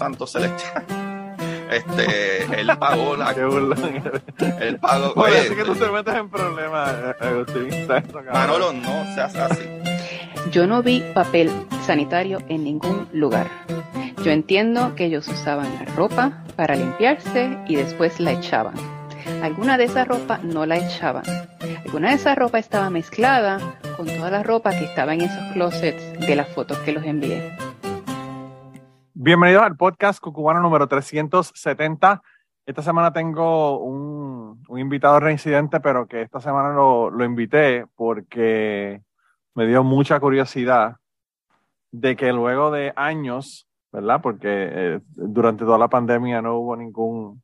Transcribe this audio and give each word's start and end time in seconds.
Santo 0.00 0.26
Celestial. 0.26 0.84
Este, 1.70 2.60
él 2.60 2.68
pagó 2.80 3.14
la. 3.16 3.30
él 3.30 4.76
pagó. 4.80 5.12
Oye, 5.14 5.54
que 5.54 5.62
tú 5.62 5.76
te 5.76 5.88
metes 5.88 6.16
en 6.16 6.28
problemas, 6.28 6.92
Agustín. 7.20 7.68
Manolo, 8.32 8.72
no 8.72 9.04
seas 9.14 9.36
así. 9.36 9.62
Yo 10.50 10.66
no 10.66 10.82
vi 10.82 11.00
papel 11.14 11.48
sanitario 11.86 12.38
en 12.48 12.64
ningún 12.64 13.08
lugar. 13.12 13.46
Yo 14.24 14.32
entiendo 14.32 14.96
que 14.96 15.04
ellos 15.04 15.28
usaban 15.28 15.72
la 15.76 15.84
ropa 15.94 16.42
para 16.56 16.74
limpiarse 16.74 17.56
y 17.68 17.76
después 17.76 18.18
la 18.18 18.32
echaban. 18.32 18.74
Alguna 19.40 19.78
de 19.78 19.84
esa 19.84 20.04
ropa 20.04 20.40
no 20.42 20.66
la 20.66 20.76
echaban. 20.76 21.22
Alguna 21.86 22.08
de 22.08 22.16
esa 22.16 22.34
ropa 22.34 22.58
estaba 22.58 22.90
mezclada 22.90 23.60
con 23.96 24.08
toda 24.08 24.32
la 24.32 24.42
ropa 24.42 24.70
que 24.70 24.86
estaba 24.86 25.14
en 25.14 25.20
esos 25.20 25.52
closets 25.52 26.18
de 26.18 26.34
las 26.34 26.48
fotos 26.48 26.78
que 26.78 26.90
los 26.90 27.04
envié. 27.04 27.69
Bienvenidos 29.22 29.64
al 29.64 29.76
podcast 29.76 30.18
Cucubano 30.18 30.60
número 30.60 30.88
370. 30.88 32.22
Esta 32.64 32.80
semana 32.80 33.12
tengo 33.12 33.78
un, 33.78 34.62
invitado 34.78 35.20
reincidente, 35.20 35.78
pero 35.78 36.08
que 36.08 36.22
esta 36.22 36.40
semana 36.40 36.70
lo, 36.70 37.10
lo 37.10 37.22
invité 37.26 37.84
porque 37.96 39.02
me 39.54 39.66
dio 39.66 39.84
mucha 39.84 40.18
curiosidad 40.20 40.96
de 41.92 42.16
que 42.16 42.32
luego 42.32 42.70
de 42.70 42.94
años, 42.96 43.68
¿verdad? 43.92 44.22
Porque 44.22 44.48
eh, 44.48 45.00
durante 45.10 45.66
toda 45.66 45.76
la 45.76 45.88
pandemia 45.88 46.40
no 46.40 46.56
hubo 46.56 46.74
ningún, 46.74 47.42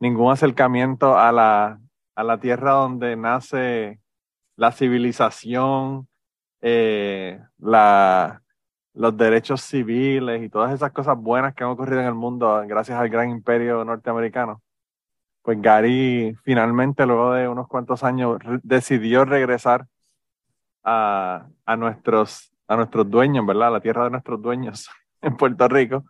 ningún 0.00 0.32
acercamiento 0.32 1.16
a 1.16 1.32
la, 1.32 1.80
a 2.14 2.24
la 2.24 2.38
tierra 2.40 2.72
donde 2.72 3.16
nace 3.16 4.00
la 4.54 4.70
civilización, 4.70 6.08
eh, 6.60 7.40
la, 7.56 8.43
los 8.94 9.16
derechos 9.16 9.60
civiles 9.62 10.42
y 10.42 10.48
todas 10.48 10.72
esas 10.72 10.92
cosas 10.92 11.18
buenas 11.18 11.54
que 11.54 11.64
han 11.64 11.70
ocurrido 11.70 12.00
en 12.00 12.06
el 12.06 12.14
mundo 12.14 12.62
gracias 12.66 12.98
al 12.98 13.08
gran 13.08 13.30
imperio 13.30 13.84
norteamericano. 13.84 14.62
Pues 15.42 15.60
Gary 15.60 16.34
finalmente, 16.42 17.04
luego 17.04 17.34
de 17.34 17.48
unos 17.48 17.68
cuantos 17.68 18.02
años, 18.02 18.38
decidió 18.62 19.24
regresar 19.24 19.86
a, 20.82 21.48
a, 21.66 21.76
nuestros, 21.76 22.52
a 22.66 22.76
nuestros 22.76 23.10
dueños, 23.10 23.44
¿verdad? 23.44 23.68
A 23.68 23.72
la 23.72 23.80
tierra 23.80 24.04
de 24.04 24.10
nuestros 24.10 24.40
dueños 24.40 24.88
en 25.20 25.36
Puerto 25.36 25.68
Rico. 25.68 26.04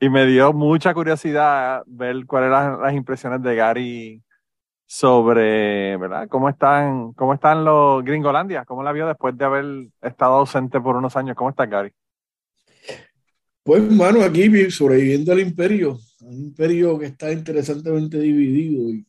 Y 0.00 0.08
me 0.08 0.26
dio 0.26 0.52
mucha 0.52 0.94
curiosidad 0.94 1.82
ver 1.86 2.24
cuáles 2.26 2.48
eran 2.48 2.80
las 2.80 2.94
impresiones 2.94 3.42
de 3.42 3.54
Gary 3.54 4.22
sobre, 4.88 5.98
¿verdad? 5.98 6.28
¿Cómo 6.28 6.48
están, 6.48 7.12
cómo 7.12 7.34
están 7.34 7.62
los 7.62 8.02
Gringolandia? 8.02 8.64
¿Cómo 8.64 8.82
la 8.82 8.90
vio 8.90 9.06
después 9.06 9.36
de 9.36 9.44
haber 9.44 9.64
estado 10.00 10.36
ausente 10.36 10.80
por 10.80 10.96
unos 10.96 11.14
años? 11.14 11.36
¿Cómo 11.36 11.50
está 11.50 11.66
Gary? 11.66 11.92
Pues, 13.62 13.82
hermano, 13.82 14.22
aquí 14.22 14.70
sobreviviendo 14.70 15.30
al 15.30 15.40
imperio, 15.40 15.98
un 16.22 16.38
imperio 16.38 16.98
que 16.98 17.04
está 17.04 17.30
interesantemente 17.30 18.18
dividido 18.18 18.88
y 18.88 19.06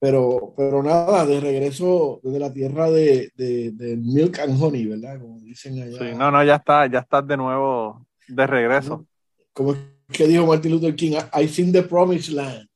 pero, 0.00 0.52
pero 0.54 0.82
nada, 0.82 1.24
de 1.24 1.40
regreso 1.40 2.20
desde 2.22 2.38
la 2.38 2.52
tierra 2.52 2.90
de, 2.90 3.32
de, 3.36 3.96
Milk 3.96 4.38
and 4.40 4.62
Honey, 4.62 4.84
¿verdad? 4.84 5.18
Como 5.18 5.40
dicen 5.40 5.80
allá. 5.80 5.96
Sí, 5.96 6.14
no, 6.14 6.30
no, 6.30 6.44
ya 6.44 6.56
está, 6.56 6.86
ya 6.88 6.98
estás 6.98 7.26
de 7.26 7.38
nuevo 7.38 8.06
de 8.28 8.46
regreso. 8.46 9.06
Como 9.54 9.72
es 9.72 9.78
que 10.12 10.26
dijo 10.26 10.44
Martin 10.44 10.72
Luther 10.72 10.94
King, 10.94 11.16
I 11.32 11.48
seen 11.48 11.72
the 11.72 11.82
promised 11.84 12.34
land. 12.34 12.68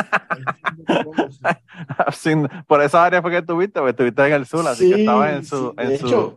por 2.66 2.82
esa 2.82 3.04
área 3.04 3.22
fue 3.22 3.30
que 3.30 3.38
estuviste, 3.38 3.80
porque 3.80 3.90
estuviste 3.90 4.26
en 4.26 4.32
el 4.32 4.46
sur, 4.46 4.66
así 4.66 4.90
que 4.90 5.00
estaba 5.00 5.34
en 5.34 5.44
su... 5.44 5.70
Sí, 5.70 5.74
en 5.78 5.98
su... 5.98 6.36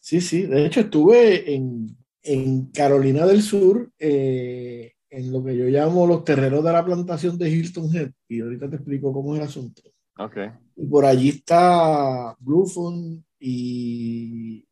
sí, 0.00 0.20
sí, 0.20 0.42
de 0.42 0.66
hecho 0.66 0.80
estuve 0.80 1.54
en, 1.54 1.96
en 2.22 2.66
Carolina 2.66 3.26
del 3.26 3.42
Sur, 3.42 3.90
eh, 3.98 4.92
en 5.10 5.32
lo 5.32 5.44
que 5.44 5.56
yo 5.56 5.64
llamo 5.66 6.06
los 6.06 6.24
terrenos 6.24 6.62
de 6.62 6.72
la 6.72 6.84
plantación 6.84 7.38
de 7.38 7.50
Hilton 7.50 7.94
Head, 7.94 8.10
y 8.28 8.40
ahorita 8.40 8.68
te 8.68 8.76
explico 8.76 9.12
cómo 9.12 9.34
es 9.34 9.40
el 9.40 9.46
asunto. 9.46 9.82
Okay. 10.18 10.50
Y 10.76 10.86
por 10.86 11.04
allí 11.04 11.28
está 11.28 12.34
Blueford 12.40 13.20
y 13.38 14.66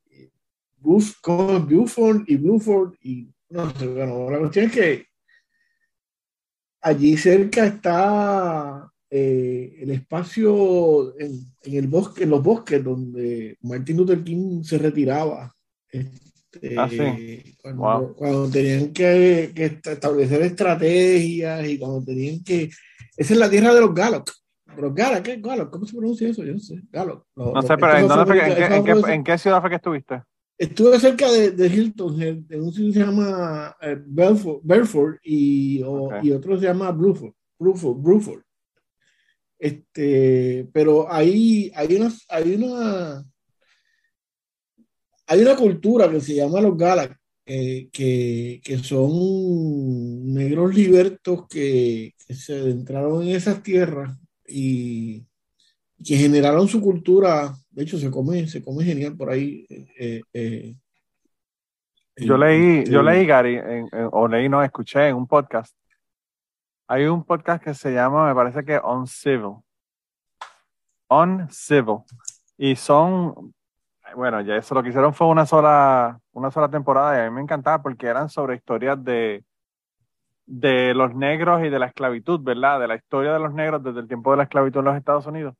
Blueford 0.78 2.24
y 2.26 2.36
Blueford 2.36 2.94
y 3.02 3.28
no 3.48 3.70
sé, 3.70 3.86
bueno, 3.86 4.30
la 4.30 4.38
cuestión 4.38 4.66
es 4.66 4.72
que 4.72 5.06
allí 6.86 7.16
cerca 7.16 7.66
está 7.66 8.88
eh, 9.10 9.76
el 9.80 9.90
espacio 9.90 11.18
en, 11.18 11.40
en, 11.64 11.74
el 11.74 11.88
bosque, 11.88 12.22
en 12.24 12.30
los 12.30 12.42
bosques 12.42 12.82
donde 12.82 13.56
Martin 13.62 13.96
Luther 13.96 14.22
King 14.22 14.62
se 14.62 14.78
retiraba. 14.78 15.52
Este, 15.90 16.78
ah, 16.78 16.88
cuando, 18.16 18.48
tenían 18.50 18.92
que, 18.92 19.52
establecer 19.84 20.42
estrategias 20.42 21.68
y 21.68 21.78
cuando 21.78 22.04
tenían 22.04 22.44
que... 22.44 22.70
Esa 23.16 23.32
es 23.32 23.38
la 23.38 23.50
tierra 23.50 23.74
de 23.74 23.80
los 23.80 23.92
Galos. 23.92 24.22
Los 24.76 24.94
Galos, 24.94 25.20
¿qué 25.22 25.36
Galos? 25.38 25.68
¿Cómo 25.70 25.86
se 25.86 25.96
pronuncia 25.96 26.28
eso? 26.28 26.44
Yo 26.44 26.52
no 26.52 26.60
sé. 26.60 26.76
Galos. 26.92 27.22
no 27.34 27.62
sé, 27.62 27.76
pero 27.76 27.96
¿en, 27.96 28.84
qué, 28.84 29.12
en, 29.12 29.24
qué, 29.24 29.38
ciudad 29.38 29.60
fue 29.60 29.70
que 29.70 29.76
estuviste? 29.76 30.22
Estuve 30.58 30.98
cerca 30.98 31.30
de, 31.30 31.50
de 31.50 31.66
Hilton, 31.66 32.22
en 32.22 32.62
un 32.62 32.72
sitio 32.72 32.86
que 32.86 32.92
se 32.94 33.00
llama 33.00 33.76
eh, 33.80 33.98
Belford, 34.06 35.16
y, 35.22 35.80
y, 35.80 36.32
otro 36.32 36.58
se 36.58 36.64
llama 36.64 36.90
Bruford. 36.92 37.34
Bruford, 37.58 37.98
Bruford. 37.98 38.42
Este, 39.58 40.68
pero 40.72 41.10
ahí 41.12 41.70
hay 41.74 41.96
una, 41.96 42.12
hay 42.28 42.54
una 42.54 43.24
hay 45.26 45.40
una 45.40 45.56
cultura 45.56 46.10
que 46.10 46.20
se 46.20 46.34
llama 46.34 46.60
los 46.60 46.76
Galas, 46.76 47.10
que, 47.44 48.60
que, 48.62 48.78
son 48.82 50.32
negros 50.32 50.74
libertos 50.74 51.46
que, 51.48 52.14
se 52.28 52.54
adentraron 52.54 53.22
en 53.22 53.36
esas 53.36 53.62
tierras 53.62 54.16
y 54.46 55.24
que 56.04 56.16
generaron 56.16 56.68
su 56.68 56.80
cultura. 56.80 57.56
De 57.76 57.82
hecho, 57.82 57.98
se 57.98 58.10
come, 58.10 58.46
se 58.46 58.64
come 58.64 58.84
genial 58.84 59.14
por 59.14 59.28
ahí. 59.28 59.66
Eh, 59.68 60.22
eh, 60.32 60.74
yo 62.16 62.38
leí, 62.38 62.86
yo 62.86 63.02
leí, 63.02 63.26
Gary, 63.26 63.60
o 64.12 64.26
leí, 64.26 64.48
no, 64.48 64.62
escuché 64.62 65.08
en 65.08 65.16
un 65.16 65.26
podcast. 65.26 65.76
Hay 66.88 67.04
un 67.04 67.22
podcast 67.22 67.62
que 67.62 67.74
se 67.74 67.92
llama, 67.92 68.28
me 68.28 68.34
parece 68.34 68.64
que 68.64 68.78
On 68.82 69.06
Civil. 69.06 69.56
On 71.08 71.46
Civil. 71.50 71.98
Y 72.56 72.76
son 72.76 73.52
bueno, 74.14 74.40
ya 74.40 74.56
eso 74.56 74.74
lo 74.74 74.82
que 74.82 74.88
hicieron 74.88 75.12
fue 75.12 75.26
una 75.26 75.44
sola, 75.44 76.18
una 76.32 76.50
sola 76.50 76.70
temporada 76.70 77.14
y 77.18 77.26
a 77.26 77.28
mí 77.28 77.34
me 77.34 77.42
encantaba 77.42 77.82
porque 77.82 78.06
eran 78.06 78.30
sobre 78.30 78.56
historias 78.56 79.04
de, 79.04 79.44
de 80.46 80.94
los 80.94 81.14
negros 81.14 81.62
y 81.62 81.68
de 81.68 81.78
la 81.78 81.86
esclavitud, 81.86 82.40
¿verdad? 82.40 82.80
De 82.80 82.88
la 82.88 82.94
historia 82.94 83.34
de 83.34 83.40
los 83.40 83.52
negros 83.52 83.82
desde 83.82 84.00
el 84.00 84.08
tiempo 84.08 84.30
de 84.30 84.38
la 84.38 84.44
esclavitud 84.44 84.78
en 84.78 84.86
los 84.86 84.96
Estados 84.96 85.26
Unidos. 85.26 85.54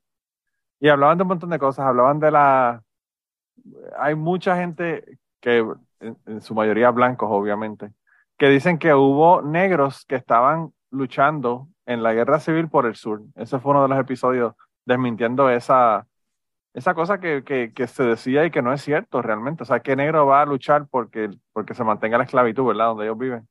Y 0.80 0.88
hablaban 0.88 1.18
de 1.18 1.22
un 1.22 1.28
montón 1.28 1.50
de 1.50 1.58
cosas, 1.58 1.86
hablaban 1.86 2.20
de 2.20 2.30
la... 2.30 2.82
Hay 3.98 4.14
mucha 4.14 4.56
gente 4.56 5.18
que, 5.40 5.66
en, 6.00 6.40
su 6.40 6.54
mayoría 6.54 6.90
blancos, 6.90 7.28
obviamente, 7.30 7.92
que 8.38 8.48
dicen 8.48 8.78
que 8.78 8.94
hubo 8.94 9.42
negros 9.42 10.04
que 10.06 10.16
estaban 10.16 10.72
luchando 10.90 11.68
en 11.86 12.02
la 12.02 12.12
guerra 12.12 12.40
civil 12.40 12.68
por 12.68 12.86
el 12.86 12.96
sur. 12.96 13.22
Ese 13.34 13.58
fue 13.58 13.72
uno 13.72 13.82
de 13.82 13.88
los 13.88 13.98
episodios 13.98 14.54
desmintiendo 14.84 15.48
esa, 15.50 16.06
esa 16.74 16.94
cosa 16.94 17.18
que, 17.20 17.42
que, 17.42 17.86
se 17.86 18.04
decía 18.04 18.44
y 18.44 18.50
que 18.50 18.62
no 18.62 18.72
es 18.72 18.82
cierto 18.82 19.22
realmente. 19.22 19.62
O 19.62 19.66
sea, 19.66 19.80
que 19.80 19.96
negro 19.96 20.26
va 20.26 20.42
a 20.42 20.46
luchar 20.46 20.86
porque, 20.90 21.30
porque 21.52 21.74
se 21.74 21.84
mantenga 21.84 22.18
la 22.18 22.24
esclavitud, 22.24 22.66
¿verdad? 22.66 22.88
Donde 22.88 23.04
ellos 23.04 23.18
viven. 23.18 23.48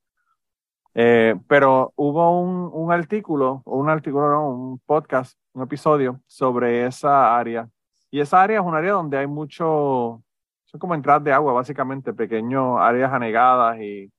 Eh, 0.95 1.35
pero 1.47 1.93
hubo 1.95 2.39
un, 2.41 2.69
un 2.73 2.91
artículo, 2.91 3.61
un 3.65 3.89
artículo, 3.89 4.29
no, 4.29 4.49
un 4.49 4.79
podcast, 4.79 5.37
un 5.53 5.63
episodio 5.63 6.21
sobre 6.27 6.85
esa 6.85 7.37
área. 7.37 7.69
Y 8.11 8.21
esa 8.21 8.41
área 8.41 8.59
es 8.59 8.65
un 8.65 8.75
área 8.75 8.93
donde 8.93 9.17
hay 9.17 9.27
mucho, 9.27 10.23
son 10.65 10.79
como 10.79 10.95
entradas 10.95 11.23
de 11.23 11.33
agua, 11.33 11.53
básicamente, 11.53 12.13
pequeñas 12.13 12.79
áreas 12.79 13.11
anegadas 13.13 13.79
y, 13.79 14.11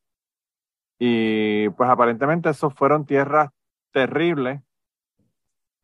y 0.98 1.68
pues 1.70 1.88
aparentemente 1.90 2.50
esos 2.50 2.74
fueron 2.74 3.06
tierras 3.06 3.50
terribles 3.92 4.60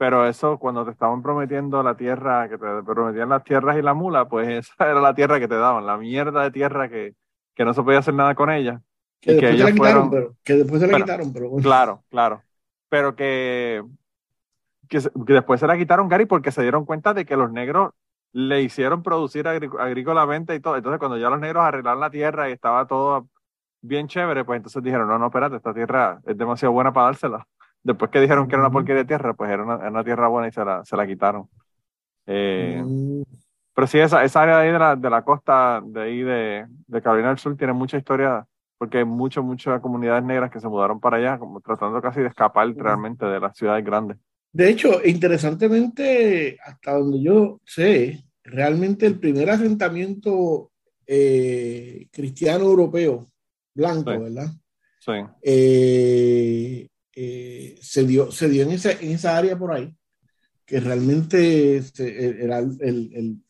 pero 0.02 0.26
eso, 0.26 0.58
cuando 0.58 0.84
te 0.84 0.90
estaban 0.90 1.22
prometiendo 1.22 1.80
la 1.80 1.96
tierra, 1.96 2.48
que 2.48 2.58
te 2.58 2.82
prometían 2.84 3.28
las 3.28 3.44
tierras 3.44 3.78
y 3.78 3.82
la 3.82 3.94
mula, 3.94 4.28
pues 4.28 4.48
esa 4.72 4.90
era 4.90 5.00
la 5.00 5.14
tierra 5.14 5.38
que 5.38 5.46
te 5.46 5.54
daban, 5.54 5.86
la 5.86 5.96
mierda 5.96 6.42
de 6.42 6.50
tierra 6.50 6.88
que, 6.88 7.14
que 7.54 7.64
no 7.64 7.72
se 7.72 7.84
podía 7.84 8.00
hacer 8.00 8.14
nada 8.14 8.34
con 8.34 8.50
ella. 8.50 8.82
Que, 9.22 9.34
después, 9.34 9.56
se 9.56 9.64
la 9.64 9.72
quitaron, 9.72 10.10
pero, 10.10 10.34
que 10.42 10.54
después 10.54 10.80
se 10.80 10.86
la 10.88 10.98
quitaron, 10.98 11.32
pero 11.32 11.50
Claro, 11.62 12.02
claro. 12.10 12.42
Pero 12.88 13.14
que, 13.14 13.80
que, 14.88 15.00
después 15.14 15.60
se 15.60 15.66
la 15.68 15.78
quitaron, 15.78 16.08
Gary, 16.08 16.26
porque 16.26 16.50
se 16.50 16.62
dieron 16.62 16.84
cuenta 16.84 17.14
de 17.14 17.24
que 17.24 17.36
los 17.36 17.52
negros 17.52 17.92
le 18.32 18.62
hicieron 18.62 19.04
producir 19.04 19.46
agrícolamente 19.46 20.56
y 20.56 20.60
todo. 20.60 20.76
Entonces, 20.76 20.98
cuando 20.98 21.18
ya 21.18 21.30
los 21.30 21.38
negros 21.38 21.62
arreglaron 21.62 22.00
la 22.00 22.10
tierra 22.10 22.48
y 22.48 22.52
estaba 22.52 22.84
todo 22.88 23.28
bien 23.80 24.08
chévere, 24.08 24.44
pues 24.44 24.56
entonces 24.56 24.82
dijeron, 24.82 25.06
no, 25.06 25.18
no, 25.20 25.26
espérate, 25.26 25.54
esta 25.54 25.72
tierra 25.72 26.20
es 26.26 26.36
demasiado 26.36 26.72
buena 26.72 26.92
para 26.92 27.06
dársela 27.06 27.46
después 27.84 28.10
que 28.10 28.20
dijeron 28.20 28.48
que 28.48 28.56
era 28.56 28.62
una 28.64 28.72
porquería 28.72 29.02
de 29.02 29.08
tierra, 29.08 29.34
pues 29.34 29.52
era 29.52 29.62
una, 29.62 30.02
tierra 30.02 30.26
buena 30.26 30.48
y 30.48 30.52
se 30.52 30.64
la, 30.64 30.84
se 30.84 30.96
la 30.96 31.06
quitaron. 31.06 31.48
Eh, 32.26 32.82
mm. 32.84 33.22
pero 33.72 33.86
sí, 33.86 34.00
esa, 34.00 34.24
esa 34.24 34.42
área 34.42 34.58
de 34.58 34.66
ahí 34.66 34.72
de 34.72 34.78
la, 34.78 34.96
de 34.96 35.10
la 35.10 35.22
costa 35.22 35.80
de 35.84 36.02
ahí 36.02 36.22
de, 36.22 36.66
de 36.88 37.02
Carolina 37.02 37.28
del 37.28 37.38
Sur 37.38 37.56
tiene 37.56 37.72
mucha 37.72 37.96
historia 37.96 38.46
porque 38.82 38.98
hay 38.98 39.04
muchas, 39.04 39.44
muchas 39.44 39.80
comunidades 39.80 40.24
negras 40.24 40.50
que 40.50 40.58
se 40.58 40.66
mudaron 40.66 40.98
para 40.98 41.16
allá, 41.16 41.38
como 41.38 41.60
tratando 41.60 42.02
casi 42.02 42.20
de 42.20 42.26
escapar 42.26 42.66
realmente 42.74 43.24
de 43.24 43.38
las 43.38 43.56
ciudades 43.56 43.84
grandes. 43.84 44.16
De 44.52 44.68
hecho, 44.68 45.00
interesantemente, 45.04 46.58
hasta 46.66 46.94
donde 46.94 47.22
yo 47.22 47.60
sé, 47.64 48.24
realmente 48.42 49.06
el 49.06 49.20
primer 49.20 49.50
asentamiento 49.50 50.72
eh, 51.06 52.08
cristiano 52.10 52.64
europeo, 52.64 53.28
blanco, 53.72 54.18
¿verdad? 54.18 54.50
Sí. 54.98 55.12
Eh, 55.42 56.88
eh, 57.14 57.78
se, 57.80 58.04
dio, 58.04 58.32
se 58.32 58.48
dio 58.48 58.64
en 58.64 58.72
esa, 58.72 58.90
en 58.90 59.12
esa 59.12 59.36
área 59.36 59.56
por 59.56 59.70
ahí, 59.70 59.94
que 60.66 60.80
realmente 60.80 61.80
era 62.00 62.58
el, 62.58 62.80
el, 62.80 63.44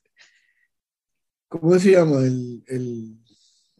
¿cómo 1.49 1.79
se 1.79 1.93
llama? 1.93 2.19
el, 2.19 3.22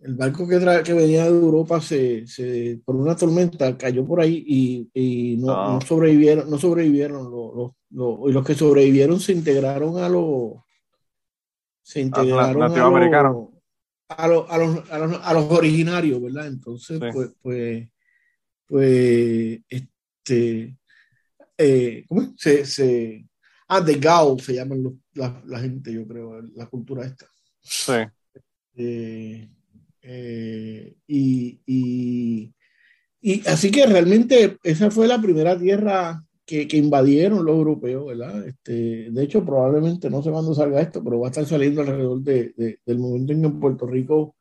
el 0.05 0.15
barco 0.15 0.49
que, 0.49 0.59
que 0.85 0.93
venía 0.93 1.25
de 1.25 1.31
Europa 1.31 1.81
se, 1.81 2.27
se, 2.27 2.81
por 2.85 2.97
una 2.97 3.15
tormenta 3.17 3.77
cayó 3.79 4.05
por 4.05 4.21
ahí 4.21 4.45
y, 4.47 4.91
y 4.93 5.37
no, 5.37 5.47
no, 5.47 5.77
ah. 5.77 5.81
sobrevivieron, 5.87 6.51
no 6.51 6.59
sobrevivieron 6.59 7.31
los, 7.31 7.73
los, 7.91 8.29
y 8.29 8.33
los 8.33 8.45
que 8.45 8.55
sobrevivieron 8.55 9.21
se 9.21 9.33
integraron 9.33 9.99
a 9.99 10.09
los 10.09 10.55
se 11.83 12.01
integraron 12.01 12.63
a, 12.63 12.69
los, 12.69 12.79
a, 14.09 14.29
los, 14.29 14.51
a, 14.51 14.59
los, 14.59 14.91
a, 14.91 14.99
los, 14.99 15.21
a 15.23 15.33
los 15.35 15.51
originarios, 15.51 16.23
¿verdad? 16.23 16.47
Entonces, 16.47 16.99
pues, 16.99 17.35
pues, 17.43 17.89
pues, 18.67 19.61
este, 19.69 20.77
eh, 21.59 22.05
¿cómo 22.09 22.35
Se, 22.37 22.65
se, 22.65 23.27
ah, 23.69 23.81
de 23.81 23.95
Gao 23.97 24.39
se 24.39 24.55
llaman 24.55 25.01
la, 25.15 25.43
la, 25.45 25.59
gente, 25.59 25.93
yo 25.93 26.07
creo, 26.07 26.41
la 26.55 26.67
cultura 26.67 27.05
esta. 27.05 27.27
Sí. 27.61 27.93
Eh, 28.77 29.49
eh, 30.03 30.95
y, 31.07 31.61
y, 31.65 32.55
y, 33.21 33.49
así 33.49 33.71
que 33.71 33.87
realmente 33.87 34.59
esa 34.65 34.91
fue 34.91 35.07
la 35.07 35.21
primera 35.21 35.57
tierra 35.57 36.25
que, 36.45 36.67
que, 36.67 36.77
invadieron 36.77 37.45
los 37.45 37.55
europeos, 37.55 38.07
¿verdad? 38.07 38.47
Este, 38.47 39.11
de 39.11 39.23
hecho, 39.23 39.45
probablemente 39.45 40.11
no 40.11 40.23
sé 40.23 40.31
cuándo 40.31 40.55
salga 40.55 40.81
esto, 40.81 41.03
pero 41.05 41.21
va 41.21 41.29
a 41.29 41.31
estar 41.31 41.47
saliendo 41.47 41.83
alrededor 41.83 42.21
de, 42.21 42.53
de, 42.57 42.81
del 42.85 42.99
momento 42.99 43.33
en 43.33 43.41
que 43.41 43.47
en 43.47 43.61
Puerto 43.61 43.87
Rico 43.87 44.37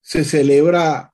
se 0.00 0.24
celebra. 0.24 1.12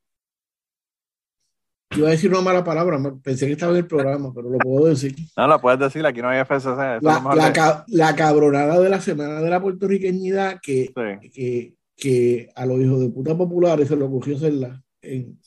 Iba 1.96 2.08
a 2.08 2.12
decir 2.12 2.30
una 2.30 2.40
mala 2.40 2.64
palabra, 2.64 3.00
pensé 3.22 3.46
que 3.46 3.52
estaba 3.52 3.72
en 3.72 3.78
el 3.78 3.86
programa, 3.86 4.32
pero 4.34 4.50
lo 4.50 4.58
puedo 4.58 4.86
decir. 4.86 5.14
No, 5.36 5.46
lo 5.46 5.60
puedes 5.60 5.78
decir, 5.78 6.04
aquí 6.06 6.22
no 6.22 6.28
hay 6.28 6.40
FCC. 6.44 7.02
La, 7.02 7.20
la, 7.52 7.84
la, 7.86 8.16
cabronada 8.16 8.80
de 8.80 8.88
la 8.88 9.00
Semana 9.00 9.40
de 9.40 9.50
la 9.50 9.60
Puertorriqueñidad 9.60 10.60
que, 10.60 10.92
que, 11.32 11.74
que 11.96 12.50
a 12.54 12.66
los 12.66 12.80
hijos 12.80 13.00
de 13.00 13.08
puta 13.08 13.36
populares 13.36 13.88
se 13.88 13.96
le 13.96 14.04
ocurrió 14.04 14.36
hacerla 14.36 14.82
en, 15.00 15.38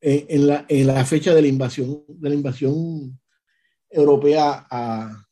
en, 0.00 0.46
la, 0.46 0.64
en 0.68 0.86
la 0.86 1.04
fecha 1.04 1.34
de 1.34 1.42
la 1.42 1.48
invasión, 1.48 2.04
de 2.08 2.28
la 2.28 2.34
invasión 2.34 3.18
europea 3.90 4.66
a, 4.70 5.24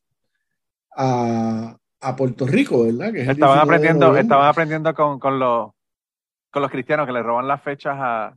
a, 0.96 1.76
a 2.00 2.16
Puerto 2.16 2.46
Rico, 2.46 2.84
¿verdad? 2.84 3.12
Que 3.12 3.22
estaban 3.22 3.58
aprendiendo, 3.58 4.16
estaban 4.16 4.48
aprendiendo 4.48 4.94
con, 4.94 5.18
con, 5.18 5.38
los, 5.38 5.70
con 6.50 6.62
los 6.62 6.70
cristianos 6.70 7.06
que 7.06 7.12
le 7.12 7.22
roban 7.22 7.46
las 7.46 7.62
fechas 7.62 7.96
a, 7.98 8.36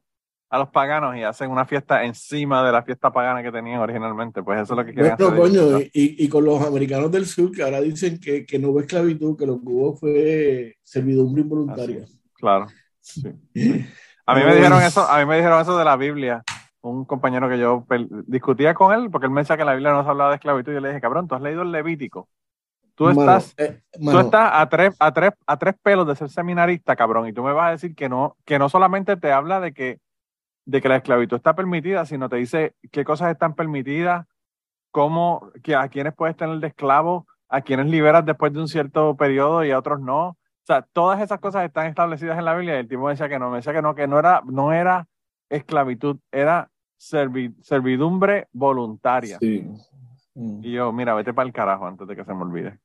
a 0.55 0.59
los 0.59 0.69
paganos 0.69 1.15
y 1.17 1.23
hacen 1.23 1.51
una 1.51 1.65
fiesta 1.65 2.03
encima 2.05 2.65
de 2.65 2.71
la 2.71 2.81
fiesta 2.81 3.11
pagana 3.11 3.43
que 3.43 3.51
tenían 3.51 3.79
originalmente. 3.81 4.41
Pues 4.41 4.61
eso 4.61 4.73
es 4.73 4.77
lo 4.77 4.85
que 4.85 4.93
quieren 4.93 5.13
hacer. 5.13 5.35
Coño, 5.35 5.79
y, 5.79 6.23
y, 6.23 6.29
con 6.29 6.45
los 6.45 6.61
americanos 6.65 7.11
del 7.11 7.25
sur 7.25 7.51
que 7.51 7.61
ahora 7.61 7.81
dicen 7.81 8.19
que, 8.19 8.45
que 8.45 8.57
no 8.57 8.69
hubo 8.69 8.79
esclavitud, 8.79 9.37
que 9.37 9.45
lo 9.45 9.59
que 9.59 9.67
hubo 9.67 9.95
fue 9.95 10.77
servidumbre 10.83 11.41
involuntaria. 11.41 12.05
claro. 12.33 12.67
A 14.27 14.33
mí 14.33 14.43
me 14.43 14.55
dijeron 14.55 14.81
eso, 14.81 15.07
a 15.07 15.19
mí 15.19 15.25
me 15.27 15.37
dijeron 15.37 15.61
eso 15.61 15.77
de 15.77 15.85
la 15.85 15.95
Biblia. 15.97 16.43
Un 16.81 17.05
compañero 17.05 17.47
que 17.47 17.59
yo 17.59 17.85
discutía 18.25 18.73
con 18.73 18.91
él, 18.91 19.11
porque 19.11 19.27
él 19.27 19.31
me 19.31 19.41
decía 19.41 19.55
que 19.55 19.63
la 19.63 19.73
Biblia 19.73 19.91
no 19.91 20.03
se 20.03 20.09
hablaba 20.09 20.31
de 20.31 20.37
esclavitud, 20.37 20.71
y 20.71 20.75
yo 20.75 20.81
le 20.81 20.87
dije, 20.87 21.01
cabrón, 21.01 21.27
tú 21.27 21.35
has 21.35 21.41
leído 21.41 21.61
el 21.61 21.71
Levítico. 21.71 22.27
Tú 22.95 23.09
estás, 23.09 23.53
eh, 23.57 23.81
tú 24.01 24.17
estás 24.17 24.49
a, 24.53 24.67
tres, 24.67 24.95
a, 24.97 25.13
tres, 25.13 25.31
a 25.45 25.57
tres 25.57 25.75
pelos 25.83 26.07
de 26.07 26.15
ser 26.15 26.29
seminarista, 26.29 26.95
cabrón, 26.95 27.27
y 27.27 27.33
tú 27.33 27.43
me 27.43 27.53
vas 27.53 27.67
a 27.67 27.71
decir 27.71 27.93
que 27.93 28.09
no, 28.09 28.35
que 28.45 28.57
no 28.57 28.67
solamente 28.67 29.15
te 29.15 29.31
habla 29.31 29.59
de 29.59 29.73
que 29.73 29.99
de 30.65 30.81
que 30.81 30.89
la 30.89 30.97
esclavitud 30.97 31.37
está 31.37 31.55
permitida, 31.55 32.05
sino 32.05 32.27
te 32.27 32.37
dice 32.37 32.75
qué 32.91 33.05
cosas 33.05 33.31
están 33.31 33.53
permitidas, 33.53 34.25
cómo, 34.91 35.51
que 35.63 35.75
a 35.75 35.87
quiénes 35.89 36.13
puedes 36.13 36.35
tener 36.35 36.57
de 36.59 36.67
esclavo, 36.67 37.27
a 37.49 37.61
quienes 37.61 37.87
liberas 37.87 38.25
después 38.25 38.51
de 38.53 38.59
un 38.59 38.67
cierto 38.67 39.15
periodo 39.15 39.63
y 39.63 39.71
a 39.71 39.79
otros 39.79 39.99
no. 39.99 40.29
O 40.29 40.65
sea, 40.65 40.81
todas 40.81 41.21
esas 41.21 41.39
cosas 41.39 41.63
están 41.63 41.87
establecidas 41.87 42.39
en 42.39 42.45
la 42.45 42.55
Biblia 42.55 42.75
y 42.75 42.79
el 42.79 42.87
tipo 42.87 43.07
decía 43.07 43.29
que 43.29 43.37
no, 43.37 43.49
me 43.49 43.57
decía 43.57 43.73
que 43.73 43.81
no, 43.81 43.93
que 43.93 44.07
no 44.07 44.17
era, 44.17 44.41
no 44.45 44.73
era 44.73 45.07
esclavitud, 45.49 46.17
era 46.31 46.69
servidumbre 46.97 48.47
voluntaria. 48.51 49.37
Sí. 49.39 49.67
Y 50.33 50.71
yo, 50.71 50.91
mira, 50.91 51.13
vete 51.13 51.33
para 51.33 51.47
el 51.47 51.53
carajo 51.53 51.85
antes 51.85 52.07
de 52.07 52.15
que 52.15 52.25
se 52.25 52.33
me 52.33 52.41
olvide. 52.41 52.79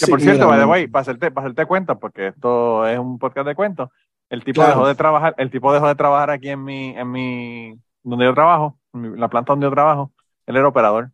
Que 0.00 0.06
por 0.06 0.20
cierto, 0.20 0.46
by 0.46 0.58
the 0.58 0.64
way, 0.64 0.86
para 0.86 1.02
hacerte, 1.02 1.30
para 1.30 1.46
hacerte 1.46 1.66
cuenta, 1.66 1.96
porque 1.96 2.28
esto 2.28 2.86
es 2.86 2.98
un 2.98 3.18
podcast 3.18 3.46
de 3.46 3.54
cuentos, 3.54 3.90
el 4.32 4.44
tipo 4.44 4.64
dejó 4.64 4.86
de 4.86 4.94
trabajar, 4.94 5.34
el 5.36 5.50
tipo 5.50 5.70
dejó 5.74 5.88
de 5.88 5.94
trabajar 5.94 6.30
aquí 6.30 6.48
en 6.48 6.64
mi, 6.64 6.96
en 6.96 7.10
mi, 7.10 7.78
donde 8.02 8.24
yo 8.24 8.32
trabajo, 8.32 8.78
en 8.94 9.20
la 9.20 9.28
planta 9.28 9.52
donde 9.52 9.66
yo 9.66 9.70
trabajo. 9.70 10.10
Él 10.46 10.56
era 10.56 10.66
operador. 10.66 11.10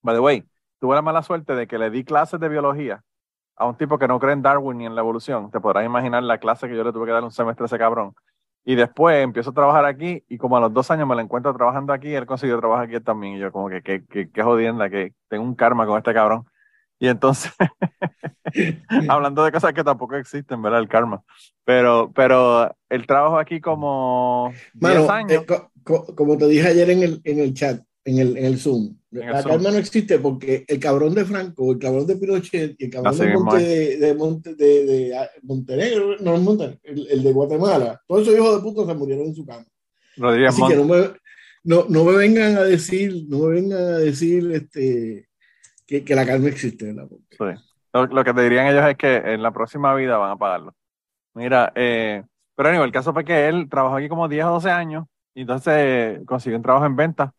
By 0.00 0.14
the 0.14 0.20
way, 0.20 0.48
tuve 0.80 0.94
la 0.94 1.02
mala 1.02 1.22
suerte 1.22 1.54
de 1.54 1.66
que 1.66 1.76
le 1.76 1.90
di 1.90 2.04
clases 2.04 2.40
de 2.40 2.48
biología 2.48 3.04
a 3.54 3.66
un 3.66 3.76
tipo 3.76 3.98
que 3.98 4.08
no 4.08 4.18
cree 4.18 4.32
en 4.32 4.40
Darwin 4.40 4.78
ni 4.78 4.86
en 4.86 4.94
la 4.94 5.02
evolución. 5.02 5.50
Te 5.50 5.60
podrás 5.60 5.84
imaginar 5.84 6.22
la 6.22 6.38
clase 6.38 6.68
que 6.68 6.74
yo 6.74 6.84
le 6.84 6.92
tuve 6.92 7.04
que 7.04 7.12
dar 7.12 7.22
un 7.22 7.30
semestre 7.30 7.64
a 7.64 7.66
ese 7.66 7.76
cabrón. 7.76 8.14
Y 8.64 8.76
después 8.76 9.22
empiezo 9.22 9.50
a 9.50 9.54
trabajar 9.54 9.84
aquí 9.84 10.24
y 10.26 10.38
como 10.38 10.56
a 10.56 10.60
los 10.60 10.72
dos 10.72 10.90
años 10.90 11.06
me 11.06 11.16
lo 11.16 11.20
encuentro 11.20 11.52
trabajando 11.52 11.92
aquí, 11.92 12.14
él 12.14 12.24
consiguió 12.24 12.58
trabajar 12.58 12.86
aquí 12.86 12.98
también. 13.00 13.34
Y 13.34 13.40
yo 13.40 13.52
como 13.52 13.68
que, 13.68 13.82
qué 13.82 14.06
que, 14.06 14.30
que 14.30 14.42
jodienda, 14.42 14.88
que 14.88 15.12
tengo 15.28 15.44
un 15.44 15.54
karma 15.54 15.84
con 15.84 15.98
este 15.98 16.14
cabrón. 16.14 16.46
Y 17.00 17.08
entonces, 17.08 17.52
hablando 19.08 19.44
de 19.44 19.52
cosas 19.52 19.72
que 19.72 19.84
tampoco 19.84 20.16
existen, 20.16 20.60
¿verdad? 20.60 20.80
El 20.80 20.88
karma. 20.88 21.22
Pero, 21.64 22.12
pero 22.14 22.74
el 22.88 23.06
trabajo 23.06 23.38
aquí 23.38 23.60
como 23.60 24.52
10 24.74 25.08
años. 25.08 25.44
Eh, 25.48 25.62
como 25.84 26.36
te 26.36 26.46
dije 26.48 26.68
ayer 26.68 26.90
en 26.90 27.02
el, 27.02 27.20
en 27.24 27.38
el 27.38 27.54
chat, 27.54 27.80
en 28.04 28.18
el, 28.18 28.36
en 28.36 28.44
el 28.44 28.58
Zoom, 28.58 28.96
la 29.10 29.42
karma 29.42 29.70
no 29.70 29.78
existe 29.78 30.18
porque 30.18 30.64
el 30.66 30.78
cabrón 30.78 31.14
de 31.14 31.24
Franco, 31.24 31.72
el 31.72 31.78
cabrón 31.78 32.06
de 32.06 32.16
Pinochet 32.16 32.74
y 32.78 32.84
el 32.84 32.90
cabrón 32.90 33.16
de, 33.16 33.34
Monte, 33.34 33.96
de, 33.98 34.14
Monte, 34.14 34.54
de, 34.54 34.84
de, 34.84 35.16
ah, 35.16 35.30
Montenegro, 35.42 36.16
no 36.20 36.36
Montenegro, 36.36 36.78
el, 36.82 37.06
el, 37.08 37.22
de 37.22 37.32
Guatemala, 37.32 38.02
todos 38.06 38.22
esos 38.22 38.34
hijos 38.34 38.56
de 38.56 38.62
puta 38.62 38.86
se 38.86 38.98
murieron 38.98 39.26
en 39.26 39.34
su 39.34 39.46
cama. 39.46 39.64
Así 40.46 40.62
que 40.66 40.76
no 40.76 40.84
me, 40.84 41.10
no, 41.64 41.86
no 41.88 42.04
me 42.04 42.16
vengan 42.16 42.56
a 42.56 42.64
decir, 42.64 43.24
no 43.28 43.38
me 43.40 43.60
vengan 43.60 43.82
a 43.82 43.98
decir 43.98 44.50
este 44.52 45.27
que, 45.88 46.04
que 46.04 46.14
la 46.14 46.26
calma 46.26 46.48
existe. 46.48 46.94
Sí. 46.94 47.44
Lo, 47.92 48.24
que 48.24 48.34
te 48.34 48.42
dirían 48.42 48.66
ellos 48.66 48.84
es 48.86 48.96
que 48.96 49.16
en 49.16 49.42
la 49.42 49.50
próxima 49.50 49.94
vida 49.94 50.18
van 50.18 50.32
a 50.32 50.36
pagarlo. 50.36 50.74
Mira, 51.34 51.72
eh, 51.74 52.22
pero 52.54 52.68
anyway, 52.68 52.86
el 52.86 52.92
caso 52.92 53.12
fue 53.12 53.24
que 53.24 53.48
él 53.48 53.68
trabajó 53.70 53.96
aquí 53.96 54.08
como 54.08 54.28
10 54.28 54.44
o 54.44 54.50
12 54.50 54.70
años 54.70 55.06
y 55.34 55.40
entonces 55.40 56.20
consiguió 56.26 56.58
un 56.58 56.62
trabajo 56.62 56.84
en 56.84 56.94
venta 56.94 57.32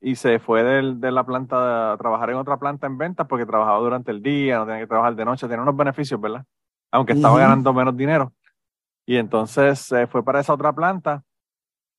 y 0.00 0.16
se 0.16 0.38
fue 0.38 0.64
de 0.64 1.12
la 1.12 1.24
planta 1.24 1.92
a 1.92 1.98
trabajar 1.98 2.30
en 2.30 2.36
otra 2.36 2.56
planta 2.56 2.86
en 2.86 2.96
venta 2.96 3.28
porque 3.28 3.44
trabajaba 3.44 3.78
durante 3.78 4.10
el 4.10 4.22
día, 4.22 4.58
no 4.58 4.64
tenía 4.64 4.80
que 4.80 4.86
trabajar 4.86 5.14
de 5.14 5.24
noche, 5.26 5.46
tenía 5.46 5.62
unos 5.62 5.76
beneficios, 5.76 6.18
¿verdad? 6.18 6.44
Aunque 6.90 7.12
estaba 7.12 7.38
ganando 7.38 7.74
menos 7.74 7.94
dinero. 7.94 8.32
Y 9.04 9.16
entonces 9.16 9.80
se 9.80 10.06
fue 10.06 10.24
para 10.24 10.40
esa 10.40 10.54
otra 10.54 10.72
planta 10.72 11.22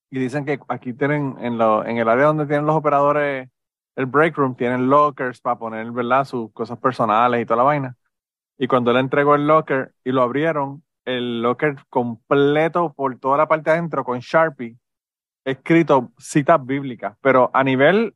y 0.09 0.19
dicen 0.19 0.43
que 0.45 0.59
aquí 0.67 0.93
tienen, 0.93 1.35
en, 1.39 1.59
lo, 1.59 1.85
en 1.85 1.97
el 1.97 2.09
área 2.09 2.25
donde 2.25 2.47
tienen 2.47 2.65
los 2.65 2.75
operadores 2.75 3.49
el 3.95 4.05
break 4.05 4.37
room, 4.37 4.55
tienen 4.55 4.89
lockers 4.89 5.41
para 5.41 5.57
poner, 5.57 5.91
¿verdad? 5.91 6.25
Sus 6.25 6.51
cosas 6.51 6.77
personales 6.79 7.41
y 7.41 7.45
toda 7.45 7.57
la 7.57 7.63
vaina. 7.63 7.95
Y 8.57 8.67
cuando 8.67 8.93
le 8.93 8.99
entregó 8.99 9.35
el 9.35 9.47
locker 9.47 9.93
y 10.03 10.11
lo 10.11 10.21
abrieron, 10.21 10.83
el 11.05 11.41
locker 11.41 11.77
completo 11.89 12.93
por 12.93 13.17
toda 13.19 13.37
la 13.37 13.47
parte 13.47 13.71
adentro 13.71 14.03
con 14.03 14.19
Sharpie, 14.19 14.77
escrito 15.43 16.11
citas 16.19 16.63
bíblicas, 16.63 17.17
pero 17.21 17.49
a 17.53 17.63
nivel, 17.63 18.13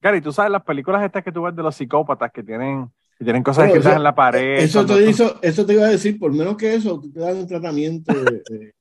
Gary, 0.00 0.20
tú 0.20 0.32
sabes 0.32 0.52
las 0.52 0.62
películas 0.62 1.04
estas 1.04 1.24
que 1.24 1.32
tú 1.32 1.42
ves 1.42 1.56
de 1.56 1.62
los 1.62 1.74
psicópatas 1.74 2.30
que 2.30 2.44
tienen, 2.44 2.88
que 3.18 3.24
tienen 3.24 3.42
cosas 3.42 3.66
escritas 3.66 3.96
en 3.96 4.04
la 4.04 4.14
pared. 4.14 4.58
Eso 4.58 4.86
te, 4.86 5.04
hizo, 5.08 5.40
eso 5.42 5.66
te 5.66 5.72
iba 5.72 5.86
a 5.86 5.90
decir, 5.90 6.18
por 6.18 6.32
menos 6.32 6.56
que 6.56 6.74
eso, 6.74 7.00
te 7.12 7.18
dan 7.18 7.38
un 7.38 7.48
tratamiento 7.48 8.12
de, 8.12 8.72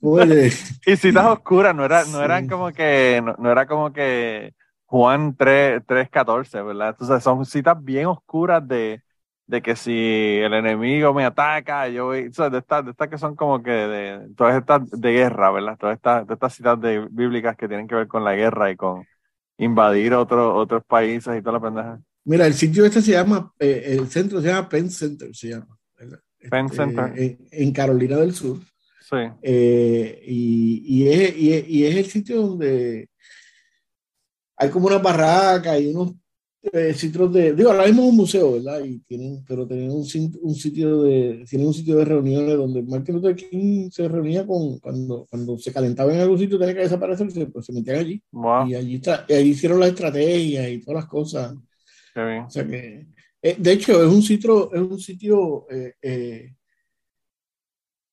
y 0.86 0.96
citas 0.96 1.26
oscuras, 1.26 1.74
no, 1.74 1.84
era, 1.84 2.04
no 2.04 2.22
eran 2.22 2.46
como 2.46 2.70
que, 2.70 3.22
no 3.38 3.50
era 3.50 3.66
como 3.66 3.92
que 3.92 4.52
Juan 4.94 5.36
3.14, 5.36 6.64
¿verdad? 6.64 6.90
Entonces 6.90 7.24
son 7.24 7.44
citas 7.44 7.82
bien 7.82 8.06
oscuras 8.06 8.62
de, 8.68 9.02
de 9.44 9.60
que 9.60 9.74
si 9.74 9.90
el 9.90 10.54
enemigo 10.54 11.12
me 11.12 11.24
ataca, 11.24 11.88
yo 11.88 12.04
voy, 12.04 12.30
o 12.38 12.50
de 12.50 12.58
estas 12.58 12.84
de 12.86 13.08
que 13.10 13.18
son 13.18 13.34
como 13.34 13.60
que 13.60 13.72
de, 13.72 14.28
todas 14.36 14.56
estas 14.56 14.88
de 14.88 15.12
guerra, 15.12 15.50
¿verdad? 15.50 15.76
Todas 15.80 15.96
estas, 15.96 16.24
de 16.28 16.34
estas 16.34 16.54
citas 16.54 16.80
de, 16.80 17.08
bíblicas 17.10 17.56
que 17.56 17.66
tienen 17.66 17.88
que 17.88 17.96
ver 17.96 18.06
con 18.06 18.22
la 18.22 18.36
guerra 18.36 18.70
y 18.70 18.76
con 18.76 19.04
invadir 19.58 20.14
otro, 20.14 20.54
otros 20.54 20.84
países 20.84 21.36
y 21.36 21.40
toda 21.40 21.54
la 21.54 21.60
pendeja. 21.60 22.00
Mira, 22.22 22.46
el 22.46 22.54
sitio 22.54 22.84
este 22.84 23.02
se 23.02 23.10
llama, 23.10 23.52
eh, 23.58 23.96
el 23.98 24.06
centro 24.06 24.40
se 24.40 24.46
llama 24.46 24.68
Penn 24.68 24.92
Center, 24.92 25.34
se 25.34 25.48
llama. 25.48 25.76
Penn 26.48 26.66
este, 26.66 26.76
Center. 26.76 27.38
En, 27.50 27.72
Carolina 27.72 28.18
del 28.18 28.32
Sur. 28.32 28.58
Sí. 29.00 29.16
Eh, 29.42 30.22
y, 30.24 30.84
y, 30.86 31.08
es, 31.08 31.36
y, 31.36 31.84
es, 31.84 31.96
el 31.96 32.06
sitio 32.06 32.42
donde 32.42 33.08
hay 34.56 34.70
como 34.70 34.86
una 34.86 34.98
barraca 34.98 35.78
y 35.78 35.88
unos 35.88 36.14
eh, 36.72 36.94
sitios 36.94 37.30
de, 37.30 37.52
digo, 37.52 37.70
ahora 37.70 37.86
mismo 37.86 38.04
es 38.04 38.08
un 38.08 38.16
museo, 38.16 38.52
¿verdad? 38.52 38.82
Y 38.82 38.98
tienen, 39.00 39.44
pero 39.46 39.66
tienen 39.66 39.90
un, 39.90 40.06
un, 40.42 40.54
sitio 40.54 41.02
de, 41.02 41.44
tienen 41.48 41.66
un 41.66 41.74
sitio 41.74 41.96
de 41.96 42.06
reuniones 42.06 42.56
donde 42.56 42.82
Martin 42.82 43.16
Luther 43.16 43.36
King 43.36 43.90
se 43.90 44.08
reunía 44.08 44.46
con, 44.46 44.78
cuando, 44.78 45.26
cuando 45.28 45.58
se 45.58 45.72
calentaba 45.72 46.14
en 46.14 46.20
algún 46.20 46.38
sitio 46.38 46.58
tenía 46.58 46.74
que 46.74 46.80
desaparecer, 46.80 47.30
se, 47.30 47.46
pues, 47.46 47.66
se 47.66 47.72
metían 47.72 47.98
allí. 47.98 48.22
Y 48.66 48.74
allí 48.74 48.94
está, 48.94 49.26
y 49.28 49.34
ahí 49.34 49.48
hicieron 49.50 49.78
las 49.78 49.90
estrategias 49.90 50.70
y 50.70 50.80
todas 50.80 51.02
las 51.02 51.10
cosas. 51.10 51.54
O 51.54 52.50
sea 52.50 52.66
que, 52.66 53.08
eh, 53.42 53.56
de 53.58 53.72
hecho, 53.72 54.02
es 54.02 54.10
un 54.10 54.22
sitio, 54.22 54.72
es 54.72 54.80
un 54.80 55.00
sitio 55.00 55.66
eh, 55.70 56.54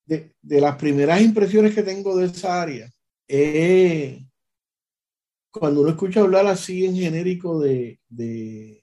de, 0.05 0.35
de, 0.41 0.61
las 0.61 0.75
primeras 0.75 1.21
impresiones 1.21 1.73
que 1.73 1.83
tengo 1.83 2.17
de 2.17 2.25
esa 2.25 2.61
área. 2.61 2.91
Eh, 3.29 4.25
cuando 5.51 5.81
uno 5.81 5.91
escucha 5.91 6.21
hablar 6.21 6.47
así 6.47 6.85
en 6.85 6.95
genérico 6.95 7.59
de, 7.59 7.99
de 8.09 8.81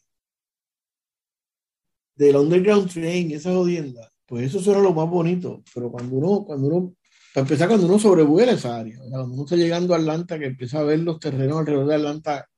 del 2.15 2.37
underground 2.37 2.93
train, 2.93 3.31
esa 3.31 3.53
jodienda, 3.53 4.11
pues 4.27 4.47
eso 4.47 4.61
suena 4.61 4.81
lo 4.81 4.93
más 4.93 5.09
bonito. 5.09 5.63
Pero 5.73 5.91
cuando 5.91 6.17
uno, 6.17 6.45
cuando 6.45 6.67
uno, 6.67 6.95
para 7.33 7.45
empezar, 7.45 7.69
cuando 7.69 7.87
uno 7.87 7.99
sobrevuela 7.99 8.53
esa 8.53 8.77
área, 8.77 8.99
cuando 8.99 9.35
uno 9.35 9.45
está 9.45 9.57
llegando 9.57 9.95
a 9.95 9.99
Atlanta, 9.99 10.39
que 10.39 10.47
empieza 10.47 10.81
a 10.81 10.85
ver 10.85 11.01
los 11.01 11.21
terrenos 11.21 11.59
alrededor 11.59 11.87
de 11.87 11.95
Atlanta 11.95 12.49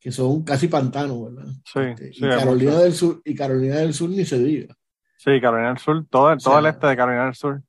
que 0.00 0.12
son 0.12 0.44
casi 0.44 0.68
pantanos, 0.68 1.34
¿verdad? 1.34 1.52
Sí, 1.64 1.80
este, 1.80 2.10
y 2.14 2.20
Carolina 2.20 2.78
del 2.78 2.94
Sur, 2.94 3.20
y 3.24 3.34
Carolina 3.34 3.76
del 3.76 3.92
Sur 3.92 4.10
ni 4.10 4.24
se 4.24 4.38
diga. 4.38 4.74
Sí, 5.18 5.40
Carolina 5.40 5.70
del 5.70 5.78
Sur, 5.78 6.06
todo, 6.08 6.36
todo 6.36 6.58
el 6.58 6.66
este 6.66 6.86
de 6.86 6.96
Carolina 6.96 7.24
del 7.24 7.34
Sur. 7.34 7.62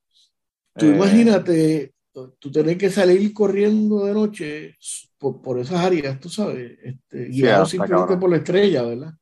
Tú 0.76 0.86
eh, 0.86 0.96
imagínate 0.96 1.94
tú 2.40 2.52
tenés 2.52 2.78
que 2.78 2.90
salir 2.90 3.34
corriendo 3.34 4.06
de 4.06 4.14
noche 4.14 4.76
por, 5.18 5.42
por 5.42 5.60
esas 5.60 5.80
áreas, 5.84 6.20
tú 6.20 6.30
sabes, 6.30 6.78
este, 6.84 7.26
guiado 7.26 7.66
simplemente 7.66 8.18
por 8.18 8.30
la 8.30 8.38
estrella, 8.38 8.84
¿verdad? 8.84 9.14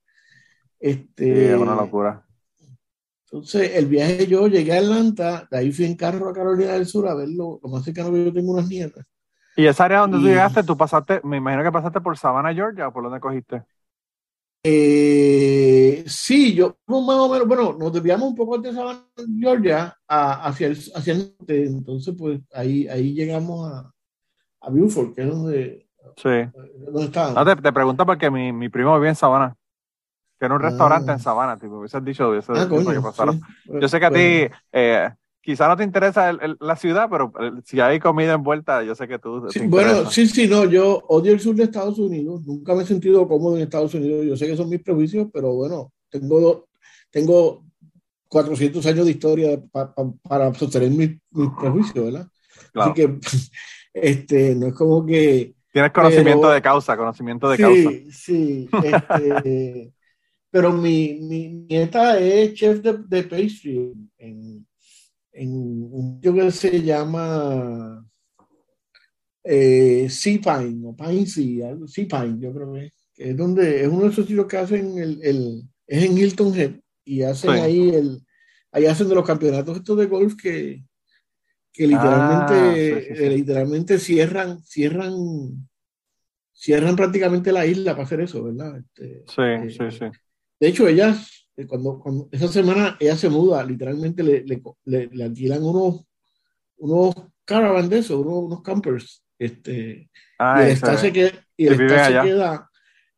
Este, 0.80 1.36
sí, 1.36 1.54
es 1.54 1.58
una 1.58 1.76
locura. 1.76 2.26
Entonces, 3.26 3.72
el 3.76 3.88
viaje 3.88 4.28
yo 4.28 4.48
llegué 4.48 4.74
a 4.74 4.80
Atlanta, 4.80 5.48
de 5.50 5.58
ahí 5.58 5.72
fui 5.72 5.86
en 5.86 5.96
carro 5.96 6.30
a 6.30 6.34
Carolina 6.34 6.74
del 6.74 6.86
Sur 6.86 7.08
a 7.08 7.16
verlo, 7.16 7.60
lo 7.62 7.70
más 7.70 7.84
cercano 7.84 8.12
que 8.12 8.26
yo 8.26 8.34
tengo 8.34 8.54
unas 8.54 8.68
nietas. 8.68 9.06
¿Y 9.58 9.66
esa 9.66 9.86
área 9.86 10.00
donde 10.00 10.18
tú 10.18 10.24
llegaste, 10.24 10.64
tú 10.64 10.78
pasaste, 10.78 11.22
me 11.24 11.38
imagino 11.38 11.64
que 11.64 11.72
pasaste 11.72 12.02
por 12.02 12.18
Savannah, 12.18 12.54
Georgia, 12.54 12.88
o 12.88 12.94
por 12.94 13.04
dónde 13.04 13.20
cogiste? 13.20 13.64
Eh, 14.64 16.04
sí, 16.08 16.54
yo 16.54 16.78
más 16.88 17.18
o 17.18 17.30
menos, 17.30 17.48
bueno, 17.48 17.74
nos 17.78 17.94
desviamos 17.94 18.30
un 18.30 18.36
poco 18.36 18.58
de 18.58 18.74
Savannah, 18.74 19.06
Georgia, 19.40 19.98
hacia, 20.08 20.68
el, 20.68 20.78
hacia 20.96 21.14
el 21.14 21.36
norte, 21.38 21.66
entonces 21.66 22.16
pues 22.18 22.42
ahí, 22.54 22.88
ahí 22.88 23.14
llegamos 23.14 23.72
a, 23.72 23.92
a 24.62 24.70
Beaufort, 24.70 25.16
que 25.16 25.22
es 25.22 25.28
donde, 25.28 25.85
sí. 26.16 26.30
donde 26.86 27.06
estábamos. 27.06 27.36
No, 27.36 27.46
te, 27.46 27.62
te 27.62 27.74
pregunto 27.74 28.06
porque 28.06 28.30
mi, 28.32 28.52
mi 28.52 28.70
primo 28.70 28.96
vivía 28.96 29.10
en 29.10 29.16
Savannah, 29.16 29.56
que 30.40 30.46
era 30.46 30.56
un 30.56 30.62
restaurante 30.62 31.12
en 31.12 31.18
ah. 31.18 31.20
Savannah, 31.20 31.58
tipo, 31.58 31.80
hubieses 31.80 32.04
dicho, 32.04 32.30
hubiese 32.30 32.52
ah, 32.56 32.68
que 32.70 33.02
pasaron. 33.02 33.42
Yo 33.66 33.88
sé 33.88 34.00
que 34.00 34.06
a 34.06 34.12
ti, 34.12 34.56
eh, 34.72 35.10
quizá 35.42 35.68
no 35.68 35.78
te 35.78 35.84
interesa 35.84 36.34
la 36.60 36.76
ciudad, 36.76 37.08
pero 37.10 37.32
eh, 37.40 37.52
si 37.64 37.80
hay 37.80 38.00
comida 38.00 38.34
envuelta, 38.34 38.84
yo 38.84 38.96
sé 38.96 39.08
que 39.08 39.20
tú. 39.20 39.48
bueno, 39.68 40.10
sí, 40.10 40.28
sí, 40.28 40.48
no, 40.48 40.66
yo 40.66 41.04
odio 41.08 41.34
el 41.34 41.40
sur 41.40 41.56
de 41.56 41.64
Estados 41.64 42.00
Unidos, 42.00 42.42
nunca 42.46 42.74
me 42.74 42.84
he 42.84 42.86
sentido 42.86 43.28
cómodo 43.28 43.56
en 43.56 43.64
Estados 43.64 43.94
Unidos, 43.94 44.26
yo 44.26 44.36
sé 44.36 44.48
que 44.48 44.58
son 44.58 44.70
mis 44.70 44.82
prejuicios, 44.82 45.28
pero 45.32 45.54
bueno, 45.54 45.94
tengo, 46.10 46.68
tengo 47.12 47.64
400 48.28 48.86
años 48.88 49.06
de 49.06 49.12
historia 49.12 49.62
para 50.24 50.54
sostener 50.56 50.90
mis, 50.90 51.12
prejuicios, 51.60 52.06
¿verdad? 52.06 52.28
Así 52.74 52.94
que, 52.94 53.20
este, 53.94 54.56
no 54.56 54.68
es 54.68 54.74
como 54.74 55.06
que... 55.06 55.54
Tienes 55.76 55.92
conocimiento 55.92 56.50
de 56.50 56.62
causa, 56.62 56.96
conocimiento 56.96 57.50
de 57.50 57.58
causa. 57.58 57.90
Sí, 57.90 58.08
sí. 58.10 58.70
Este, 58.82 59.92
pero 60.50 60.72
mi, 60.72 61.20
mi, 61.20 61.50
nieta 61.50 62.18
es 62.18 62.54
chef 62.54 62.80
de, 62.80 62.94
de 63.06 63.24
pastry 63.24 63.92
en, 64.18 64.66
en 65.34 65.50
un 65.92 66.16
sitio 66.16 66.34
que 66.34 66.52
se 66.52 66.82
llama 66.82 68.08
eh, 69.44 70.08
Sea 70.10 70.40
Pine 70.40 70.88
o 70.88 70.96
Pine 70.96 71.26
Sea, 71.26 71.76
sea 71.88 72.08
Pine, 72.08 72.38
yo 72.40 72.54
creo 72.54 72.72
que 72.72 72.92
es, 73.18 73.36
donde 73.36 73.82
es 73.82 73.88
uno 73.90 74.04
de 74.04 74.12
esos 74.12 74.26
sitios 74.26 74.46
que 74.46 74.56
hacen 74.56 74.98
el, 74.98 75.20
el 75.24 75.64
es 75.86 76.04
en 76.06 76.18
Hilton 76.18 76.56
Head 76.56 76.72
y 77.04 77.22
hacen 77.22 77.50
ahí 77.50 77.90
el 77.90 78.26
ahí 78.72 78.86
hacen 78.86 79.10
de 79.10 79.16
los 79.16 79.28
campeonatos 79.28 79.76
estos 79.76 79.98
de 79.98 80.06
golf 80.06 80.36
que, 80.42 80.86
que 81.76 81.88
literalmente 81.88 83.08
ah, 83.12 83.30
literalmente 83.30 84.00
cierran 84.00 84.64
cierran 84.64 85.14
cierran 86.54 86.96
prácticamente 86.96 87.52
la 87.52 87.66
isla 87.66 87.92
para 87.92 88.04
hacer 88.04 88.22
eso, 88.22 88.44
¿verdad? 88.44 88.78
Este, 88.78 89.24
sí, 89.28 89.42
eh, 89.42 89.70
sí, 89.70 89.98
sí. 89.98 90.06
De 90.60 90.68
hecho, 90.68 90.88
ellas 90.88 91.46
eh, 91.58 91.66
cuando, 91.68 92.00
cuando, 92.00 92.28
esa 92.32 92.48
semana 92.48 92.98
ella 93.00 93.16
se 93.16 93.30
muda, 93.30 93.64
literalmente 93.64 94.24
le, 94.24 94.44
le, 94.44 95.10
le, 95.12 95.24
alquilan 95.24 95.64
unos, 95.64 96.06
unos 96.78 97.16
caravans 97.46 97.90
de 97.90 98.00
esos, 98.00 98.20
unos, 98.20 98.44
unos 98.44 98.62
campers. 98.62 99.24
Este, 99.38 100.10
ah, 100.40 100.64
y 100.66 100.72
el 100.72 100.78
se, 100.78 101.14
queda, 101.14 101.32
y 101.56 101.68
el 101.68 101.78
se 101.78 101.86
queda. 101.88 102.70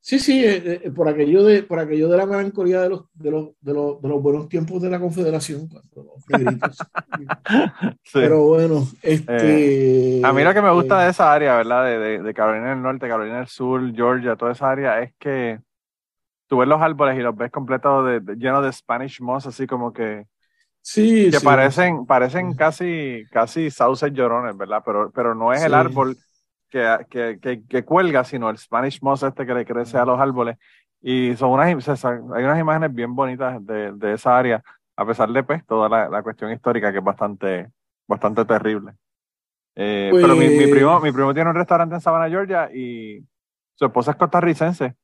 Sí, 0.08 0.20
sí, 0.20 0.42
eh, 0.42 0.84
eh, 0.86 0.92
por, 0.92 1.10
aquello 1.10 1.44
de, 1.44 1.64
por 1.64 1.80
aquello 1.80 2.08
de 2.08 2.16
la 2.16 2.26
melancolía 2.26 2.80
de 2.80 2.88
los, 2.88 3.12
de, 3.14 3.30
los, 3.30 3.50
de, 3.60 3.74
los, 3.74 4.02
de 4.02 4.08
los 4.08 4.24
buenos 4.24 4.48
tiempos 4.48 4.82
de 4.82 4.90
la 4.90 5.02
Confederación. 5.02 5.68
Pero 8.14 8.46
bueno, 8.46 8.88
este. 9.02 10.22
a 10.24 10.32
mí 10.32 10.44
lo 10.46 10.54
que 10.54 10.62
me 10.62 10.72
gusta 10.72 11.04
de 11.04 11.10
esa 11.10 11.34
área, 11.34 11.58
¿verdad? 11.58 11.84
De, 11.84 12.00
de, 12.00 12.24
de 12.24 12.34
Carolina 12.34 12.70
del 12.70 12.82
Norte, 12.82 13.10
Carolina 13.10 13.40
del 13.40 13.48
Sur, 13.48 13.94
Georgia, 13.94 14.38
toda 14.38 14.54
esa 14.54 14.72
área, 14.72 15.02
es 15.02 15.14
que 15.20 15.60
tú 16.48 16.60
ves 16.60 16.70
los 16.70 16.82
árboles 16.82 17.20
y 17.20 17.22
los 17.22 17.36
ves 17.36 17.52
completos 17.52 18.06
de, 18.06 18.36
llenos 18.38 18.64
de 18.64 18.72
Spanish 18.72 19.20
moss, 19.20 19.46
así 19.46 19.68
como 19.68 19.92
que. 19.92 20.26
Sí, 20.80 21.30
que 21.32 21.42
parecen, 21.42 22.06
parecen 22.06 22.54
casi, 22.54 23.26
casi 23.30 23.70
sauces 23.70 24.14
llorones, 24.14 24.56
¿verdad? 24.56 24.82
Pero, 24.86 25.12
pero 25.14 25.36
no 25.36 25.52
es 25.52 25.62
el 25.64 25.74
árbol 25.74 26.16
que, 26.70 27.40
que, 27.42 27.64
que, 27.68 27.86
cuelga, 27.86 28.24
sino 28.24 28.50
el 28.50 28.58
Spanish 28.58 29.02
moss 29.02 29.24
este 29.24 29.46
que 29.46 29.54
le 29.54 29.66
crece 29.66 29.98
a 29.98 30.06
los 30.06 30.20
árboles. 30.20 30.58
Y 31.02 31.36
son 31.36 31.52
unas, 31.52 32.06
hay 32.06 32.44
unas 32.44 32.60
imágenes 32.60 32.94
bien 32.94 33.16
bonitas 33.16 33.66
de, 33.66 33.92
de 33.94 34.14
esa 34.14 34.38
área, 34.38 34.64
a 34.96 35.06
pesar 35.06 35.30
de 35.30 35.44
pues, 35.44 35.66
toda 35.66 35.88
la, 35.88 36.10
la, 36.10 36.24
cuestión 36.24 36.52
histórica 36.52 36.92
que 36.92 36.98
es 36.98 37.04
bastante, 37.04 37.70
bastante 38.08 38.46
terrible. 38.46 38.94
Eh, 39.76 40.10
pero 40.12 40.36
mi, 40.36 40.50
mi, 40.50 40.68
primo, 40.68 41.00
pues 41.00 41.04
mi 41.04 41.16
primo 41.16 41.34
tiene 41.34 41.52
un 41.52 41.56
restaurante 41.56 41.96
en 41.96 42.02
Savannah, 42.02 42.30
Georgia, 42.30 42.70
y 42.74 43.24
su 43.76 43.86
esposa 43.86 44.12
es 44.12 44.18
costarricense. 44.18 44.96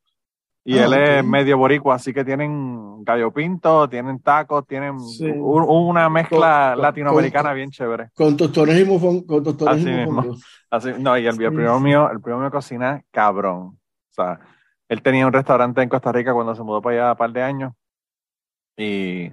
Y 0.65 0.77
ah, 0.77 0.85
él 0.85 0.93
es 0.93 1.25
medio 1.25 1.57
boricua, 1.57 1.95
así 1.95 2.13
que 2.13 2.23
tienen 2.23 3.03
gallo 3.03 3.31
pinto, 3.31 3.89
tienen 3.89 4.19
tacos, 4.19 4.65
tienen 4.65 4.95
una 5.19 6.09
mezcla 6.09 6.73
latinoamericana 6.75 7.51
bien 7.51 7.69
chévere. 7.69 8.11
Con 8.15 8.37
tostones 8.37 8.79
y 8.79 8.85
mofón, 8.85 9.23
con 9.23 9.43
tostones 9.43 9.75
así 9.75 9.91
mismo. 9.91 10.37
Así, 10.71 10.91
no, 10.97 11.17
y 11.17 11.27
el, 11.27 11.35
primo 11.35 11.79
mío, 11.81 12.09
el 12.09 12.21
primo 12.21 12.39
mío 12.39 12.49
cocina 12.49 13.03
cabrón. 13.11 13.61
O 13.61 14.13
sea, 14.13 14.39
él 14.87 15.01
tenía 15.01 15.27
un 15.27 15.33
restaurante 15.33 15.81
en 15.81 15.89
Costa 15.89 16.11
Rica 16.13 16.33
cuando 16.33 16.55
se 16.55 16.63
mudó 16.63 16.81
para 16.81 16.95
allá 16.95 17.11
a 17.11 17.17
par 17.17 17.31
de 17.33 17.43
años. 17.43 17.73
Y, 18.77 19.31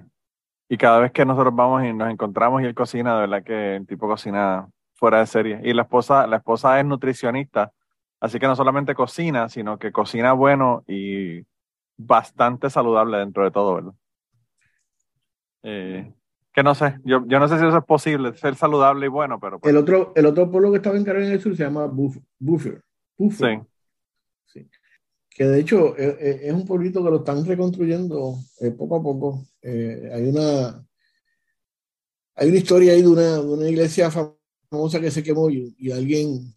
y 0.67 0.77
cada 0.77 0.99
vez 0.99 1.13
que 1.13 1.25
nosotros 1.25 1.55
vamos 1.55 1.83
y 1.85 1.93
nos 1.93 2.11
encontramos 2.11 2.61
y 2.61 2.65
él 2.65 2.75
cocina, 2.75 3.15
de 3.15 3.21
verdad 3.21 3.43
que 3.43 3.75
el 3.77 3.87
tipo 3.87 4.07
cocina 4.07 4.67
fuera 4.95 5.19
de 5.19 5.27
serie. 5.27 5.61
Y 5.63 5.73
la 5.73 5.83
esposa, 5.83 6.27
la 6.27 6.37
esposa 6.37 6.77
es 6.77 6.85
nutricionista 6.85 7.71
Así 8.21 8.39
que 8.39 8.45
no 8.45 8.55
solamente 8.55 8.93
cocina, 8.93 9.49
sino 9.49 9.79
que 9.79 9.91
cocina 9.91 10.33
bueno 10.33 10.83
y 10.87 11.41
bastante 11.97 12.69
saludable 12.69 13.17
dentro 13.17 13.43
de 13.43 13.51
todo, 13.51 13.75
¿verdad? 13.75 13.93
Eh, 15.63 16.13
que 16.53 16.63
no 16.63 16.75
sé, 16.75 16.99
yo, 17.03 17.25
yo 17.27 17.39
no 17.39 17.47
sé 17.47 17.57
si 17.57 17.65
eso 17.65 17.77
es 17.77 17.83
posible, 17.83 18.35
ser 18.35 18.55
saludable 18.55 19.07
y 19.07 19.09
bueno, 19.09 19.39
pero... 19.39 19.59
Pues 19.59 19.71
el, 19.71 19.77
otro, 19.77 20.13
el 20.15 20.27
otro 20.27 20.51
pueblo 20.51 20.69
que 20.69 20.77
estaba 20.77 20.97
en 20.97 21.03
Carolina 21.03 21.31
del 21.31 21.41
Sur 21.41 21.57
se 21.57 21.63
llama 21.63 21.87
Buffer. 21.87 22.21
Buffer. 23.17 23.63
Sí. 24.45 24.67
Que 25.29 25.45
de 25.45 25.59
hecho 25.59 25.95
es, 25.97 26.19
e, 26.19 26.47
es, 26.47 26.53
un 26.53 26.65
pueblito 26.65 27.03
que 27.03 27.09
lo 27.09 27.17
están 27.17 27.43
reconstruyendo 27.45 28.35
eh, 28.59 28.71
poco 28.71 28.97
a 28.97 29.01
poco. 29.01 29.47
Eh, 29.61 30.11
hay 30.13 30.27
una 30.27 30.85
hay 32.35 32.49
una 32.49 32.57
historia 32.57 32.93
ahí 32.93 33.01
de 33.01 33.07
una, 33.07 33.37
de 33.37 33.47
una 33.47 33.69
iglesia 33.69 34.11
famosa 34.11 34.99
que 34.99 35.09
se 35.09 35.23
quemó 35.23 35.49
y, 35.49 35.73
y 35.77 35.91
alguien 35.91 36.53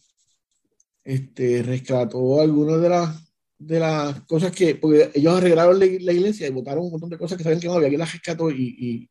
este, 1.05 1.63
rescató 1.63 2.41
algunas 2.41 2.81
de 2.81 2.89
las, 2.89 3.35
de 3.59 3.79
las 3.79 4.23
cosas 4.23 4.53
que, 4.53 4.77
porque 4.77 5.11
ellos 5.15 5.37
arreglaron 5.37 5.79
la, 5.79 5.87
iglesia 5.87 6.49
y 6.49 6.51
botaron 6.51 6.85
un 6.85 6.93
montón 6.93 7.11
de 7.11 7.19
cosas 7.19 7.37
que 7.37 7.45
saben 7.45 7.61
que 7.61 7.67
no 7.67 7.75
había, 7.75 7.91
que 7.91 7.99
las 7.99 8.13
rescató 8.13 8.51
y, 8.51 8.75
y, 8.79 9.11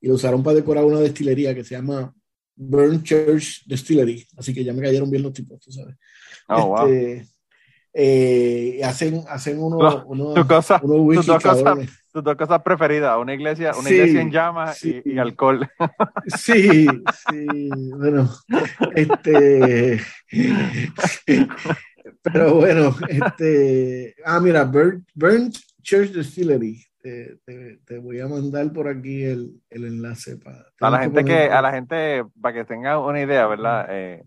y, 0.00 0.08
lo 0.08 0.14
usaron 0.14 0.42
para 0.42 0.56
decorar 0.56 0.84
una 0.84 1.00
destilería 1.00 1.54
que 1.54 1.64
se 1.64 1.76
llama 1.76 2.12
Burn 2.56 3.02
Church 3.02 3.62
Distillery, 3.66 4.26
así 4.36 4.52
que 4.52 4.64
ya 4.64 4.72
me 4.72 4.82
cayeron 4.82 5.10
bien 5.10 5.22
los 5.22 5.32
tipos, 5.32 5.60
tú 5.60 5.70
sabes. 5.70 5.94
Oh, 6.48 6.86
este, 6.86 7.28
eh, 7.92 8.80
hacen, 8.84 9.24
hacen 9.28 9.60
unos, 9.60 10.02
unos, 10.06 10.34
tu 10.34 10.46
cosa, 10.46 10.80
unos 10.82 11.00
whisky 11.00 11.32
tus 12.18 12.24
dos 12.24 12.36
cosas 12.36 12.62
preferidas, 12.62 13.16
una 13.16 13.32
iglesia, 13.32 13.72
una 13.78 13.88
iglesia 13.88 14.20
en 14.20 14.30
llamas 14.30 14.84
y, 14.84 15.18
alcohol. 15.18 15.68
Sí, 16.26 16.86
sí, 17.30 17.70
bueno, 17.96 18.28
este, 18.94 20.00
pero 22.22 22.56
bueno, 22.56 22.94
este, 23.08 24.16
ah, 24.24 24.40
mira, 24.40 24.64
Burnt, 24.64 25.56
Church 25.82 26.10
Distillery, 26.10 26.84
te, 27.00 27.38
te, 27.84 27.98
voy 27.98 28.20
a 28.20 28.26
mandar 28.26 28.72
por 28.72 28.88
aquí 28.88 29.22
el, 29.22 29.62
el 29.70 29.84
enlace 29.84 30.36
para... 30.36 30.66
A 30.80 30.90
la 30.90 31.00
gente 31.00 31.24
que, 31.24 31.44
a 31.44 31.62
la 31.62 31.72
gente, 31.72 32.24
para 32.40 32.54
que 32.54 32.64
tenga 32.64 32.98
una 32.98 33.22
idea, 33.22 33.46
¿verdad? 33.46 33.86
Eh, 33.90 34.24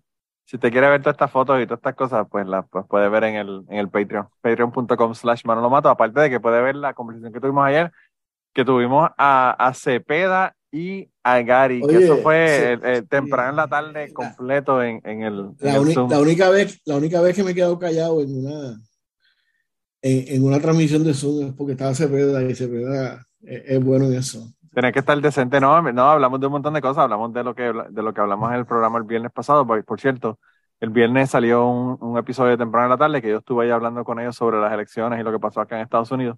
si 0.51 0.57
te 0.57 0.69
quiere 0.69 0.89
ver 0.89 1.01
todas 1.01 1.13
estas 1.13 1.31
fotos 1.31 1.61
y 1.61 1.65
todas 1.65 1.79
estas 1.79 1.95
cosas, 1.95 2.27
pues 2.29 2.45
las 2.45 2.67
pues 2.69 2.85
puede 2.85 3.07
ver 3.07 3.23
en 3.23 3.35
el, 3.35 3.63
en 3.69 3.77
el 3.77 3.87
Patreon, 3.87 4.27
patreon.com 4.41 5.15
slash 5.15 5.45
Manolo 5.45 5.69
Mato, 5.69 5.87
aparte 5.87 6.19
de 6.19 6.29
que 6.29 6.41
puede 6.41 6.61
ver 6.61 6.75
la 6.75 6.93
conversación 6.93 7.31
que 7.31 7.39
tuvimos 7.39 7.65
ayer, 7.65 7.89
que 8.53 8.65
tuvimos 8.65 9.09
a, 9.17 9.51
a 9.51 9.73
Cepeda 9.73 10.53
y 10.69 11.09
a 11.23 11.41
Gary, 11.41 11.81
que 11.87 12.03
eso 12.03 12.17
fue 12.17 12.77
temprano 13.07 13.51
en 13.51 13.55
la 13.55 13.69
tarde 13.69 14.11
completo 14.11 14.83
en, 14.83 14.99
en 15.05 15.21
el, 15.21 15.51
la, 15.59 15.79
la, 16.09 16.19
única 16.19 16.49
vez, 16.49 16.81
la 16.83 16.97
única 16.97 17.21
vez 17.21 17.33
que 17.33 17.45
me 17.45 17.51
he 17.51 17.55
quedado 17.55 17.79
callado 17.79 18.21
en 18.21 18.45
una 18.45 18.77
en, 20.01 20.35
en 20.35 20.43
una 20.43 20.59
transmisión 20.59 21.05
de 21.05 21.13
Zoom 21.13 21.47
es 21.47 21.53
porque 21.53 21.73
estaba 21.73 21.95
Cepeda 21.95 22.43
y 22.43 22.55
Cepeda 22.55 23.25
es, 23.41 23.63
es 23.67 23.81
bueno 23.81 24.07
en 24.07 24.15
eso. 24.15 24.53
Tiene 24.73 24.93
que 24.93 24.99
estar 24.99 25.19
decente, 25.19 25.59
no, 25.59 25.81
no, 25.81 26.09
hablamos 26.09 26.39
de 26.39 26.45
un 26.45 26.53
montón 26.53 26.73
de 26.73 26.81
cosas, 26.81 26.99
hablamos 26.99 27.33
de 27.33 27.43
lo 27.43 27.53
que, 27.53 27.63
de 27.63 28.01
lo 28.01 28.13
que 28.13 28.21
hablamos 28.21 28.51
en 28.51 28.59
el 28.59 28.65
programa 28.65 28.99
el 28.99 29.03
viernes 29.03 29.31
pasado, 29.31 29.67
por, 29.67 29.99
cierto, 29.99 30.39
el 30.79 30.91
viernes 30.91 31.29
salió 31.29 31.67
un, 31.67 31.97
un, 31.99 32.17
episodio 32.17 32.57
temprano 32.57 32.85
en 32.85 32.91
la 32.91 32.97
tarde 32.97 33.21
que 33.21 33.29
yo 33.29 33.39
estuve 33.39 33.65
ahí 33.65 33.71
hablando 33.71 34.05
con 34.05 34.19
ellos 34.19 34.35
sobre 34.35 34.61
las 34.61 34.71
elecciones 34.71 35.19
y 35.19 35.23
lo 35.23 35.31
que 35.31 35.39
pasó 35.39 35.59
acá 35.59 35.75
en 35.75 35.83
Estados 35.83 36.11
Unidos. 36.11 36.37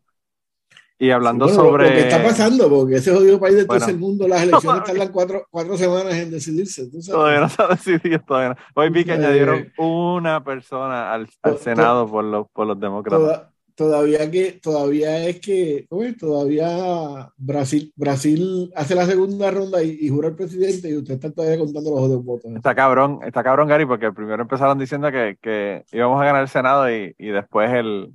Y 0.97 1.11
hablando 1.11 1.47
sobre... 1.47 1.89
Lo 1.89 1.91
que 1.91 1.99
está 2.07 2.23
pasando, 2.23 2.69
porque 2.69 2.95
ese 2.95 3.13
jodido 3.13 3.39
país 3.39 3.55
de 3.55 3.65
todo 3.65 3.85
el 3.87 3.99
mundo, 3.99 4.27
las 4.27 4.41
elecciones 4.41 4.83
tardan 4.85 5.11
cuatro, 5.11 5.45
cuatro 5.51 5.77
semanas 5.77 6.13
en 6.15 6.31
decidirse. 6.31 6.89
Todavía 7.05 7.39
no 7.39 7.49
se 7.49 7.61
ha 7.61 7.67
decidido, 7.67 8.19
todavía 8.25 8.49
no. 8.49 8.55
Hoy 8.73 8.89
vi 8.89 9.05
que 9.05 9.11
añadieron 9.11 9.71
una 9.77 10.43
persona 10.43 11.13
al, 11.13 11.27
al 11.43 11.57
Senado 11.59 12.07
por 12.07 12.23
los, 12.23 12.47
por 12.49 12.65
los 12.65 12.79
demócratas 12.79 13.52
todavía 13.75 14.29
que 14.29 14.53
todavía 14.53 15.27
es 15.27 15.39
que 15.39 15.87
todavía 16.19 17.31
Brasil 17.37 17.91
Brasil 17.95 18.71
hace 18.75 18.95
la 18.95 19.05
segunda 19.05 19.51
ronda 19.51 19.83
y, 19.83 20.07
jura 20.09 20.29
el 20.29 20.35
presidente 20.35 20.89
y 20.89 20.97
usted 20.97 21.15
está 21.15 21.31
todavía 21.31 21.59
contando 21.59 21.91
los 21.91 21.99
otros 22.01 22.23
votos. 22.23 22.51
Está 22.55 22.75
cabrón, 22.75 23.19
está 23.25 23.43
cabrón 23.43 23.67
Gary 23.67 23.85
porque 23.85 24.11
primero 24.11 24.41
empezaron 24.41 24.77
diciendo 24.77 25.11
que, 25.11 25.37
que 25.41 25.83
íbamos 25.91 26.21
a 26.21 26.25
ganar 26.25 26.41
el 26.41 26.49
Senado 26.49 26.91
y, 26.91 27.15
y 27.17 27.27
después 27.27 27.71
el 27.71 28.13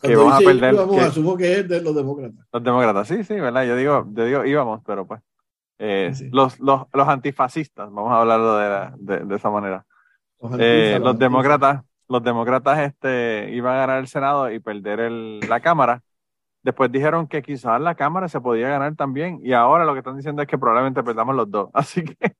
que 0.00 0.12
íbamos 0.12 0.34
a 0.34 0.38
perder. 0.38 0.74
Íbamos, 0.74 0.98
asumo 0.98 1.36
que 1.36 1.60
es 1.60 1.68
de 1.68 1.80
los 1.80 1.94
demócratas. 1.94 2.46
Los 2.52 2.62
demócratas, 2.62 3.08
sí, 3.08 3.24
sí, 3.24 3.34
verdad. 3.34 3.64
Yo 3.64 3.76
digo, 3.76 4.06
yo 4.12 4.24
digo 4.24 4.44
íbamos, 4.44 4.80
pero 4.86 5.06
pues 5.06 5.20
eh, 5.78 6.12
Los, 6.30 6.60
los, 6.60 6.82
los 6.92 7.08
antifascistas, 7.08 7.90
vamos 7.92 8.12
a 8.12 8.20
hablarlo 8.20 8.56
de, 8.56 9.16
de, 9.18 9.24
de 9.24 9.34
esa 9.34 9.50
manera. 9.50 9.84
Los, 10.40 10.52
eh, 10.58 10.98
los 11.02 11.18
demócratas 11.18 11.82
los 12.12 12.22
demócratas 12.22 12.78
este, 12.80 13.50
iban 13.52 13.74
a 13.74 13.78
ganar 13.78 14.00
el 14.00 14.06
Senado 14.06 14.50
y 14.52 14.60
perder 14.60 15.00
el, 15.00 15.40
la 15.40 15.60
Cámara. 15.60 16.02
Después 16.62 16.92
dijeron 16.92 17.26
que 17.26 17.42
quizás 17.42 17.80
la 17.80 17.96
Cámara 17.96 18.28
se 18.28 18.40
podía 18.40 18.68
ganar 18.68 18.94
también 18.94 19.40
y 19.42 19.52
ahora 19.52 19.84
lo 19.84 19.94
que 19.94 19.98
están 19.98 20.16
diciendo 20.16 20.42
es 20.42 20.48
que 20.48 20.58
probablemente 20.58 21.02
perdamos 21.02 21.34
los 21.34 21.50
dos. 21.50 21.70
Así 21.74 22.04
que 22.04 22.36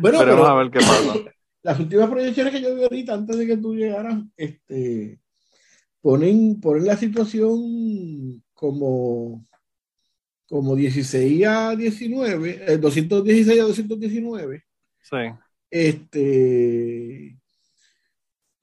bueno, 0.00 0.20
a 0.20 0.54
ver 0.54 0.70
qué 0.70 0.80
pasa. 0.80 1.14
Las 1.62 1.80
últimas 1.80 2.08
proyecciones 2.08 2.52
que 2.52 2.60
yo 2.60 2.74
vi 2.76 2.84
ahorita 2.84 3.14
antes 3.14 3.36
de 3.38 3.46
que 3.46 3.56
tú 3.56 3.74
llegaras, 3.74 4.20
este, 4.36 5.18
ponen, 6.00 6.60
ponen 6.60 6.86
la 6.86 6.96
situación 6.96 8.40
como, 8.54 9.44
como 10.48 10.76
16 10.76 11.46
a 11.46 11.74
19, 11.74 12.78
216 12.78 13.48
eh, 13.48 13.60
a 13.60 13.64
219. 13.64 14.64
Sí. 15.02 15.16
Este, 15.68 17.35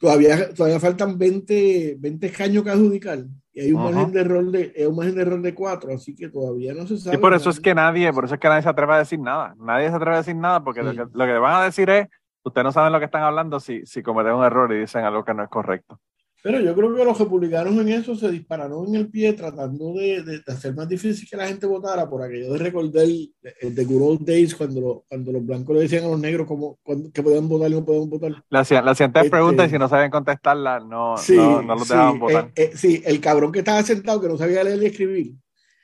todavía, 0.04 0.54
todavía 0.54 0.82
faltan 0.82 1.18
20, 1.18 1.96
20 1.98 2.28
escaños 2.28 2.62
que 2.62 2.70
adjudicar 2.72 3.20
y 3.54 3.62
hay 3.62 3.72
un, 3.72 3.84
margen 3.84 4.12
de 4.12 4.20
error 4.20 4.52
de, 4.52 4.86
un 4.86 4.98
margen 4.98 5.16
de 5.16 5.22
error 5.22 5.42
de 5.42 5.56
4, 5.56 5.94
así 5.94 6.13
que 6.13 6.28
todavía 6.28 6.74
no 6.74 6.86
se 6.86 6.98
sabe. 6.98 7.16
Y 7.16 7.20
por 7.20 7.34
eso 7.34 7.50
es 7.50 7.62
que 7.62 7.74
nadie, 7.74 8.12
por 8.12 8.26
eso 8.26 8.34
es 8.34 8.39
que 8.42 8.50
nadie 8.50 8.63
se 8.63 8.70
atreve 8.70 8.94
a 8.96 8.98
decir 8.98 9.20
nada. 9.20 9.56
Nadie 9.58 9.89
se 9.89 9.96
atreve 9.96 10.16
a 10.16 10.20
decir 10.20 10.36
nada 10.36 10.62
porque 10.62 10.84
lo, 10.84 10.92
que, 10.92 11.06
lo 11.10 11.26
que 11.26 11.38
van 11.38 11.62
a 11.62 11.63
decir 11.63 11.89
es, 11.89 12.10
ustedes 12.44 12.66
no 12.66 12.72
saben 12.74 12.92
lo 12.92 13.00
que 13.00 13.06
están 13.06 13.24
hablando 13.24 13.62
si, 13.62 13.86
si 13.86 14.04
cometen 14.04 14.34
un 14.34 14.44
error 14.44 14.74
y 14.74 14.80
dicen 14.80 15.06
algo 15.06 15.24
que 15.24 15.34
no 15.34 15.44
es 15.44 15.50
correcto. 15.50 15.98
Pero 16.43 16.60
yo 16.60 16.75
creo 16.75 16.93
que 16.93 17.06
los 17.06 17.17
republicanos 17.17 17.73
en 17.77 17.88
eso 17.88 18.17
se 18.17 18.29
dispararon 18.29 18.89
en 18.89 18.95
el 18.95 19.08
pie 19.08 19.32
tratando 19.32 19.93
de, 19.93 20.23
de, 20.23 20.41
hacer 20.45 20.75
más 20.75 20.89
difícil 20.89 21.25
que 21.25 21.38
la 21.38 21.47
gente 21.47 21.65
votara 21.65 22.10
por 22.10 22.21
aquello 22.21 22.51
de 22.51 22.60
recordar 22.60 23.06
el, 23.06 23.34
de 23.73 23.86
Good 23.86 24.01
Old 24.01 24.27
Days 24.27 24.53
cuando, 24.53 25.06
cuando 25.08 25.32
los 25.32 25.45
blancos 25.45 25.73
le 25.73 25.84
decían 25.84 26.03
a 26.03 26.10
los 26.10 26.19
negros 26.19 26.45
cómo, 26.45 26.77
que 27.13 27.23
podían 27.23 27.47
votar 27.47 27.71
y 27.71 27.75
no 27.75 27.86
podían 27.86 28.10
votar. 28.10 28.43
Le 28.49 28.60
hacían, 28.60 28.84
le 28.84 28.91
este, 28.91 29.29
preguntas 29.29 29.67
y 29.67 29.69
si 29.71 29.79
no 29.79 29.88
sabían 29.88 30.12
contestarla 30.12 30.82
no, 30.82 31.15
no, 31.15 31.62
no, 31.62 31.75
los 31.75 31.88
dejaban 31.88 32.19
votar. 32.19 32.51
Eh, 32.58 32.71
eh, 32.71 32.71
sí, 32.75 33.01
el 33.06 33.21
cabrón 33.21 33.53
que 33.53 33.60
estaba 33.60 33.82
sentado 33.82 34.19
que 34.19 34.27
no 34.27 34.38
sabía 34.38 34.65
leer 34.65 34.84
y 34.84 34.88
escribir. 34.88 35.34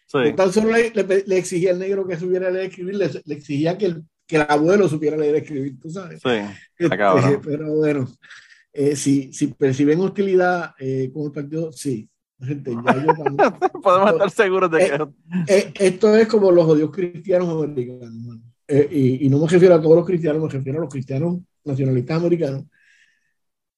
Sí. 0.08 0.34
tan 0.36 0.52
solo 0.52 0.74
le, 0.74 0.92
le, 1.26 1.38
exigía 1.38 1.72
al 1.72 1.80
negro 1.80 2.06
que 2.06 2.18
supiera 2.18 2.50
leer 2.50 2.66
y 2.66 2.68
escribir, 2.68 2.96
le, 2.96 3.34
exigía 3.34 3.78
que 3.78 3.86
el, 3.86 4.04
que 4.28 4.36
el 4.36 4.46
abuelo 4.50 4.90
supiera 4.90 5.16
leer 5.16 5.36
y 5.36 5.38
escribir, 5.38 5.80
tú 5.80 5.90
sabes. 5.90 6.20
Sí, 6.22 6.30
este, 6.78 7.40
pero 7.46 7.76
bueno. 7.76 8.10
Eh, 8.72 8.96
si, 8.96 9.34
si, 9.34 9.48
perciben 9.48 10.00
hostilidad 10.00 10.76
eh, 10.80 11.10
con 11.14 11.26
el 11.26 11.32
partido, 11.32 11.72
sí. 11.72 12.10
Gente, 12.42 12.72
Podemos 13.84 14.12
estar 14.12 14.32
seguros 14.32 14.72
de 14.72 14.86
eh, 15.48 15.72
que. 15.74 15.88
esto 15.88 16.16
es 16.16 16.28
como 16.28 16.52
los 16.52 16.66
odios 16.66 16.92
cristianos 16.92 17.50
americanos. 17.50 18.40
Y, 18.68 19.26
y, 19.26 19.30
no 19.30 19.40
me 19.40 19.48
refiero 19.48 19.76
a 19.76 19.82
todos 19.82 19.98
los 19.98 20.06
cristianos, 20.06 20.42
me 20.42 20.50
refiero 20.50 20.78
a 20.78 20.82
los 20.84 20.94
cristianos 20.94 21.40
nacionalistas 21.66 22.18
americanos. 22.18 22.64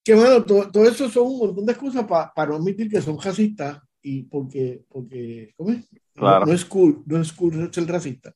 Que 0.03 0.13
bueno, 0.13 0.43
todo, 0.43 0.83
eso 0.83 1.09
son 1.09 1.27
un 1.27 1.39
montón 1.39 1.65
de 1.65 1.71
excusas 1.71 2.05
para 2.05 2.49
no 2.49 2.55
admitir 2.55 2.89
que 2.89 3.01
son 3.01 3.19
racistas 3.19 3.79
y 4.01 4.23
porque, 4.23 4.83
porque 4.89 5.53
¿cómo 5.55 5.71
es? 5.71 5.87
Claro. 6.13 6.45
No, 6.45 6.53
es 6.53 6.65
cool, 6.65 7.03
no 7.05 7.21
es 7.21 7.31
cool 7.31 7.71
ser 7.73 7.87
racista. 7.87 8.33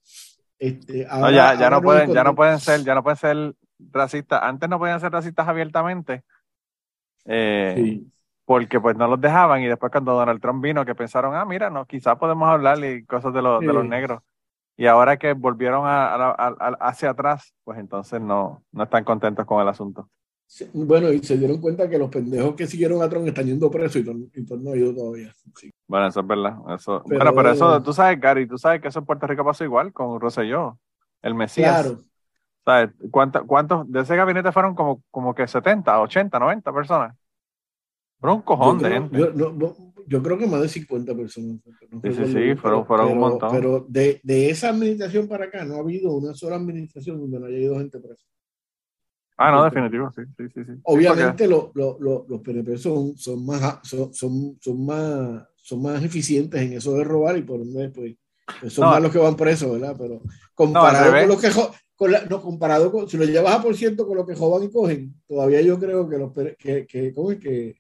Este, 0.57 1.03
ya, 1.03 1.59
ya 1.59 1.69
no 1.69 1.81
pueden, 1.81 2.13
ya 2.13 2.23
no 2.23 2.33
pueden 2.33 2.59
ser, 2.59 2.83
ya 2.83 2.95
no 2.95 3.03
pueden 3.03 3.17
ser 3.17 3.55
racistas. 3.91 4.39
Antes 4.41 4.69
no 4.69 4.79
podían 4.79 4.99
ser 4.99 5.11
racistas 5.11 5.47
abiertamente 5.47 6.23
eh, 7.25 8.01
porque 8.45 8.79
pues 8.79 8.95
no 8.95 9.07
los 9.07 9.19
dejaban 9.19 9.61
y 9.61 9.67
después 9.67 9.91
cuando 9.91 10.13
Donald 10.13 10.39
Trump 10.39 10.63
vino 10.63 10.85
que 10.85 10.95
pensaron, 10.95 11.35
ah, 11.35 11.45
mira, 11.45 11.69
no, 11.69 11.85
quizás 11.85 12.17
podemos 12.17 12.47
hablar 12.47 12.83
y 12.83 13.03
cosas 13.05 13.33
de, 13.33 13.41
los 13.41 13.59
de 13.59 13.73
los 13.73 13.85
negros. 13.85 14.21
Y 14.77 14.87
ahora 14.87 15.17
que 15.17 15.33
volvieron 15.33 15.83
a, 15.85 16.35
hacia 16.81 17.11
atrás, 17.11 17.53
pues 17.63 17.79
entonces 17.79 18.21
no, 18.21 18.63
no 18.71 18.83
están 18.83 19.03
contentos 19.03 19.45
con 19.45 19.61
el 19.61 19.69
asunto. 19.69 20.09
bueno, 20.73 21.11
y 21.11 21.19
se 21.19 21.37
dieron 21.37 21.61
cuenta 21.61 21.89
que 21.89 21.97
los 21.97 22.09
pendejos 22.09 22.55
que 22.55 22.67
siguieron 22.67 23.01
a 23.01 23.09
Trump 23.09 23.25
están 23.25 23.45
yendo 23.45 23.71
presos 23.71 24.03
y, 24.03 24.09
y 24.09 24.45
no 24.59 24.71
ha 24.71 24.77
ido 24.77 24.93
todavía. 24.93 25.33
Bueno, 25.87 26.07
eso 26.07 26.19
es 26.19 26.27
verdad. 26.27 26.57
Eso, 26.75 27.01
bueno, 27.05 27.33
pero 27.33 27.51
eso, 27.51 27.81
tú 27.81 27.93
sabes, 27.93 28.19
Gary, 28.19 28.47
tú 28.47 28.57
sabes 28.57 28.81
que 28.81 28.89
eso 28.89 28.99
en 28.99 29.05
Puerto 29.05 29.25
Rico 29.25 29.45
pasó 29.45 29.63
igual 29.63 29.93
con 29.93 30.19
Rosselló, 30.19 30.77
el 31.21 31.35
Mesías. 31.35 31.81
Claro. 31.81 32.01
¿Sabes? 32.65 32.89
¿Cuántos 33.11 33.91
de 33.91 34.01
ese 34.01 34.15
gabinete 34.15 34.51
fueron 34.51 34.73
como, 34.73 35.03
como 35.11 35.35
que 35.35 35.47
70, 35.47 36.01
80, 36.01 36.39
90 36.39 36.73
personas? 36.73 37.15
Fueron 38.19 38.37
un 38.37 38.43
cojón 38.43 38.79
de 38.79 38.89
gente. 38.89 39.33
Yo, 40.07 40.21
creo 40.21 40.37
que 40.37 40.47
más 40.47 40.61
de 40.61 40.69
50 40.69 41.15
personas. 41.15 41.59
sí, 42.03 42.13
sí, 42.13 42.25
sí, 42.25 42.55
fueron, 42.55 42.85
fueron 42.85 43.11
un 43.11 43.19
montón. 43.19 43.51
Pero 43.51 43.85
de, 43.87 44.19
de, 44.23 44.49
esa 44.49 44.69
administración 44.69 45.27
para 45.27 45.45
acá 45.45 45.63
no 45.63 45.75
ha 45.75 45.79
habido 45.79 46.11
una 46.11 46.33
sola 46.33 46.55
administración 46.55 47.19
donde 47.19 47.39
no 47.39 47.45
haya 47.45 47.57
ido 47.57 47.77
gente 47.77 47.99
presa. 47.99 48.23
Ah, 49.37 49.51
no, 49.51 49.63
definitivo, 49.65 50.11
sí, 50.15 50.21
sí, 50.37 50.63
sí. 50.63 50.71
Obviamente 50.83 51.47
lo, 51.47 51.71
lo, 51.75 52.25
los 52.27 52.41
PNP 52.41 52.77
son, 52.77 53.17
son, 53.17 53.45
más, 53.45 53.79
son, 53.83 54.13
son, 54.13 54.85
más, 54.85 55.45
son 55.57 55.81
más 55.81 56.01
eficientes 56.03 56.61
en 56.61 56.73
eso 56.73 56.93
de 56.93 57.03
robar 57.03 57.37
y 57.37 57.41
por 57.41 57.59
ende, 57.59 57.89
pues 57.89 58.15
son 58.69 58.89
más 58.89 59.01
los 59.01 59.11
que 59.11 59.17
van 59.17 59.35
presos, 59.35 59.71
¿verdad? 59.71 59.95
Pero 59.97 60.21
comparado 60.53 61.11
con 61.11 61.27
los 61.27 61.41
que 61.41 61.49
no, 62.29 62.41
comparado 62.41 62.91
con, 62.91 63.07
si 63.07 63.17
lo 63.17 63.23
llevas 63.25 63.55
a 63.55 63.61
por 63.61 63.75
ciento 63.75 64.05
con 64.05 64.17
lo 64.17 64.25
que 64.25 64.35
jodan 64.35 64.63
y 64.63 64.71
cogen, 64.71 65.13
todavía 65.27 65.61
yo 65.61 65.79
creo 65.79 66.09
que 66.09 66.17
los, 66.17 66.33
que, 66.57 66.85
que, 66.85 67.13
¿cómo 67.13 67.31
es? 67.31 67.39
que, 67.39 67.77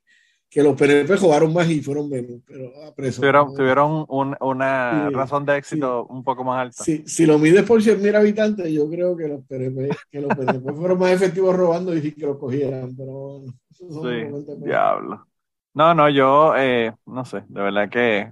que 0.49 0.63
los 0.63 0.77
PNP 0.77 1.17
jugaron 1.17 1.51
más 1.51 1.69
y 1.69 1.81
fueron 1.81 2.09
menos, 2.09 2.39
pero 2.45 2.71
a 2.85 2.95
preso. 2.95 3.19
Tuvieron, 3.19 3.53
tuvieron 3.53 4.05
un, 4.07 4.37
una 4.39 5.09
razón 5.09 5.45
de 5.45 5.57
éxito 5.57 6.05
un 6.05 6.23
poco 6.23 6.45
más 6.45 6.61
alta. 6.61 6.81
Sí, 6.81 7.03
si 7.05 7.25
lo 7.25 7.37
mides 7.37 7.63
por 7.63 7.83
100 7.83 8.01
mil 8.01 8.15
habitantes, 8.15 8.71
yo 8.71 8.89
creo 8.89 9.17
que 9.17 9.27
los 9.27 9.43
PNP, 9.45 9.89
que 10.09 10.21
los 10.21 10.33
PNP 10.33 10.73
fueron 10.75 10.97
más 10.97 11.11
efectivos 11.11 11.53
robando 11.55 11.93
y 11.93 12.13
que 12.13 12.25
los 12.25 12.37
cogieran, 12.37 12.95
pero 12.95 13.41
sí, 13.69 14.63
diablo. 14.63 15.27
No, 15.73 15.93
no, 15.93 16.09
yo, 16.09 16.55
eh, 16.55 16.93
no 17.05 17.25
sé, 17.25 17.43
de 17.49 17.61
verdad 17.61 17.89
que 17.89 18.31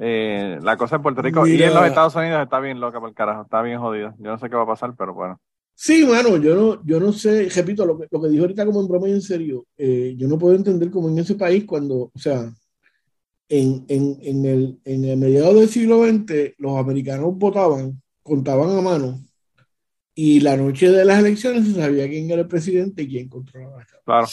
eh, 0.00 0.58
la 0.62 0.76
cosa 0.76 0.96
en 0.96 1.02
Puerto 1.02 1.22
Rico 1.22 1.44
y 1.46 1.60
en 1.60 1.74
los 1.74 1.84
Estados 1.84 2.14
Unidos 2.14 2.42
está 2.42 2.60
bien 2.60 2.78
loca 2.78 3.00
por 3.00 3.08
el 3.08 3.14
carajo, 3.16 3.42
está 3.42 3.60
bien 3.62 3.80
jodido. 3.80 4.14
Yo 4.18 4.30
no 4.30 4.38
sé 4.38 4.48
qué 4.48 4.54
va 4.54 4.62
a 4.62 4.66
pasar, 4.66 4.94
pero 4.96 5.12
bueno. 5.12 5.40
Sí, 5.74 6.04
bueno, 6.04 6.36
yo 6.36 6.54
no, 6.54 6.84
yo 6.84 7.00
no 7.00 7.12
sé, 7.12 7.48
repito, 7.48 7.84
lo 7.84 7.98
que, 7.98 8.06
lo 8.10 8.20
que 8.20 8.28
dijo 8.28 8.44
ahorita 8.44 8.64
como 8.64 8.80
en 8.80 8.88
broma 8.88 9.08
y 9.08 9.12
en 9.12 9.22
serio, 9.22 9.66
eh, 9.76 10.14
yo 10.16 10.28
no 10.28 10.38
puedo 10.38 10.54
entender 10.54 10.90
cómo 10.90 11.08
en 11.08 11.18
ese 11.18 11.34
país 11.34 11.64
cuando, 11.64 12.10
o 12.14 12.18
sea, 12.18 12.52
en, 13.48 13.84
en, 13.88 14.18
en, 14.22 14.44
el, 14.44 14.80
en 14.84 15.04
el 15.04 15.16
mediado 15.16 15.54
del 15.54 15.68
siglo 15.68 16.04
XX, 16.04 16.54
los 16.58 16.76
americanos 16.78 17.36
votaban, 17.36 18.00
contaban 18.22 18.76
a 18.76 18.80
mano, 18.80 19.20
y 20.14 20.40
la 20.40 20.56
noche 20.56 20.90
de 20.90 21.04
las 21.04 21.20
elecciones 21.20 21.66
se 21.66 21.74
sabía 21.74 22.08
quién 22.08 22.30
era 22.30 22.42
el 22.42 22.48
presidente 22.48 23.02
y 23.02 23.08
quién 23.08 23.28
controlaba. 23.28 23.84
Claro, 24.04 24.26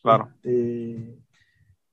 claro. 0.00 0.28
Este, 0.42 1.23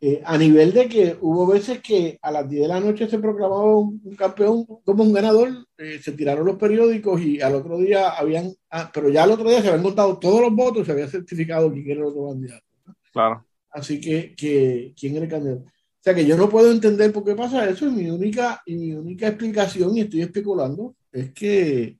eh, 0.03 0.19
a 0.25 0.35
nivel 0.35 0.73
de 0.73 0.89
que 0.89 1.15
hubo 1.21 1.45
veces 1.45 1.79
que 1.79 2.17
a 2.23 2.31
las 2.31 2.49
10 2.49 2.63
de 2.63 2.67
la 2.67 2.79
noche 2.79 3.07
se 3.07 3.19
proclamaba 3.19 3.77
un, 3.77 3.99
campeón 4.17 4.65
como 4.83 5.03
un 5.03 5.13
ganador, 5.13 5.67
eh, 5.77 5.99
se 6.01 6.13
tiraron 6.13 6.43
los 6.43 6.57
periódicos 6.57 7.21
y 7.21 7.39
al 7.39 7.53
otro 7.53 7.77
día 7.77 8.09
habían, 8.09 8.51
ah, 8.71 8.89
pero 8.91 9.09
ya 9.09 9.21
al 9.21 9.31
otro 9.31 9.47
día 9.47 9.61
se 9.61 9.67
habían 9.67 9.83
contado 9.83 10.17
todos 10.17 10.41
los 10.41 10.55
votos 10.55 10.81
y 10.81 10.85
se 10.85 10.91
había 10.93 11.07
certificado 11.07 11.71
quién 11.71 11.91
era 11.91 11.99
el 11.99 12.07
otro 12.07 12.29
candidato. 12.29 12.65
Claro. 13.13 13.45
Así 13.69 14.01
que, 14.01 14.33
que, 14.35 14.91
quién 14.99 15.17
era 15.17 15.25
el 15.25 15.31
candidato. 15.31 15.65
O 15.65 16.03
sea 16.03 16.15
que 16.15 16.25
yo 16.25 16.35
no 16.35 16.49
puedo 16.49 16.71
entender 16.71 17.13
por 17.13 17.23
qué 17.23 17.35
pasa 17.35 17.69
eso 17.69 17.87
y 17.87 17.91
mi 17.91 18.09
única, 18.09 18.63
y 18.65 18.75
mi 18.75 18.93
única 18.93 19.27
explicación, 19.27 19.95
y 19.95 20.01
estoy 20.01 20.21
especulando, 20.21 20.95
es 21.11 21.31
que, 21.31 21.99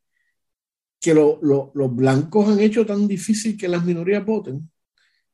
que 1.00 1.14
los 1.14 1.96
blancos 1.96 2.50
han 2.50 2.62
hecho 2.62 2.84
tan 2.84 3.08
difícil 3.08 3.56
que 3.56 3.68
las 3.68 3.86
minorías 3.86 4.26
voten 4.26 4.72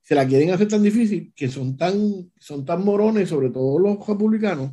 se 0.07 0.15
la 0.15 0.25
quieren 0.25 0.51
hacer 0.51 0.69
tan 0.69 0.81
difícil, 0.81 1.33
que 1.35 1.49
son 1.49 1.75
tan, 1.75 2.31
son 2.39 2.63
tan 2.63 2.81
morones, 2.85 3.27
sobre 3.27 3.49
todo 3.49 3.77
los 3.77 4.07
republicanos, 4.07 4.71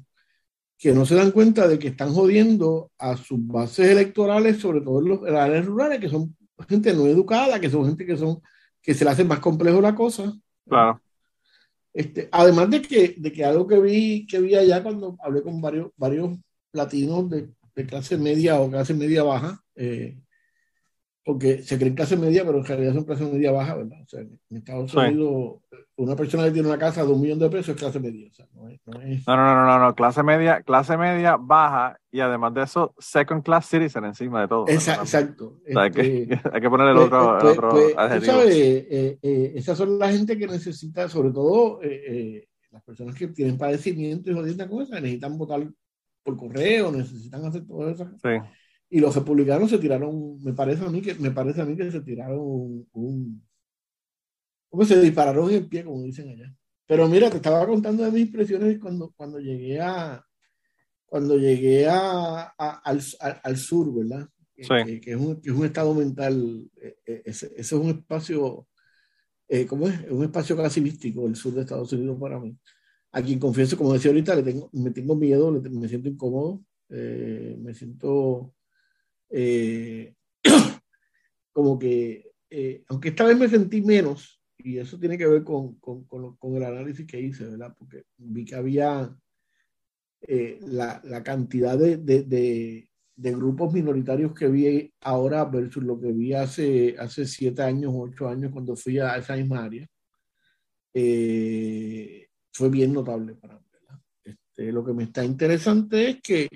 que 0.79 0.93
no 0.93 1.05
se 1.05 1.17
dan 1.17 1.33
cuenta 1.33 1.67
de 1.67 1.77
que 1.77 1.89
están 1.89 2.15
jodiendo 2.15 2.93
a 2.99 3.17
sus 3.17 3.45
bases 3.45 3.91
electorales, 3.91 4.59
sobre 4.59 4.81
todo 4.81 5.01
en, 5.01 5.09
los, 5.09 5.23
áreas 5.25 5.67
rurales, 5.67 5.99
que 5.99 6.09
son 6.09 6.37
gente 6.69 6.95
no 6.95 7.09
educada, 7.09 7.59
que 7.59 7.69
son 7.69 7.85
gente 7.85 8.07
que 8.07 8.17
son 8.17 8.41
que 8.81 8.95
se 8.95 9.05
le 9.05 9.11
hace 9.11 9.25
más 9.25 9.41
complejo 9.41 9.81
la 9.81 9.97
cosa. 9.97 10.33
Claro. 10.69 11.01
Este, 11.93 12.29
además 12.31 12.71
de 12.71 12.83
que, 12.83 13.17
de 13.19 13.33
que 13.33 13.45
algo 13.45 13.67
que 13.67 13.81
vi, 13.81 14.27
que 14.29 14.39
vi 14.39 14.55
allá 14.55 14.85
cuando 14.85 15.17
hablé 15.19 15.43
con 15.43 15.61
varios, 15.61 15.91
varios 15.97 16.39
latinos 16.73 17.29
de, 17.29 17.51
de 17.75 17.87
clase 17.87 18.17
media 18.17 18.61
o 18.61 18.71
clase 18.71 18.95
media 18.95 19.25
baja, 19.25 19.61
eh, 19.75 20.17
porque 21.25 21.63
se 21.63 21.79
creen 21.79 21.95
clase 21.95 22.17
media, 22.17 22.45
pero 22.45 22.59
en 22.59 22.65
realidad 22.65 22.93
son 22.93 23.05
clase 23.05 23.25
media 23.25 23.51
baja, 23.51 23.77
¿verdad? 23.77 23.99
O 24.03 24.07
sea, 24.07 24.21
en 24.21 24.39
Estados 24.51 24.93
Unidos, 24.95 25.63
una 25.97 26.15
persona 26.15 26.45
que 26.45 26.51
tiene 26.51 26.69
una 26.69 26.79
casa 26.79 27.03
de 27.03 27.11
un 27.11 27.21
millón 27.21 27.39
de 27.39 27.49
pesos 27.49 27.71
es 27.71 27.77
clase 27.77 27.99
media. 27.99 28.29
O 28.31 28.35
sea, 28.35 28.47
no, 28.53 28.69
es, 28.69 28.81
no, 28.85 29.01
es... 29.01 29.27
no, 29.27 29.37
no, 29.37 29.65
no, 29.65 29.79
no, 29.79 29.95
clase 29.95 30.23
media, 30.23 30.63
clase 30.63 30.99
media 30.99 31.37
baja 31.37 31.99
y 32.11 32.21
además 32.21 32.53
de 32.53 32.65
eso, 32.65 32.95
second 32.99 33.43
class 33.43 33.67
citizen 33.67 34.05
encima 34.05 34.43
de 34.43 34.49
todo. 34.49 34.69
exacto. 34.69 35.61
O 35.67 35.73
sea, 35.73 35.83
hay, 35.83 35.91
que, 35.93 36.23
este, 36.25 36.41
hay, 36.53 36.61
que, 36.61 36.71
poner 36.71 36.89
el 36.89 36.95
pues, 36.95 37.07
otro, 37.07 37.39
pues, 37.41 37.53
otro 37.53 37.69
pues, 37.71 37.95
adjetivo. 37.97 38.33
¿sabes? 38.33 38.57
Eh, 38.57 39.19
eh, 39.23 39.53
esas 39.57 39.79
son 39.79 39.99
la 39.99 40.13
gente 40.13 40.37
que 40.37 40.47
necesita, 40.47 41.09
sobre 41.09 41.31
todo 41.31 41.81
eh 41.83 42.49
las 42.71 42.83
personas 42.83 43.15
que 43.15 43.29
tienen 43.29 43.57
padecimiento 43.57 44.33
y 44.33 44.35
jodidas 44.35 44.69
cosas, 44.69 45.01
necesitan 45.01 45.39
votar 45.39 45.65
por 46.25 46.37
correo, 46.37 46.91
necesitan 46.91 47.45
hacer 47.45 47.65
todo 47.65 47.89
eso. 47.89 48.11
Sí 48.21 48.31
y 48.95 49.01
los 49.01 49.13
republicanos 49.13 49.71
se 49.71 49.79
tiraron, 49.79 50.41
me 50.41 50.53
parece 50.53 50.85
a 50.85 50.89
mí 50.89 51.03
que, 51.03 51.17
me 51.17 51.33
parece 51.33 51.61
a 51.61 51.65
mí 51.65 51.77
que 51.77 51.91
se 51.91 52.01
tiraron 52.01 52.87
un, 52.93 53.45
¿cómo 54.69 54.85
se 54.85 55.01
dispararon 55.01 55.51
en 55.51 55.57
el 55.57 55.69
pie, 55.69 55.83
como 55.83 56.01
dicen 56.05 56.29
allá. 56.29 56.55
Pero 56.87 57.09
mira, 57.09 57.29
te 57.29 57.39
estaba 57.39 57.67
contando 57.67 58.05
de 58.05 58.13
mis 58.13 58.27
impresiones 58.27 58.79
cuando, 58.79 59.13
cuando 59.17 59.41
llegué 59.41 59.81
a, 59.81 60.25
cuando 61.07 61.37
llegué 61.37 61.89
a, 61.89 62.43
al, 62.57 63.01
al, 63.43 63.57
sur, 63.57 63.93
¿verdad? 63.93 64.29
Sí. 64.57 65.01
Que, 65.01 65.11
es 65.11 65.17
un, 65.17 65.41
que, 65.41 65.51
es 65.51 65.57
un, 65.57 65.67
estado 65.67 65.93
mental, 65.93 66.71
eh, 66.81 66.97
eh, 67.05 67.23
ese, 67.25 67.47
ese, 67.47 67.61
es 67.61 67.73
un 67.73 67.89
espacio, 67.89 68.69
eh, 69.49 69.67
¿cómo 69.67 69.89
es? 69.89 70.09
Un 70.09 70.23
espacio 70.23 70.57
casi 70.57 70.81
místico, 70.81 71.27
el 71.27 71.35
sur 71.35 71.53
de 71.53 71.63
Estados 71.63 71.93
Unidos 71.93 72.17
para 72.21 72.39
mí. 72.39 72.57
A 73.11 73.21
quien 73.21 73.41
confieso, 73.41 73.77
como 73.77 73.93
decía 73.93 74.13
ahorita, 74.13 74.37
le 74.37 74.45
tengo, 74.45 74.71
me 74.73 74.93
tengo 74.93 75.17
miedo, 75.17 75.51
me 75.51 75.89
siento 75.89 76.09
incómodo, 76.09 76.63
me 76.89 77.75
siento 77.75 78.55
eh, 79.37 80.15
como 81.53 81.77
que, 81.77 82.31
eh, 82.49 82.85
aunque 82.89 83.09
esta 83.09 83.25
vez 83.25 83.37
me 83.37 83.49
sentí 83.49 83.83
menos, 83.83 84.41
y 84.57 84.79
eso 84.79 84.97
tiene 84.97 85.19
que 85.19 85.27
ver 85.27 85.43
con, 85.43 85.75
con, 85.81 86.05
con, 86.05 86.57
el 86.57 86.63
análisis 86.63 87.05
que 87.05 87.21
hice, 87.21 87.45
¿verdad? 87.45 87.75
Porque 87.77 88.05
vi 88.17 88.45
que 88.45 88.55
había 88.55 89.13
eh, 90.23 90.61
la, 90.63 91.03
la, 91.05 91.25
cantidad 91.25 91.77
de, 91.77 91.97
de, 91.97 92.23
de, 92.23 93.33
grupos 93.33 93.73
minoritarios 93.73 94.33
que 94.33 94.47
vi 94.47 94.95
ahora 95.01 95.45
versus 95.45 95.83
lo 95.83 96.01
que 96.01 96.13
vi 96.13 96.33
hace, 96.33 96.95
hace 96.97 97.27
siete 97.27 97.63
años, 97.63 97.93
ocho 97.95 98.29
años, 98.29 98.53
cuando 98.53 98.77
fui 98.77 99.01
a 99.01 99.17
esa 99.17 99.35
misma 99.35 99.65
área, 99.65 99.87
fue 102.53 102.71
bien 102.71 102.93
notable 102.93 103.35
para 103.35 103.59
mí. 103.59 103.65
Este, 104.23 104.71
lo 104.71 104.85
que 104.85 104.93
me 104.93 105.03
está 105.03 105.25
interesante 105.25 106.11
es 106.11 106.23
que 106.23 106.49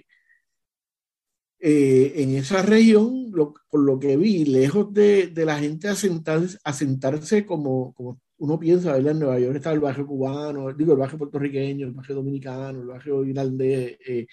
eh, 1.61 2.13
en 2.17 2.37
esa 2.37 2.63
región, 2.63 3.31
por 3.71 3.81
lo 3.81 3.99
que 3.99 4.17
vi, 4.17 4.45
lejos 4.45 4.93
de, 4.93 5.29
de 5.29 5.45
la 5.45 5.59
gente 5.59 5.89
asentarse, 5.89 6.59
asentarse 6.65 7.45
como, 7.47 7.93
como 7.95 8.21
uno 8.39 8.59
piensa, 8.59 8.93
¿verdad? 8.93 9.13
En 9.13 9.19
Nueva 9.21 9.39
York 9.41 9.57
está 9.57 9.73
el 9.73 9.81
barrio 9.81 10.07
cubano, 10.07 10.73
digo, 10.73 10.93
el 10.93 10.99
barrio 10.99 11.19
puertorriqueño, 11.19 11.87
el 11.87 11.93
barrio 11.93 12.17
dominicano, 12.17 12.81
el 12.81 12.87
barrio 12.87 13.25
irlandés. 13.25 13.99
Eh, 14.07 14.27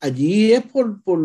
allí 0.00 0.52
es 0.52 0.62
por, 0.66 1.02
por, 1.02 1.20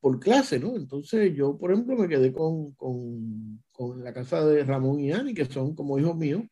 por, 0.00 0.18
clase, 0.20 0.58
¿no? 0.58 0.76
Entonces 0.76 1.34
yo, 1.34 1.58
por 1.58 1.72
ejemplo, 1.72 1.96
me 1.96 2.08
quedé 2.08 2.32
con, 2.32 2.72
con, 2.72 3.62
con, 3.72 4.02
la 4.02 4.12
casa 4.12 4.44
de 4.46 4.64
Ramón 4.64 5.00
y 5.00 5.12
Ani, 5.12 5.34
que 5.34 5.44
son 5.46 5.74
como 5.74 5.98
hijos 5.98 6.16
míos. 6.16 6.42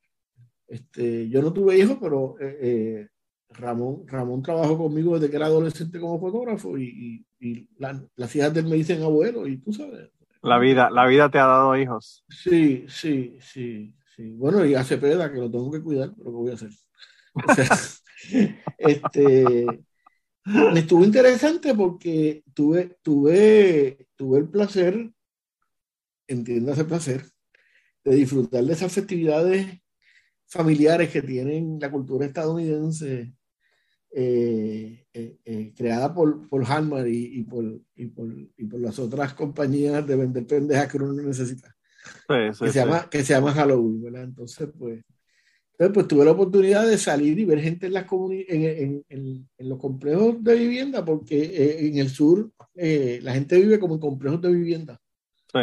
Este, 0.66 1.28
yo 1.30 1.40
no 1.42 1.52
tuve 1.52 1.78
hijos, 1.78 1.98
pero 2.00 2.36
eh, 2.40 2.58
eh 2.62 3.08
Ramón, 3.50 4.06
Ramón 4.06 4.42
trabajó 4.42 4.76
conmigo 4.76 5.14
desde 5.14 5.30
que 5.30 5.36
era 5.36 5.46
adolescente 5.46 5.98
como 5.98 6.20
fotógrafo 6.20 6.78
y, 6.78 7.24
y, 7.40 7.68
las 7.78 8.36
hijas 8.36 8.52
de 8.54 8.60
él 8.60 8.66
me 8.66 8.76
dicen 8.76 9.02
abuelo 9.02 9.46
y 9.46 9.58
tú 9.58 9.72
sabes. 9.72 10.10
La 10.42 10.58
vida, 10.58 10.90
la 10.90 11.06
vida 11.06 11.30
te 11.30 11.38
ha 11.38 11.46
dado 11.46 11.76
hijos. 11.76 12.24
Sí, 12.28 12.84
sí, 12.88 13.38
sí, 13.40 13.94
sí. 14.16 14.30
Bueno, 14.32 14.64
y 14.64 14.74
hace 14.74 14.98
peda 14.98 15.32
que 15.32 15.38
lo 15.38 15.50
tengo 15.50 15.70
que 15.70 15.82
cuidar, 15.82 16.12
pero 16.16 16.30
¿qué 16.30 16.36
voy 16.36 16.50
a 16.50 16.54
hacer? 16.54 16.70
este, 18.78 19.66
me 20.44 20.80
estuvo 20.80 21.04
interesante 21.04 21.74
porque 21.74 22.42
tuve, 22.54 22.98
tuve, 23.02 24.08
tuve 24.16 24.38
el 24.38 24.48
placer, 24.48 25.10
entiendas 26.26 26.78
el 26.78 26.86
placer, 26.86 27.24
de 28.04 28.14
disfrutar 28.14 28.64
de 28.64 28.72
esas 28.72 28.92
festividades 28.92 29.80
familiares 30.46 31.10
que 31.10 31.22
tienen 31.22 31.78
la 31.80 31.90
cultura 31.90 32.26
estadounidense 32.26 33.34
eh, 34.10 35.06
eh, 35.12 35.38
eh, 35.44 35.72
creada 35.76 36.14
por, 36.14 36.48
por 36.48 36.64
Hallmark 36.64 37.06
y, 37.06 37.40
y, 37.40 37.42
por, 37.44 37.64
y, 37.94 38.06
por, 38.06 38.26
y, 38.56 38.64
por, 38.64 38.80
las 38.80 38.98
otras 38.98 39.34
compañías 39.34 40.06
de 40.06 40.16
vender 40.16 40.46
pendejas 40.46 40.90
que 40.90 40.96
uno 40.96 41.12
no 41.12 41.22
necesita. 41.22 41.76
que, 42.26 42.52
Se 42.54 42.72
llama, 42.72 43.08
que 43.10 43.22
se 43.22 43.34
llama 43.34 43.52
Halloween, 43.52 44.02
¿verdad? 44.02 44.24
Entonces, 44.24 44.68
pues, 44.78 45.02
entonces, 45.72 45.94
pues 45.94 46.08
tuve 46.08 46.24
la 46.24 46.32
oportunidad 46.32 46.88
de 46.88 46.96
salir 46.96 47.38
y 47.38 47.44
ver 47.44 47.60
gente 47.60 47.86
en, 47.86 47.92
las 47.92 48.06
en, 48.10 49.04
en, 49.08 49.48
en, 49.58 49.68
los 49.68 49.78
complejos 49.78 50.42
de 50.42 50.54
vivienda, 50.54 51.04
porque 51.04 51.86
en 51.86 51.98
el 51.98 52.08
sur 52.08 52.50
la 52.74 53.34
gente 53.34 53.60
vive 53.60 53.78
como 53.78 53.94
en 53.94 54.00
complejos 54.00 54.40
de 54.40 54.52
vivienda. 54.52 55.00
Sí. 55.52 55.60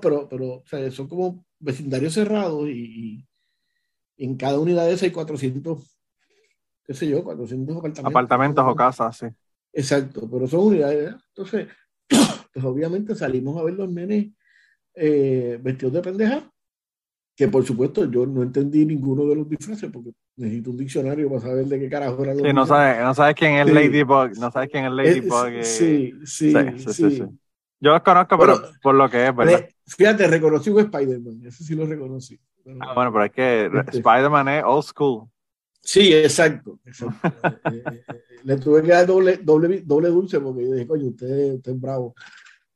pero, 0.00 0.28
pero 0.28 0.54
o 0.54 0.64
sea, 0.66 0.90
son 0.90 1.06
como 1.06 1.44
vecindarios 1.60 2.14
cerrados 2.14 2.68
y, 2.68 3.24
y 4.16 4.24
en 4.24 4.36
cada 4.36 4.58
unidad 4.58 4.86
de 4.86 4.94
esas 4.94 5.04
hay 5.04 5.10
400 5.12 5.99
qué 6.90 6.94
sé 6.94 7.06
yo, 7.06 7.22
400 7.22 7.76
apartamentos. 7.76 8.10
Apartamentos 8.10 8.64
o 8.66 8.74
casas, 8.74 9.16
sí. 9.16 9.26
Exacto, 9.72 10.28
pero 10.28 10.48
son 10.48 10.66
unidades. 10.66 11.14
Entonces, 11.28 11.68
pues 12.52 12.64
obviamente 12.64 13.14
salimos 13.14 13.56
a 13.60 13.62
ver 13.62 13.74
los 13.74 13.88
nenes 13.88 14.32
eh, 14.96 15.56
vestidos 15.62 15.92
de 15.92 16.02
pendeja, 16.02 16.50
que 17.36 17.46
por 17.46 17.64
supuesto 17.64 18.10
yo 18.10 18.26
no 18.26 18.42
entendí 18.42 18.84
ninguno 18.84 19.24
de 19.24 19.36
los 19.36 19.48
disfraces 19.48 19.88
porque 19.92 20.10
necesito 20.34 20.72
un 20.72 20.78
diccionario 20.78 21.28
para 21.28 21.42
saber 21.42 21.66
de 21.66 21.78
qué 21.78 21.88
carajo 21.88 22.24
era 22.24 22.34
lo 22.34 22.44
Sí, 22.44 22.52
no 22.52 22.66
sabes, 22.66 23.00
no 23.04 23.14
sabes 23.14 23.36
quién 23.36 23.54
es 23.54 23.72
Ladybug, 23.72 24.36
no 24.40 24.50
sabes 24.50 24.68
quién 24.68 24.86
es 24.86 24.90
Ladybug. 24.90 25.46
Eh, 25.46 25.62
sí, 25.62 26.12
sí, 26.24 26.52
sí, 26.76 26.92
sí, 26.92 27.22
Yo 27.78 27.92
los 27.92 28.02
conozco, 28.02 28.36
pero, 28.36 28.60
por 28.82 28.96
lo 28.96 29.08
que 29.08 29.28
es, 29.28 29.36
¿verdad? 29.36 29.64
Fíjate, 29.86 30.26
reconocí 30.26 30.70
un 30.70 30.80
Spider-Man, 30.80 31.42
eso 31.46 31.62
sí 31.62 31.76
lo 31.76 31.86
reconocí. 31.86 32.36
ah, 32.80 32.94
bueno, 32.94 33.12
pero 33.12 33.24
es 33.26 33.30
que 33.30 33.66
este 33.66 33.98
Spider-Man 33.98 34.48
es 34.48 34.64
old 34.64 34.82
school. 34.82 35.29
Sí, 35.82 36.12
exacto. 36.12 36.78
Eh, 37.72 37.82
eh, 37.86 38.02
eh, 38.08 38.24
le 38.44 38.56
tuve 38.56 38.82
que 38.82 38.88
dar 38.88 39.06
doble, 39.06 39.38
doble, 39.38 39.82
doble 39.82 40.08
dulce 40.08 40.40
porque 40.40 40.64
yo 40.64 40.72
dije, 40.72 40.86
coño, 40.86 41.08
usted, 41.08 41.54
usted 41.54 41.72
es 41.72 41.80
bravo. 41.80 42.14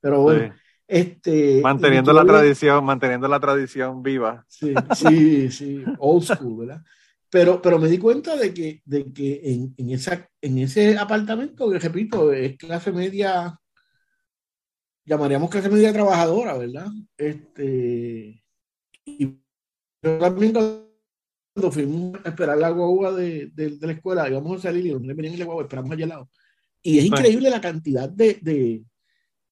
Pero 0.00 0.22
bueno, 0.22 0.54
este. 0.86 1.60
Manteniendo 1.62 2.12
la 2.12 2.24
tradición, 2.24 2.84
manteniendo 2.84 3.28
la 3.28 3.40
tradición 3.40 4.02
viva. 4.02 4.44
Sí, 4.48 4.74
sí, 4.94 5.50
sí, 5.50 5.84
old 5.98 6.24
school, 6.24 6.66
¿verdad? 6.66 6.82
Pero, 7.30 7.60
pero 7.60 7.78
me 7.78 7.88
di 7.88 7.98
cuenta 7.98 8.36
de 8.36 8.52
que, 8.52 8.82
de 8.84 9.12
que 9.12 9.40
en, 9.42 9.74
en, 9.76 9.90
esa, 9.90 10.28
en 10.40 10.58
ese 10.58 10.96
apartamento, 10.96 11.70
que 11.70 11.78
repito, 11.78 12.32
es 12.32 12.56
clase 12.56 12.92
media, 12.92 13.58
llamaríamos 15.04 15.50
clase 15.50 15.70
media 15.70 15.92
trabajadora, 15.92 16.56
¿verdad? 16.58 16.88
Este. 17.16 18.44
Y 19.06 19.38
también 20.00 20.52
cuando 21.54 21.70
fuimos 21.70 22.20
a 22.24 22.28
esperar 22.28 22.58
la 22.58 22.70
guagua 22.70 23.12
de, 23.12 23.46
de, 23.54 23.78
la 23.80 23.92
escuela, 23.92 24.28
íbamos 24.28 24.58
a 24.58 24.62
salir 24.62 24.86
y 24.86 24.90
los 24.90 25.00
niños 25.00 25.16
venían 25.16 25.34
en 25.34 25.40
la 25.40 25.46
guagua, 25.46 25.62
esperamos 25.62 25.92
allá 25.92 26.04
al 26.04 26.08
lado. 26.08 26.30
Y 26.82 26.98
es 26.98 27.04
increíble 27.04 27.48
la 27.48 27.60
cantidad 27.60 28.08
de, 28.08 28.38
de, 28.42 28.84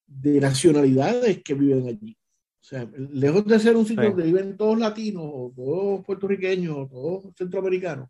de, 0.05 0.41
nacionalidades 0.41 1.41
que 1.41 1.53
viven 1.53 1.87
allí. 1.87 2.17
O 2.61 2.65
sea, 2.65 2.87
lejos 3.11 3.45
de 3.45 3.59
ser 3.59 3.77
un 3.77 3.85
sitio 3.85 4.09
donde 4.09 4.23
viven 4.23 4.57
todos 4.57 4.77
latinos, 4.77 5.23
o 5.25 5.53
todos 5.55 6.05
puertorriqueños, 6.05 6.75
o 6.77 6.87
todos 6.87 7.35
centroamericanos, 7.37 8.09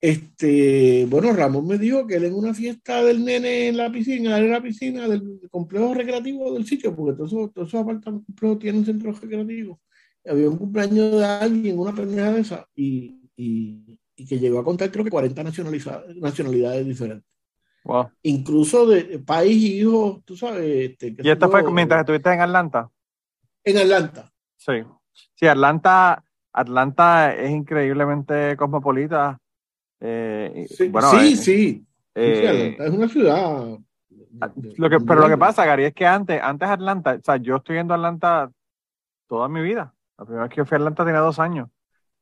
este, 0.00 1.06
bueno, 1.08 1.32
Ramón 1.32 1.68
me 1.68 1.78
dijo 1.78 2.04
que 2.08 2.16
él 2.16 2.24
en 2.24 2.34
una 2.34 2.52
fiesta 2.52 3.04
del 3.04 3.24
nene 3.24 3.68
en 3.68 3.76
la 3.76 3.92
piscina, 3.92 4.36
en 4.36 4.50
la 4.50 4.60
piscina 4.60 5.06
del 5.06 5.48
complejo 5.48 5.94
recreativo 5.94 6.52
del 6.52 6.66
sitio, 6.66 6.94
porque 6.96 7.16
todos 7.16 7.32
esos, 7.32 7.52
todos 7.52 7.68
esos 7.68 7.80
apartamentos 7.80 8.58
tienen 8.58 8.80
un 8.80 8.86
centro 8.86 9.12
recreativo. 9.12 9.80
Había 10.24 10.48
un 10.48 10.58
cumpleaños 10.58 11.18
de 11.18 11.24
alguien, 11.24 11.78
una 11.78 11.92
pendeja 11.92 12.32
de 12.32 12.40
esa, 12.40 12.68
y, 12.74 13.28
y, 13.36 13.98
y, 14.16 14.26
que 14.26 14.38
llegó 14.38 14.60
a 14.60 14.64
contar 14.64 14.90
creo 14.90 15.04
que 15.04 15.10
40 15.10 15.42
nacionalidades 15.44 16.86
diferentes. 16.86 17.28
Wow. 17.84 18.10
Incluso 18.22 18.86
de, 18.86 19.18
país 19.18 19.56
y 19.56 19.80
hijos, 19.80 20.24
tú 20.24 20.36
sabes. 20.36 20.90
Este, 20.90 21.16
¿Y 21.18 21.28
esto 21.28 21.50
fue 21.50 21.68
mientras 21.72 22.00
estuviste 22.00 22.32
en 22.32 22.40
Atlanta? 22.40 22.88
En 23.64 23.78
Atlanta. 23.78 24.32
Sí. 24.56 24.74
Sí, 25.34 25.46
Atlanta, 25.46 26.24
Atlanta 26.52 27.34
es 27.34 27.50
increíblemente 27.50 28.56
cosmopolita 28.56 29.42
eh, 30.04 30.66
sí, 30.68 30.90
sí, 31.12 31.36
sí. 31.36 31.86
Eh, 32.14 32.76
es 32.76 32.90
una 32.90 33.08
ciudad. 33.08 33.78
Lo 34.76 34.90
que, 34.90 34.98
pero 34.98 35.20
lo 35.20 35.28
que 35.28 35.38
pasa, 35.38 35.64
Gary, 35.64 35.84
es 35.84 35.94
que 35.94 36.04
antes, 36.04 36.42
antes 36.42 36.68
Atlanta, 36.68 37.14
o 37.14 37.24
sea, 37.24 37.36
yo 37.36 37.56
estoy 37.56 37.76
yendo 37.76 37.94
a 37.94 37.96
Atlanta 37.96 38.50
toda 39.28 39.48
mi 39.48 39.62
vida. 39.62 39.94
La 40.22 40.26
primera 40.26 40.42
vez 40.44 40.50
que 40.50 40.56
yo 40.58 40.64
fui 40.64 40.76
a 40.76 40.78
Atlanta 40.78 41.04
tenía 41.04 41.20
dos 41.20 41.40
años. 41.40 41.68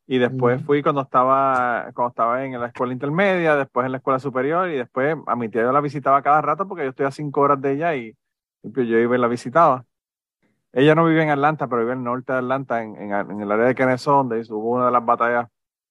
Y 0.07 0.19
después 0.19 0.63
fui 0.65 0.83
cuando 0.83 1.03
estaba, 1.03 1.91
cuando 1.95 2.09
estaba 2.09 2.45
en 2.45 2.59
la 2.59 2.67
escuela 2.67 2.93
intermedia, 2.93 3.55
después 3.55 3.85
en 3.85 3.93
la 3.93 3.99
escuela 3.99 4.19
superior, 4.19 4.69
y 4.71 4.77
después 4.77 5.17
a 5.27 5.37
mi 5.37 5.49
tía 5.49 5.63
yo 5.63 5.71
la 5.71 5.81
visitaba 5.81 6.23
cada 6.23 6.41
rato 6.41 6.67
porque 6.67 6.85
yo 6.85 6.91
estoy 6.91 7.07
a 7.07 7.11
cinco 7.11 7.43
horas 7.43 7.61
de 7.61 7.75
ella 7.75 7.95
y, 7.95 8.17
yo 8.63 8.83
iba 8.83 9.17
y 9.17 9.21
la 9.21 9.29
visitaba. 9.29 9.85
Ella 10.73 10.95
no 10.95 11.05
vive 11.05 11.23
en 11.23 11.31
Atlanta, 11.31 11.69
pero 11.69 11.83
vive 11.83 11.93
en 11.93 11.99
el 11.99 12.05
norte 12.05 12.33
de 12.33 12.39
Atlanta, 12.39 12.83
en, 12.83 12.97
en, 12.97 13.13
en 13.13 13.41
el 13.41 13.53
área 13.53 13.67
de 13.67 13.75
Kennesaw, 13.75 14.17
donde 14.17 14.41
hubo 14.51 14.77
una 14.77 14.87
de 14.87 14.93
las 14.93 15.05
batallas 15.05 15.47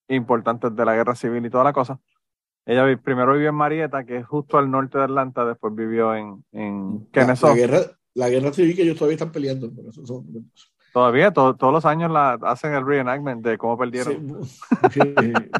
importantes 0.07 0.75
de 0.75 0.85
la 0.85 0.95
guerra 0.95 1.15
civil 1.15 1.45
y 1.45 1.49
toda 1.49 1.63
la 1.63 1.73
cosa. 1.73 1.99
Ella 2.65 2.83
primero 3.01 3.33
vivió 3.33 3.49
en 3.49 3.55
Marietta, 3.55 4.03
que 4.03 4.17
es 4.17 4.25
justo 4.25 4.57
al 4.57 4.69
norte 4.69 4.97
de 4.97 5.05
Atlanta, 5.05 5.45
después 5.45 5.73
vivió 5.75 6.15
en, 6.15 6.43
en 6.51 7.07
Kennesaw. 7.11 7.51
La, 7.51 7.55
guerra, 7.55 7.79
la 8.15 8.29
guerra 8.29 8.51
civil 8.51 8.75
que 8.75 8.81
ellos 8.81 8.97
todavía 8.97 9.15
están 9.15 9.31
peleando, 9.31 9.73
por 9.73 9.85
eso 9.85 10.05
son... 10.05 10.25
Todavía, 10.99 11.31
todos 11.31 11.71
los 11.71 11.85
años 11.85 12.11
la, 12.11 12.33
hacen 12.41 12.73
el 12.73 12.85
reenactment 12.85 13.41
de 13.41 13.57
cómo 13.57 13.77
perdieron. 13.77 14.41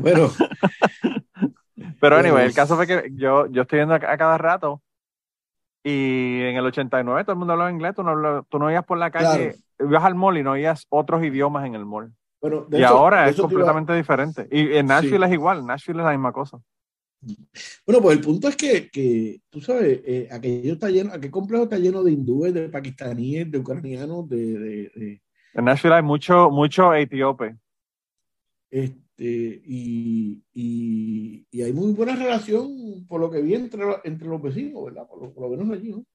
bueno. 0.02 0.28
Pero 2.02 2.18
anyway, 2.18 2.46
el 2.46 2.54
caso 2.54 2.76
fue 2.76 2.86
que 2.86 3.10
yo, 3.14 3.48
yo 3.48 3.62
estoy 3.62 3.78
viendo 3.80 3.96
a, 3.96 4.00
cada 4.00 4.38
rato 4.38 4.82
y 5.82 6.42
en 6.42 6.58
el 6.58 6.66
89 6.66 7.24
todo 7.24 7.32
el 7.32 7.40
mundo 7.40 7.54
hablaba 7.54 7.72
inglés, 7.72 7.96
tú 7.96 8.04
no, 8.04 8.44
tú 8.44 8.60
no 8.60 8.70
ibas 8.70 8.84
por 8.84 8.98
la 8.98 9.12
calle, 9.12 9.56
ibas 9.80 10.04
al 10.04 10.16
mall 10.16 10.38
y 10.38 10.44
no 10.44 10.52
oías 10.52 10.86
otros 10.90 11.24
idiomas 11.24 11.66
en 11.66 11.76
el 11.76 11.86
mall 11.86 12.12
y 12.72 12.84
ahora 12.84 13.30
es 13.30 13.38
completamente 13.38 13.94
diferente. 13.94 14.46
Y 14.52 14.76
en 14.76 14.88
Nashville 14.88 15.26
es 15.26 15.32
igual, 15.32 15.66
Nashville 15.66 16.00
es 16.00 16.06
la 16.06 16.12
misma 16.12 16.34
cosa. 16.34 16.60
Bueno, 17.86 18.02
pues 18.02 18.18
el 18.18 18.24
punto 18.24 18.50
es 18.50 18.58
que, 18.58 18.90
que 18.90 19.42
tú 19.50 19.60
sabes, 19.60 20.02
eh, 20.06 20.28
aquello 20.32 20.74
está 20.74 20.90
lleno, 20.90 21.14
aquel 21.14 21.32
complejo 21.32 21.64
está 21.64 21.78
lleno 21.78 22.04
de 22.04 22.12
hindúes, 22.12 22.54
de 22.54 22.70
pakistaníes, 22.70 23.52
de 23.52 23.58
ucranianos, 23.58 24.30
de, 24.30 24.90
de, 24.90 25.22
En 25.54 25.66
Nashville 25.66 25.96
hay 25.96 26.04
mucho, 26.04 26.50
mucho 26.50 26.94
etíope. 26.94 27.58
Este, 28.70 29.62
y, 29.66 30.44
y, 30.54 31.46
y, 31.50 31.62
hay 31.62 31.74
muy 31.74 31.92
buena 31.94 32.16
relación, 32.16 33.06
por 33.08 33.20
lo 33.20 33.30
que 33.30 33.42
vi, 33.42 33.56
entre, 33.56 33.84
entre 34.04 34.28
los 34.28 34.42
vecinos, 34.42 34.86
¿verdad? 34.86 35.08
Por 35.08 35.34
lo, 35.36 35.50
menos 35.50 35.72
allí, 35.72 35.90
¿no? 35.90 36.06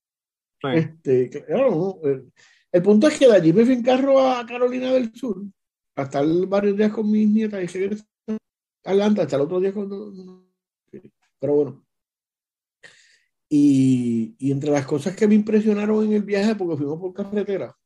Sí. 0.63 0.69
Este, 0.79 1.31
claro, 1.31 1.99
el, 2.05 2.33
el, 2.71 2.83
punto 2.83 3.09
es 3.09 3.19
que 3.19 3.27
de 3.27 3.37
allí 3.37 3.53
me 3.53 3.65
fui 3.65 3.75
en 3.75 3.83
carro 3.83 4.21
a 4.21 4.47
Carolina 4.47 4.93
del 4.93 5.13
Sur 5.15 5.43
hasta 5.97 6.21
el 6.21 6.47
varios 6.47 6.77
días 6.77 6.93
con 6.93 7.11
mis 7.11 7.29
nietas 7.29 7.63
y 7.63 7.69
seguir 7.69 7.99
Atlanta 8.85 9.23
hasta 9.23 9.37
el 9.37 9.43
otro 9.43 9.61
día 9.61 9.73
cuando 9.73 10.45
pero 11.39 11.55
bueno 11.55 11.85
y, 13.49 14.35
y, 14.39 14.51
entre 14.51 14.71
las 14.71 14.87
cosas 14.87 15.15
que 15.15 15.29
me 15.29 15.35
impresionaron 15.35 16.05
en 16.05 16.15
el 16.15 16.23
viaje 16.23 16.55
porque 16.55 16.77
fuimos 16.77 16.99
por 16.99 17.15
carretera 17.15 17.77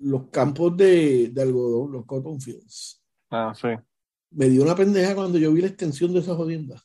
los 0.00 0.28
campos 0.30 0.76
de, 0.76 1.28
de 1.28 1.42
algodón 1.42 1.92
los 1.92 2.06
cotton 2.06 2.40
fields 2.40 3.02
ah 3.30 3.52
sí 3.54 3.68
me 4.30 4.48
dio 4.48 4.62
una 4.62 4.74
pendeja 4.74 5.14
cuando 5.14 5.38
yo 5.38 5.52
vi 5.52 5.60
la 5.60 5.68
extensión 5.68 6.12
de 6.12 6.20
esa 6.20 6.34
jodienda 6.34 6.82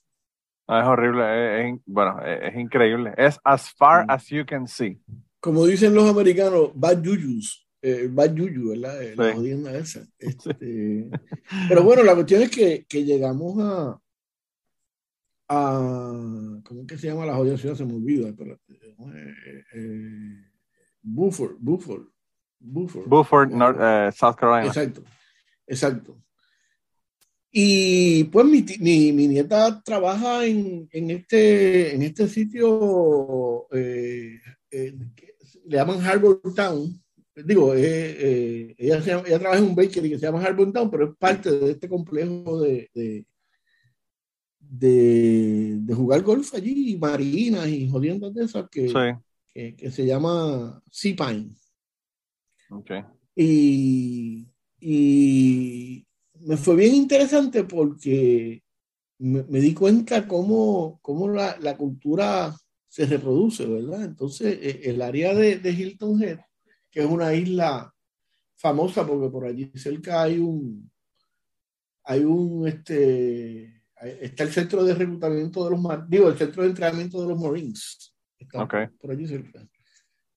ah, 0.68 0.82
es 0.82 0.88
horrible 0.88 1.70
es, 1.70 1.80
bueno 1.86 2.20
es, 2.26 2.56
increíble 2.56 3.14
es 3.18 3.40
as 3.44 3.70
far 3.72 4.06
as 4.08 4.28
you 4.28 4.46
can 4.46 4.68
see 4.68 5.00
como 5.40 5.66
dicen 5.66 5.94
los 5.94 6.10
americanos 6.10 6.72
bad 6.74 7.02
yuyus 7.02 7.66
eh, 7.88 8.08
Bad 8.12 8.34
Yuyu, 8.34 8.70
¿verdad? 8.70 9.04
Eh, 9.04 9.16
la 9.16 9.36
jodienda 9.36 9.78
esa. 9.78 10.08
Este, 10.18 11.08
pero 11.70 11.84
bueno, 11.84 12.02
la 12.02 12.16
cuestión 12.16 12.42
es 12.42 12.50
que, 12.50 12.84
que 12.90 13.06
llegamos 13.06 13.60
a, 13.60 14.02
a, 15.50 16.62
¿cómo 16.64 16.82
es 16.82 16.88
que 16.88 16.98
se 16.98 17.08
llama 17.08 17.28
la 17.28 17.36
jodida 17.36 17.58
ciudad? 17.58 17.76
Se 17.76 17.86
me 17.86 17.94
olvida, 17.94 18.30
espérate. 18.30 18.74
Eh, 18.74 19.64
eh, 19.76 20.52
Buford, 21.04 22.08
Buford, 22.60 23.08
Buford. 23.08 23.52
Buford, 23.52 23.82
eh, 23.82 24.12
South 24.12 24.36
Carolina. 24.36 24.68
Exacto, 24.68 25.04
exacto. 25.68 26.22
Y 27.52 28.26
pues 28.26 28.46
mi, 28.46 28.66
mi, 28.80 29.14
mi 29.14 29.28
nieta 29.28 29.82
trabaja 29.82 30.46
en, 30.46 30.90
en, 30.92 31.12
este, 31.12 31.96
en 31.96 32.02
este 32.02 32.28
sitio, 32.28 33.68
le 33.72 34.42
llaman 35.66 36.02
Harbor 36.02 36.42
Town, 36.54 37.02
digo, 37.44 37.74
eh, 37.74 37.82
eh, 37.84 38.76
ella, 38.78 38.98
ella, 39.26 39.40
trabaja 39.40 39.58
en 39.60 39.66
un 39.66 39.76
bakery 39.76 40.10
que 40.10 40.20
se 40.20 40.26
llama 40.26 40.44
Harbor 40.44 40.72
Town, 40.72 40.90
pero 40.90 41.10
es 41.10 41.18
parte 41.18 41.52
de 41.52 41.72
este 41.72 41.90
complejo 41.90 42.62
de, 42.62 42.90
de, 42.94 43.26
de, 44.60 45.94
jugar 45.94 46.22
golf 46.22 46.54
allí, 46.54 46.98
marinas 46.98 47.68
y 47.68 47.90
jodiendas 47.90 48.34
de 48.34 48.46
esas 48.46 48.70
que, 48.70 49.18
que, 49.54 49.92
se 49.92 50.06
llama 50.06 50.82
Sea 50.90 51.16
Pine. 51.16 51.50
Okay. 52.70 53.04
Y, 53.36 54.48
y 54.80 56.08
me 56.42 56.58
fue 56.58 56.76
bien 56.76 56.96
interesante 56.96 57.64
porque 57.64 58.64
me, 59.20 59.44
me 59.44 59.60
di 59.60 59.74
cuenta 59.74 60.28
cómo, 60.28 61.00
cómo 61.02 61.30
la, 61.30 61.58
la, 61.60 61.78
cultura 61.78 62.56
se 62.88 63.06
reproduce, 63.06 63.66
¿verdad? 63.66 64.04
Entonces, 64.04 64.58
e, 64.62 64.90
el 64.90 65.02
área 65.02 65.34
de, 65.34 65.60
de 65.60 65.72
Hilton 65.72 66.24
Head 66.24 66.40
que 66.96 67.02
es 67.02 67.06
una 67.06 67.34
isla 67.34 67.94
famosa 68.56 69.06
porque 69.06 69.30
por 69.30 69.44
allí 69.44 69.70
cerca 69.76 70.22
hay 70.22 70.40
un, 70.40 70.90
hay 72.06 72.24
un, 72.24 72.66
este, 72.70 73.84
está 74.22 74.44
el 74.44 74.54
centro 74.54 74.82
de 74.86 74.94
reclutamiento 74.96 75.66
de 75.66 75.72
los, 75.72 76.10
digo, 76.10 76.30
el 76.30 76.38
centro 76.38 76.64
de 76.64 76.70
entrenamiento 76.70 77.22
de 77.22 77.28
los 77.28 77.38
Marines. 77.38 78.16
Está 78.40 78.66
por 78.66 79.12
allí 79.12 79.28
cerca. 79.28 79.68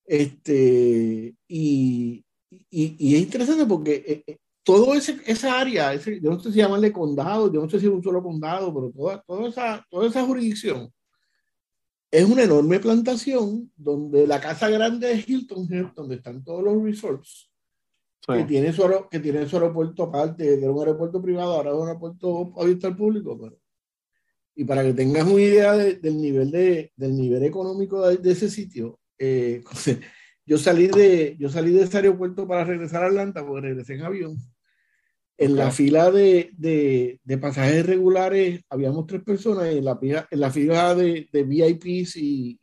Este, 0.09 1.35
y, 1.47 2.25
y, 2.71 2.97
y 2.99 3.17
es 3.17 3.21
interesante 3.21 3.67
porque 3.67 4.05
eh, 4.07 4.25
eh, 4.27 4.39
todo 4.63 4.95
ese, 4.95 5.19
esa 5.27 5.61
área, 5.61 5.93
ese, 5.93 6.19
yo 6.21 6.31
no 6.31 6.41
sé 6.41 6.51
si 6.51 6.59
llamarle 6.59 6.91
condado, 6.93 7.53
yo 7.53 7.61
no 7.61 7.69
sé 7.69 7.79
si 7.79 7.87
es 7.87 7.93
un 7.93 8.03
solo 8.03 8.23
condado, 8.23 8.73
pero 8.73 8.91
toda, 8.91 9.23
toda, 9.27 9.49
esa, 9.49 9.87
toda 9.91 10.09
esa 10.09 10.25
jurisdicción 10.25 10.91
es 12.11 12.25
una 12.25 12.45
enorme 12.45 12.81
plantación 12.81 13.71
donde 13.77 14.27
la 14.27 14.41
casa 14.41 14.71
grande 14.71 15.09
de 15.09 15.25
Hilton 15.27 15.71
Head, 15.71 15.93
donde 15.95 16.17
están 16.17 16.43
todos 16.43 16.63
los 16.63 16.83
resorts, 16.83 17.51
que, 18.27 18.45
tiene 18.45 18.73
su, 18.73 18.83
que 19.11 19.21
tiene 19.21 19.47
su 19.47 19.57
aeropuerto 19.57 20.05
aparte, 20.05 20.45
que 20.45 20.63
era 20.65 20.73
un 20.73 20.81
aeropuerto 20.81 21.21
privado, 21.21 21.55
ahora 21.55 21.71
es 21.71 21.77
un 21.77 21.87
aeropuerto 21.87 22.53
abierto 22.57 22.87
al 22.87 22.97
público. 22.97 23.39
Pero, 23.39 23.59
y 24.55 24.65
para 24.65 24.83
que 24.83 24.93
tengas 24.93 25.27
una 25.27 25.41
idea 25.41 25.73
del, 25.75 26.21
nivel 26.21 26.51
de, 26.51 26.93
del 26.97 27.17
nivel 27.17 27.45
económico 27.45 28.09
de, 28.09 28.31
ese 28.31 28.51
sitio, 28.51 28.99
eh, 29.19 29.63
yo, 30.47 30.59
salí 30.59 30.89
de, 30.89 31.37
yo 31.39 31.49
salí 31.49 31.73
de 31.73 31.83
ese 31.83 31.99
aeropuerto 31.99 32.47
para 32.47 32.65
regresar 32.65 33.05
a 33.05 33.07
Atlanta, 33.07 33.47
porque 33.47 33.69
regresé 33.69 33.95
en 33.95 34.03
avión. 34.03 34.37
En 35.41 35.55
la 35.55 35.71
fila 35.71 36.11
de, 36.11 36.51
de, 36.57 37.21
de, 37.23 37.39
pasajes 37.39 37.87
regulares 37.87 38.61
habíamos 38.69 39.07
tres 39.07 39.23
personas 39.23 39.73
y 39.73 39.79
en 39.79 39.85
la, 39.85 39.99
en 40.31 40.41
la 40.41 40.51
fila 40.51 40.95
de, 40.95 41.29
de 41.33 41.43
VIPs 41.45 42.17
y... 42.17 42.59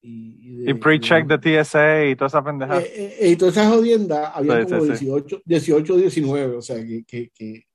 Y, 0.00 0.70
y, 0.70 0.74
pre-check 0.74 1.26
de, 1.26 1.62
TSA 1.62 2.06
y 2.06 2.16
toda 2.16 2.28
esa 2.28 2.42
pendeja. 2.42 2.80
Eh, 2.80 2.92
eh, 2.94 3.16
eh, 3.20 3.30
y 3.30 3.36
toda 3.36 3.50
esa 3.50 3.68
jodienda 3.68 4.28
había 4.28 4.64
como 4.64 4.84
18, 4.84 5.42
18, 5.44 5.96
19, 5.96 6.56
o 6.56 6.62
sea 6.62 6.76
que, 6.76 7.04
que, 7.04 7.30
que 7.34 7.67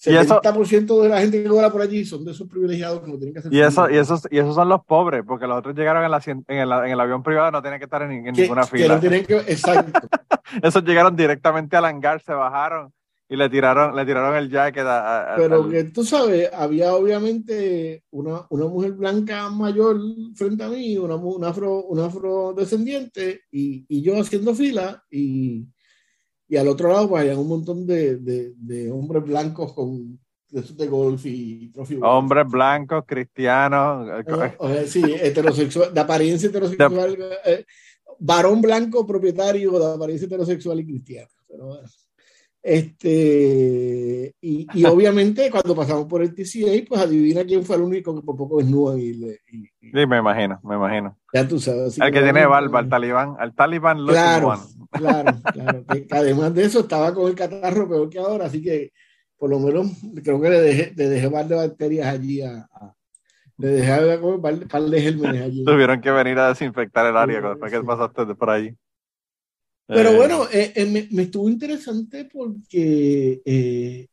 70% 0.00 1.02
de 1.02 1.08
la 1.08 1.20
gente 1.20 1.42
que 1.42 1.48
vuela 1.48 1.72
por 1.72 1.82
allí 1.82 2.04
son 2.04 2.24
de 2.24 2.30
esos 2.30 2.48
privilegiados 2.48 3.00
que 3.00 3.10
no 3.10 3.18
tienen 3.18 3.32
que 3.32 3.40
hacer. 3.40 3.52
Y, 3.52 3.60
eso, 3.60 3.90
y, 3.90 3.96
esos, 3.96 4.28
y 4.30 4.38
esos 4.38 4.54
son 4.54 4.68
los 4.68 4.84
pobres, 4.84 5.24
porque 5.26 5.46
los 5.46 5.58
otros 5.58 5.74
llegaron 5.74 6.04
en, 6.04 6.10
la, 6.10 6.22
en, 6.24 6.44
el, 6.46 6.70
en 6.70 6.92
el 6.92 7.00
avión 7.00 7.22
privado, 7.22 7.50
no 7.50 7.60
tienen 7.60 7.80
que 7.80 7.86
estar 7.86 8.02
en, 8.02 8.22
ninguna 8.22 8.64
fila. 8.64 8.86
Que 8.86 8.94
no 8.94 9.00
tienen 9.00 9.26
que, 9.26 9.36
exacto. 9.38 9.98
esos 10.62 10.84
llegaron 10.84 11.16
directamente 11.16 11.76
al 11.76 11.84
hangar, 11.84 12.20
se 12.22 12.32
bajaron 12.32 12.92
Y 13.28 13.34
le 13.34 13.50
tiraron, 13.50 13.96
le 13.96 14.06
tiraron 14.06 14.36
el 14.36 14.48
jacket 14.48 14.86
a, 14.86 15.34
Pero 15.36 15.68
que 15.68 15.84
tú 15.84 16.04
sabes, 16.04 16.48
había 16.52 16.94
obviamente 16.94 18.04
una, 18.10 18.46
una, 18.50 18.66
mujer 18.66 18.92
blanca 18.92 19.50
mayor 19.50 20.00
frente 20.36 20.62
a 20.62 20.68
mí, 20.68 20.96
una, 20.96 21.16
una, 21.16 21.48
afro, 21.48 21.82
una 21.86 22.06
afrodescendiente, 22.06 23.42
y, 23.50 23.84
y 23.88 24.02
yo 24.02 24.20
haciendo 24.20 24.54
fila, 24.54 25.02
y, 25.10 25.66
y 26.48 26.56
al 26.56 26.68
otro 26.68 26.90
lado 26.90 27.08
pues 27.08 27.22
había 27.22 27.38
un 27.38 27.48
montón 27.48 27.86
de, 27.86 28.16
de, 28.16 28.54
de 28.56 28.90
hombres 28.90 29.24
blancos 29.24 29.72
con 29.74 30.18
de, 30.50 30.86
golf 30.86 31.26
y 31.26 31.70
trofeo. 31.72 32.00
Hombres 32.00 32.46
blancos, 32.48 33.04
cristianos. 33.06 34.24
Eh, 34.60 34.86
sí, 34.86 35.02
heterosexual, 35.04 35.92
de 35.92 36.00
apariencia 36.00 36.48
heterosexual. 36.48 37.18
Eh, 37.44 37.64
varón 38.18 38.60
blanco 38.60 39.06
propietario 39.06 39.78
de 39.78 39.94
apariencia 39.94 40.26
heterosexual 40.26 40.80
y 40.80 40.86
cristiana. 40.86 41.28
Pero, 41.48 41.80
este, 42.62 44.34
y, 44.40 44.66
y, 44.74 44.84
obviamente 44.84 45.50
cuando 45.50 45.74
pasamos 45.74 46.06
por 46.06 46.22
el 46.22 46.34
TCA, 46.34 46.84
pues 46.88 47.00
adivina 47.00 47.44
quién 47.44 47.64
fue 47.64 47.76
el 47.76 47.82
único 47.82 48.14
que 48.14 48.22
por 48.22 48.36
poco 48.36 48.58
desnudo 48.58 48.98
y, 48.98 49.38
y, 49.50 49.62
sí, 49.80 50.06
me 50.06 50.18
imagino, 50.18 50.60
me 50.64 50.74
imagino. 50.74 51.16
Ya 51.32 51.46
tú 51.46 51.58
sabes. 51.60 51.98
El 51.98 52.12
que, 52.12 52.20
tiene 52.20 52.46
barba, 52.46 52.80
el 52.80 52.88
talibán, 52.88 53.36
al 53.38 53.54
talibán 53.54 54.04
claro, 54.06 54.54
claro, 54.90 55.40
claro, 55.52 55.84
que, 55.86 56.06
además 56.10 56.54
de 56.54 56.64
eso 56.64 56.80
estaba 56.80 57.12
con 57.14 57.28
el 57.28 57.34
catarro 57.34 57.88
peor 57.88 58.08
que 58.08 58.18
ahora, 58.18 58.46
así 58.46 58.62
que 58.62 58.92
por 59.36 59.50
lo 59.50 59.58
menos 59.60 59.92
creo 60.22 60.40
que 60.40 60.50
le 60.50 60.60
dejé, 60.60 60.92
le 60.96 61.08
dejé 61.08 61.30
par 61.30 61.46
de 61.46 61.54
bacterias 61.54 62.06
allí 62.06 62.42
a, 62.42 62.68
le 63.58 63.68
dejé 63.68 64.16
un 64.18 64.40
par, 64.40 64.68
par 64.68 64.82
de 64.82 65.00
gérmenes 65.00 65.42
allí. 65.42 65.64
Tuvieron 65.64 66.00
que 66.00 66.10
venir 66.10 66.38
a 66.38 66.48
desinfectar 66.48 67.06
el 67.06 67.16
área 67.16 67.40
después 67.40 67.70
que 67.72 67.82
pasaste 67.82 68.34
por 68.34 68.50
allí. 68.50 68.74
Pero 69.88 70.10
eh, 70.10 70.16
bueno, 70.16 70.44
eh, 70.52 70.72
eh, 70.74 71.08
me, 71.10 71.22
estuvo 71.22 71.48
interesante 71.48 72.28
porque 72.30 73.40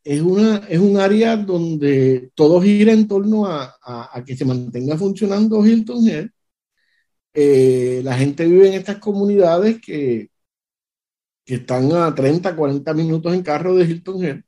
es, 0.01 0.21
una, 0.21 0.57
es 0.69 0.79
un 0.79 0.97
área 0.97 1.35
donde 1.35 2.29
todo 2.33 2.61
gira 2.61 2.93
en 2.93 3.07
torno 3.07 3.45
a, 3.45 3.75
a, 3.83 4.23
que 4.25 4.37
se 4.37 4.45
mantenga 4.45 4.97
funcionando 4.97 5.65
Hilton 5.65 6.07
Head. 6.07 8.03
la 8.03 8.17
gente 8.17 8.45
vive 8.45 8.69
en 8.69 8.75
estas 8.75 8.99
comunidades 8.99 9.81
que, 9.81 10.29
que 11.45 11.55
están 11.55 11.91
a 11.93 12.13
30, 12.13 12.55
40 12.55 12.93
minutos 12.93 13.33
en 13.33 13.43
carro 13.43 13.75
de 13.75 13.85
Hilton 13.85 14.23
Head. 14.23 14.41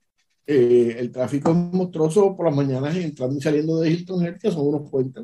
el 0.45 1.11
tráfico 1.11 1.51
es 1.51 1.57
monstruoso 1.57 2.35
por 2.35 2.47
las 2.47 2.55
mañanas 2.55 2.95
entrando 2.95 3.37
y 3.37 3.41
saliendo 3.41 3.79
de 3.79 3.91
Hilton 3.91 4.25
Head, 4.25 4.37
que 4.39 4.51
son 4.51 4.67
unos 4.67 4.89
puentes. 4.89 5.23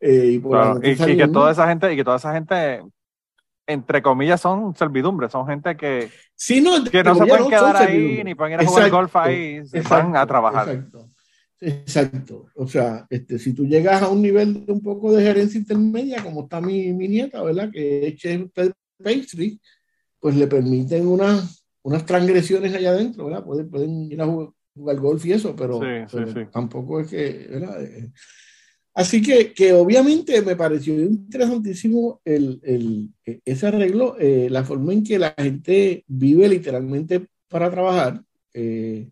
y, 0.00 0.40
que 0.40 1.28
toda 1.32 1.52
esa 1.52 1.66
gente, 1.68 1.92
y 1.92 1.96
que 1.96 2.04
toda 2.04 2.16
esa 2.16 2.34
gente 2.34 2.82
entre 3.66 4.02
comillas, 4.02 4.40
son 4.40 4.74
servidumbres, 4.74 5.32
son 5.32 5.46
gente 5.46 5.76
que, 5.76 6.10
sí, 6.34 6.60
no, 6.60 6.82
que 6.84 7.02
no 7.02 7.14
se 7.14 7.26
pueden 7.26 7.48
quedar 7.48 7.76
ahí 7.76 8.22
ni 8.24 8.34
pueden 8.34 8.54
ir 8.54 8.60
a 8.60 8.68
jugar 8.68 8.90
golf 8.90 9.16
ahí, 9.16 9.64
se 9.66 9.80
van 9.82 10.16
a 10.16 10.26
trabajar. 10.26 10.68
Exacto. 10.68 11.08
Exacto. 11.60 12.46
O 12.56 12.66
sea, 12.66 13.06
este, 13.08 13.38
si 13.38 13.54
tú 13.54 13.64
llegas 13.64 14.02
a 14.02 14.08
un 14.08 14.20
nivel 14.20 14.66
de 14.66 14.72
un 14.72 14.82
poco 14.82 15.12
de 15.12 15.22
gerencia 15.22 15.60
intermedia, 15.60 16.22
como 16.22 16.42
está 16.42 16.60
mi, 16.60 16.92
mi 16.92 17.06
nieta, 17.06 17.40
¿verdad? 17.40 17.70
Que 17.72 18.08
es 18.08 18.16
chef 18.16 18.50
pastry, 19.00 19.60
pues 20.22 20.36
le 20.36 20.46
permiten 20.46 21.04
unas, 21.08 21.66
unas 21.82 22.06
transgresiones 22.06 22.72
allá 22.72 22.90
adentro, 22.90 23.24
¿verdad? 23.24 23.44
Pueden, 23.44 23.68
pueden 23.68 24.12
ir 24.12 24.22
a 24.22 24.26
jugar, 24.26 25.00
golf 25.00 25.26
y 25.26 25.32
eso, 25.32 25.56
pero, 25.56 25.80
tampoco 26.52 27.00
es 27.00 27.08
que, 27.08 27.48
¿verdad? 27.50 27.84
Eh, 27.84 28.12
Así 28.94 29.22
que, 29.22 29.54
que, 29.54 29.72
obviamente 29.72 30.42
me 30.42 30.54
pareció 30.54 30.94
interesantísimo 31.00 32.20
el, 32.24 32.60
el, 32.62 33.08
ese 33.44 33.66
arreglo, 33.66 34.16
eh, 34.18 34.48
la 34.50 34.64
forma 34.64 34.92
en 34.92 35.02
que 35.02 35.18
la 35.18 35.34
gente 35.36 36.04
vive 36.06 36.46
literalmente 36.48 37.26
para 37.48 37.70
trabajar. 37.70 38.22
Eh, 38.52 39.08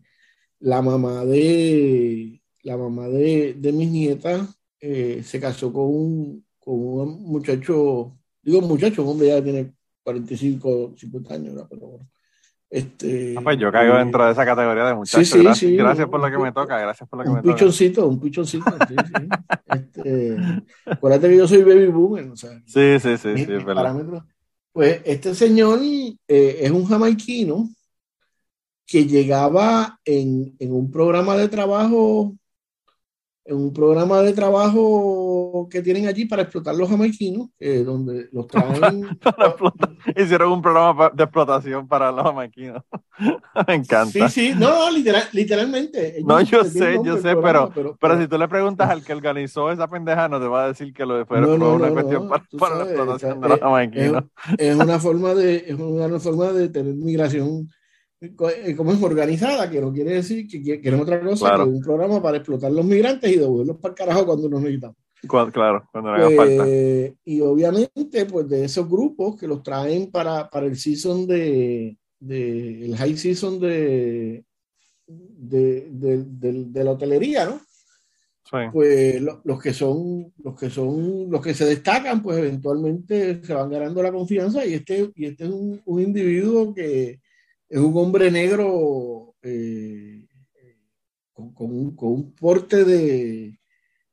la 0.59 0.83
mamá 0.83 1.25
de 1.25 2.39
la 2.61 2.77
mamá 2.77 3.09
de, 3.09 3.55
de 3.57 3.71
mis 3.71 3.89
nietas 3.89 4.47
eh, 4.79 5.23
se 5.25 5.39
casó 5.39 5.73
con 5.73 5.85
un, 5.85 6.45
con 6.59 6.75
un 6.75 7.23
muchacho, 7.23 8.15
digo 8.43 8.61
muchacho, 8.61 9.01
un 9.01 9.09
hombre 9.09 9.29
ya 9.29 9.43
tiene 9.43 9.73
45, 10.03 10.93
50 10.97 11.33
años, 11.33 11.65
pero 11.69 11.81
bueno. 11.87 12.07
Este, 12.69 13.35
ah, 13.37 13.41
pues 13.43 13.59
yo 13.59 13.69
caigo 13.69 13.97
dentro 13.97 14.25
de 14.25 14.31
esa 14.31 14.45
categoría 14.45 14.85
de 14.85 14.95
muchachos. 14.95 15.27
Sí, 15.27 15.33
sí, 15.33 15.43
gracias, 15.43 15.69
sí, 15.69 15.75
gracias, 15.75 16.07
por 16.07 16.21
lo 16.21 16.31
que 16.31 16.41
me 16.41 16.53
toca, 16.53 16.79
gracias 16.79 17.09
por 17.09 17.19
lo 17.19 17.23
que 17.25 17.29
un 17.29 17.35
me 17.35 17.41
pichoncito, 17.41 18.07
Un 18.07 18.19
pichoncito, 18.19 18.71
sí, 18.87 18.95
sí. 18.95 19.27
este, 19.65 20.37
acuérdate 20.85 21.29
que 21.29 21.37
yo 21.37 21.47
soy 21.47 21.63
baby 21.63 21.87
boomer, 21.87 22.29
o 22.29 22.35
sea. 22.37 22.51
Sí, 22.65 22.97
sí, 22.99 23.17
sí, 23.17 23.45
sí, 23.45 23.51
es 23.51 23.65
verdad. 23.65 24.23
Pues 24.71 25.01
este 25.03 25.35
señor 25.35 25.79
eh, 25.83 26.15
es 26.61 26.71
un 26.71 26.85
jamaiquino 26.85 27.67
que 28.87 29.05
llegaba 29.05 29.99
en, 30.05 30.55
en 30.57 30.71
un 30.73 30.89
programa 30.89 31.35
de 31.35 31.49
trabajo 31.49 32.37
en 33.45 33.55
un 33.55 33.73
programa 33.73 34.21
de 34.21 34.33
trabajo 34.33 35.67
que 35.69 35.81
tienen 35.81 36.07
allí 36.07 36.25
para 36.25 36.43
explotar 36.43 36.75
los 36.75 36.89
jamaiquinos, 36.89 37.49
eh, 37.59 37.83
donde 37.83 38.29
los 38.31 38.47
traen. 38.47 39.07
Hicieron 40.15 40.51
un 40.51 40.61
programa 40.61 41.09
de 41.09 41.23
explotación 41.23 41.87
para 41.87 42.11
los 42.11 42.23
jamaiquinos. 42.23 42.83
Me 43.67 43.75
encanta. 43.75 44.29
Sí, 44.29 44.49
sí, 44.49 44.53
no, 44.55 44.89
literal, 44.91 45.23
literalmente. 45.31 46.21
No, 46.23 46.41
yo 46.41 46.63
sé, 46.63 46.99
yo 47.03 47.17
sé, 47.17 47.35
pero, 47.35 47.71
pero, 47.99 48.19
si 48.19 48.27
tú 48.27 48.37
le 48.37 48.47
preguntas 48.47 48.89
al 48.89 49.03
que 49.05 49.13
organizó 49.13 49.71
esa 49.71 49.87
pendeja, 49.87 50.29
no 50.29 50.39
te 50.39 50.47
va 50.47 50.65
a 50.65 50.67
decir 50.67 50.93
que 50.93 51.05
lo 51.05 51.25
fue 51.25 51.39
una 51.39 51.89
cuestión 51.89 52.29
para, 52.59 52.75
la 52.77 52.83
explotación 52.83 53.41
de 53.41 53.49
los 53.49 53.59
jamaiquinos. 53.59 54.23
Es, 54.57 54.75
una 54.75 54.99
forma 54.99 55.33
de, 55.33 55.63
es 55.67 55.75
una 55.75 56.19
forma 56.19 56.51
de 56.51 56.69
tener 56.69 56.93
migración 56.95 57.67
eh, 57.67 57.75
como 58.35 58.91
es 58.91 59.01
organizada, 59.01 59.69
que 59.69 59.81
no 59.81 59.91
quiere 59.91 60.11
decir 60.13 60.47
que 60.47 60.61
quieren 60.79 60.99
otra 60.99 61.19
cosa 61.21 61.55
que 61.55 61.63
un 61.63 61.81
programa 61.81 62.21
para 62.21 62.37
explotar 62.37 62.71
los 62.71 62.85
migrantes 62.85 63.31
y 63.31 63.37
devolverlos 63.37 63.77
para 63.77 63.93
el 63.93 63.97
carajo 63.97 64.25
cuando 64.25 64.47
nos 64.47 64.61
necesitamos. 64.61 64.97
Claro, 65.53 65.87
cuando 65.91 66.11
haga 66.11 66.29
falta. 66.31 66.63
Eh, 66.67 67.15
y 67.25 67.41
obviamente, 67.41 68.25
pues 68.25 68.47
de 68.47 68.65
esos 68.65 68.87
grupos 68.87 69.39
que 69.39 69.47
los 69.47 69.63
traen 69.63 70.11
para, 70.11 70.49
para 70.49 70.67
el 70.67 70.75
season 70.75 71.25
de, 71.25 71.97
de, 72.19 72.85
el 72.85 72.95
high 72.95 73.17
season 73.17 73.59
de, 73.59 74.43
de, 75.07 75.87
de, 75.89 76.65
de 76.65 76.83
la 76.83 76.91
hotelería, 76.91 77.45
¿no? 77.45 77.61
Pues 78.73 79.21
los 79.21 79.61
que 79.61 79.73
son, 79.73 80.33
los 80.43 80.59
que 80.59 80.69
son, 80.69 81.31
los 81.31 81.41
que 81.41 81.53
se 81.53 81.65
destacan, 81.65 82.21
pues 82.21 82.37
eventualmente 82.37 83.41
se 83.41 83.53
van 83.53 83.69
ganando 83.69 84.03
la 84.03 84.11
confianza 84.11 84.65
y 84.65 84.73
este, 84.73 85.09
y 85.15 85.25
este 85.25 85.45
es 85.45 85.49
un, 85.49 85.81
un 85.85 86.01
individuo 86.01 86.73
que, 86.73 87.21
es 87.71 87.79
un 87.79 87.95
hombre 87.95 88.29
negro 88.29 89.33
eh, 89.41 90.27
con, 91.31 91.53
un, 91.57 91.95
con, 91.95 92.11
un, 92.11 92.31
porte 92.33 92.83
de 92.83 93.57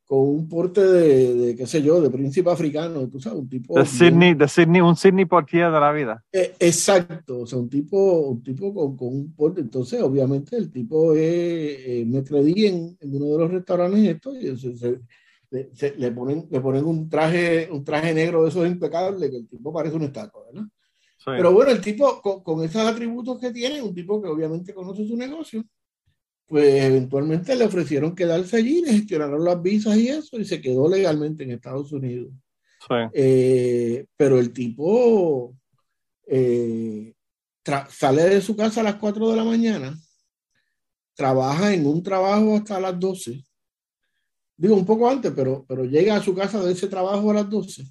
con 0.04 0.20
un 0.20 0.48
porte 0.48 0.80
de, 0.80 1.54
qué 1.54 1.66
sé 1.66 1.82
yo, 1.82 2.00
de 2.00 2.08
príncipe 2.08 2.48
africano, 2.48 3.06
tú 3.08 3.20
sabes, 3.20 3.40
un 3.40 3.48
tipo... 3.48 3.78
De 3.78 3.84
Sydney, 3.84 4.32
de 4.32 4.48
Sydney 4.48 4.80
un 4.80 4.96
Sydney 4.96 5.26
Portier 5.26 5.70
de 5.70 5.80
la 5.80 5.92
vida. 5.92 6.24
Eh, 6.32 6.54
exacto, 6.58 7.40
o 7.40 7.46
sea, 7.46 7.58
un 7.58 7.68
tipo, 7.68 8.30
un 8.30 8.42
tipo 8.42 8.72
con, 8.72 8.96
con, 8.96 9.08
un 9.08 9.34
porte, 9.34 9.60
entonces 9.60 10.00
obviamente 10.00 10.56
el 10.56 10.70
tipo 10.70 11.12
es, 11.12 11.20
eh, 11.20 12.04
me 12.06 12.24
creí 12.24 12.66
en, 12.66 12.96
en, 13.00 13.16
uno 13.16 13.26
de 13.26 13.38
los 13.38 13.50
restaurantes 13.50 14.08
estos 14.08 14.36
y 14.36 14.56
se, 14.56 15.94
le, 15.98 16.10
ponen, 16.12 16.46
le 16.48 16.60
ponen 16.60 16.86
un 16.86 17.10
traje, 17.10 17.68
un 17.70 17.84
traje 17.84 18.14
negro 18.14 18.44
de 18.44 18.48
esos 18.50 18.66
impecables 18.66 19.28
que 19.28 19.36
el 19.36 19.48
tipo 19.48 19.72
parece 19.72 19.96
un 19.96 20.04
estatua, 20.04 20.42
¿verdad? 20.46 20.68
Pero 21.36 21.52
bueno, 21.52 21.70
el 21.70 21.80
tipo, 21.80 22.20
con, 22.22 22.64
esos 22.64 22.82
atributos 22.82 23.38
que 23.38 23.50
tiene, 23.50 23.82
un 23.82 23.94
tipo 23.94 24.20
que 24.22 24.28
obviamente 24.28 24.74
conoce 24.74 25.06
su 25.06 25.16
negocio, 25.16 25.64
pues 26.46 26.84
eventualmente 26.84 27.54
le 27.54 27.64
ofrecieron 27.64 28.14
quedarse 28.14 28.56
allí, 28.56 28.80
le 28.80 28.92
gestionaron 28.92 29.44
las 29.44 29.60
visas 29.60 29.96
y 29.96 30.08
eso, 30.08 30.38
y 30.38 30.44
se 30.44 30.60
quedó 30.60 30.88
legalmente 30.88 31.44
en 31.44 31.50
Estados 31.52 31.92
Unidos. 31.92 32.32
Eh, 33.12 34.06
pero 34.16 34.38
el 34.38 34.52
tipo 34.52 35.54
eh, 36.26 37.12
sale 37.90 38.22
de 38.22 38.40
su 38.40 38.56
casa 38.56 38.80
a 38.80 38.84
las 38.84 38.94
4 38.94 39.30
de 39.30 39.36
la 39.36 39.44
mañana, 39.44 39.98
trabaja 41.14 41.74
en 41.74 41.86
un 41.86 42.02
trabajo 42.02 42.56
hasta 42.56 42.80
las 42.80 42.98
12. 42.98 43.44
Digo, 44.56 44.74
un 44.74 44.86
poco 44.86 45.08
antes, 45.08 45.32
pero, 45.34 45.64
pero 45.68 45.84
llega 45.84 46.16
a 46.16 46.22
su 46.22 46.34
casa 46.34 46.62
de 46.64 46.72
ese 46.72 46.88
trabajo 46.88 47.30
a 47.30 47.34
las 47.34 47.50
12. 47.50 47.84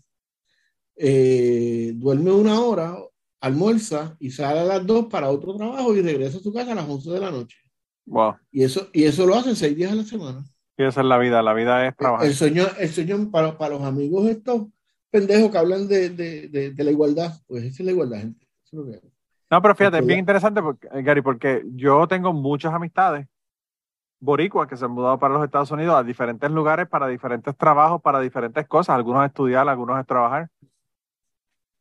Eh, 0.96 1.92
duerme 1.96 2.32
una 2.32 2.60
hora 2.60 2.98
almuerza 3.40 4.16
y 4.20 4.32
sale 4.32 4.60
a 4.60 4.66
las 4.66 4.86
2 4.86 5.06
para 5.06 5.30
otro 5.30 5.56
trabajo 5.56 5.96
y 5.96 6.02
regresa 6.02 6.38
a 6.38 6.42
su 6.42 6.54
casa 6.54 6.72
a 6.72 6.76
las 6.76 6.88
11 6.88 7.12
de 7.12 7.20
la 7.20 7.32
noche. 7.32 7.58
Wow. 8.06 8.36
Y 8.52 8.64
eso, 8.64 8.88
y 8.94 9.04
eso 9.04 9.26
lo 9.26 9.36
hace 9.36 9.56
seis 9.56 9.76
días 9.76 9.92
a 9.92 9.96
la 9.96 10.04
semana. 10.04 10.44
Y 10.78 10.84
esa 10.84 11.02
es 11.02 11.08
la 11.08 11.18
vida, 11.18 11.42
la 11.42 11.54
vida 11.54 11.88
es 11.88 11.96
trabajar. 11.96 12.28
El 12.28 12.34
sueño, 12.34 12.66
el 12.78 12.90
sueño 12.90 13.30
para, 13.32 13.58
para 13.58 13.76
los 13.76 13.84
amigos 13.84 14.28
estos 14.28 14.68
pendejos 15.10 15.52
que 15.52 15.58
hablan 15.58 15.88
de, 15.88 16.10
de, 16.10 16.72
de, 16.72 16.84
la 16.84 16.92
igualdad, 16.92 17.34
pues 17.48 17.64
esa 17.64 17.82
es 17.82 17.86
la 17.86 17.92
igualdad, 17.92 18.20
gente. 18.20 18.46
no, 18.72 19.62
pero 19.62 19.76
fíjate, 19.76 20.00
es 20.00 20.06
bien 20.06 20.20
interesante, 20.20 20.62
porque, 20.62 20.88
Gary, 21.02 21.22
porque 21.22 21.64
yo 21.74 22.08
tengo 22.08 22.34
muchas 22.34 22.74
amistades 22.74 23.28
boricuas 24.20 24.68
que 24.68 24.78
se 24.78 24.86
han 24.86 24.92
mudado 24.92 25.20
para 25.20 25.36
los 25.36 25.44
Estados 25.44 25.72
Unidos 25.72 25.96
a 25.96 26.04
diferentes 26.04 26.50
lugares 26.52 26.88
para 26.88 27.08
diferentes 27.08 27.56
trabajos, 27.56 28.02
para 28.02 28.20
diferentes 28.20 28.68
cosas, 28.68 28.96
algunos 28.96 29.26
estudiar, 29.26 29.68
algunos 29.68 30.06
trabajar. 30.06 30.50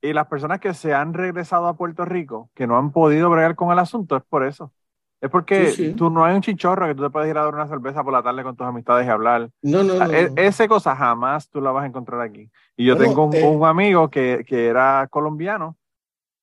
Y 0.03 0.13
las 0.13 0.27
personas 0.27 0.61
que 0.61 0.75
se 0.75 0.95
han 0.95 1.15
regresado 1.15 1.67
a 1.67 1.77
Puerto 1.77 2.05
Rico, 2.05 2.51
que 2.55 2.67
no 2.67 2.77
han 2.77 2.93
podido 2.93 3.31
bregar 3.31 3.57
con 3.57 3.73
el 3.73 3.79
asunto, 3.79 4.17
es 4.17 4.23
por 4.25 4.45
eso. 4.45 4.73
Es 5.21 5.31
porque 5.31 5.95
tú 5.97 6.11
no 6.11 6.25
hay 6.25 6.35
un 6.35 6.43
chichorro 6.43 6.87
que 6.87 6.95
tú 6.95 7.03
te 7.03 7.11
puedes 7.11 7.31
ir 7.31 7.39
a 7.39 7.45
dar 7.45 7.55
una 7.55 7.67
cerveza 7.67 8.05
por 8.05 8.13
la 8.13 8.23
tarde 8.23 8.43
con 8.43 8.55
tus 8.55 8.67
amistades 8.67 9.07
y 9.07 9.11
hablar. 9.11 9.49
No, 9.63 9.83
no, 9.83 9.95
no. 9.95 10.13
E, 10.13 10.31
esa 10.37 10.69
cosa 10.69 10.95
jamás 10.95 11.49
tú 11.49 11.61
la 11.61 11.73
vas 11.73 11.85
a 11.85 11.87
encontrar 11.87 12.21
aquí. 12.21 12.51
Y 12.77 12.85
yo 12.85 12.97
tengo 12.97 13.31
eh, 13.33 13.43
un, 13.43 13.65
amigo 13.65 14.11
que, 14.11 14.45
que, 14.47 14.67
era 14.67 15.09
colombiano, 15.11 15.77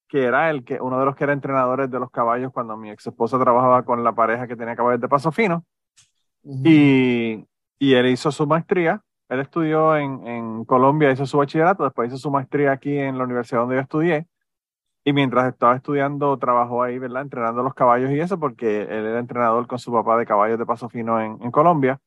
que 0.07 0.23
era 0.23 0.49
el 0.49 0.63
que, 0.63 0.81
uno 0.81 0.99
de 0.99 1.05
los 1.05 1.15
que 1.15 1.23
era 1.23 1.33
entrenadores 1.33 1.89
de 1.91 1.99
los 1.99 2.09
caballos 2.09 2.51
cuando 2.51 2.75
mi 2.75 2.89
ex 2.89 3.05
esposa 3.05 3.39
trabajaba 3.39 3.83
con 3.83 4.03
la 4.03 4.13
pareja 4.13 4.47
que 4.47 4.55
tenía 4.55 4.75
caballos 4.75 5.01
de 5.01 5.07
paso 5.07 5.31
fino. 5.31 5.63
y, 6.43 7.45
y, 7.77 7.93
él 7.93 8.07
hizo 8.07 8.31
su 8.31 8.47
maestría. 8.47 9.01
Él 9.29 9.39
estudió 9.39 9.97
en, 9.97 10.25
en 10.27 10.65
Colombia, 10.65 11.11
hizo 11.11 11.25
su 11.25 11.37
bachillerato, 11.37 11.83
después 11.83 12.09
hizo 12.09 12.17
su 12.17 12.31
maestría 12.31 12.71
aquí 12.71 12.97
en 12.97 13.17
la 13.17 13.23
universidad 13.23 13.61
donde 13.61 13.75
yo 13.75 13.81
estudié 13.81 14.27
y 15.05 15.13
mientras 15.13 15.51
estaba 15.51 15.75
estudiando, 15.75 16.37
trabajó 16.37 16.83
ahí, 16.83 16.97
¿verdad? 16.97 17.23
Entrenando 17.23 17.61
los 17.63 17.73
caballos 17.73 18.11
y 18.11 18.19
eso, 18.19 18.39
porque 18.39 18.83
él 18.83 19.05
era 19.05 19.19
entrenador 19.19 19.67
con 19.67 19.79
su 19.79 19.91
papá 19.91 20.17
de 20.17 20.25
caballos 20.25 20.57
de 20.59 20.65
paso 20.65 20.89
fino 20.89 21.19
en, 21.21 21.37
en 21.41 21.51
Colombia. 21.51 21.99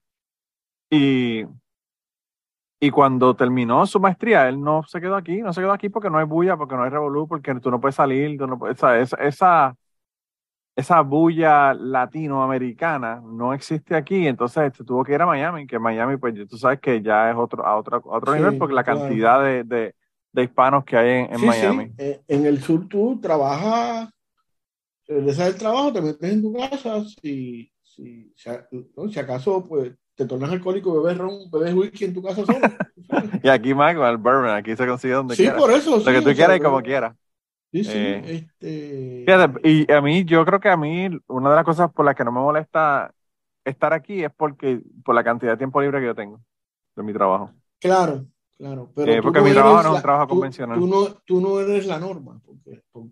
Y, 0.90 1.44
y 2.80 2.90
cuando 2.90 3.34
terminó 3.36 3.86
su 3.86 4.00
maestría, 4.00 4.48
él 4.48 4.60
no 4.62 4.82
se 4.84 5.00
quedó 5.00 5.16
aquí, 5.16 5.42
no 5.42 5.52
se 5.52 5.60
quedó 5.60 5.72
aquí 5.72 5.88
porque 5.88 6.10
no 6.10 6.18
hay 6.18 6.24
bulla, 6.24 6.56
porque 6.56 6.74
no 6.76 6.84
hay 6.84 6.90
revolú, 6.90 7.28
porque 7.28 7.54
tú 7.56 7.70
no 7.70 7.80
puedes 7.80 7.94
salir, 7.96 8.38
tú 8.38 8.46
no 8.46 8.58
puedes, 8.58 8.76
esa, 8.78 9.18
esa, 9.22 9.76
esa 10.76 11.00
bulla 11.00 11.74
latinoamericana 11.74 13.20
no 13.24 13.52
existe 13.54 13.96
aquí, 13.96 14.28
entonces 14.28 14.72
se 14.76 14.84
tuvo 14.84 15.02
que 15.02 15.14
ir 15.14 15.22
a 15.22 15.26
Miami, 15.26 15.66
que 15.66 15.78
Miami, 15.78 16.18
pues 16.18 16.34
tú 16.48 16.56
sabes 16.56 16.78
que 16.78 17.02
ya 17.02 17.30
es 17.30 17.36
otro, 17.36 17.66
a 17.66 17.76
otro, 17.76 18.00
otro 18.04 18.34
nivel, 18.34 18.58
porque 18.58 18.74
la 18.74 18.84
cantidad 18.84 19.42
de, 19.42 19.64
de 19.64 19.94
de 20.36 20.42
hispanos 20.44 20.84
que 20.84 20.96
hay 20.98 21.26
en, 21.30 21.40
Miami. 21.44 21.86
Sí. 21.86 21.92
Eh, 21.96 22.20
en 22.28 22.44
el 22.44 22.62
sur 22.62 22.86
tú 22.88 23.18
trabajas, 23.22 24.10
regresas 25.08 25.46
del 25.46 25.56
trabajo, 25.56 25.94
te 25.94 26.02
metes 26.02 26.30
en 26.30 26.42
tu 26.42 26.52
casa, 26.52 27.02
si, 27.22 27.72
si, 27.82 28.34
si, 28.36 29.18
acaso 29.18 29.66
pues 29.66 29.92
te 30.14 30.26
tornas 30.26 30.52
alcohólico, 30.52 31.02
bebes 31.02 31.16
ron, 31.16 31.50
bebes 31.50 31.72
whisky 31.72 32.04
en 32.04 32.14
tu 32.14 32.22
casa 32.22 32.44
solo. 32.44 32.58
y 33.42 33.48
aquí 33.48 33.72
con 33.72 34.06
el 34.06 34.18
bourbon, 34.18 34.50
aquí 34.50 34.76
se 34.76 34.86
consigue 34.86 35.14
donde 35.14 35.36
sí, 35.36 35.48
por 35.56 35.70
eso. 35.72 35.96
Lo 35.98 36.04
que 36.04 36.20
tú 36.20 36.34
quieras 36.34 36.58
y 36.58 36.60
como 36.60 36.82
quieras. 36.82 37.16
Sí, 37.72 37.84
sí. 37.84 37.92
Eh, 37.94 38.46
este... 38.60 39.68
y 39.68 39.92
a 39.92 40.00
mí, 40.00 40.24
yo 40.24 40.44
creo 40.44 40.60
que 40.60 40.68
a 40.68 40.76
mí, 40.76 41.08
una 41.26 41.50
de 41.50 41.56
las 41.56 41.64
cosas 41.64 41.92
por 41.92 42.04
las 42.04 42.14
que 42.14 42.24
no 42.24 42.32
me 42.32 42.40
molesta 42.40 43.12
estar 43.64 43.92
aquí 43.92 44.24
es 44.24 44.30
porque 44.34 44.80
por 45.04 45.14
la 45.14 45.24
cantidad 45.24 45.52
de 45.52 45.58
tiempo 45.58 45.80
libre 45.80 46.00
que 46.00 46.06
yo 46.06 46.14
tengo 46.14 46.40
de 46.94 47.02
mi 47.02 47.12
trabajo. 47.12 47.50
Claro, 47.78 48.26
Claro, 48.58 48.90
pero 48.94 49.12
eh, 49.12 49.20
porque 49.22 49.42
mi 49.42 49.52
trabajo 49.52 49.82
no 49.82 49.90
es 49.90 49.96
un 49.96 50.02
trabajo 50.02 50.28
convencional. 50.28 50.78
Tú 50.78 50.86
no, 50.86 51.06
tú 51.26 51.40
no 51.42 51.60
eres 51.60 51.86
la 51.86 51.98
norma. 51.98 52.40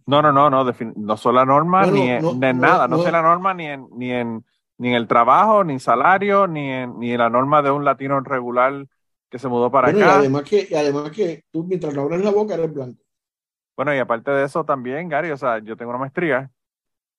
No, 0.06 0.22
no, 0.22 0.32
no, 0.32 0.48
no, 0.48 0.64
no 0.64 1.16
soy 1.18 1.34
la 1.34 1.44
norma 1.44 1.84
ni, 1.86 2.08
en, 2.08 2.22
nada, 2.58 2.88
no, 2.88 3.02
soy 3.02 3.12
la 3.12 3.20
norma 3.20 3.52
ni 3.52 3.66
en, 3.66 3.86
ni 3.92 4.10
en, 4.10 4.44
ni 4.78 4.88
en 4.88 4.94
el 4.94 5.06
trabajo, 5.06 5.62
ni 5.62 5.74
en 5.74 5.80
salario, 5.80 6.46
ni 6.46 6.70
en, 6.70 6.98
ni 6.98 7.12
en 7.12 7.18
la 7.18 7.28
norma 7.28 7.60
de 7.60 7.70
un 7.70 7.84
latino 7.84 8.18
regular 8.20 8.86
que 9.28 9.38
se 9.38 9.48
mudó 9.48 9.70
para 9.70 9.88
acá. 9.88 9.98
Y 9.98 10.02
además, 10.02 10.42
que, 10.44 10.66
y 10.70 10.74
además 10.74 11.10
que 11.10 11.44
tú 11.50 11.64
mientras 11.64 11.92
no 11.92 12.02
abres 12.02 12.24
la 12.24 12.30
boca 12.30 12.54
eres 12.54 12.72
blanco. 12.72 13.03
Bueno, 13.76 13.94
y 13.94 13.98
aparte 13.98 14.30
de 14.30 14.44
eso 14.44 14.64
también, 14.64 15.08
Gary, 15.08 15.30
o 15.30 15.36
sea, 15.36 15.58
yo 15.58 15.76
tengo 15.76 15.90
una 15.90 15.98
maestría 15.98 16.50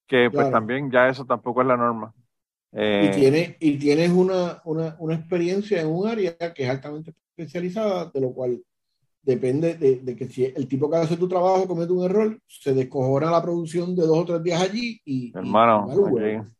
que 0.07 0.29
pues 0.29 0.51
también 0.51 0.91
ya 0.91 1.09
eso 1.09 1.25
tampoco 1.25 1.61
es 1.61 1.67
la 1.67 1.77
norma. 1.77 2.13
y, 2.71 2.77
eh, 2.77 3.11
tienes, 3.13 3.55
y 3.59 3.77
tienes 3.77 4.11
una, 4.11 4.61
una, 4.65 4.95
una 4.99 5.15
experiencia 5.15 5.81
en 5.81 5.87
un 5.87 6.07
área 6.07 6.35
que 6.53 6.63
es 6.63 6.69
altamente 6.69 7.13
especializada, 7.35 8.11
de 8.13 8.21
lo 8.21 8.31
cual 8.31 8.61
depende 9.25 9.73
de, 9.73 10.15
que 10.15 10.27
si 10.27 10.45
el 10.45 10.67
tipo 10.67 10.89
que 10.89 10.97
hace 10.97 11.17
tu 11.17 11.27
trabajo 11.27 11.67
comete 11.67 11.91
un 11.91 12.05
error, 12.05 12.39
se 12.47 12.73
descojona 12.73 13.31
la 13.31 13.41
producción 13.41 13.95
de 13.95 14.03
dos 14.03 14.19
o 14.19 14.25
tres 14.25 14.43
días 14.43 14.61
allí 14.61 15.01
y... 15.03 15.35
Hermano, 15.35 15.87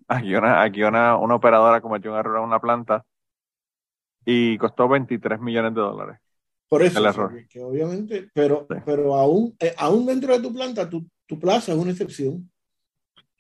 aquí, 0.08 0.36
una, 0.36 0.64
aquí 0.64 0.82
una, 0.82 1.16
una, 1.16 1.36
operadora 1.36 1.80
cometió 1.80 2.12
un 2.12 2.18
error 2.18 2.40
en 2.40 2.44
una 2.44 2.60
planta 2.60 3.06
y 4.26 4.58
costó 4.58 4.88
23 4.88 5.40
millones 5.40 5.76
de 5.76 5.82
dólares. 5.82 6.20
Por 6.68 6.84
eso, 6.84 7.00
el 7.00 7.06
error. 7.06 7.48
Que, 7.48 7.62
obviamente, 7.62 8.30
pero, 8.34 8.68
pero 8.86 9.16
aún, 9.16 9.56
eh, 9.60 9.74
aún 9.78 10.06
dentro 10.06 10.34
de 10.34 10.42
tu 10.42 10.54
planta, 10.54 10.90
tu, 10.90 11.06
tu 11.26 11.40
plaza 11.40 11.72
es 11.72 11.78
una 11.78 11.92
excepción. 11.92 12.50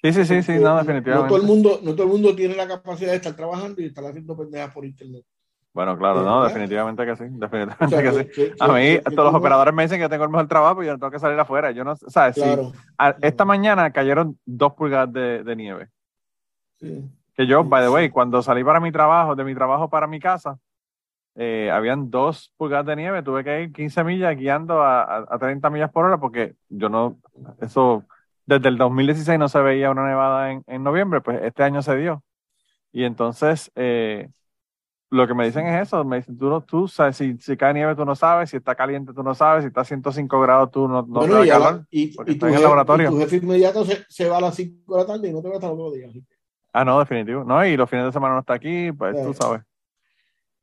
Sí, 0.01 0.13
sí, 0.13 0.25
sí, 0.25 0.43
sí, 0.43 0.51
no, 0.59 0.77
definitivamente. 0.77 1.11
No 1.11 1.27
todo, 1.27 1.37
el 1.37 1.43
mundo, 1.43 1.79
no 1.81 1.93
todo 1.93 2.03
el 2.03 2.11
mundo 2.11 2.35
tiene 2.35 2.55
la 2.55 2.67
capacidad 2.67 3.09
de 3.09 3.17
estar 3.17 3.35
trabajando 3.35 3.81
y 3.81 3.85
estar 3.85 4.05
haciendo 4.05 4.37
pendejas 4.37 4.71
por 4.71 4.85
internet. 4.85 5.25
Bueno, 5.73 5.97
claro, 5.97 6.23
no, 6.23 6.43
definitivamente 6.45 7.05
que 7.05 7.15
sí, 7.17 7.23
definitivamente 7.27 8.01
que, 8.01 8.33
sí. 8.33 8.51
a 8.59 8.67
mí, 8.69 8.97
todos 9.13 9.33
los 9.33 9.35
operadores 9.35 9.73
me 9.73 9.83
dicen 9.83 9.99
que 9.99 10.07
tengo 10.07 10.23
el 10.23 10.29
mejor 10.29 10.47
trabajo 10.47 10.81
y 10.81 10.85
yo 10.85 10.93
no 10.93 10.99
tengo 10.99 11.11
que 11.11 11.19
salir 11.19 11.37
afuera. 11.37 11.71
Yo 11.71 11.83
no, 11.83 11.97
¿sabes? 11.97 12.37
esta 13.21 13.43
mañana 13.43 13.91
cayeron 13.91 14.39
dos 14.45 14.73
pulgadas 14.73 15.11
de, 15.11 15.55
nieve. 15.57 15.89
Que 16.79 17.45
yo, 17.45 17.63
by 17.65 17.83
the 17.83 17.89
way, 17.89 18.09
cuando 18.09 18.41
salí 18.41 18.63
para 18.63 18.79
mi 18.79 18.91
trabajo, 18.91 19.35
de 19.35 19.43
mi 19.43 19.53
trabajo 19.53 19.89
para 19.89 20.07
mi 20.07 20.19
casa, 20.19 20.57
eh, 21.35 21.69
habían 21.71 22.09
dos 22.09 22.53
pulgadas 22.57 22.85
de 22.85 22.95
nieve, 22.95 23.21
tuve 23.21 23.43
que 23.43 23.63
ir 23.63 23.73
15 23.73 24.03
millas 24.03 24.35
guiando 24.37 24.81
a, 24.81 25.25
a, 25.29 25.37
30 25.37 25.69
millas 25.69 25.91
por 25.91 26.05
hora 26.05 26.17
porque 26.17 26.55
yo 26.69 26.87
no, 26.87 27.19
eso, 27.61 28.05
desde 28.45 28.69
el 28.69 28.77
2016 28.77 29.37
no 29.37 29.49
se 29.49 29.59
veía 29.59 29.91
una 29.91 30.07
nevada 30.07 30.51
en, 30.51 30.63
en 30.67 30.83
noviembre, 30.83 31.21
pues 31.21 31.41
este 31.43 31.63
año 31.63 31.81
se 31.81 31.97
dio. 31.97 32.23
Y 32.93 33.03
entonces, 33.03 33.69
eh, 33.75 34.29
lo 35.09 35.27
que 35.27 35.33
me 35.33 35.45
dicen 35.45 35.67
es 35.67 35.87
eso, 35.87 36.03
me 36.05 36.17
dicen, 36.17 36.37
tú, 36.37 36.49
no, 36.49 36.61
tú 36.61 36.87
sabes, 36.87 37.17
si, 37.17 37.37
si, 37.37 37.57
cae 37.57 37.73
nieve 37.73 37.95
tú 37.95 38.05
no 38.05 38.15
sabes, 38.15 38.49
si 38.49 38.57
está 38.57 38.73
caliente 38.73 39.13
tú 39.13 39.21
no 39.21 39.35
sabes, 39.35 39.63
si 39.63 39.67
está 39.67 39.81
a 39.81 39.85
105 39.85 40.39
grados 40.39 40.71
tú 40.71 40.87
no, 40.87 41.01
no 41.01 41.05
bueno, 41.05 41.41
te 41.41 41.49
calor, 41.49 41.85
y, 41.91 42.15
y, 42.31 42.35
tu, 42.37 42.47
en 42.47 42.55
el 42.55 42.61
laboratorio. 42.61 43.09
tu 43.09 43.17
jefe 43.19 43.37
inmediato 43.37 43.83
se, 43.83 44.05
se, 44.07 44.29
va 44.29 44.37
a 44.37 44.41
las 44.41 44.55
5 44.55 44.95
de 44.95 45.01
la 45.01 45.05
tarde 45.05 45.29
y 45.29 45.33
no 45.33 45.41
te 45.41 45.49
va 45.49 45.55
a 45.55 45.57
estar 45.57 45.73
los 45.73 45.93
días. 45.93 46.13
Ah, 46.71 46.83
no, 46.83 46.99
definitivo. 46.99 47.43
No, 47.43 47.65
y 47.65 47.77
los 47.77 47.89
fines 47.89 48.05
de 48.05 48.11
semana 48.11 48.33
no 48.33 48.41
está 48.41 48.53
aquí, 48.53 48.91
pues 48.91 49.15
tú 49.21 49.33
sabes. 49.33 49.61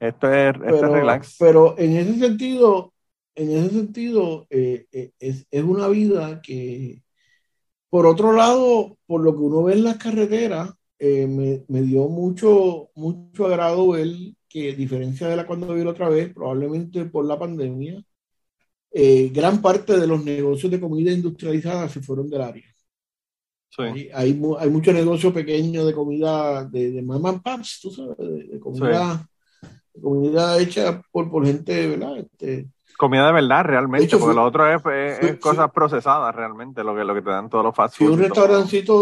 Esto 0.03 0.33
es, 0.33 0.55
esto 0.57 0.85
es 0.87 0.91
relax. 0.91 1.37
Pero 1.39 1.79
en 1.79 1.97
ese 1.97 2.19
sentido, 2.19 2.93
en 3.37 3.51
ese 3.53 3.71
sentido, 3.71 4.49
eh, 4.51 4.87
eh, 4.91 5.13
es, 5.21 5.47
es 5.49 5.63
una 5.63 5.87
vida 5.87 6.43
que, 6.43 7.03
por 7.89 8.07
otro 8.07 8.33
lado, 8.33 8.99
por 9.07 9.21
lo 9.21 9.33
que 9.33 9.43
uno 9.43 9.63
ve 9.63 9.75
en 9.75 9.85
las 9.85 9.99
carreteras, 9.99 10.73
eh, 10.99 11.27
me, 11.29 11.65
me, 11.69 11.83
dio 11.83 12.09
mucho, 12.09 12.91
mucho 12.97 13.47
agrado 13.47 13.91
ver 13.91 14.09
que, 14.49 14.73
a 14.73 14.75
diferencia 14.75 15.29
de 15.29 15.37
la 15.37 15.47
cuando 15.47 15.73
vi 15.73 15.85
la 15.85 15.91
otra 15.91 16.09
vez, 16.09 16.33
probablemente 16.35 17.05
por 17.05 17.25
la 17.25 17.39
pandemia, 17.39 18.05
eh, 18.91 19.31
gran 19.33 19.63
parte 19.63 19.99
de 19.99 20.07
los 20.07 20.25
negocios 20.25 20.71
de 20.71 20.81
comida 20.81 21.13
industrializada 21.13 21.89
se 21.89 22.03
fueron 22.03 22.29
del 22.29 22.43
área. 22.43 22.75
Sí. 23.71 23.83
Hay, 23.83 24.11
hay, 24.13 24.41
hay 24.59 24.71
muchos 24.71 24.95
negocios 24.95 25.33
pequeños 25.33 25.87
de 25.87 25.95
comida 25.95 26.65
de, 26.65 26.91
de 26.91 27.03
mama 27.03 27.41
paps, 27.41 27.81
tú 27.81 27.91
sabes, 27.91 28.19
de, 28.19 28.61
comida, 28.61 29.27
comida 30.01 30.59
hecha 30.59 31.03
por, 31.11 31.30
por 31.30 31.47
gente, 31.47 31.88
¿verdad? 31.88 32.18
Este, 32.18 32.68
comida 33.03 33.26
de 33.26 33.32
verdad 33.32 33.64
realmente, 33.64 34.16
porque 34.16 34.34
lo 34.34 34.45
otro 34.45 34.64
es, 34.72 35.38
cosas 35.38 35.70
procesadas 35.72 36.32
realmente, 36.34 36.84
lo 36.84 36.95
que, 36.95 37.03
lo 37.03 37.14
que 37.14 37.22
te 37.22 37.30
dan 37.30 37.49
todos 37.51 37.64
los 37.64 37.74
fast 37.74 37.99
food. 37.99 38.11
un 38.11 38.18
restaurancito 38.20 38.95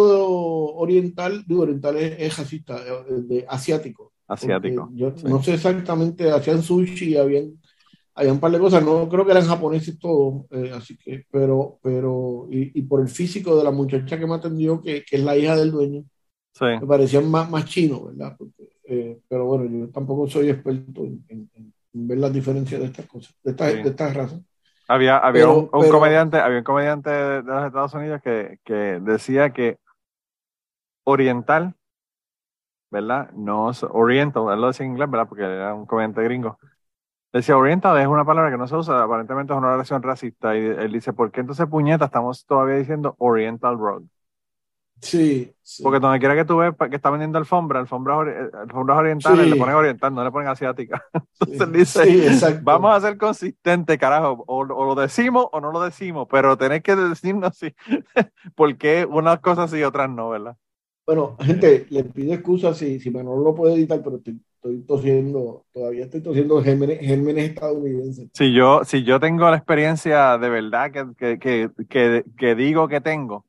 oriental, 0.76 1.44
digo 1.46 1.62
oriental 1.62 1.96
es, 1.96 2.38
es 2.38 2.64
de, 3.28 3.44
asiático. 3.46 4.12
Asiático. 4.26 4.88
Yo 4.94 5.12
no 5.24 5.42
sé 5.42 5.54
exactamente, 5.54 6.30
hacían 6.30 6.62
sushi, 6.62 7.16
habían, 7.18 7.60
había 8.14 8.32
un 8.32 8.40
par 8.40 8.52
de 8.52 8.58
cosas, 8.58 8.82
no 8.82 9.06
creo 9.06 9.26
que 9.26 9.32
eran 9.32 9.46
japoneses 9.46 9.98
todos, 9.98 10.46
eh, 10.50 10.72
así 10.74 10.96
que, 10.96 11.26
pero, 11.30 11.78
pero, 11.82 12.46
y, 12.50 12.80
por 12.82 13.02
el 13.02 13.08
físico 13.08 13.54
de 13.56 13.64
la 13.64 13.70
muchacha 13.70 14.18
que 14.18 14.26
me 14.26 14.36
atendió, 14.36 14.80
que, 14.80 15.04
que 15.04 15.16
es 15.16 15.22
la 15.22 15.36
hija 15.36 15.56
del 15.56 15.72
dueño, 15.72 16.04
me 16.60 16.86
parecían 16.86 17.30
más, 17.30 17.50
más 17.50 17.64
chinos, 17.66 18.06
¿verdad? 18.06 18.36
Eh, 18.92 19.20
pero 19.28 19.44
bueno, 19.44 19.66
yo 19.66 19.88
tampoco 19.90 20.26
soy 20.26 20.50
experto 20.50 21.04
en 21.04 21.48
ver 21.92 22.18
las 22.18 22.32
diferencias 22.32 22.80
de 22.80 22.86
estas 22.88 23.06
cosas, 23.06 23.32
de 23.44 23.52
estas, 23.52 23.72
de 23.72 23.88
estas 23.88 24.14
razas. 24.14 24.40
Había, 24.88 25.18
había 25.18 25.48
un, 25.48 25.68
comediante, 25.68 26.38
había 26.38 26.58
un 26.58 26.64
comediante 26.64 27.08
de, 27.08 27.42
los 27.44 27.66
Estados 27.66 27.94
Unidos 27.94 28.20
que, 28.20 28.58
que, 28.64 28.98
decía 29.00 29.50
que 29.50 29.78
oriental, 31.04 31.76
¿verdad? 32.90 33.30
No 33.30 33.70
oriental, 33.90 34.52
él 34.52 34.60
lo 34.60 34.66
decía 34.66 34.86
en 34.86 34.92
inglés, 34.92 35.08
¿verdad? 35.08 35.28
Porque 35.28 35.44
era 35.44 35.72
un 35.72 35.86
comediante 35.86 36.24
gringo. 36.24 36.58
Decía 37.32 37.56
oriental 37.56 37.96
es 38.00 38.08
una 38.08 38.24
palabra 38.24 38.50
que 38.50 38.58
no 38.58 38.66
se 38.66 38.74
usa, 38.74 39.04
aparentemente 39.04 39.52
es 39.52 39.58
una 39.58 39.70
relación 39.70 40.02
racista. 40.02 40.56
Y 40.56 40.66
él 40.66 40.90
dice, 40.90 41.12
¿por 41.12 41.30
qué 41.30 41.42
entonces 41.42 41.68
puñeta 41.68 42.06
estamos 42.06 42.44
todavía 42.44 42.74
diciendo 42.74 43.14
oriental 43.18 43.78
road? 43.78 44.02
Sí, 45.00 45.50
Porque 45.82 45.98
donde 45.98 46.18
quiera 46.18 46.34
que 46.34 46.44
tú 46.44 46.58
ves 46.58 46.74
que 46.90 46.96
está 46.96 47.10
vendiendo 47.10 47.38
alfombra, 47.38 47.80
alfombras, 47.80 48.18
alfombras 48.52 48.98
orientales, 48.98 49.48
le 49.48 49.56
ponen 49.56 49.74
oriental, 49.74 50.14
no 50.14 50.22
le 50.22 50.30
ponen 50.30 50.48
asiática. 50.48 51.02
Entonces 51.40 51.94
dice, 51.94 52.60
vamos 52.62 52.94
a 52.94 53.00
ser 53.00 53.16
consistentes, 53.16 53.96
carajo, 53.98 54.44
o, 54.46 54.64
lo 54.64 54.94
decimos 54.94 55.46
o 55.52 55.60
no 55.60 55.72
lo 55.72 55.80
decimos, 55.80 56.28
pero 56.30 56.56
tenés 56.58 56.82
que 56.82 56.96
decirnos 56.96 57.56
si, 57.56 57.74
por 58.54 58.76
qué 58.76 59.06
unas 59.08 59.40
cosas 59.40 59.70
sí 59.70 59.78
y 59.78 59.84
otras 59.84 60.10
no, 60.10 60.30
¿verdad? 60.30 60.56
Bueno, 61.06 61.36
gente, 61.40 61.86
le 61.88 62.04
pido 62.04 62.34
excusas 62.34 62.76
si, 62.76 63.00
si 63.00 63.10
Manolo 63.10 63.42
lo 63.42 63.54
puede 63.54 63.74
editar, 63.74 64.02
pero 64.02 64.16
estoy, 64.16 64.38
tosiendo, 64.86 65.64
todavía 65.72 66.04
estoy 66.04 66.20
tosiendo 66.20 66.62
gérmenes, 66.62 67.00
estadounidenses. 67.00 68.28
Si 68.34 68.52
yo, 68.52 68.84
si 68.84 69.02
yo 69.02 69.18
tengo 69.18 69.48
la 69.48 69.56
experiencia 69.56 70.36
de 70.36 70.50
verdad 70.50 70.92
que, 70.92 71.38
que, 71.38 71.70
que, 71.88 72.24
que 72.36 72.54
digo 72.54 72.86
que 72.86 73.00
tengo, 73.00 73.46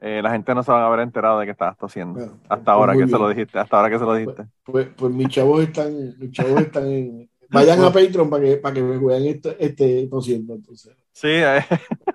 eh, 0.00 0.20
la 0.22 0.30
gente 0.30 0.54
no 0.54 0.62
se 0.62 0.70
van 0.70 0.82
a 0.82 0.86
haber 0.86 1.00
enterado 1.00 1.40
de 1.40 1.46
que 1.46 1.52
estabas 1.52 1.76
tosiendo. 1.76 2.20
hasta 2.20 2.56
pues 2.56 2.68
ahora 2.68 2.96
que 2.96 3.06
se 3.06 3.18
lo 3.18 3.28
dijiste, 3.28 3.58
hasta 3.58 3.76
ahora 3.76 3.90
que 3.90 3.98
se 3.98 4.04
lo 4.04 4.14
dijiste. 4.14 4.44
Pues, 4.64 4.86
pues, 4.86 4.88
pues 4.96 5.12
mis 5.12 5.28
chavos 5.28 5.62
están, 5.62 6.14
mis 6.18 6.30
chavos 6.30 6.60
están 6.60 6.86
en, 6.86 7.30
vayan 7.50 7.82
a 7.82 7.92
Patreon 7.92 8.30
para 8.30 8.44
que, 8.44 8.56
para 8.58 8.74
que 8.74 8.82
me 8.82 8.98
vean 8.98 9.24
este, 9.24 9.56
este 9.58 10.06
tosiendo 10.08 10.54
entonces. 10.54 10.94
Sí, 11.12 11.28
eh. 11.28 11.64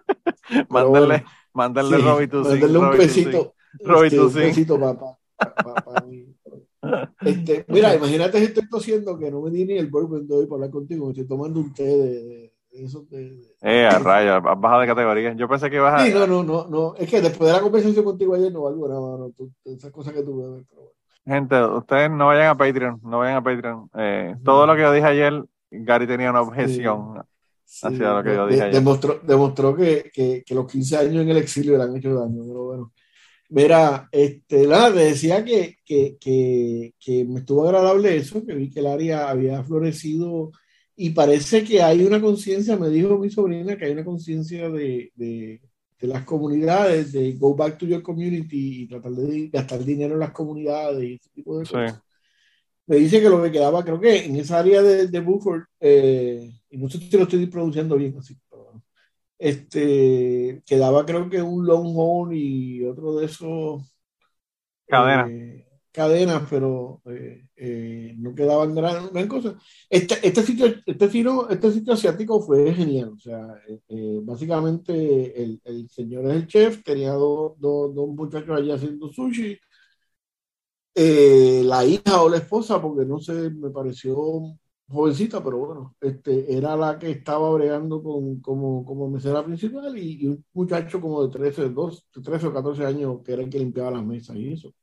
mándenle, 0.70 1.26
mándenle 1.54 1.98
sí, 1.98 2.04
Mándenle 2.04 2.78
un 2.78 2.98
besito. 2.98 3.56
Este, 3.80 4.20
un 4.20 4.34
besito 4.34 4.78
mí. 6.08 6.26
Este, 7.22 7.66
mira, 7.68 7.96
imagínate 7.96 8.40
si 8.40 8.46
estoy 8.46 8.70
tosiendo 8.70 9.18
que 9.18 9.32
no 9.32 9.42
me 9.42 9.52
di 9.52 9.66
ni 9.66 9.78
el 9.78 9.88
bourbon 9.88 10.28
de 10.28 10.36
hoy 10.36 10.46
para 10.46 10.56
hablar 10.56 10.72
contigo, 10.72 11.06
me 11.06 11.12
estoy 11.12 11.28
tomando 11.28 11.60
un 11.60 11.74
té 11.74 11.84
de 11.84 12.53
eso 12.74 13.06
eh, 13.62 13.86
a 13.86 14.00
raya, 14.00 14.40
bajado 14.40 14.82
de 14.82 14.88
categoría. 14.88 15.34
Yo 15.34 15.48
pensé 15.48 15.70
que 15.70 15.76
ibas 15.76 16.02
a. 16.02 16.06
Sí, 16.06 16.12
no, 16.14 16.26
no, 16.26 16.44
no, 16.44 16.68
no. 16.68 16.96
Es 16.96 17.10
que 17.10 17.22
después 17.22 17.48
de 17.48 17.58
la 17.58 17.62
conversación 17.62 18.04
contigo 18.04 18.34
ayer 18.34 18.52
no 18.52 18.64
valgo 18.64 18.88
nada, 18.88 19.18
no, 19.18 19.32
tú, 19.36 19.52
esas 19.64 19.92
cosas 19.92 20.14
que 20.14 20.24
tú 20.24 20.56
ves. 20.56 20.66
Gente, 21.26 21.64
ustedes 21.64 22.12
no 22.12 22.28
vayan 22.28 22.48
a 22.48 22.58
Patreon, 22.58 23.00
no 23.04 23.20
vayan 23.20 23.38
a 23.38 23.44
Patreon. 23.44 23.90
Eh, 23.98 24.36
todo 24.44 24.66
lo 24.66 24.76
que 24.76 24.82
yo 24.82 24.92
dije 24.92 25.06
ayer, 25.06 25.46
Gary 25.72 26.08
tenía 26.08 26.32
una 26.32 26.42
objeción 26.42 27.24
hacia 27.82 28.14
lo 28.14 28.24
que 28.24 28.34
yo 28.34 28.48
dije 28.48 28.64
ayer. 28.64 28.74
Demostró, 28.74 29.20
demostró 29.24 29.76
que, 29.76 30.12
que, 30.14 30.44
que, 30.46 30.56
los 30.56 30.70
15 30.70 30.98
años 30.98 31.24
en 31.24 31.30
el 31.30 31.38
exilio 31.38 31.78
le 31.78 31.84
han 31.84 31.96
hecho 31.96 32.14
daño, 32.14 32.44
pero 32.46 32.64
bueno. 32.66 32.94
Mira, 33.50 34.10
este, 34.12 34.66
nada, 34.68 34.90
me 34.90 35.04
decía 35.04 35.46
que, 35.46 35.78
que, 35.86 36.18
que, 36.20 36.96
que 37.00 37.24
me 37.24 37.42
estuvo 37.42 37.64
agradable 37.66 38.18
eso, 38.18 38.44
que 38.44 38.56
vi 38.56 38.70
que 38.70 38.80
el 38.80 38.88
área 38.88 39.30
había 39.30 39.64
florecido 39.64 40.52
y 40.96 41.10
parece 41.12 41.64
que 41.64 41.82
hay 41.82 42.04
una 42.04 42.22
conciencia, 42.22 42.78
me 42.78 42.90
dijo 42.90 43.18
mi 43.18 43.30
sobrina, 43.30 43.76
que 43.76 43.86
hay 43.86 43.92
una 43.94 44.06
conciencia 44.06 44.70
de, 44.70 45.12
de, 45.16 45.62
las 46.02 46.26
comunidades, 46.26 47.14
de 47.14 47.32
go 47.34 47.56
back 47.56 47.78
to 47.78 47.86
your 47.86 48.04
community 48.04 48.84
y 48.84 48.88
tratar 48.88 49.14
de 49.14 49.48
gastar 49.48 49.84
dinero 49.86 50.16
en 50.16 50.20
las 50.20 50.32
comunidades 50.32 51.02
y 51.02 51.14
ese 51.14 51.30
tipo 51.30 51.58
de 51.58 51.66
cosas. 51.66 52.02
Me 52.86 52.98
dice 52.98 53.22
que 53.22 53.30
lo 53.30 53.42
que 53.42 53.52
quedaba, 53.52 53.84
creo 53.86 54.00
que 54.00 54.26
en 54.26 54.36
esa 54.36 54.60
área 54.60 54.82
de, 54.82 55.08
de 55.08 55.20
Buford, 55.22 55.64
eh, 55.80 56.52
y 56.70 56.78
no 56.78 56.90
sé 56.90 56.98
si 56.98 57.18
lo 57.18 57.24
estoy 57.24 57.46
pronunciando 57.46 57.96
bien 57.96 58.18
así, 58.18 58.36
pero, 58.50 58.84
este, 59.40 60.62
quedaba 60.66 61.06
creo 61.06 61.30
que 61.30 61.42
un 61.42 61.66
Longhorn 61.66 62.34
y 62.34 62.84
otro 62.84 63.16
de 63.16 63.26
esos. 63.26 63.82
Cadena. 64.86 65.28
Eh, 65.30 65.66
cadenas, 65.94 66.44
pero 66.50 67.02
eh, 67.06 67.43
eh, 67.56 68.16
no 68.18 68.34
quedaban 68.36 68.76
gran, 68.76 69.12
gran 69.14 69.28
cosa. 69.28 69.56
Este, 69.90 70.16
este, 70.28 70.44
sitio, 70.44 70.68
este, 70.86 71.10
sitio, 71.10 71.50
este 71.50 71.72
sitio 71.72 71.94
asiático 71.94 72.42
fue 72.42 72.74
genial. 72.74 73.10
O 73.16 73.20
sea, 73.20 73.48
eh, 73.88 74.20
básicamente 74.24 75.44
el, 75.44 75.62
el, 75.64 75.90
señor 75.90 76.26
es 76.28 76.34
el 76.36 76.48
chef, 76.48 76.84
tenía 76.84 77.14
dos, 77.14 77.54
dos, 77.60 77.94
dos 77.96 78.08
muchachos 78.10 78.58
allí 78.58 78.72
haciendo 78.72 79.10
sushi. 79.12 79.58
la 80.96 81.86
hija 81.86 82.22
o 82.22 82.30
la 82.30 82.38
esposa, 82.38 82.82
porque 82.82 83.06
no 83.06 83.20
sé, 83.20 83.50
me 83.52 83.70
pareció 83.70 84.16
jovencita, 84.88 85.44
pero 85.44 85.58
bueno, 85.58 85.96
este, 86.02 86.56
era 86.56 86.76
la 86.76 87.00
que 87.00 87.12
estaba 87.12 87.50
bregando 87.52 88.02
con, 88.04 88.40
como, 88.42 88.86
como 88.86 89.10
mesera 89.10 89.44
principal 89.44 89.98
y, 89.98 90.28
un 90.28 90.46
muchacho 90.54 91.02
como 91.02 91.26
de 91.26 91.32
13, 91.32 91.70
2, 91.70 92.08
13 92.24 92.48
o 92.48 92.54
14 92.54 92.86
años 92.86 93.22
que 93.24 93.34
era 93.34 93.44
el 93.44 93.50
que 93.50 93.60
limpiaba 93.60 93.92
las 93.92 94.06
mesas 94.06 94.36
y 94.38 94.54
eso. 94.54 94.74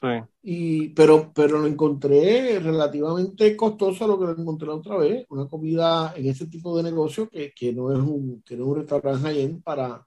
Sí. 0.00 0.06
Y, 0.42 0.88
pero, 0.90 1.32
pero 1.34 1.58
lo 1.58 1.66
encontré 1.66 2.60
relativamente 2.60 3.56
costoso 3.56 4.06
lo 4.06 4.18
que 4.18 4.26
lo 4.26 4.38
encontré 4.38 4.68
otra 4.68 4.96
vez, 4.96 5.26
una 5.30 5.48
comida 5.48 6.12
en 6.14 6.26
ese 6.26 6.46
tipo 6.46 6.76
de 6.76 6.84
negocio 6.84 7.28
que, 7.28 7.52
que 7.52 7.72
no, 7.72 7.92
es 7.92 7.98
un, 7.98 8.42
que 8.42 8.56
no 8.56 8.64
es 8.64 8.68
un 8.70 8.76
restaurante 8.76 9.22
high 9.22 9.60
para, 9.64 10.06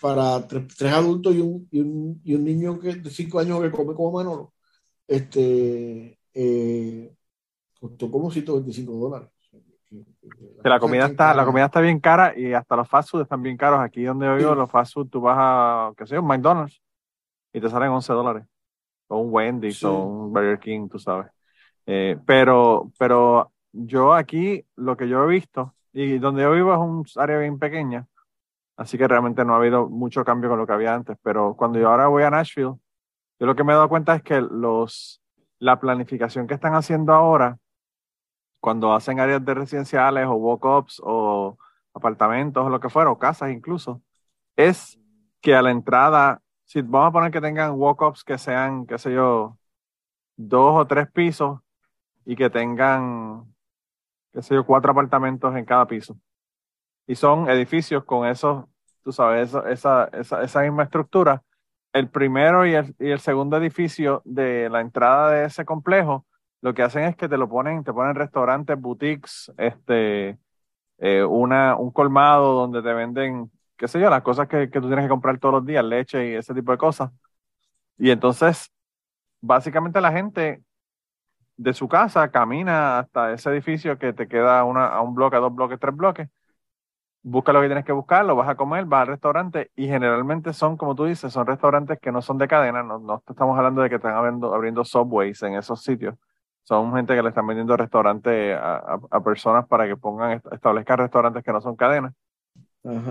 para 0.00 0.46
tres, 0.48 0.66
tres 0.76 0.92
adultos 0.92 1.34
y 1.34 1.40
un, 1.40 1.68
y, 1.70 1.80
un, 1.80 2.20
y 2.24 2.34
un, 2.34 2.44
niño 2.44 2.80
que, 2.80 2.96
de 2.96 3.10
5 3.10 3.38
años 3.38 3.60
que 3.60 3.70
come 3.70 3.94
como 3.94 4.12
Manolo. 4.12 4.52
Este, 5.06 6.18
eh, 6.34 7.14
costó 7.78 8.10
como 8.10 8.32
125 8.32 8.92
dólares. 8.92 9.28
La, 10.64 10.78
comida 10.78 11.06
está, 11.06 11.34
la 11.34 11.44
comida 11.44 11.66
está 11.66 11.80
bien 11.80 12.00
cara 12.00 12.36
y 12.36 12.52
hasta 12.52 12.76
los 12.76 12.88
fast 12.88 13.10
food 13.10 13.22
están 13.22 13.42
bien 13.42 13.56
caros. 13.56 13.80
Aquí 13.80 14.02
donde 14.02 14.34
vivo, 14.36 14.54
los 14.54 14.70
fast 14.70 14.94
food, 14.94 15.08
tú 15.08 15.20
vas 15.20 15.36
a, 15.38 15.92
qué 15.96 16.06
sé 16.06 16.16
yo, 16.16 16.22
McDonald's 16.22 16.80
y 17.52 17.60
te 17.60 17.68
salen 17.68 17.90
11 17.90 18.12
dólares. 18.12 18.46
O 19.08 19.18
un 19.18 19.32
Wendy's 19.32 19.82
o 19.84 20.04
un 20.04 20.32
Burger 20.32 20.58
King, 20.58 20.88
tú 20.88 20.98
sabes. 20.98 21.30
Eh, 21.86 22.16
pero, 22.24 22.92
pero 22.98 23.52
yo 23.72 24.14
aquí, 24.14 24.64
lo 24.76 24.96
que 24.96 25.08
yo 25.08 25.24
he 25.24 25.28
visto, 25.28 25.74
y 25.92 26.18
donde 26.18 26.42
yo 26.42 26.52
vivo 26.52 26.72
es 26.72 26.78
un 26.78 27.04
área 27.16 27.38
bien 27.38 27.58
pequeña, 27.58 28.06
así 28.76 28.96
que 28.96 29.08
realmente 29.08 29.44
no 29.44 29.54
ha 29.54 29.56
habido 29.56 29.88
mucho 29.88 30.24
cambio 30.24 30.48
con 30.48 30.58
lo 30.58 30.66
que 30.66 30.72
había 30.72 30.94
antes. 30.94 31.16
Pero 31.22 31.54
cuando 31.56 31.78
yo 31.78 31.88
ahora 31.90 32.06
voy 32.06 32.22
a 32.22 32.30
Nashville, 32.30 32.74
yo 33.38 33.46
lo 33.46 33.56
que 33.56 33.64
me 33.64 33.72
he 33.72 33.76
dado 33.76 33.88
cuenta 33.88 34.14
es 34.14 34.22
que 34.22 34.40
los, 34.40 35.20
la 35.58 35.80
planificación 35.80 36.46
que 36.46 36.54
están 36.54 36.74
haciendo 36.74 37.12
ahora 37.12 37.58
cuando 38.60 38.92
hacen 38.92 39.18
áreas 39.18 39.44
de 39.44 39.54
residenciales 39.54 40.26
o 40.26 40.34
walk-ups 40.34 41.00
o 41.02 41.56
apartamentos 41.94 42.64
o 42.64 42.68
lo 42.70 42.78
que 42.78 42.90
fuera, 42.90 43.10
o 43.10 43.18
casas 43.18 43.50
incluso, 43.50 44.02
es 44.56 44.98
que 45.40 45.54
a 45.54 45.62
la 45.62 45.70
entrada, 45.70 46.42
si 46.70 46.82
vamos 46.82 47.08
a 47.08 47.12
poner 47.12 47.32
que 47.32 47.40
tengan 47.40 47.72
walk-ups 47.72 48.22
que 48.22 48.38
sean, 48.38 48.86
qué 48.86 48.96
sé 48.96 49.12
yo, 49.12 49.58
dos 50.36 50.80
o 50.80 50.86
tres 50.86 51.10
pisos 51.10 51.60
y 52.24 52.36
que 52.36 52.50
tengan, 52.50 53.44
qué 54.32 54.42
sé 54.42 54.54
yo, 54.54 54.64
cuatro 54.66 54.92
apartamentos 54.92 55.56
en 55.56 55.64
cada 55.64 55.86
piso. 55.88 56.16
Y 57.08 57.16
son 57.16 57.50
edificios 57.50 58.04
con 58.04 58.28
esos, 58.28 58.66
tú 59.02 59.12
sabes, 59.12 59.54
esa, 59.68 60.04
esa, 60.12 60.42
esa 60.42 60.62
misma 60.62 60.84
estructura. 60.84 61.42
El 61.92 62.08
primero 62.08 62.64
y 62.66 62.74
el, 62.74 62.94
y 63.00 63.10
el 63.10 63.20
segundo 63.20 63.56
edificio 63.56 64.22
de 64.24 64.70
la 64.70 64.80
entrada 64.80 65.32
de 65.32 65.46
ese 65.46 65.64
complejo 65.64 66.26
lo 66.62 66.74
que 66.74 66.82
hacen 66.84 67.04
es 67.04 67.16
que 67.16 67.28
te 67.28 67.36
lo 67.38 67.48
ponen, 67.48 67.84
te 67.84 67.92
ponen 67.92 68.14
restaurantes, 68.14 68.80
boutiques, 68.80 69.52
este, 69.58 70.38
eh, 70.98 71.24
una, 71.24 71.76
un 71.76 71.90
colmado 71.92 72.54
donde 72.54 72.82
te 72.82 72.94
venden, 72.94 73.50
qué 73.80 73.88
sé 73.88 73.98
yo, 74.00 74.10
las 74.10 74.22
cosas 74.22 74.48
que, 74.48 74.70
que 74.70 74.80
tú 74.80 74.88
tienes 74.88 75.06
que 75.06 75.08
comprar 75.10 75.38
todos 75.38 75.54
los 75.54 75.66
días, 75.66 75.84
leche 75.84 76.30
y 76.30 76.34
ese 76.34 76.54
tipo 76.54 76.72
de 76.72 76.78
cosas. 76.78 77.10
Y 77.98 78.10
entonces, 78.10 78.70
básicamente 79.40 80.00
la 80.00 80.12
gente 80.12 80.62
de 81.56 81.74
su 81.74 81.88
casa 81.88 82.30
camina 82.30 83.00
hasta 83.00 83.32
ese 83.32 83.50
edificio 83.50 83.98
que 83.98 84.12
te 84.12 84.28
queda 84.28 84.64
una, 84.64 84.88
a 84.88 85.02
un 85.02 85.14
bloque, 85.14 85.36
a 85.36 85.40
dos 85.40 85.54
bloques, 85.54 85.80
tres 85.80 85.96
bloques, 85.96 86.28
busca 87.22 87.52
lo 87.52 87.60
que 87.62 87.68
tienes 87.68 87.84
que 87.84 87.92
buscar, 87.92 88.24
lo 88.24 88.36
vas 88.36 88.48
a 88.48 88.56
comer, 88.56 88.84
vas 88.86 89.02
al 89.02 89.08
restaurante 89.08 89.70
y 89.76 89.86
generalmente 89.86 90.52
son, 90.52 90.76
como 90.76 90.94
tú 90.94 91.04
dices, 91.06 91.32
son 91.32 91.46
restaurantes 91.46 91.98
que 92.00 92.12
no 92.12 92.22
son 92.22 92.38
de 92.38 92.48
cadena, 92.48 92.82
no, 92.82 92.98
no 92.98 93.22
estamos 93.28 93.56
hablando 93.58 93.82
de 93.82 93.90
que 93.90 93.96
están 93.96 94.14
abriendo, 94.14 94.54
abriendo 94.54 94.84
subways 94.84 95.42
en 95.42 95.54
esos 95.54 95.82
sitios, 95.82 96.16
son 96.64 96.94
gente 96.94 97.14
que 97.14 97.22
le 97.22 97.30
están 97.30 97.46
vendiendo 97.46 97.76
restaurantes 97.76 98.56
a, 98.60 99.20
personas 99.24 99.66
para 99.66 99.86
que 99.86 99.96
pongan, 99.96 100.42
establezcan 100.52 100.98
restaurantes 100.98 101.44
que 101.44 101.52
no 101.52 101.60
son 101.60 101.76
cadenas. 101.76 102.14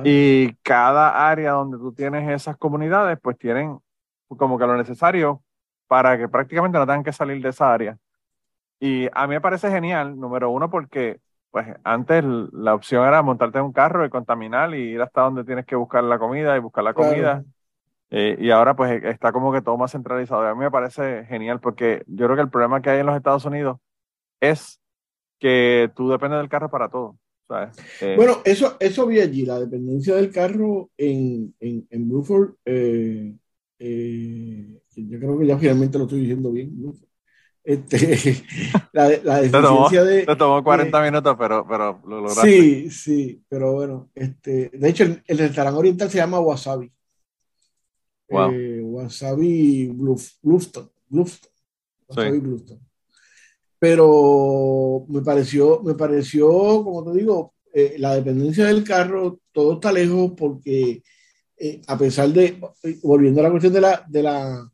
Y 0.04 0.54
cada 0.64 1.30
área 1.30 1.52
donde 1.52 1.78
tú 1.78 1.94
tienes 1.94 2.30
esas 2.30 2.58
comunidades, 2.58 3.20
pues 3.22 3.38
tienen 3.38 3.78
como 4.28 4.58
que 4.58 4.66
lo 4.66 4.76
necesario 4.76 5.44
para 5.88 6.18
que 6.18 6.28
prácticamente 6.28 6.78
no 6.78 6.86
tengan 6.86 7.04
que 7.04 7.14
salir 7.14 7.42
de 7.42 7.50
esa 7.50 7.74
área. 7.74 7.98
Y 8.80 9.08
a 9.14 9.28
mí 9.28 9.36
me 9.36 9.42
parece 9.42 9.70
genial, 9.70 10.20
número 10.20 10.50
uno, 10.50 10.70
porque 10.70 11.20
pues 11.52 11.68
antes 11.84 12.24
la 12.24 12.76
opción 12.76 13.06
era 13.08 13.22
montarte 13.22 13.58
en 13.58 13.66
un 13.66 13.74
carro 13.74 14.06
y 14.06 14.10
contaminar 14.10 14.74
y 14.74 14.92
ir 14.92 15.02
hasta 15.02 15.22
donde 15.22 15.44
tienes 15.44 15.66
que 15.66 15.76
buscar 15.76 16.04
la 16.04 16.20
comida 16.20 16.56
y 16.56 16.60
buscar 16.60 16.84
la 16.84 16.94
comida. 16.94 17.44
Eh, 18.12 18.38
y 18.40 18.50
ahora 18.52 18.76
pues 18.76 19.04
está 19.04 19.32
como 19.32 19.52
que 19.52 19.62
todo 19.62 19.78
más 19.78 19.92
centralizado. 19.92 20.48
a 20.48 20.56
mí 20.56 20.62
me 20.62 20.72
parece 20.72 21.26
genial 21.26 21.60
porque 21.60 22.04
yo 22.08 22.26
creo 22.26 22.36
que 22.36 22.42
el 22.44 22.50
problema 22.50 22.82
que 22.82 22.90
hay 22.90 23.00
en 23.00 23.06
los 23.06 23.16
Estados 23.16 23.46
Unidos 23.46 23.78
es 24.40 24.80
que 25.40 25.92
tú 25.96 26.10
dependes 26.10 26.40
del 26.40 26.50
carro 26.50 26.70
para 26.70 26.90
todo. 26.90 27.18
Eh, 28.02 28.14
bueno, 28.16 28.42
eso, 28.46 28.78
eso 28.80 29.08
vi 29.08 29.20
allí, 29.20 29.46
la 29.46 29.60
dependencia 29.60 30.16
del 30.16 30.32
carro 30.32 30.92
en, 30.98 31.56
en, 31.60 31.88
en 31.90 32.10
Bruford. 32.10 32.56
Eh, 32.66 33.34
yo 34.96 35.20
creo 35.20 35.40
que 35.40 35.48
ya 35.48 35.58
finalmente 35.58 35.98
lo 35.98 36.04
estoy 36.04 36.22
diciendo 36.22 36.52
bien. 36.52 36.72
Este, 37.64 37.98
la, 38.94 39.10
la 39.24 39.42
deficiencia 39.42 40.04
de. 40.04 40.26
Te 40.26 40.36
tomó 40.36 40.64
40 40.64 41.02
minutos, 41.04 41.36
pero, 41.38 41.66
pero 41.68 42.02
lo 42.08 42.22
lograste. 42.22 42.52
Sí, 42.52 42.90
sí, 42.90 43.44
pero 43.48 43.74
bueno. 43.74 44.10
Este, 44.14 44.70
de 44.74 44.90
hecho, 44.90 45.04
el, 45.04 45.22
el 45.26 45.38
restaurante 45.38 45.80
oriental 45.80 46.10
se 46.10 46.18
llama 46.18 46.40
Wasabi. 46.40 46.92
Eh, 48.30 48.82
wasabi 48.84 49.88
Bluffton. 49.88 50.90
Wasabi 52.08 52.40
Pero 53.80 55.06
me 55.08 55.22
pareció, 55.22 55.82
me 55.82 55.96
pareció, 55.96 56.48
como 56.84 57.12
te 57.12 57.18
digo, 57.18 57.54
eh, 57.74 57.96
la 57.98 58.16
dependencia 58.16 58.66
del 58.66 58.84
carro, 58.84 59.40
todo 59.52 59.74
está 59.74 59.92
lejos 59.92 60.34
porque 60.36 61.02
eh, 61.58 61.82
a 61.88 61.98
pesar 61.98 62.30
de, 62.30 62.60
volviendo 63.04 63.40
a 63.40 63.44
la 63.44 63.52
cuestión 63.52 63.74
de 63.74 63.82
la, 63.82 64.06
de 64.08 64.24
la, 64.24 64.72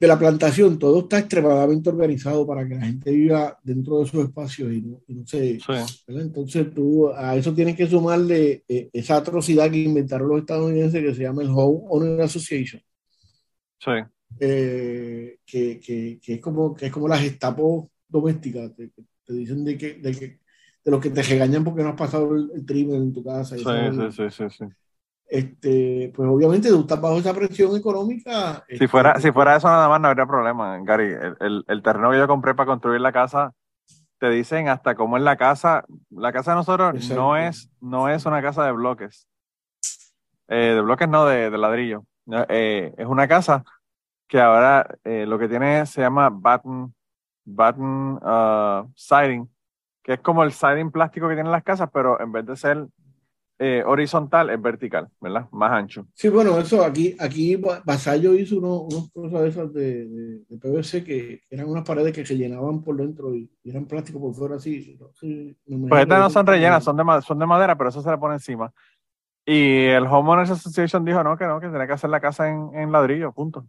de 0.00 0.06
la 0.06 0.18
plantación, 0.18 0.78
todo 0.78 1.00
está 1.00 1.18
extremadamente 1.18 1.90
organizado 1.90 2.46
para 2.46 2.66
que 2.66 2.74
la 2.74 2.86
gente 2.86 3.10
viva 3.10 3.58
dentro 3.62 3.98
de 3.98 4.04
esos 4.04 4.24
espacios 4.24 4.72
y 4.72 4.80
no, 4.80 5.02
y 5.06 5.26
se... 5.26 5.58
Entonces 6.06 6.72
tú 6.72 7.10
a 7.10 7.36
eso 7.36 7.52
tienes 7.52 7.76
que 7.76 7.86
sumarle 7.86 8.64
eh, 8.66 8.88
esa 8.92 9.16
atrocidad 9.16 9.70
que 9.70 9.78
inventaron 9.78 10.28
los 10.28 10.40
estadounidenses 10.40 11.02
que 11.02 11.14
se 11.14 11.22
llama 11.22 11.42
el 11.42 11.50
Home 11.50 11.80
Owner 11.90 12.22
Association. 12.22 12.80
Sí. 13.78 13.90
Eh, 14.38 15.38
que, 15.44 15.80
que, 15.80 16.20
que, 16.22 16.34
es 16.34 16.40
como, 16.40 16.74
que 16.74 16.86
es 16.86 16.92
como 16.92 17.08
la 17.08 17.18
gestapo 17.18 17.90
doméstica, 18.08 18.72
te, 18.74 18.90
te 19.24 19.32
dicen 19.32 19.64
de 19.64 19.76
que, 19.76 19.94
de 19.94 20.12
que 20.12 20.40
de 20.84 20.90
los 20.90 21.00
que 21.00 21.10
te 21.10 21.22
regañan 21.22 21.64
porque 21.64 21.82
no 21.82 21.90
has 21.90 21.96
pasado 21.96 22.34
el, 22.34 22.50
el 22.52 22.94
en 22.94 23.12
tu 23.12 23.22
casa. 23.22 23.56
Sí, 23.56 23.64
sí, 24.12 24.30
sí, 24.30 24.44
sí, 24.50 24.64
Este, 25.26 26.12
pues 26.14 26.28
obviamente 26.28 26.68
tú 26.68 26.80
estás 26.80 27.00
bajo 27.00 27.18
esa 27.18 27.34
presión 27.34 27.76
económica. 27.76 28.64
Si 28.68 28.86
fuera, 28.86 29.10
este, 29.10 29.22
si 29.22 29.32
fuera 29.32 29.56
eso 29.56 29.68
nada 29.68 29.88
más 29.88 30.00
no 30.00 30.08
habría 30.08 30.26
problema, 30.26 30.78
Gary. 30.82 31.12
El, 31.12 31.36
el, 31.40 31.64
el, 31.68 31.82
terreno 31.82 32.10
que 32.10 32.18
yo 32.18 32.26
compré 32.26 32.54
para 32.54 32.66
construir 32.66 33.00
la 33.00 33.12
casa, 33.12 33.52
te 34.18 34.30
dicen 34.30 34.68
hasta 34.68 34.94
cómo 34.94 35.16
es 35.16 35.22
la 35.22 35.36
casa. 35.36 35.84
La 36.10 36.32
casa 36.32 36.52
de 36.52 36.56
nosotros 36.56 37.10
no 37.10 37.36
es, 37.36 37.70
no 37.80 38.08
es 38.08 38.24
una 38.24 38.40
casa 38.40 38.64
de 38.64 38.72
bloques. 38.72 39.26
Eh, 40.48 40.74
de 40.74 40.80
bloques 40.80 41.08
no, 41.08 41.26
de, 41.26 41.50
de 41.50 41.58
ladrillo. 41.58 42.04
Eh, 42.48 42.94
es 42.96 43.06
una 43.06 43.28
casa 43.28 43.64
que 44.30 44.40
ahora 44.40 44.86
eh, 45.04 45.26
lo 45.26 45.38
que 45.38 45.48
tiene 45.48 45.84
se 45.84 46.00
llama 46.00 46.30
button, 46.30 46.94
button 47.44 48.20
uh, 48.22 48.88
siding 48.94 49.48
que 50.02 50.14
es 50.14 50.20
como 50.20 50.42
el 50.42 50.52
siding 50.52 50.90
plástico 50.90 51.28
que 51.28 51.34
tienen 51.34 51.52
las 51.52 51.62
casas, 51.62 51.90
pero 51.92 52.20
en 52.20 52.32
vez 52.32 52.46
de 52.46 52.56
ser 52.56 52.86
eh, 53.58 53.82
horizontal, 53.86 54.48
es 54.48 54.60
vertical, 54.60 55.08
¿verdad? 55.20 55.46
Más 55.50 55.72
ancho. 55.72 56.06
Sí, 56.14 56.30
bueno, 56.30 56.58
eso 56.58 56.82
aquí, 56.82 57.14
aquí 57.20 57.56
Vasallo 57.56 58.32
hizo 58.32 58.56
unos, 58.56 59.10
cosas 59.12 59.42
de 59.42 59.48
esas 59.48 59.72
de, 59.74 60.06
de, 60.48 60.58
PVC 60.58 61.04
que 61.04 61.42
eran 61.50 61.68
unas 61.68 61.84
paredes 61.84 62.14
que 62.14 62.24
se 62.24 62.38
llenaban 62.38 62.82
por 62.82 62.96
dentro 62.96 63.34
y, 63.34 63.50
eran 63.64 63.84
plástico 63.84 64.18
por 64.18 64.34
fuera 64.34 64.56
así. 64.56 64.98
pues 65.20 66.02
estas 66.02 66.18
no 66.18 66.30
son 66.30 66.46
rellenas, 66.46 66.82
son 66.82 66.96
de, 66.96 67.04
son 67.20 67.38
de 67.38 67.46
madera, 67.46 67.76
pero 67.76 67.90
eso 67.90 68.00
se 68.00 68.10
le 68.10 68.16
pone 68.16 68.34
encima. 68.36 68.72
Y 69.44 69.84
el 69.84 70.06
Homeowners 70.06 70.50
Association 70.50 71.04
dijo, 71.04 71.22
no, 71.22 71.36
que 71.36 71.44
no, 71.44 71.60
que 71.60 71.68
tiene 71.68 71.86
que 71.86 71.92
hacer 71.92 72.08
la 72.08 72.20
casa 72.20 72.48
en, 72.48 72.70
en 72.74 72.90
ladrillo, 72.90 73.32
punto. 73.32 73.66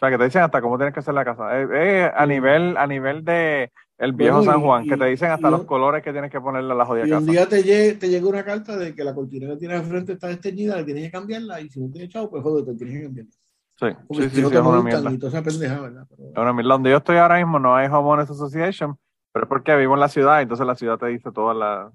O 0.00 0.06
sea, 0.06 0.10
que 0.10 0.16
te 0.16 0.24
dicen 0.24 0.40
hasta 0.40 0.62
cómo 0.62 0.78
tienes 0.78 0.94
que 0.94 1.00
hacer 1.00 1.12
la 1.12 1.26
casa. 1.26 1.50
a, 1.50 2.26
nivel, 2.26 2.74
a 2.78 2.86
nivel 2.86 3.22
de 3.22 3.70
el 3.98 4.14
viejo 4.14 4.42
San 4.42 4.62
Juan, 4.62 4.88
que 4.88 4.96
te 4.96 5.04
dicen 5.04 5.30
hasta 5.30 5.50
los 5.50 5.64
colores 5.64 6.02
que 6.02 6.10
tienes 6.10 6.30
que 6.30 6.40
ponerle 6.40 6.72
a 6.72 6.74
la 6.74 6.86
jodida 6.86 7.06
y 7.06 7.10
casa. 7.10 7.20
un 7.20 7.26
día 7.26 7.46
te, 7.46 7.62
llegue, 7.62 7.92
te 7.96 8.08
llega 8.08 8.26
una 8.26 8.42
carta 8.42 8.78
de 8.78 8.94
que 8.94 9.04
la 9.04 9.14
cortina 9.14 9.46
que 9.50 9.56
tienes 9.56 9.78
al 9.78 9.84
frente 9.84 10.14
está 10.14 10.28
desteñida, 10.28 10.76
le 10.76 10.84
tienes 10.84 11.04
que 11.04 11.10
cambiarla, 11.10 11.60
y 11.60 11.68
si 11.68 11.80
no 11.80 11.90
tienes 11.90 12.08
chavo, 12.08 12.30
pues 12.30 12.42
joder, 12.42 12.64
te 12.64 12.74
tienes 12.76 12.96
que 12.96 13.02
cambiarla. 13.02 13.32
Sí, 13.76 13.86
sí, 14.10 14.22
sí, 14.22 14.30
sí, 14.30 14.40
es 14.40 14.60
una 14.60 14.82
mierda. 14.82 15.10
esa 15.10 15.42
pendeja, 15.42 15.80
¿verdad? 15.82 16.06
Es 16.10 16.38
una 16.38 16.52
mierda. 16.54 16.72
Donde 16.72 16.90
yo 16.90 16.96
estoy 16.96 17.16
ahora 17.18 17.36
mismo 17.36 17.58
no 17.58 17.76
hay 17.76 17.88
Homeowners 17.88 18.30
Association, 18.30 18.96
pero 19.32 19.44
es 19.44 19.48
porque 19.50 19.76
vivo 19.76 19.92
en 19.92 20.00
la 20.00 20.08
ciudad, 20.08 20.40
entonces 20.40 20.66
la 20.66 20.76
ciudad 20.76 20.96
te 20.96 21.08
dice 21.08 21.30
toda 21.30 21.52
la, 21.52 21.92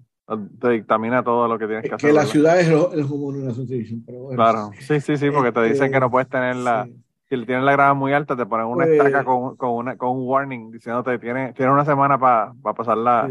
te 0.62 0.70
dictamina 0.70 1.24
todo 1.24 1.48
lo 1.48 1.58
que 1.58 1.66
tienes 1.66 1.90
que 1.90 1.96
hacer. 1.96 2.12
Que 2.12 2.16
la 2.16 2.28
ciudad 2.28 2.60
es 2.60 2.68
el 2.68 2.76
Homeowners 2.76 3.54
Association, 3.54 4.04
pero 4.06 4.20
bueno. 4.20 4.36
Claro, 4.36 4.70
sí, 4.80 5.02
sí, 5.02 5.18
sí, 5.18 5.32
porque 5.32 5.52
te 5.52 5.64
dicen 5.64 5.92
que 5.92 6.00
no 6.00 6.12
puedes 6.12 6.30
tener 6.30 6.56
la 6.58 6.88
si 7.28 7.36
le 7.36 7.46
tienes 7.46 7.64
la 7.64 7.72
grada 7.72 7.94
muy 7.94 8.14
alta, 8.14 8.36
te 8.36 8.46
ponen 8.46 8.68
una 8.68 8.86
pues, 8.86 8.98
estaca 8.98 9.24
con, 9.24 9.56
con, 9.56 9.72
una, 9.72 9.98
con 9.98 10.10
un 10.18 10.28
warning 10.28 10.72
diciéndote 10.72 11.18
tiene, 11.18 11.54
tiene 11.54 11.72
una 11.72 11.86
semana 11.86 12.20
para 12.20 12.54
pasar 12.76 12.98
la, 12.98 13.30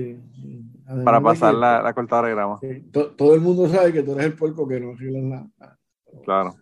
para 1.05 1.21
pasar 1.21 1.55
la, 1.55 1.81
la, 1.81 1.93
cortadora 1.93 2.29
de 2.29 2.35
grama. 2.35 2.61
todo 3.17 3.35
el 3.35 3.41
mundo 3.41 3.69
sabe 3.69 3.93
que 3.93 4.03
tú 4.03 4.13
eres 4.13 4.27
el 4.27 4.35
puerco 4.35 4.67
que 4.67 4.81
no 4.81 4.93
arregla 4.93 5.21
nada. 5.21 5.79
Claro, 6.25 6.55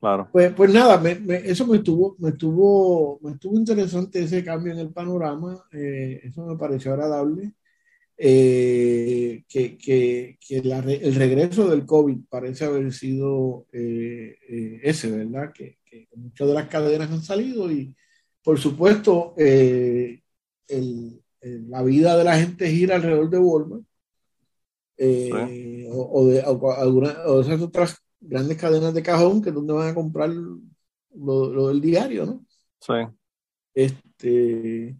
claro. 0.00 0.28
Pues, 0.32 0.52
pues 0.52 0.72
nada, 0.72 0.98
me, 0.98 1.16
me, 1.16 1.36
eso 1.36 1.66
me 1.66 1.78
estuvo, 1.78 2.14
me 2.18 2.30
estuvo, 2.30 3.18
me 3.22 3.32
estuvo 3.32 3.56
interesante 3.56 4.20
ese 4.22 4.44
cambio 4.44 4.72
en 4.72 4.78
el 4.78 4.92
panorama. 4.92 5.60
Eh, 5.72 6.20
eso 6.24 6.46
me 6.46 6.56
pareció 6.56 6.92
agradable. 6.92 7.54
Eh, 8.20 9.44
que, 9.48 9.78
que, 9.78 10.38
que 10.44 10.62
la, 10.64 10.78
el 10.78 11.14
regreso 11.14 11.68
del 11.68 11.86
COVID 11.86 12.18
parece 12.28 12.64
haber 12.64 12.92
sido 12.92 13.66
eh, 13.72 14.80
ese, 14.82 15.10
¿verdad? 15.10 15.52
Que, 15.52 15.77
que, 15.88 16.08
muchas 16.14 16.48
de 16.48 16.54
las 16.54 16.68
cadenas 16.68 17.10
han 17.10 17.22
salido 17.22 17.70
y, 17.70 17.94
por 18.42 18.58
supuesto, 18.58 19.34
el, 19.36 20.22
la 21.40 21.82
vida 21.82 22.16
de 22.16 22.24
la 22.24 22.38
gente 22.38 22.70
gira 22.70 22.96
alrededor 22.96 23.30
de 23.30 23.38
Walmart 23.38 23.84
o, 25.90 26.26
de 26.26 26.42
alguna, 26.42 27.16
o 27.26 27.40
esas 27.40 27.60
otras 27.60 27.96
grandes 28.20 28.56
cadenas 28.56 28.92
de 28.94 29.02
cajón 29.02 29.40
que 29.40 29.50
es 29.50 29.54
donde 29.54 29.72
van 29.72 29.88
a 29.88 29.94
comprar 29.94 30.30
lo, 30.30 31.52
lo 31.52 31.68
del 31.68 31.80
diario, 31.80 32.26
¿no? 32.26 32.44
Sí. 32.80 32.94
Este, 33.74 34.96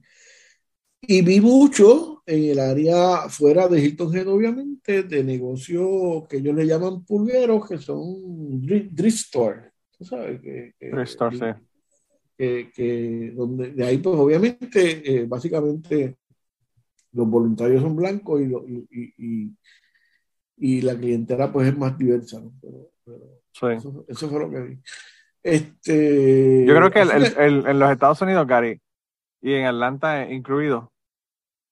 y 1.01 1.23
vi 1.23 1.41
mucho 1.41 2.23
en 2.27 2.51
el 2.51 2.59
área 2.59 3.29
fuera 3.29 3.67
de 3.69 3.81
Hilton 3.81 4.15
Head, 4.15 4.29
obviamente, 4.29 5.03
de 5.05 5.25
negocios 5.25 6.27
que 6.29 6.39
ellos 6.39 6.55
le 6.55 6.67
llaman 6.67 7.05
pulgueros, 7.05 7.67
que 7.67 7.79
son 7.79 8.61
drift 8.61 9.19
store. 9.19 9.73
¿Tú 9.99 10.05
sabes? 10.05 10.41
Que, 10.41 10.75
sí. 10.79 11.45
Que, 12.37 13.33
donde, 13.35 13.73
de 13.73 13.85
ahí, 13.85 13.99
pues, 13.99 14.17
obviamente, 14.17 15.03
eh, 15.05 15.27
básicamente, 15.27 16.17
los 17.13 17.29
voluntarios 17.29 17.83
son 17.83 17.97
blancos 17.97 18.41
y, 18.41 19.17
y, 19.19 19.57
y, 20.57 20.81
la 20.83 20.95
clientela, 20.95 21.53
pues, 21.53 21.69
es 21.69 21.77
más 21.77 21.99
diversa. 21.99 22.41
¿no? 22.41 22.53
Pero, 22.61 22.93
eso, 24.07 24.29
fue 24.29 24.39
lo 24.39 24.51
que 24.51 24.61
vi. 24.61 24.79
Este, 25.43 26.65
Yo 26.65 26.77
creo 26.77 26.91
que 26.91 27.01
en 27.01 27.79
los 27.79 27.91
Estados 27.91 28.21
Unidos, 28.23 28.47
Gary, 28.47 28.81
y 29.41 29.55
en 29.55 29.67
Atlanta 29.67 30.31
incluido. 30.31 30.93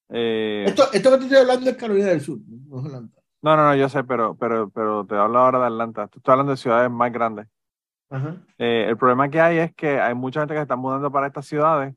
Eh, 0.09 0.65
esto, 0.67 0.91
esto 0.93 1.11
que 1.11 1.17
te 1.17 1.23
estoy 1.23 1.37
hablando 1.39 1.69
es 1.69 1.77
Carolina 1.77 2.07
del 2.07 2.21
Sur, 2.21 2.39
no 2.45 2.79
es 2.79 2.85
Atlanta. 2.85 3.21
No, 3.41 3.55
no, 3.55 3.63
no, 3.63 3.75
yo 3.75 3.87
sé, 3.87 4.03
pero, 4.03 4.35
pero, 4.35 4.69
pero 4.69 5.05
te 5.05 5.15
hablo 5.15 5.39
ahora 5.39 5.59
de 5.59 5.65
Atlanta. 5.67 6.09
Estoy 6.13 6.31
hablando 6.31 6.51
de 6.51 6.57
ciudades 6.57 6.89
más 6.89 7.11
grandes. 7.11 7.47
Eh, 8.57 8.85
el 8.87 8.97
problema 8.97 9.29
que 9.29 9.41
hay 9.41 9.57
es 9.57 9.73
que 9.75 9.99
hay 9.99 10.15
mucha 10.15 10.39
gente 10.41 10.53
que 10.53 10.59
se 10.59 10.63
está 10.63 10.75
mudando 10.75 11.11
para 11.11 11.27
estas 11.27 11.45
ciudades 11.45 11.93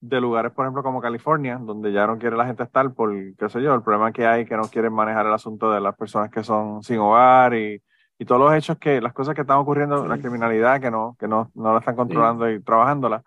de 0.00 0.20
lugares, 0.20 0.52
por 0.52 0.64
ejemplo, 0.64 0.82
como 0.82 1.00
California, 1.00 1.58
donde 1.60 1.92
ya 1.92 2.06
no 2.06 2.18
quiere 2.18 2.36
la 2.36 2.46
gente 2.46 2.62
estar 2.62 2.92
por, 2.92 3.12
qué 3.36 3.48
sé 3.48 3.62
yo, 3.62 3.74
el 3.74 3.82
problema 3.82 4.12
que 4.12 4.26
hay 4.26 4.44
que 4.44 4.56
no 4.56 4.64
quieren 4.64 4.92
manejar 4.92 5.26
el 5.26 5.32
asunto 5.32 5.70
de 5.72 5.80
las 5.80 5.96
personas 5.96 6.30
que 6.30 6.44
son 6.44 6.82
sin 6.82 6.98
hogar 6.98 7.54
y, 7.54 7.82
y 8.18 8.24
todos 8.24 8.40
los 8.40 8.54
hechos 8.54 8.78
que, 8.78 9.00
las 9.00 9.12
cosas 9.12 9.34
que 9.34 9.40
están 9.40 9.58
ocurriendo, 9.58 10.06
la 10.06 10.18
criminalidad 10.18 10.80
que 10.80 10.90
no, 10.90 11.16
que 11.18 11.26
no, 11.26 11.50
no 11.54 11.72
la 11.72 11.80
están 11.80 11.96
controlando 11.96 12.48
y 12.50 12.62
trabajándola 12.62 13.22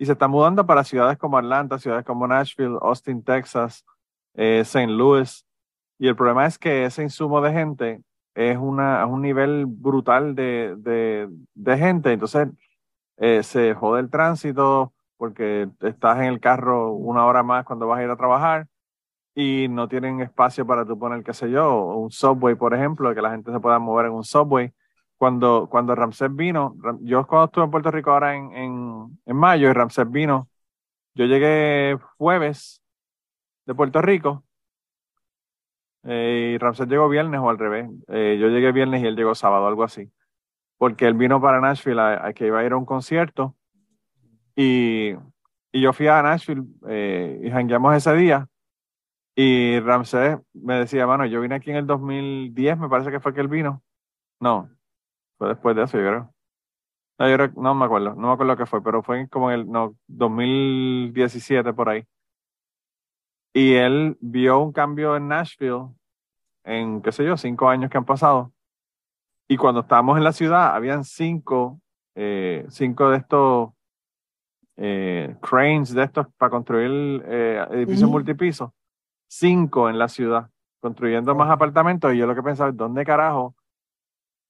y 0.00 0.06
se 0.06 0.12
está 0.12 0.28
mudando 0.28 0.64
para 0.64 0.82
ciudades 0.82 1.18
como 1.18 1.36
Atlanta, 1.36 1.78
ciudades 1.78 2.06
como 2.06 2.26
Nashville, 2.26 2.78
Austin, 2.80 3.22
Texas, 3.22 3.84
eh, 4.32 4.60
St. 4.60 4.90
Louis. 4.90 5.44
Y 5.98 6.08
el 6.08 6.16
problema 6.16 6.46
es 6.46 6.58
que 6.58 6.86
ese 6.86 7.02
insumo 7.02 7.42
de 7.42 7.52
gente 7.52 8.00
es, 8.34 8.56
una, 8.58 9.06
un 9.06 9.22
nivel 9.22 9.66
brutal 9.66 10.34
de, 10.34 10.76
de, 11.54 11.78
gente. 11.78 12.12
Entonces 12.12 12.48
eh, 13.18 13.42
se 13.42 13.74
jode 13.74 14.00
el 14.00 14.10
tránsito 14.10 14.92
porque 15.16 15.68
estás 15.80 16.18
en 16.18 16.24
el 16.24 16.40
carro 16.40 16.92
una 16.92 17.26
hora 17.26 17.42
más 17.42 17.64
cuando 17.64 17.86
vas 17.86 18.00
a 18.00 18.04
ir 18.04 18.10
a 18.10 18.16
trabajar 18.16 18.66
y 19.34 19.68
no 19.68 19.88
tienen 19.88 20.20
espacio 20.20 20.66
para 20.66 20.84
tú 20.84 20.98
poner, 20.98 21.22
qué 21.24 21.34
sé 21.34 21.50
yo, 21.50 21.84
un 21.96 22.10
subway, 22.10 22.54
por 22.54 22.74
ejemplo, 22.74 23.14
que 23.14 23.22
la 23.22 23.30
gente 23.30 23.52
se 23.52 23.60
pueda 23.60 23.78
mover 23.78 24.06
en 24.06 24.12
un 24.12 24.24
subway 24.24 24.72
cuando, 25.20 25.68
cuando 25.70 25.94
Ramsés 25.94 26.34
vino, 26.34 26.76
yo 27.02 27.26
cuando 27.26 27.46
estuve 27.46 27.64
en 27.64 27.70
Puerto 27.70 27.90
Rico 27.90 28.10
ahora 28.10 28.34
en, 28.36 28.52
en, 29.26 29.36
mayo 29.36 29.68
y 29.68 29.72
Ramsés 29.74 30.10
vino, 30.10 30.48
yo 31.14 31.26
llegué 31.26 31.98
jueves 32.16 32.82
de 33.66 33.74
Puerto 33.74 34.00
Rico 34.00 34.44
eh, 36.04 36.52
y 36.54 36.58
Ramsés 36.58 36.88
llegó 36.88 37.08
viernes 37.08 37.40
o 37.40 37.50
al 37.50 37.58
revés. 37.58 37.88
Eh, 38.08 38.38
yo 38.40 38.48
llegué 38.48 38.72
viernes 38.72 39.02
y 39.02 39.06
él 39.06 39.16
llegó 39.16 39.34
sábado, 39.34 39.66
algo 39.66 39.84
así. 39.84 40.10
Porque 40.78 41.06
él 41.06 41.14
vino 41.14 41.40
para 41.40 41.60
Nashville 41.60 42.00
que 42.34 42.46
iba 42.46 42.60
a 42.60 42.64
ir 42.64 42.72
a 42.72 42.76
un 42.76 42.86
concierto 42.86 43.54
y, 44.56 45.14
y 45.72 45.80
yo 45.80 45.92
fui 45.92 46.06
a 46.08 46.22
Nashville 46.22 46.64
eh, 46.88 47.40
y 47.44 47.50
jangueamos 47.50 47.94
ese 47.96 48.14
día. 48.14 48.46
Y 49.34 49.80
Ramsés 49.80 50.38
me 50.52 50.74
decía, 50.74 51.06
mano, 51.06 51.24
yo 51.26 51.40
vine 51.40 51.54
aquí 51.54 51.70
en 51.70 51.76
el 51.76 51.86
2010, 51.86 52.78
me 52.78 52.88
parece 52.88 53.10
que 53.10 53.20
fue 53.20 53.32
que 53.32 53.40
él 53.40 53.48
vino. 53.48 53.82
No, 54.40 54.68
fue 55.38 55.48
después 55.48 55.76
de 55.76 55.84
eso, 55.84 55.98
yo 55.98 56.06
creo. 56.06 56.34
No, 57.18 57.28
yo 57.28 57.48
no 57.60 57.74
me 57.74 57.84
acuerdo, 57.84 58.14
no 58.14 58.28
me 58.28 58.32
acuerdo 58.32 58.56
qué 58.56 58.66
fue, 58.66 58.82
pero 58.82 59.02
fue 59.02 59.28
como 59.28 59.50
en 59.50 59.60
el 59.60 59.70
no, 59.70 59.96
2017 60.08 61.72
por 61.72 61.88
ahí. 61.88 62.04
Y 63.52 63.74
él 63.74 64.16
vio 64.20 64.60
un 64.60 64.72
cambio 64.72 65.16
en 65.16 65.28
Nashville 65.28 65.88
en, 66.64 67.02
qué 67.02 67.12
sé 67.12 67.24
yo, 67.24 67.36
cinco 67.36 67.68
años 67.68 67.90
que 67.90 67.98
han 67.98 68.04
pasado. 68.04 68.52
Y 69.48 69.56
cuando 69.56 69.80
estábamos 69.80 70.16
en 70.18 70.24
la 70.24 70.32
ciudad, 70.32 70.74
habían 70.74 71.04
cinco, 71.04 71.80
eh, 72.14 72.64
cinco 72.68 73.10
de 73.10 73.16
estos 73.16 73.70
eh, 74.76 75.36
cranes 75.42 75.92
de 75.92 76.04
estos 76.04 76.26
para 76.36 76.50
construir 76.50 77.22
eh, 77.26 77.66
edificios 77.72 78.08
multipisos. 78.08 78.70
Cinco 79.28 79.90
en 79.90 79.98
la 79.98 80.08
ciudad, 80.08 80.48
construyendo 80.80 81.34
más 81.34 81.50
apartamentos. 81.50 82.14
Y 82.14 82.18
yo 82.18 82.26
lo 82.26 82.34
que 82.34 82.42
pensaba, 82.42 82.70
¿dónde 82.70 83.04
carajo 83.04 83.54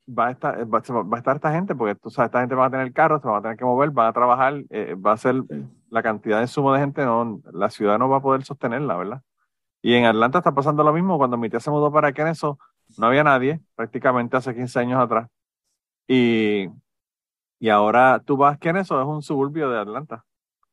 va 0.06 0.28
a 0.28 0.30
estar, 0.32 0.66
va, 0.72 0.78
a 0.78 1.18
estar 1.18 1.36
esta 1.36 1.52
gente, 1.52 1.74
porque 1.74 1.94
tú 1.94 2.10
sabes, 2.10 2.28
esta 2.28 2.40
gente 2.40 2.54
va 2.54 2.66
a 2.66 2.70
tener 2.70 2.92
carros, 2.92 3.22
se 3.22 3.28
va 3.28 3.38
a 3.38 3.42
tener 3.42 3.56
que 3.56 3.64
mover, 3.64 3.90
van 3.90 4.08
a 4.08 4.12
trabajar, 4.12 4.62
eh, 4.70 4.94
va 4.94 5.12
a 5.12 5.16
ser 5.16 5.42
la 5.90 6.02
cantidad 6.02 6.40
de 6.40 6.46
sumo 6.46 6.72
de 6.72 6.80
gente, 6.80 7.04
no, 7.04 7.42
la 7.52 7.70
ciudad 7.70 7.98
no 7.98 8.08
va 8.08 8.18
a 8.18 8.22
poder 8.22 8.44
sostenerla, 8.44 8.96
¿verdad? 8.96 9.22
Y 9.82 9.94
en 9.94 10.04
Atlanta 10.06 10.38
está 10.38 10.54
pasando 10.54 10.82
lo 10.84 10.92
mismo. 10.92 11.18
Cuando 11.18 11.36
mi 11.36 11.50
tía 11.50 11.60
se 11.60 11.70
mudó 11.70 11.92
para 11.92 12.12
Kennesaw, 12.12 12.58
no 12.98 13.06
había 13.06 13.24
nadie, 13.24 13.60
prácticamente 13.74 14.36
hace 14.36 14.54
15 14.54 14.78
años 14.80 15.00
atrás. 15.00 15.28
Y, 16.06 16.68
y 17.58 17.68
ahora 17.68 18.22
tú 18.24 18.36
vas 18.36 18.58
Kennesaw, 18.58 19.00
es 19.00 19.06
un 19.06 19.22
suburbio 19.22 19.70
de 19.70 19.78
Atlanta. 19.78 20.24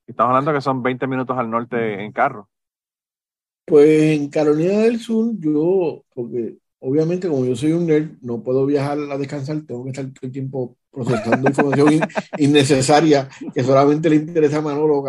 estamos 0.08 0.30
hablando 0.30 0.54
que 0.54 0.62
son 0.62 0.84
20 0.84 1.08
minutos 1.08 1.38
al 1.38 1.50
norte 1.50 2.04
en 2.04 2.12
carro. 2.12 2.50
Pues 3.66 4.18
en 4.18 4.30
Carolina 4.30 4.80
del 4.80 5.00
Sur, 5.00 5.34
yo, 5.40 6.04
porque 6.14 6.58
obviamente 6.80 7.28
como 7.28 7.46
yo 7.46 7.56
soy 7.56 7.74
un 7.74 7.88
nerd, 7.88 8.12
no 8.22 8.44
puedo 8.44 8.66
viajar 8.66 8.98
a 9.00 9.18
descansar, 9.18 9.62
tengo 9.66 9.84
que 9.84 9.92
estar 9.92 10.06
todo 10.06 10.20
el 10.22 10.32
tiempo 10.32 10.78
procesando 10.92 11.50
información 11.50 12.00
innecesaria 12.38 13.30
que 13.54 13.64
solamente 13.64 14.10
le 14.10 14.18
interesa 14.18 14.58
a 14.58 14.62
Manolo, 14.62 15.04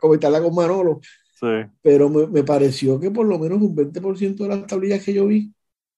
comentarla 0.00 0.42
con 0.42 0.54
Manolo. 0.54 1.00
Sí. 1.38 1.46
Pero 1.82 2.08
me, 2.08 2.26
me, 2.26 2.42
pareció 2.42 2.98
que 2.98 3.12
por 3.12 3.24
lo 3.26 3.38
menos 3.38 3.62
un 3.62 3.76
20% 3.76 4.36
de 4.36 4.48
las 4.48 4.66
tablillas 4.66 5.04
que 5.04 5.14
yo 5.14 5.26
vi 5.28 5.52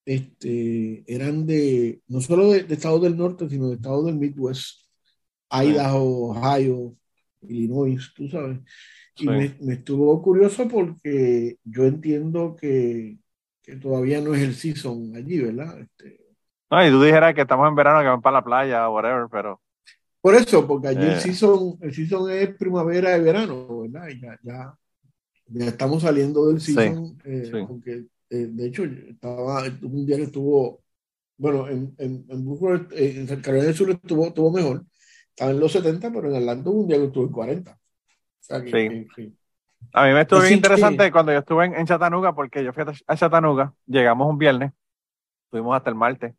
este, 0.05 1.05
eran 1.07 1.47
de, 1.47 2.01
no 2.09 2.21
solo 2.21 2.51
de, 2.51 2.67
estados 2.69 3.03
del 3.03 3.17
norte, 3.17 3.49
sino 3.49 3.69
de 3.69 3.77
estados 3.77 4.07
del 4.07 4.17
Midwest, 4.17 4.81
Idaho, 5.51 6.31
Ohio, 6.31 6.97
Illinois, 7.43 8.13
tú 8.15 8.29
sabes. 8.29 8.59
Y 9.17 9.27
me, 9.27 9.57
me, 9.61 9.75
estuvo 9.75 10.21
curioso 10.23 10.67
porque 10.69 11.59
yo 11.65 11.85
entiendo 11.85 12.57
que, 12.57 13.19
que, 13.63 13.77
todavía 13.77 14.21
no 14.21 14.35
es 14.35 14.43
el 14.43 14.55
season 14.55 15.15
allí, 15.15 15.41
¿verdad? 15.41 15.81
Este, 15.81 16.21
no, 16.71 16.87
y 16.87 16.91
tú 16.91 17.03
dijeras 17.03 17.35
que 17.35 17.41
estamos 17.41 17.69
en 17.69 17.75
verano, 17.75 18.01
que 18.01 18.07
van 18.07 18.23
para 18.23 18.39
la 18.39 18.45
playa, 18.45 18.89
whatever, 18.89 19.27
pero... 19.31 19.61
Por 20.21 20.35
eso, 20.35 20.67
porque 20.67 20.89
allí 20.89 21.03
el, 21.03 21.13
eh. 21.13 21.21
season, 21.21 21.79
el 21.81 21.95
season 21.95 22.31
es 22.31 22.55
primavera 22.57 23.17
y 23.17 23.23
verano, 23.23 23.81
¿verdad? 23.81 24.09
Y 24.09 24.21
ya, 24.21 24.39
ya, 24.43 24.75
ya 25.47 25.67
estamos 25.67 26.03
saliendo 26.03 26.47
del 26.47 26.61
season, 26.61 27.19
eh, 27.25 27.65
porque 27.67 28.05
eh, 28.31 28.47
de 28.49 28.67
hecho, 28.67 28.85
estaba 28.85 29.65
un 29.83 30.07
día 30.07 30.17
que 30.17 30.25
estuvo, 30.25 30.85
bueno, 31.37 31.69
en, 31.69 31.95
en, 31.99 32.25
en, 32.29 33.29
en 33.29 33.41
Carolina 33.41 33.67
del 33.67 33.75
Sur 33.75 33.91
estuvo, 33.91 34.27
estuvo 34.27 34.53
mejor, 34.53 34.85
estaba 35.31 35.51
en 35.51 35.59
los 35.59 35.73
70, 35.73 36.13
pero 36.13 36.29
en 36.29 36.37
Atlanta 36.37 36.71
un 36.71 36.87
día 36.87 36.99
que 36.99 37.07
estuvo 37.07 37.25
en 37.25 37.33
40. 37.33 37.79
sí. 39.17 39.35
A 39.93 40.07
mí 40.07 40.13
me 40.13 40.21
estuvo 40.21 40.41
bien 40.41 40.55
interesante 40.55 41.11
cuando 41.11 41.33
yo 41.33 41.39
estuve 41.39 41.67
en, 41.67 41.87
Chattanooga, 41.87 42.35
porque 42.35 42.63
yo 42.63 42.73
fui 42.73 42.85
a 43.07 43.17
Chattanooga, 43.17 43.73
llegamos 43.87 44.29
un 44.29 44.39
viernes, 44.39 44.73
fuimos 45.51 45.77
hasta 45.77 45.91
el 45.91 45.97
martes. 45.97 46.35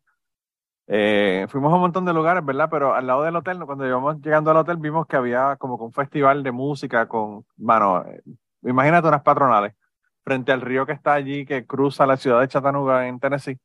Eh, 0.88 1.46
fuimos 1.48 1.72
a 1.72 1.76
un 1.76 1.82
montón 1.82 2.04
de 2.04 2.12
lugares, 2.12 2.44
¿verdad? 2.44 2.68
Pero 2.70 2.94
al 2.94 3.06
lado 3.06 3.22
del 3.22 3.36
hotel, 3.36 3.58
cuando 3.64 3.86
íbamos 3.86 4.20
llegando 4.20 4.50
al 4.50 4.56
hotel, 4.58 4.76
vimos 4.78 5.06
que 5.06 5.16
había 5.16 5.56
como 5.56 5.76
un 5.76 5.92
festival 5.92 6.42
de 6.42 6.50
música 6.50 7.06
con, 7.06 7.44
bueno, 7.56 8.04
eh, 8.04 8.22
imagínate 8.62 9.08
unas 9.08 9.22
patronales 9.22 9.74
frente 10.24 10.52
al 10.52 10.60
río 10.60 10.86
que 10.86 10.92
está 10.92 11.14
allí, 11.14 11.44
que 11.44 11.66
cruza 11.66 12.06
la 12.06 12.16
ciudad 12.16 12.40
de 12.40 12.48
Chattanooga 12.48 13.06
en 13.08 13.20
Tennessee. 13.20 13.58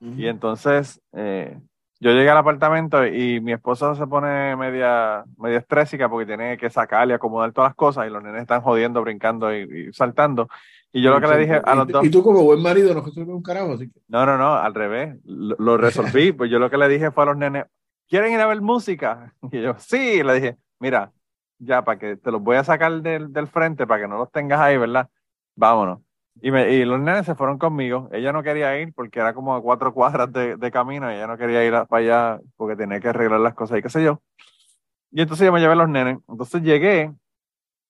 Y 0.00 0.26
entonces 0.26 1.00
eh, 1.12 1.58
yo 2.00 2.12
llegué 2.12 2.30
al 2.30 2.38
apartamento 2.38 3.04
y 3.06 3.40
mi 3.40 3.52
esposa 3.52 3.94
se 3.94 4.06
pone 4.06 4.54
media, 4.56 5.24
media 5.36 5.58
estrésica 5.58 6.08
porque 6.08 6.26
tiene 6.26 6.56
que 6.56 6.70
sacar 6.70 7.08
y 7.08 7.12
acomodar 7.12 7.52
todas 7.52 7.70
las 7.70 7.76
cosas 7.76 8.06
y 8.06 8.10
los 8.10 8.22
nenes 8.22 8.42
están 8.42 8.62
jodiendo, 8.62 9.02
brincando 9.02 9.52
y, 9.54 9.92
saltando. 9.92 10.48
Y 10.92 11.02
yo 11.02 11.10
lo 11.10 11.20
que 11.20 11.26
le 11.26 11.38
dije 11.38 11.60
a 11.62 11.74
los 11.74 11.88
dos. 11.88 12.04
Y 12.04 12.10
tú, 12.10 12.22
como 12.22 12.42
buen 12.44 12.62
marido, 12.62 12.94
no 12.94 13.00
resuelves 13.00 13.34
un 13.34 13.42
carajo, 13.42 13.72
así 13.72 13.90
que. 13.90 14.00
No, 14.08 14.24
no, 14.24 14.38
no, 14.38 14.54
al 14.54 14.74
revés. 14.74 15.16
Lo, 15.24 15.76
resolví. 15.76 16.32
pues 16.32 16.50
yo 16.50 16.58
lo 16.58 16.70
que 16.70 16.78
le 16.78 16.88
dije 16.88 17.10
fue 17.10 17.24
a 17.24 17.26
los 17.26 17.36
nenes: 17.36 17.66
¿quieren 18.08 18.32
ir 18.32 18.40
a 18.40 18.46
ver 18.46 18.60
música? 18.62 19.34
Y 19.52 19.60
yo, 19.60 19.74
sí. 19.78 20.22
le 20.22 20.34
dije: 20.34 20.56
mira, 20.78 21.12
ya, 21.58 21.84
para 21.84 21.98
que 21.98 22.16
te 22.16 22.30
los 22.30 22.40
voy 22.40 22.56
a 22.56 22.64
sacar 22.64 23.02
del, 23.02 23.32
del 23.32 23.48
frente, 23.48 23.86
para 23.86 24.02
que 24.02 24.08
no 24.08 24.16
los 24.16 24.30
tengas 24.30 24.60
ahí, 24.60 24.78
¿verdad? 24.78 25.08
vámonos. 25.56 25.98
Y, 26.40 26.50
me, 26.50 26.72
y 26.72 26.84
los 26.84 27.00
nenes 27.00 27.26
se 27.26 27.34
fueron 27.34 27.58
conmigo. 27.58 28.08
Ella 28.12 28.32
no 28.32 28.42
quería 28.42 28.78
ir 28.80 28.92
porque 28.94 29.20
era 29.20 29.34
como 29.34 29.54
a 29.54 29.62
cuatro 29.62 29.92
cuadras 29.92 30.32
de, 30.32 30.56
de 30.56 30.70
camino. 30.70 31.10
ella 31.10 31.26
no 31.26 31.36
quería 31.36 31.64
ir 31.64 31.72
para 31.88 32.02
allá 32.02 32.40
porque 32.56 32.76
tenía 32.76 33.00
que 33.00 33.08
arreglar 33.08 33.40
las 33.40 33.54
cosas 33.54 33.78
y 33.78 33.82
qué 33.82 33.90
sé 33.90 34.04
yo. 34.04 34.20
Y 35.10 35.22
entonces 35.22 35.46
yo 35.46 35.52
me 35.52 35.60
llevé 35.60 35.72
a 35.72 35.76
los 35.76 35.88
nenes. 35.88 36.18
Entonces 36.28 36.62
llegué 36.62 37.12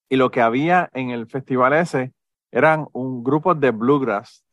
y 0.08 0.16
lo 0.16 0.30
que 0.30 0.40
había 0.40 0.88
en 0.94 1.10
el 1.10 1.26
festival 1.26 1.72
ese 1.74 2.12
eran 2.50 2.86
un 2.92 3.22
grupo 3.22 3.54
de 3.54 3.70
bluegrass 3.70 4.44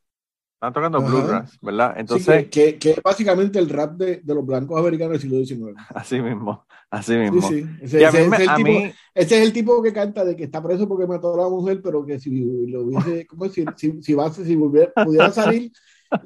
están 0.55 0.73
tocando 0.73 1.01
bluegrass, 1.01 1.57
¿verdad? 1.61 1.95
Entonces. 1.97 2.47
que, 2.49 2.77
que, 2.77 2.99
básicamente 3.03 3.59
el 3.59 3.69
rap 3.69 3.97
de, 3.97 4.21
de, 4.23 4.35
los 4.35 4.45
blancos 4.45 4.79
americanos 4.79 5.13
del 5.13 5.21
siglo 5.21 5.45
XIX. 5.45 5.77
Así 5.93 6.21
mismo, 6.21 6.65
así 6.89 7.15
mismo. 7.15 7.41
Sí, 7.41 7.63
sí. 7.63 7.69
Ese, 7.81 8.03
ese, 8.03 8.25
es 8.25 8.39
el 8.39 8.55
tipo, 8.55 8.69
ese, 9.13 9.37
es 9.37 9.47
el 9.47 9.53
tipo, 9.53 9.83
que 9.83 9.93
canta 9.93 10.23
de 10.23 10.35
que 10.35 10.45
está 10.45 10.63
preso 10.63 10.87
porque 10.87 11.07
mató 11.07 11.33
a 11.33 11.43
la 11.43 11.49
mujer, 11.49 11.81
pero 11.83 12.05
que 12.05 12.19
si 12.19 12.67
lo 12.67 12.81
hubiese. 12.81 13.27
¿Cómo 13.27 13.45
decir? 13.45 13.67
Si, 13.75 14.01
si, 14.01 14.13
va, 14.13 14.31
si 14.31 14.55
volviera, 14.55 14.91
pudiera 14.93 15.31
salir. 15.31 15.71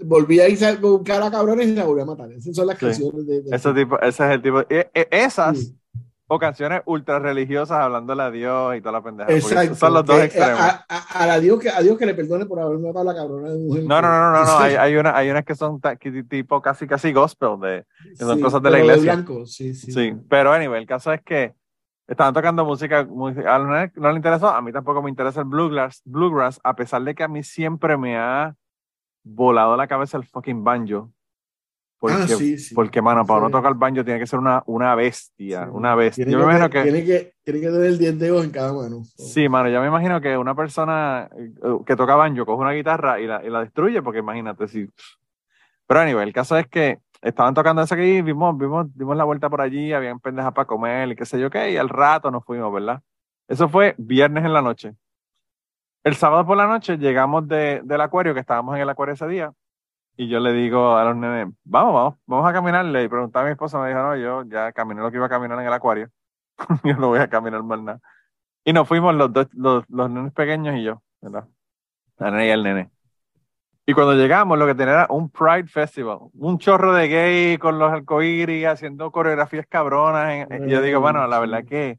volvía 0.06 0.44
a 0.44 0.50
irse 0.50 0.68
a 0.68 0.76
buscar 0.76 1.24
a 1.24 1.32
cabrones 1.32 1.68
y 1.68 1.74
la 1.74 1.86
volvía 1.86 2.04
a 2.04 2.08
matar. 2.08 2.32
Esas 2.32 2.56
son 2.56 2.68
las 2.68 2.78
canciones 2.78 3.26
de, 3.26 3.44
Ese, 3.52 3.74
tipo, 3.74 4.00
ese 4.00 4.26
es 4.26 4.32
el 4.32 4.42
tipo. 4.42 4.62
E, 4.70 4.90
e, 4.94 5.08
esas 5.12 5.74
o 6.32 6.38
canciones 6.38 6.84
ultra 6.86 7.18
religiosas 7.18 7.80
hablándole 7.80 8.22
a 8.22 8.30
Dios 8.30 8.76
y 8.76 8.82
toda 8.82 8.92
la 8.92 9.02
pendeja. 9.02 9.32
Exacto. 9.34 9.74
Son 9.74 9.94
los 9.96 10.06
dos 10.06 10.22
extremos. 10.22 10.60
A, 10.60 10.86
a, 10.88 11.34
a, 11.34 11.40
Dios 11.40 11.60
que, 11.60 11.70
a 11.70 11.82
Dios 11.82 11.98
que 11.98 12.06
le 12.06 12.14
perdone 12.14 12.46
por 12.46 12.60
haber 12.60 12.78
matado 12.78 13.00
a 13.10 13.14
la 13.14 13.20
cabrona 13.20 13.50
de 13.50 13.58
mujer. 13.58 13.84
No, 13.84 14.00
no, 14.00 14.08
no, 14.08 14.32
no, 14.32 14.46
no. 14.46 14.60
Hay, 14.60 14.76
hay, 14.80 14.96
una, 14.96 15.18
hay 15.18 15.32
unas 15.32 15.44
que 15.44 15.56
son 15.56 15.82
tipo 16.30 16.62
casi 16.62 16.86
casi 16.86 17.12
gospel, 17.12 17.60
de, 17.60 17.86
que 18.12 18.24
son 18.24 18.40
cosas 18.40 18.62
de 18.62 18.70
la 18.70 18.80
iglesia. 18.80 19.14
blanco. 19.14 19.48
Sí, 19.48 19.74
sí. 19.74 19.92
Sí, 19.92 20.16
pero 20.30 20.54
anyway, 20.54 20.80
el 20.80 20.88
caso 20.88 21.12
es 21.12 21.22
que 21.24 21.56
estaban 22.08 22.36
tocando 22.36 22.64
música, 22.64 23.04
música 23.06 23.56
a 23.56 23.58
no, 23.58 23.92
no 23.96 24.12
le 24.12 24.16
interesó, 24.16 24.50
a 24.50 24.62
mí 24.62 24.72
tampoco 24.72 25.02
me 25.02 25.10
interesa 25.10 25.40
el 25.40 25.48
bluegrass, 25.48 26.04
bluegrass, 26.06 26.60
a 26.64 26.76
pesar 26.76 27.02
de 27.04 27.16
que 27.16 27.24
a 27.24 27.28
mí 27.28 27.42
siempre 27.42 27.98
me 27.98 28.18
ha 28.18 28.54
volado 29.24 29.76
la 29.76 29.88
cabeza 29.88 30.18
el 30.18 30.26
fucking 30.26 30.64
banjo. 30.64 31.12
Porque, 32.00 32.16
ah, 32.16 32.28
sí, 32.28 32.58
sí. 32.58 32.74
porque 32.74 33.02
mano, 33.02 33.26
para 33.26 33.42
uno 33.42 33.52
tocar 33.52 33.74
el 33.74 33.78
banjo 33.78 34.06
tiene 34.06 34.22
que 34.22 34.26
ser 34.26 34.40
una, 34.40 34.64
una 34.68 34.96
bestia, 34.96 35.70
una 35.70 35.96
bestia. 35.96 36.26
Yo 36.26 36.38
me 36.38 36.46
imagino 36.46 36.70
que, 36.70 36.84
Tiene 36.84 37.04
que, 37.04 37.34
tiene 37.44 37.60
que 37.60 37.66
tener 37.68 37.86
el 37.88 37.98
10 37.98 38.20
dedos 38.20 38.46
en 38.46 38.52
cada 38.52 38.72
mano. 38.72 39.04
Sí, 39.04 39.50
mano, 39.50 39.70
yo 39.70 39.82
me 39.82 39.88
imagino 39.88 40.22
que 40.22 40.38
una 40.38 40.56
persona 40.56 41.30
eh, 41.38 41.52
que 41.86 41.98
toca 41.98 42.16
banjo 42.16 42.46
coge 42.46 42.62
una 42.62 42.72
guitarra 42.72 43.20
y 43.20 43.28
la, 43.28 43.46
y 43.46 43.50
la 43.50 43.60
destruye, 43.60 44.02
porque 44.02 44.20
imagínate 44.20 44.70
si... 44.70 44.90
Pero 45.88 46.00
anyway, 46.00 46.26
el 46.26 46.34
caso 46.34 46.56
es 46.56 46.68
que 46.68 47.00
estaban 47.22 47.54
tocando 47.54 47.82
eso 47.82 47.96
aquí, 47.96 48.22
vimos, 48.22 48.58
vimos, 48.58 48.88
dimos 48.96 49.18
la 49.18 49.26
vuelta 49.26 49.50
por 49.50 49.60
allí, 49.60 49.92
habían 49.92 50.22
pendejas 50.22 50.54
para 50.54 50.68
comer 50.68 51.10
y 51.10 51.16
qué 51.18 51.26
sé 51.26 51.38
yo 51.38 51.50
qué, 51.50 51.72
y 51.72 51.76
al 51.78 51.90
rato 51.90 52.32
nos 52.32 52.46
fuimos, 52.46 52.72
¿verdad? 52.72 53.02
Eso 53.50 53.68
fue 53.68 53.96
viernes 53.98 54.46
en 54.46 54.54
la 54.54 54.62
noche. 54.62 54.94
El 56.04 56.16
sábado 56.16 56.46
por 56.46 56.56
la 56.56 56.66
noche 56.66 56.98
llegamos 56.98 57.46
de, 57.48 57.82
del 57.84 58.00
acuario, 58.00 58.34
que 58.34 58.40
estábamos 58.40 58.76
en 58.76 58.84
el 58.84 58.90
acuario 58.90 59.16
ese 59.16 59.28
día, 59.28 59.52
y 60.20 60.28
yo 60.28 60.42
le 60.42 60.52
digo 60.52 60.98
a 60.98 61.06
los 61.06 61.16
nenes, 61.16 61.48
vamos, 61.64 61.94
vamos, 61.94 62.16
vamos 62.26 62.50
a 62.50 62.52
caminarle. 62.52 63.06
Y 63.06 63.08
preguntaba 63.08 63.44
a 63.44 63.46
mi 63.46 63.54
esposa, 63.54 63.80
me 63.80 63.88
dijo, 63.88 64.02
no, 64.02 64.18
yo 64.18 64.44
ya 64.44 64.74
caminé 64.74 65.00
lo 65.00 65.10
que 65.10 65.16
iba 65.16 65.28
a 65.28 65.30
caminar 65.30 65.58
en 65.62 65.66
el 65.66 65.72
acuario. 65.72 66.10
yo 66.84 66.98
no 66.98 67.08
voy 67.08 67.20
a 67.20 67.30
caminar 67.30 67.64
más 67.64 67.82
nada. 67.82 68.02
Y 68.66 68.74
nos 68.74 68.86
fuimos 68.86 69.16
los 69.16 69.32
dos, 69.32 69.48
los, 69.54 69.86
los 69.90 70.10
nenes 70.12 70.34
pequeños 70.34 70.76
y 70.76 70.84
yo, 70.84 71.02
¿verdad? 71.22 71.48
La 72.18 72.32
nena 72.32 72.46
y 72.46 72.50
el 72.50 72.64
nene. 72.64 72.90
Y 73.86 73.94
cuando 73.94 74.14
llegamos, 74.14 74.60
lo 74.60 74.66
que 74.66 74.76
tenía 74.76 74.94
era 74.94 75.08
un 75.10 75.30
Pride 75.30 75.68
Festival, 75.68 76.20
un 76.34 76.60
chorro 76.60 76.92
de 76.92 77.08
gay 77.08 77.58
con 77.58 77.80
los 77.80 77.90
arcoíris 77.90 78.68
haciendo 78.68 79.12
coreografías 79.12 79.68
cabronas. 79.68 80.50
y 80.50 80.70
yo 80.70 80.82
digo, 80.82 81.00
bueno, 81.00 81.26
la 81.28 81.40
verdad 81.40 81.64
que 81.64 81.98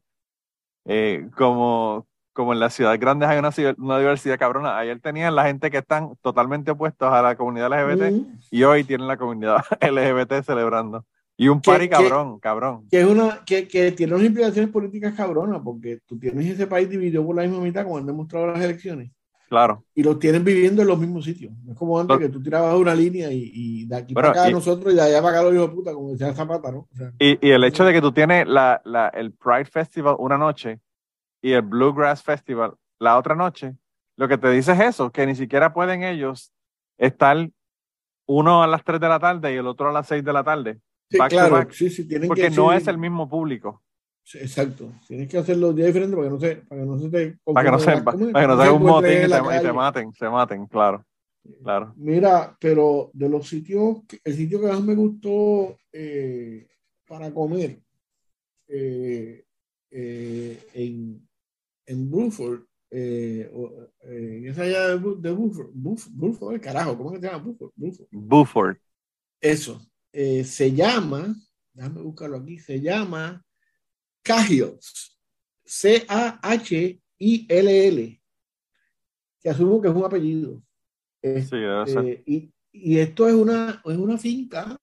eh, 0.84 1.26
como, 1.34 2.06
como 2.32 2.52
en 2.52 2.60
las 2.60 2.74
ciudades 2.74 3.00
grandes 3.00 3.28
hay 3.28 3.38
una, 3.38 3.50
una, 3.78 3.98
diversidad 3.98 4.38
cabrona, 4.38 4.78
ayer 4.78 5.00
tenían 5.00 5.34
la 5.34 5.44
gente 5.44 5.70
que 5.70 5.78
están 5.78 6.14
totalmente 6.22 6.70
opuestos 6.70 7.12
a 7.12 7.22
la 7.22 7.36
comunidad 7.36 7.68
LGBT 7.68 8.26
y 8.50 8.62
hoy 8.62 8.84
tienen 8.84 9.08
la 9.08 9.16
comunidad 9.16 9.64
LGBT 9.80 10.42
celebrando. 10.44 11.04
Y 11.36 11.48
un 11.48 11.62
party 11.62 11.88
cabrón, 11.88 12.38
cabrón. 12.38 12.86
Que, 12.90 13.00
es 13.00 13.06
una, 13.06 13.42
que, 13.46 13.66
que, 13.66 13.92
tiene 13.92 14.14
unas 14.14 14.26
implicaciones 14.26 14.70
políticas 14.70 15.14
cabronas, 15.14 15.62
porque 15.64 16.00
tú 16.06 16.18
tienes 16.18 16.46
ese 16.46 16.66
país 16.66 16.88
dividido 16.90 17.24
por 17.24 17.34
la 17.34 17.42
misma 17.42 17.60
mitad, 17.60 17.84
como 17.84 17.96
han 17.96 18.04
demostrado 18.04 18.48
las 18.48 18.60
elecciones. 18.62 19.10
Claro. 19.48 19.82
Y 19.94 20.02
los 20.02 20.18
tienen 20.18 20.44
viviendo 20.44 20.82
en 20.82 20.88
los 20.88 20.98
mismos 20.98 21.24
sitios. 21.24 21.52
No 21.64 21.72
es 21.72 21.78
como 21.78 21.98
antes 21.98 22.18
que 22.18 22.28
tú 22.28 22.42
tirabas 22.42 22.76
una 22.76 22.94
línea 22.94 23.32
y, 23.32 23.50
y 23.54 23.86
de 23.86 23.96
aquí 23.96 24.12
para 24.12 24.30
acá 24.30 24.50
nosotros 24.50 24.92
y 24.92 24.96
de 24.96 25.02
allá 25.02 25.22
para 25.22 25.38
acá 25.38 25.44
los 25.44 25.54
hijos 25.54 25.70
de 25.70 25.74
puta, 25.74 25.94
como 25.94 26.10
decía 26.10 26.32
Zapata, 26.34 26.70
¿no? 26.70 26.86
y, 27.18 27.38
y, 27.44 27.50
el 27.50 27.64
hecho 27.64 27.84
de 27.84 27.94
que 27.94 28.02
tú 28.02 28.12
tienes 28.12 28.46
la, 28.46 28.80
la, 28.84 29.08
el 29.08 29.32
Pride 29.32 29.64
Festival 29.64 30.16
una 30.18 30.36
noche 30.36 30.78
y 31.42 31.52
el 31.52 31.62
Bluegrass 31.62 32.22
Festival 32.22 32.74
la 33.00 33.16
otra 33.18 33.34
noche, 33.34 33.74
lo 34.16 34.28
que 34.28 34.38
te 34.38 34.50
dice 34.50 34.72
es 34.72 34.80
eso, 34.80 35.10
que 35.10 35.26
ni 35.26 35.34
siquiera 35.34 35.72
pueden 35.72 36.04
ellos 36.04 36.52
estar 36.98 37.50
uno 38.26 38.62
a 38.62 38.66
las 38.66 38.84
3 38.84 39.00
de 39.00 39.08
la 39.08 39.18
tarde 39.18 39.52
y 39.52 39.56
el 39.56 39.66
otro 39.66 39.88
a 39.88 39.92
las 39.92 40.06
6 40.06 40.22
de 40.22 40.32
la 40.32 40.44
tarde. 40.44 40.80
Sí, 41.10 41.18
claro, 41.28 41.66
sí, 41.72 41.90
sí, 41.90 42.06
tienen 42.06 42.28
porque 42.28 42.50
no 42.50 42.72
es 42.72 42.86
el 42.86 42.98
mismo 42.98 43.28
público. 43.28 43.82
exacto, 44.34 44.92
tienes 45.08 45.28
que 45.28 45.38
hacer 45.38 45.56
los 45.56 45.74
días 45.74 45.88
diferentes 45.88 46.14
para 46.14 46.28
que 46.28 46.34
no 46.34 46.40
se, 46.40 46.56
para 46.56 46.80
que 46.80 46.86
no 46.86 46.98
se 46.98 47.08
te 47.08 47.38
para 47.52 47.64
que 47.64 47.72
no 47.72 47.78
se, 47.78 48.02
para, 48.02 48.18
que 48.18 48.46
no 48.46 48.56
se 48.56 48.62
haga 48.62 48.72
un 48.72 48.82
motín 48.82 49.24
y, 49.24 49.62
te, 49.62 49.72
maten, 49.72 50.12
se 50.12 50.28
maten, 50.28 50.66
claro. 50.66 51.04
Claro. 51.62 51.94
Mira, 51.96 52.54
pero 52.60 53.10
de 53.14 53.28
los 53.30 53.48
sitios, 53.48 54.02
el 54.22 54.34
sitio 54.34 54.60
que 54.60 54.66
más 54.66 54.82
me 54.82 54.94
gustó 54.94 55.78
eh, 55.90 56.68
para 57.08 57.32
comer 57.32 57.80
eh, 58.68 59.42
eh, 59.90 60.68
en, 60.74 61.29
en 61.90 62.10
Bruford, 62.10 62.62
en 62.90 64.46
esa 64.46 64.62
allá 64.62 64.88
de, 64.88 64.98
de 64.98 65.32
Bruford, 65.32 65.70
Bruford, 65.74 66.60
carajo, 66.60 66.96
¿cómo 66.96 67.10
se 67.10 67.20
llama 67.20 67.38
Bruford? 67.38 67.72
Bruford. 68.10 68.76
Eso, 69.40 69.80
se 70.12 70.72
llama, 70.72 71.34
déjame 71.72 72.02
buscarlo 72.02 72.36
aquí, 72.38 72.58
se 72.58 72.80
llama 72.80 73.44
Cahill, 74.22 74.78
C-A-H-I-L-L, 75.64 77.00
que 79.40 79.50
asumo 79.50 79.80
que 79.80 79.88
es 79.88 79.94
un 79.94 80.04
apellido. 80.04 80.62
Este, 81.22 82.22
y, 82.26 82.52
y, 82.72 82.98
esto 82.98 83.28
es 83.28 83.34
una, 83.34 83.82
es 83.84 83.96
una 83.96 84.16
finca 84.16 84.80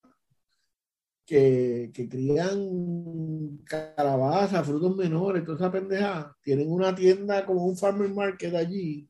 que, 1.28 1.92
que 1.94 2.08
crían 2.08 3.60
calabazas, 3.66 4.66
frutos 4.66 4.96
menores, 4.96 5.44
toda 5.44 5.58
esa 5.58 5.72
pendeja. 5.72 6.36
Tienen 6.42 6.72
una 6.72 6.96
tienda 6.96 7.46
como 7.46 7.66
un 7.66 7.78
farmer 7.78 8.10
market 8.10 8.56
allí 8.56 9.10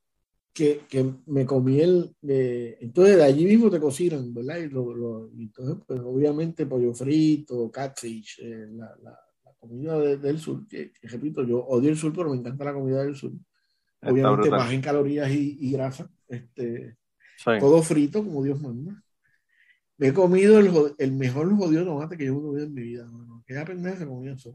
que, 0.52 0.82
que 0.90 1.14
me 1.28 1.46
comí 1.46 1.80
el. 1.80 2.16
entonces 2.24 3.18
de 3.18 3.24
allí 3.24 3.46
mismo 3.46 3.70
te 3.70 3.80
cocinan, 3.80 4.34
¿verdad? 4.34 4.58
Y, 4.58 4.70
lo, 4.70 5.30
entonces, 5.38 5.76
pues 5.86 6.00
obviamente 6.04 6.66
pollo 6.66 6.92
frito, 6.96 7.70
catfish, 7.70 8.40
eh, 8.42 8.66
la, 8.72 8.98
la, 9.04 9.20
comida 9.60 10.00
del 10.00 10.40
sur, 10.40 10.68
que, 10.68 10.94
repito, 11.04 11.44
yo 11.44 11.60
odio 11.60 11.90
el 11.90 11.98
sur, 11.98 12.14
pero 12.16 12.32
me 12.32 12.38
encanta 12.38 12.66
la 12.66 12.74
comida 12.74 13.04
del 13.04 13.16
sur. 13.16 13.32
Obviamente 14.02 14.50
baja 14.50 14.74
en 14.74 14.82
calorías 14.82 15.30
y, 15.30 15.58
y 15.60 15.72
grasa. 15.72 16.10
Este, 16.28 16.98
todo 17.60 17.84
frito, 17.84 18.24
como 18.24 18.44
Dios 18.44 18.60
manda. 18.60 19.04
Me 19.98 20.08
he 20.08 20.14
comido 20.14 20.60
el, 20.60 20.72
el 20.98 21.12
mejor 21.14 21.56
jodido 21.58 21.86
tomate 21.86 22.18
que 22.18 22.26
yo 22.26 22.34
he 22.34 22.42
comido 22.42 22.66
en 22.66 22.74
mi 22.74 22.82
vida, 22.82 23.04
hermano. 23.04 23.44
Qué 23.46 23.56
pendeja 23.66 24.06
comida 24.06 24.34
eso. 24.34 24.54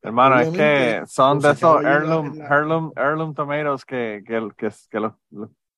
Hermano, 0.00 0.40
es 0.40 0.48
que 0.50 1.02
son 1.06 1.40
de 1.40 1.50
esos 1.50 1.84
heirloom, 1.84 2.40
heirloom, 2.40 2.92
heirloom 2.96 3.34
tomatoes 3.34 3.84
que, 3.84 4.22
que, 4.24 4.48
que, 4.56 4.70
que 4.90 5.10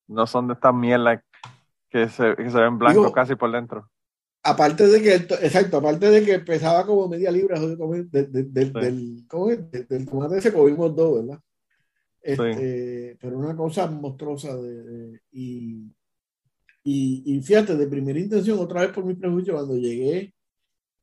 no 0.09 0.27
son 0.27 0.49
de 0.49 0.55
esta 0.55 0.73
mierda 0.73 1.25
que 1.89 2.09
se, 2.09 2.37
que 2.37 2.51
se 2.51 2.61
ven 2.61 2.79
blancos 2.79 3.13
casi 3.13 3.35
por 3.35 3.51
dentro. 3.51 3.89
Aparte 4.43 4.87
de 4.87 5.03
que, 5.03 5.15
exacto, 5.15 5.79
aparte 5.79 6.11
de 6.11 6.25
que 6.25 6.39
pesaba 6.39 6.87
como 6.87 7.09
media 7.09 7.31
libra 7.31 7.59
de, 7.59 7.77
de, 7.77 8.25
de, 8.25 8.45
del, 8.45 8.73
del 9.89 10.07
tomate 10.09 10.39
ese 10.39 10.53
comimos 10.53 10.95
dos, 10.95 11.27
¿verdad? 11.27 11.41
Este, 12.23 13.17
Pero 13.21 13.39
una 13.39 13.57
cosa 13.57 13.87
monstruosa 13.87 14.55
de, 14.57 15.21
y, 15.33 15.91
y, 16.83 17.22
y, 17.26 17.41
fíjate, 17.41 17.76
de 17.76 17.87
primera 17.87 18.18
intención, 18.18 18.59
otra 18.59 18.83
vez 18.83 18.91
por 18.93 19.05
mi 19.05 19.14
prejuicio, 19.14 19.55
cuando 19.55 19.76
llegué, 19.76 20.33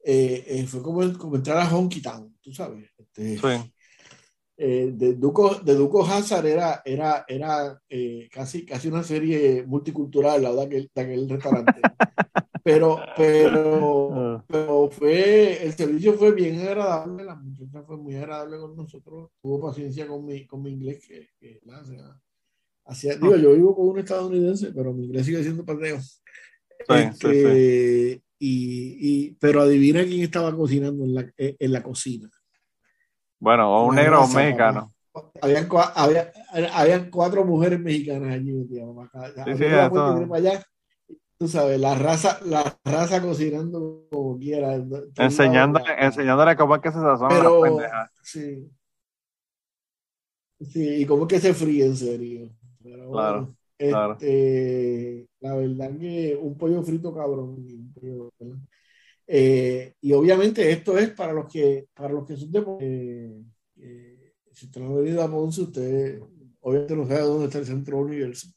eh, 0.03 0.43
eh, 0.47 0.65
fue 0.65 0.81
como, 0.81 1.03
entrar 1.03 1.57
a 1.57 1.75
Honky 1.75 2.01
Town, 2.01 2.35
tú 2.41 2.53
sabes. 2.53 2.89
Este, 2.97 3.37
sí. 3.37 3.73
eh, 4.57 4.91
de, 4.93 5.13
Duco, 5.15 5.55
de 5.55 5.75
Duco 5.75 6.03
Hazard 6.03 6.45
era, 6.45 6.81
era, 6.83 7.25
era 7.27 7.79
eh, 7.89 8.27
casi, 8.31 8.65
casi 8.65 8.87
una 8.87 9.03
serie 9.03 9.63
multicultural 9.67 10.41
la 10.41 10.53
de 10.53 10.63
aquel, 10.63 10.91
de 10.93 11.01
aquel 11.01 11.29
restaurante. 11.29 11.73
pero, 12.63 12.99
pero, 13.15 14.09
ah. 14.13 14.45
pero 14.47 14.89
fue, 14.89 15.63
el 15.63 15.73
servicio 15.73 16.13
fue 16.13 16.31
bien 16.31 16.59
agradable, 16.61 17.23
la 17.23 17.35
muchacha 17.35 17.83
fue 17.83 17.97
muy 17.97 18.15
agradable 18.15 18.57
con 18.57 18.75
nosotros, 18.75 19.29
tuvo 19.41 19.61
paciencia 19.61 20.07
con 20.07 20.25
mi, 20.25 20.47
con 20.47 20.63
mi 20.63 20.71
inglés, 20.71 21.05
que, 21.07 21.29
que 21.39 21.59
digo, 23.19 23.35
yo 23.35 23.53
vivo 23.53 23.75
con 23.75 23.89
un 23.89 23.99
estadounidense, 23.99 24.71
pero 24.73 24.93
mi 24.93 25.05
inglés 25.05 25.25
sigue 25.25 25.43
siendo 25.43 25.65
pateo. 25.65 25.99
Este, 26.87 28.21
y, 28.39 29.31
pero 29.35 29.61
adivina 29.61 30.03
quién 30.03 30.21
estaba 30.21 30.55
cocinando 30.55 31.03
en 31.03 31.15
la, 31.15 31.31
en 31.37 31.71
la 31.71 31.83
cocina. 31.83 32.29
Bueno, 33.39 33.75
o 33.75 33.87
un 33.87 33.95
negro 33.95 34.21
o 34.21 34.25
un 34.25 34.33
mexicano. 34.33 34.93
Habían, 35.41 35.67
había, 35.95 36.31
habían, 36.73 37.09
cuatro 37.09 37.43
mujeres 37.43 37.79
mexicanas 37.79 38.35
allí. 38.35 38.53
allá, 40.33 40.63
tú 41.37 41.47
sabes, 41.47 41.79
la 41.79 41.95
raza, 41.95 42.39
la 42.45 42.77
raza 42.85 43.21
cocinando 43.21 44.05
como 44.11 44.37
quiera. 44.37 44.79
Enseñándole, 45.15 45.85
enseñándole 45.99 46.55
cómo 46.55 46.75
es 46.75 46.81
que 46.81 46.91
se 46.91 46.99
sazona 46.99 47.29
pero, 47.29 47.61
Sí. 48.21 48.71
Sí, 50.59 51.01
y 51.01 51.05
cómo 51.05 51.23
es 51.23 51.27
que 51.29 51.39
se 51.39 51.53
fríe 51.53 51.85
en 51.85 51.95
serio 51.95 52.49
claro, 53.11 53.55
este, 53.77 55.27
La 55.39 55.55
verdad 55.55 55.97
que 55.97 56.37
un 56.39 56.57
pollo 56.57 56.83
frito 56.83 57.13
cabrón. 57.13 57.57
Eh, 59.29 59.93
y 60.01 60.13
obviamente 60.13 60.71
esto 60.71 60.97
es 60.97 61.09
para 61.09 61.33
los 61.33 61.51
que, 61.51 61.87
para 61.93 62.13
los 62.13 62.25
que 62.25 62.37
son 62.37 62.51
de 62.51 62.59
eh, 62.79 63.43
eh, 63.75 64.33
si 64.53 64.67
usted 64.67 64.81
no 64.81 64.91
ha 64.91 65.01
venido 65.01 65.21
a 65.21 65.29
Ponce, 65.29 65.61
usted 65.61 66.21
obviamente 66.61 66.95
no 66.95 67.05
sabe 67.05 67.19
dónde 67.21 67.45
está 67.45 67.57
el 67.59 67.65
centro 67.65 67.97
universo. 67.97 68.47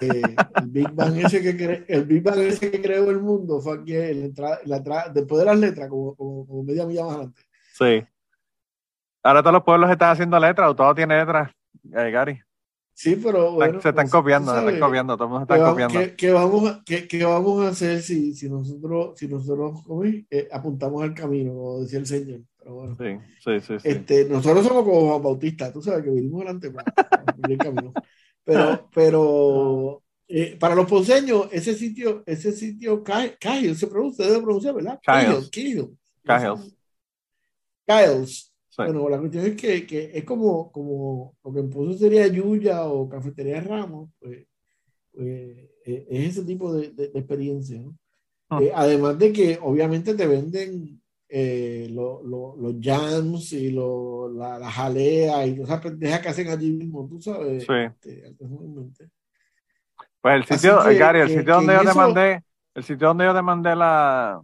el 0.00 0.70
Big 0.70 0.90
Bang 0.92 1.16
ese 1.18 1.42
que 1.42 1.56
cre 1.56 1.84
el 1.88 2.04
Big 2.04 2.22
Bang 2.22 2.38
ese 2.38 2.70
que 2.70 2.80
creó 2.80 3.10
el 3.10 3.20
mundo 3.20 3.60
fue 3.60 3.78
aquí 3.78 3.92
la 4.36 4.60
la 4.64 5.08
después 5.12 5.40
de 5.40 5.44
las 5.46 5.58
letras, 5.58 5.88
como, 5.88 6.14
como, 6.14 6.62
media 6.62 6.86
milla 6.86 7.04
más 7.04 7.14
adelante. 7.14 7.42
Sí. 7.72 8.04
Ahora 9.22 9.42
todos 9.42 9.54
los 9.54 9.64
pueblos 9.64 9.90
están 9.90 10.10
haciendo 10.10 10.38
letras, 10.38 10.70
o 10.70 10.76
todo 10.76 10.94
tiene 10.94 11.16
letras, 11.18 11.50
Gary. 11.82 12.40
Sí, 12.94 13.16
pero 13.16 13.52
bueno. 13.52 13.82
Se 13.82 13.88
están 13.88 14.04
pues, 14.04 14.12
copiando, 14.12 14.52
se 14.52 14.58
están 14.60 14.80
copiando, 14.80 15.16
todos 15.16 15.42
están 15.42 15.60
copiando. 15.60 16.00
¿qué, 16.16 16.30
vamos 16.30 16.70
a, 16.70 16.82
qué, 16.84 17.24
vamos 17.24 17.64
a 17.64 17.68
hacer 17.68 18.00
si, 18.00 18.34
si 18.34 18.48
nosotros, 18.48 19.18
si 19.18 19.26
nosotros 19.26 19.80
eh, 20.30 20.48
apuntamos 20.52 21.02
al 21.02 21.12
camino, 21.12 21.52
como 21.52 21.80
decía 21.80 21.98
el 21.98 22.06
Señor? 22.06 22.40
Pero 22.56 22.74
bueno, 22.76 22.96
sí, 22.96 23.18
sí, 23.40 23.60
sí, 23.60 23.88
Este, 23.88 24.26
nosotros 24.26 24.64
somos 24.64 24.84
como 24.84 25.08
Juan 25.08 25.22
Bautista, 25.22 25.72
tú 25.72 25.82
sabes 25.82 26.04
que 26.04 26.10
vinimos 26.10 26.42
adelante 26.42 26.70
para, 26.70 26.92
el 27.48 27.58
camino. 27.58 27.92
Pero, 28.44 28.88
pero 28.94 30.02
eh, 30.28 30.56
para 30.58 30.76
los 30.76 30.86
ponceños, 30.86 31.48
ese 31.50 31.74
sitio, 31.74 32.22
ese 32.24 32.52
sitio, 32.52 33.02
Kyle, 33.02 33.74
se 33.74 33.86
pronuncia, 33.88 34.24
debe 34.24 34.40
pronunciar, 34.40 34.74
¿verdad? 34.76 35.00
Kyle. 35.02 35.50
Kyle. 35.50 35.96
Kyle. 37.86 38.26
Bueno, 38.76 39.08
la 39.08 39.18
cuestión 39.18 39.46
es 39.46 39.56
que, 39.56 39.86
que, 39.86 40.10
es 40.14 40.24
como, 40.24 40.70
como 40.72 41.36
lo 41.44 41.52
que 41.52 41.60
en 41.60 41.70
Pozo 41.70 41.96
sería 41.96 42.26
Yuya 42.26 42.86
o 42.86 43.08
Cafetería 43.08 43.60
Ramos, 43.60 44.10
pues, 44.18 44.46
pues 45.12 45.28
eh, 45.86 46.06
es 46.10 46.30
ese 46.30 46.44
tipo 46.44 46.72
de, 46.74 46.90
de, 46.90 47.04
experiencia. 47.14 47.80
¿no? 47.80 47.96
Ah. 48.48 48.60
Eh, 48.62 48.72
además 48.74 49.18
de 49.18 49.32
que 49.32 49.58
obviamente 49.62 50.14
te 50.14 50.26
venden 50.26 51.00
eh, 51.28 51.88
lo, 51.90 52.22
lo, 52.22 52.56
los 52.56 52.74
jams 52.80 53.52
y 53.52 53.70
lo, 53.70 54.28
la, 54.32 54.58
la, 54.58 54.70
jalea 54.70 55.46
y 55.46 55.60
esas 55.60 55.80
pendejas 55.80 56.20
que 56.20 56.28
hacen 56.28 56.48
allí 56.48 56.72
mismo, 56.72 57.08
tú 57.08 57.20
sabes. 57.20 57.64
Sí. 57.64 57.72
Este, 57.72 58.34
pues 60.20 60.36
el 60.36 60.44
sitio, 60.44 60.78
Gary, 60.98 61.20
el 61.20 61.28
sitio 61.28 61.54
donde 61.56 61.74
yo 61.74 61.82
te 61.84 61.94
mandé, 61.94 62.42
el 62.74 62.82
sitio 62.82 63.08
donde 63.08 63.24
yo 63.24 63.34
te 63.34 63.42
mandé 63.42 63.76
la, 63.76 64.40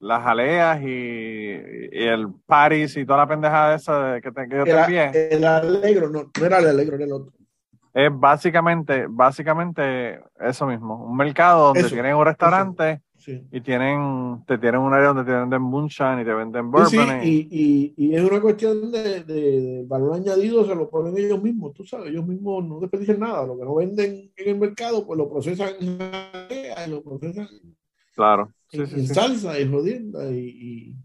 las 0.00 0.22
jaleas 0.22 0.82
y, 0.82 1.52
el 1.92 2.28
Paris 2.46 2.96
y 2.96 3.04
toda 3.04 3.18
la 3.18 3.28
pendejada 3.28 3.74
esa 3.74 4.20
que, 4.20 4.32
te, 4.32 4.48
que 4.48 4.56
yo 4.56 4.64
te 4.64 4.70
envié. 4.70 5.28
El 5.30 5.44
alegro, 5.44 6.08
no, 6.08 6.30
no 6.38 6.46
era 6.46 6.58
el 6.58 6.68
alegro, 6.68 6.96
era 6.96 7.04
el 7.04 7.12
otro. 7.12 7.32
Es 7.92 8.10
básicamente, 8.12 9.06
básicamente 9.08 10.20
eso 10.38 10.66
mismo, 10.66 11.04
un 11.04 11.16
mercado 11.16 11.66
donde 11.66 11.88
tienen 11.88 12.14
un 12.14 12.24
restaurante 12.24 13.02
y 13.26 13.60
tienen, 13.60 14.42
te 14.46 14.58
tienen 14.58 14.80
un 14.80 14.94
área 14.94 15.08
donde 15.08 15.24
te 15.24 15.32
venden 15.32 15.60
moonshine 15.60 16.20
y 16.20 16.24
te 16.24 16.32
venden 16.32 16.70
bourbon. 16.70 17.20
y, 17.22 17.48
y, 17.50 17.94
y, 17.96 18.14
es 18.14 18.22
una 18.22 18.40
cuestión 18.40 18.90
de, 18.90 19.24
de, 19.24 19.84
valor 19.86 20.14
añadido, 20.14 20.64
se 20.64 20.74
lo 20.74 20.88
ponen 20.88 21.18
ellos 21.18 21.42
mismos, 21.42 21.74
tú 21.74 21.84
sabes, 21.84 22.10
ellos 22.10 22.26
mismos 22.26 22.64
no 22.64 22.80
desperdician 22.80 23.20
nada, 23.20 23.44
lo 23.44 23.58
que 23.58 23.64
no 23.64 23.74
venden 23.74 24.30
en 24.36 24.48
el 24.48 24.58
mercado, 24.58 25.04
pues 25.04 25.18
lo 25.18 25.28
procesan, 25.28 25.74
lo 26.88 27.02
procesan 27.02 27.48
Claro. 28.14 28.52
En, 28.72 29.06
salsa 29.06 29.58
y 29.58 29.68
jodienda. 29.68 30.30
Y, 30.30 30.96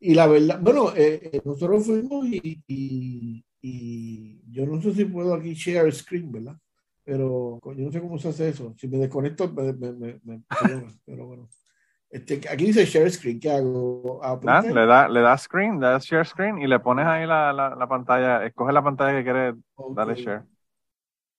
y, 0.00 0.14
la 0.14 0.26
verdad, 0.26 0.60
bueno, 0.60 0.92
eh, 0.96 1.30
eh, 1.32 1.40
nosotros 1.44 1.86
fuimos 1.86 2.26
y, 2.26 2.62
y, 3.60 4.40
yo 4.50 4.66
no 4.66 4.80
sé 4.80 4.94
si 4.94 5.04
puedo 5.04 5.34
aquí 5.34 5.54
share 5.54 5.92
screen, 5.92 6.32
¿verdad? 6.32 6.56
Pero 7.04 7.60
yo 7.64 7.84
no 7.84 7.92
sé 7.92 8.00
cómo 8.00 8.18
se 8.18 8.28
hace 8.28 8.48
eso. 8.50 8.74
Si 8.78 8.88
me 8.88 8.98
desconecto, 8.98 9.50
me, 9.52 9.72
me, 9.72 10.20
me, 10.22 10.42
pero 11.04 11.26
bueno. 11.26 11.48
Este, 12.10 12.40
aquí 12.50 12.64
dice 12.66 12.86
share 12.86 13.10
screen, 13.10 13.38
¿qué 13.38 13.50
hago? 13.50 14.20
Ah, 14.22 14.62
le 14.62 14.86
da, 14.86 15.08
le 15.08 15.20
da 15.20 15.36
screen, 15.36 15.78
le 15.78 15.88
das 15.88 16.04
share 16.06 16.24
screen 16.24 16.58
y 16.58 16.66
le 16.66 16.80
pones 16.80 17.04
ahí 17.04 17.26
la, 17.26 17.52
la, 17.52 17.74
la 17.74 17.86
pantalla, 17.86 18.46
escoge 18.46 18.72
la 18.72 18.82
pantalla 18.82 19.18
que 19.18 19.24
quieres 19.24 19.54
darle 19.94 20.14
share. 20.14 20.42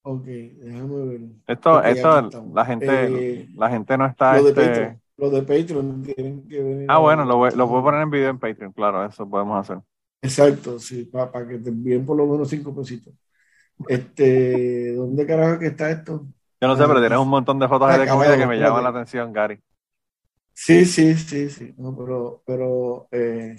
Ok, 0.03 0.25
déjame 0.25 1.05
ver. 1.05 1.21
Esto, 1.47 1.83
esto 1.83 2.51
la 2.53 2.65
gente, 2.65 2.87
eh, 2.87 3.49
la 3.55 3.69
gente 3.69 3.97
no 3.97 4.05
está. 4.05 4.37
Este... 4.37 4.99
Patreon, 5.20 5.30
lo 5.30 5.30
de 5.30 5.41
Patreon 5.41 6.03
tienen 6.03 6.47
que 6.47 6.61
venir. 6.61 6.86
Ah, 6.89 6.99
bueno, 6.99 7.26
lo, 7.26 7.49
lo 7.49 7.70
puedo 7.70 7.84
poner 7.84 8.01
en 8.01 8.09
video 8.09 8.30
en 8.30 8.39
Patreon, 8.39 8.72
claro, 8.72 9.05
eso 9.05 9.30
podemos 9.30 9.59
hacer. 9.59 9.84
Exacto, 10.22 10.80
sí, 10.80 11.05
para, 11.05 11.32
para 11.32 11.47
que 11.47 11.57
te 11.59 11.70
envíen 11.70 12.05
por 12.05 12.17
lo 12.17 12.26
menos 12.26 12.49
cinco 12.49 12.76
pesitos. 12.76 13.13
Este, 13.88 14.93
¿dónde 14.93 15.26
carajo 15.26 15.59
que 15.59 15.67
está 15.67 15.89
esto? 15.89 16.26
Yo 16.61 16.67
no 16.67 16.76
sé, 16.76 16.84
pero 16.86 16.99
tienes 16.99 17.20
un 17.20 17.30
montón 17.30 17.57
de 17.59 17.67
fotos 17.67 17.97
de 17.97 18.07
comida 18.07 18.38
que 18.38 18.45
me 18.45 18.57
llaman 18.57 18.84
la 18.84 18.89
atención, 18.89 19.32
Gary. 19.32 19.59
Sí, 20.53 20.84
sí, 20.84 21.15
sí, 21.15 21.49
sí. 21.49 21.74
No, 21.78 21.95
pero, 21.95 22.43
pero 22.45 23.07
eh, 23.11 23.55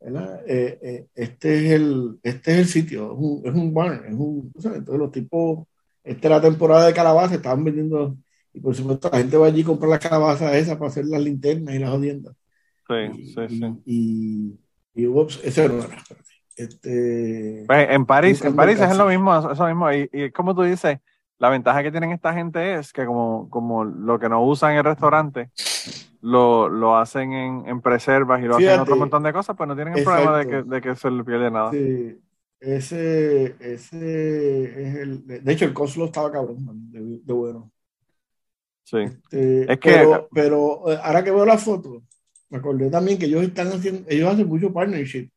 eh, 0.00 0.78
eh, 0.82 1.06
este 1.14 1.66
es 1.66 1.72
el, 1.72 2.20
este 2.22 2.52
es 2.52 2.58
el 2.58 2.66
sitio, 2.66 3.12
es 3.12 3.18
un, 3.18 3.42
es 3.42 3.54
un 3.54 3.72
barn, 3.72 4.04
es 4.06 4.12
un, 4.12 4.52
entonces 4.54 4.86
los 4.86 5.10
tipos, 5.10 5.66
esta 6.02 6.28
es 6.28 6.30
la 6.30 6.42
temporada 6.42 6.86
de 6.86 6.92
calabaza, 6.92 7.36
estaban 7.36 7.64
vendiendo, 7.64 8.14
y 8.54 8.60
por 8.60 8.74
supuesto 8.74 9.10
la 9.12 9.18
gente 9.18 9.36
va 9.36 9.48
allí 9.48 9.62
a 9.62 9.66
comprar 9.66 9.90
las 9.90 9.98
calabazas 9.98 10.54
esas 10.54 10.78
para 10.78 10.88
hacer 10.88 11.04
las 11.06 11.20
linternas 11.20 11.74
y 11.74 11.78
las 11.78 11.90
jodiendas. 11.90 12.36
Sí, 12.88 13.34
sí, 13.34 13.48
sí. 13.48 13.82
Y, 13.84 15.02
y, 15.02 15.06
ups, 15.06 15.40
ese 15.42 15.68
no 15.68 15.78
era. 15.78 15.98
Este, 16.56 17.64
pues 17.66 17.90
en 17.90 18.06
París, 18.06 18.44
en 18.44 18.54
París 18.54 18.78
es 18.80 18.96
lo 18.96 19.06
mismo, 19.08 19.50
eso 19.50 19.66
mismo, 19.66 19.92
y, 19.92 20.08
y 20.12 20.30
como 20.30 20.54
tú 20.54 20.62
dices, 20.62 20.98
la 21.38 21.48
ventaja 21.48 21.82
que 21.82 21.90
tienen 21.90 22.12
esta 22.12 22.32
gente 22.32 22.74
es 22.74 22.92
que 22.92 23.04
como, 23.04 23.50
como 23.50 23.84
lo 23.84 24.20
que 24.20 24.28
no 24.28 24.44
usan 24.44 24.72
en 24.72 24.78
el 24.78 24.84
restaurante, 24.84 25.50
lo, 26.20 26.68
lo 26.68 26.96
hacen 26.96 27.32
en, 27.32 27.66
en, 27.66 27.80
preservas 27.80 28.40
y 28.40 28.46
lo 28.46 28.54
hacen 28.54 28.70
en 28.70 28.80
otro 28.80 28.96
montón 28.96 29.24
de 29.24 29.32
cosas, 29.32 29.56
pues 29.56 29.66
no 29.66 29.74
tienen 29.74 29.98
el 29.98 30.04
problema 30.04 30.38
de 30.38 30.46
que, 30.46 30.62
de 30.62 30.80
que 30.80 30.94
se 30.94 31.10
le 31.10 31.24
pierde 31.24 31.50
nada. 31.50 31.72
Sí. 31.72 32.20
Ese, 32.60 33.56
ese 33.60 34.82
es 34.82 34.94
el. 34.94 35.26
De 35.26 35.52
hecho, 35.52 35.66
el 35.66 35.74
Coslo 35.74 36.06
estaba 36.06 36.32
cabrón, 36.32 36.90
de, 36.90 37.20
de 37.22 37.32
bueno. 37.32 37.70
Sí. 38.84 38.98
Este, 38.98 39.72
es 39.72 39.78
que. 39.80 39.90
Pero, 39.90 40.28
pero, 40.32 40.92
eh, 40.92 40.98
ahora 41.02 41.24
que 41.24 41.30
veo 41.30 41.44
la 41.44 41.58
foto, 41.58 42.02
me 42.50 42.58
acordé 42.58 42.90
también 42.90 43.18
que 43.18 43.26
ellos 43.26 43.42
están 43.42 43.68
haciendo. 43.68 44.04
Ellos 44.08 44.32
hacen 44.32 44.46
mucho 44.46 44.72
partnership. 44.72 45.30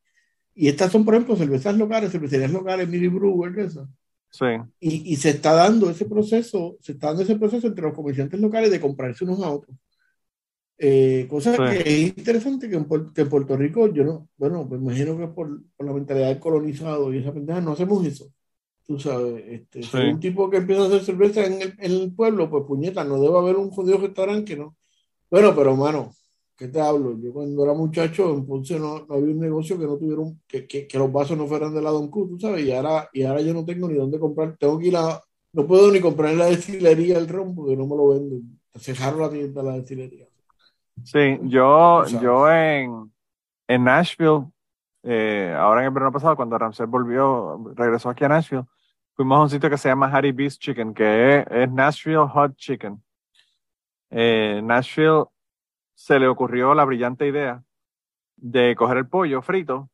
Y 0.53 0.67
estas 0.67 0.91
son, 0.91 1.05
por 1.05 1.13
ejemplo, 1.13 1.35
cervezas 1.35 1.77
locales, 1.77 2.11
cervecerías 2.11 2.51
locales, 2.51 2.87
mini 2.87 3.07
brewer, 3.07 3.57
eso. 3.59 3.87
Sí. 4.29 4.45
Y, 4.79 5.13
y, 5.13 5.15
se 5.15 5.29
está 5.29 5.53
dando 5.53 5.89
ese 5.89 6.05
proceso, 6.05 6.77
se 6.81 6.91
está 6.91 7.07
dando 7.07 7.23
ese 7.23 7.37
proceso 7.37 7.67
entre 7.67 7.83
los 7.85 7.93
comerciantes 7.93 8.39
locales 8.39 8.69
de 8.69 8.81
comprarse 8.81 9.23
unos 9.23 9.41
a 9.41 9.49
otros. 9.49 9.77
Eh, 10.79 11.25
cosa 11.27 11.57
que 11.57 11.79
es 11.79 12.17
interesante 12.17 12.69
que 12.69 12.75
en, 12.75 12.85
Puerto, 12.85 13.57
Rico, 13.57 13.91
yo 13.91 14.03
no, 14.03 14.29
bueno, 14.37 14.63
me 14.65 14.77
imagino 14.77 15.17
que 15.17 15.27
por, 15.27 15.63
por 15.75 15.85
la 15.87 15.93
mentalidad 15.93 16.27
del 16.27 16.39
colonizado 16.39 17.11
y 17.11 17.17
esa 17.17 17.33
pendeja 17.33 17.61
no 17.61 17.71
hacemos 17.71 18.05
eso. 18.05 18.31
Tú 18.87 18.97
sabes, 18.99 19.43
este, 19.47 20.09
un 20.09 20.19
tipo 20.19 20.49
que 20.49 20.57
empieza 20.57 20.83
a 20.83 20.85
hacer 20.85 21.03
cerveza 21.03 21.45
en 21.45 21.61
el, 21.61 21.75
en 21.77 21.91
el, 21.91 22.15
pueblo, 22.15 22.49
pues 22.49 22.63
puñeta, 22.65 23.03
no 23.03 23.19
debe 23.19 23.37
haber 23.37 23.57
un 23.57 23.69
jodido 23.69 23.97
restaurante 23.97 24.45
que 24.45 24.55
no. 24.57 24.77
Bueno, 25.29 25.53
pero 25.53 25.71
hermano, 25.71 26.11
¿qué 26.55 26.69
te 26.69 26.79
hablo? 26.79 27.19
Yo 27.19 27.33
cuando 27.33 27.65
era 27.65 27.73
muchacho, 27.73 28.33
entonces 28.33 28.79
no, 28.79 29.05
no 29.05 29.15
había 29.15 29.33
un 29.33 29.41
negocio 29.41 29.77
que 29.77 29.85
no 29.85 29.97
tuvieron, 29.97 30.41
que, 30.47 30.65
que, 30.65 30.87
que, 30.87 30.97
los 30.97 31.11
vasos 31.11 31.37
no 31.37 31.47
fueran 31.47 31.73
de 31.73 31.81
la 31.81 31.89
Don 31.89 32.09
Q, 32.09 32.29
tú 32.29 32.39
sabes, 32.39 32.65
y 32.65 32.71
ahora, 32.71 33.09
y 33.11 33.23
ahora 33.23 33.41
yo 33.41 33.53
no 33.53 33.65
tengo 33.65 33.89
ni 33.89 33.95
dónde 33.95 34.19
comprar, 34.19 34.55
tengo 34.57 34.79
que 34.79 34.87
ir 34.87 34.95
a, 34.95 35.21
no 35.51 35.67
puedo 35.67 35.91
ni 35.91 35.99
comprar 35.99 36.31
en 36.31 36.39
la 36.39 36.45
destilería 36.45 37.17
el 37.17 37.27
ron 37.27 37.55
porque 37.55 37.75
no 37.75 37.85
me 37.87 37.95
lo 37.97 38.09
venden. 38.09 38.59
Cejaron 38.75 39.21
la 39.21 39.29
tienda 39.29 39.61
de 39.63 39.67
la 39.67 39.75
destilería. 39.75 40.27
Sí, 41.03 41.39
yo, 41.43 42.05
yo 42.21 42.51
en, 42.51 43.11
en 43.67 43.83
Nashville, 43.83 44.45
eh, 45.03 45.53
ahora 45.57 45.81
en 45.81 45.87
el 45.87 45.93
verano 45.93 46.11
pasado, 46.11 46.35
cuando 46.35 46.57
Ramsey 46.57 46.85
volvió, 46.85 47.73
regresó 47.75 48.09
aquí 48.09 48.23
a 48.23 48.29
Nashville, 48.29 48.65
fuimos 49.17 49.39
a 49.39 49.41
un 49.41 49.49
sitio 49.49 49.69
que 49.69 49.77
se 49.79 49.89
llama 49.89 50.11
Harry 50.13 50.31
Beast 50.31 50.61
Chicken, 50.61 50.93
que 50.93 51.43
es, 51.49 51.71
Nashville 51.71 52.27
Hot 52.31 52.55
Chicken. 52.55 53.03
Eh, 54.11 54.61
Nashville 54.63 55.25
se 55.95 56.19
le 56.19 56.27
ocurrió 56.27 56.75
la 56.75 56.85
brillante 56.85 57.27
idea 57.27 57.63
de 58.35 58.75
coger 58.75 58.97
el 58.97 59.07
pollo 59.07 59.41
frito, 59.41 59.89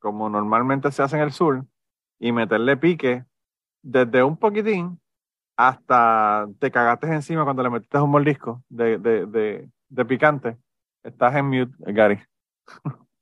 como 0.00 0.28
normalmente 0.28 0.90
se 0.90 1.04
hace 1.04 1.16
en 1.16 1.22
el 1.22 1.30
sur, 1.30 1.64
y 2.18 2.32
meterle 2.32 2.76
pique 2.76 3.24
desde 3.80 4.24
un 4.24 4.36
poquitín 4.36 5.00
hasta 5.56 6.48
te 6.58 6.72
cagaste 6.72 7.06
encima 7.06 7.44
cuando 7.44 7.62
le 7.62 7.70
metiste 7.70 7.98
un 7.98 8.10
mordisco 8.10 8.64
de, 8.68 8.98
de, 8.98 9.26
de, 9.26 9.70
de 9.88 10.04
picante. 10.04 10.58
Estás 11.04 11.36
en 11.36 11.46
mute, 11.46 11.74
Gary. 11.92 12.20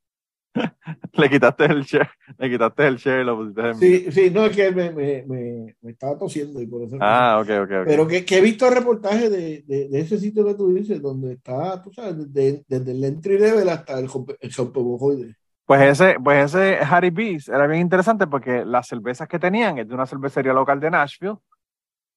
le 1.14 1.30
quitaste 1.30 1.64
el 1.64 1.82
share, 1.82 2.10
le 2.38 2.50
quitaste 2.50 2.86
el 2.86 2.96
share 2.96 3.22
y 3.22 3.24
lo 3.24 3.36
pusiste 3.36 3.60
en 3.68 3.74
sí. 3.76 4.12
Sí, 4.12 4.30
no, 4.30 4.44
es 4.46 4.56
que 4.56 4.70
me, 4.70 4.90
me, 4.90 5.24
me, 5.26 5.76
me 5.80 5.90
estaba 5.90 6.18
tosiendo 6.18 6.60
y 6.60 6.66
por 6.66 6.82
eso. 6.82 6.96
Ah, 7.00 7.38
ok, 7.40 7.48
ok. 7.48 7.64
okay. 7.64 7.78
Pero 7.86 8.06
que, 8.06 8.24
que, 8.24 8.38
he 8.38 8.40
visto 8.40 8.68
reportajes 8.68 9.30
de, 9.30 9.62
de, 9.66 9.88
de, 9.88 10.00
ese 10.00 10.18
sitio 10.18 10.44
que 10.44 10.54
tú 10.54 10.72
dices, 10.74 11.00
donde 11.00 11.34
está, 11.34 11.80
tú 11.82 11.92
sabes, 11.92 12.32
desde, 12.32 12.64
desde 12.68 12.92
el 12.92 13.04
entry 13.04 13.38
level 13.38 13.68
hasta 13.68 13.98
el, 13.98 14.08
el 14.40 15.36
Pues 15.64 15.82
ese, 15.82 16.16
pues 16.22 16.54
ese 16.54 16.78
Harry 16.78 17.10
Bees 17.10 17.48
era 17.48 17.66
bien 17.66 17.80
interesante 17.80 18.26
porque 18.26 18.64
las 18.64 18.88
cervezas 18.88 19.28
que 19.28 19.38
tenían 19.38 19.78
es 19.78 19.88
de 19.88 19.94
una 19.94 20.06
cervecería 20.06 20.52
local 20.52 20.80
de 20.80 20.90
Nashville 20.90 21.38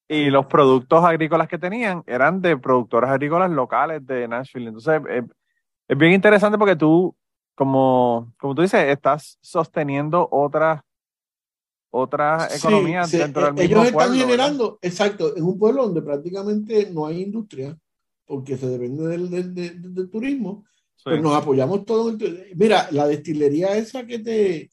y 0.08 0.30
los 0.30 0.46
productos 0.46 1.04
agrícolas 1.04 1.48
que 1.48 1.58
tenían 1.58 2.04
eran 2.06 2.42
de 2.42 2.58
productores 2.58 3.10
agrícolas 3.10 3.50
locales 3.50 4.06
de 4.06 4.28
Nashville. 4.28 4.68
Entonces, 4.68 5.02
eh, 5.10 5.24
es 5.88 5.98
bien 5.98 6.14
interesante 6.14 6.58
porque 6.58 6.76
tú, 6.76 7.16
como, 7.56 8.34
como 8.38 8.54
tú 8.54 8.62
dices, 8.62 8.84
estás 8.88 9.38
sosteniendo 9.42 10.28
otras 10.32 10.82
otras 11.98 12.54
economías 12.58 13.10
dentro 13.10 13.46
del 13.46 13.54
mismo 13.54 13.66
Ellos 13.66 13.86
están 13.88 14.14
generando, 14.14 14.78
exacto, 14.82 15.36
en 15.38 15.44
un 15.44 15.58
pueblo 15.58 15.84
donde 15.84 16.02
prácticamente 16.02 16.90
no 16.92 17.08
hay 17.08 17.22
industria, 17.22 17.78
porque 18.26 18.58
se 18.58 18.68
depende 18.68 19.08
del, 19.08 19.30
del, 19.30 19.94
del, 19.94 20.10
turismo, 20.10 20.66
pues 21.04 21.22
nos 21.22 21.34
apoyamos 21.36 21.86
todos. 21.86 22.18
Mira, 22.56 22.90
la 22.92 23.08
destilería 23.08 23.78
esa 23.78 24.06
que 24.06 24.20
te, 24.20 24.72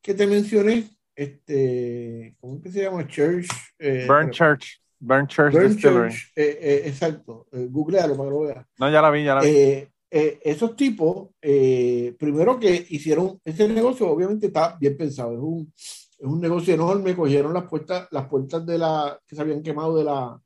que 0.00 0.14
te 0.14 0.26
mencioné, 0.28 0.88
este, 1.16 2.36
¿cómo 2.40 2.56
es 2.56 2.62
que 2.62 2.70
se 2.70 2.82
llama? 2.82 3.06
Church. 3.08 3.48
Eh, 3.78 4.04
Burn 4.06 4.30
Church. 4.30 4.80
Burn 5.00 5.26
Church 5.26 5.52
Burn 5.52 5.68
Distillery. 5.68 6.10
Church, 6.10 6.32
eh, 6.36 6.58
eh, 6.60 6.82
exacto. 6.84 7.46
googlealo 7.50 8.16
para 8.16 8.28
que 8.28 8.34
lo 8.34 8.40
veas. 8.42 8.66
No, 8.78 8.90
ya 8.90 9.02
la 9.02 9.10
vi, 9.10 9.24
ya 9.24 9.34
la 9.34 9.40
vi. 9.40 9.88
Esos 10.10 10.74
tipos, 10.74 11.28
primero 11.40 12.58
que 12.58 12.86
hicieron 12.90 13.40
ese 13.44 13.68
negocio, 13.68 14.10
obviamente 14.10 14.48
está 14.48 14.76
bien 14.78 14.96
pensado. 14.96 15.32
Es 15.32 15.38
un, 15.40 15.72
es 16.20 16.26
un 16.26 16.40
negocio 16.40 16.74
enorme. 16.74 17.16
Cogieron 17.16 17.54
las 17.54 17.64
puertas, 17.68 18.08
las 18.10 18.28
puertas 18.28 18.66
de 18.66 18.78
la 18.78 19.20
que 19.26 19.36
se 19.36 19.42
habían 19.42 19.62
quemado 19.62 19.96
de 19.96 20.04
la, 20.04 20.40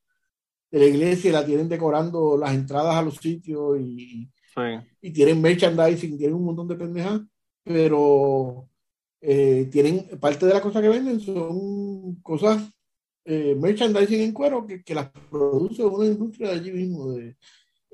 de 0.70 0.78
la 0.80 0.86
iglesia 0.86 1.30
y 1.30 1.32
la 1.32 1.46
tienen 1.46 1.68
decorando 1.68 2.36
las 2.36 2.52
entradas 2.52 2.96
a 2.96 3.02
los 3.02 3.16
sitios 3.16 3.78
y, 3.78 4.28
sí. 4.54 4.60
y 5.02 5.12
tienen 5.12 5.40
merchandising, 5.40 6.18
tienen 6.18 6.34
un 6.34 6.44
montón 6.44 6.66
de 6.66 6.74
pendejas, 6.74 7.20
pero 7.62 8.68
eh, 9.20 9.68
tienen 9.70 10.18
parte 10.18 10.46
de 10.46 10.52
las 10.52 10.60
cosas 10.60 10.82
que 10.82 10.88
venden 10.88 11.20
son 11.20 12.16
cosas 12.16 12.62
eh, 13.24 13.54
merchandising 13.58 14.20
en 14.20 14.32
cuero 14.32 14.66
que, 14.66 14.82
que, 14.82 14.94
las 14.94 15.10
produce 15.30 15.84
una 15.84 16.06
industria 16.06 16.48
de 16.48 16.54
allí 16.54 16.72
mismo. 16.72 17.12
De, 17.12 17.36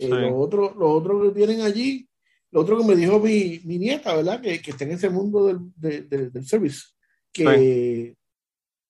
eh, 0.01 0.07
sí. 0.07 0.09
lo, 0.09 0.37
otro, 0.37 0.75
lo 0.79 0.91
otro 0.91 1.23
que 1.23 1.31
tienen 1.31 1.61
allí, 1.61 2.09
lo 2.51 2.61
otro 2.63 2.79
que 2.79 2.85
me 2.85 2.97
dijo 2.97 3.21
mi, 3.21 3.61
mi 3.65 3.79
nieta, 3.79 4.15
¿verdad? 4.17 4.41
Que, 4.41 4.61
que, 4.61 4.71
está 4.73 4.85
en 4.85 4.93
ese 4.93 5.11
mundo 5.11 5.47
del, 5.47 5.59
de, 5.77 6.03
de, 6.03 6.31
del 6.31 6.45
service, 6.45 6.89
que, 7.33 7.45
sí. 7.45 8.17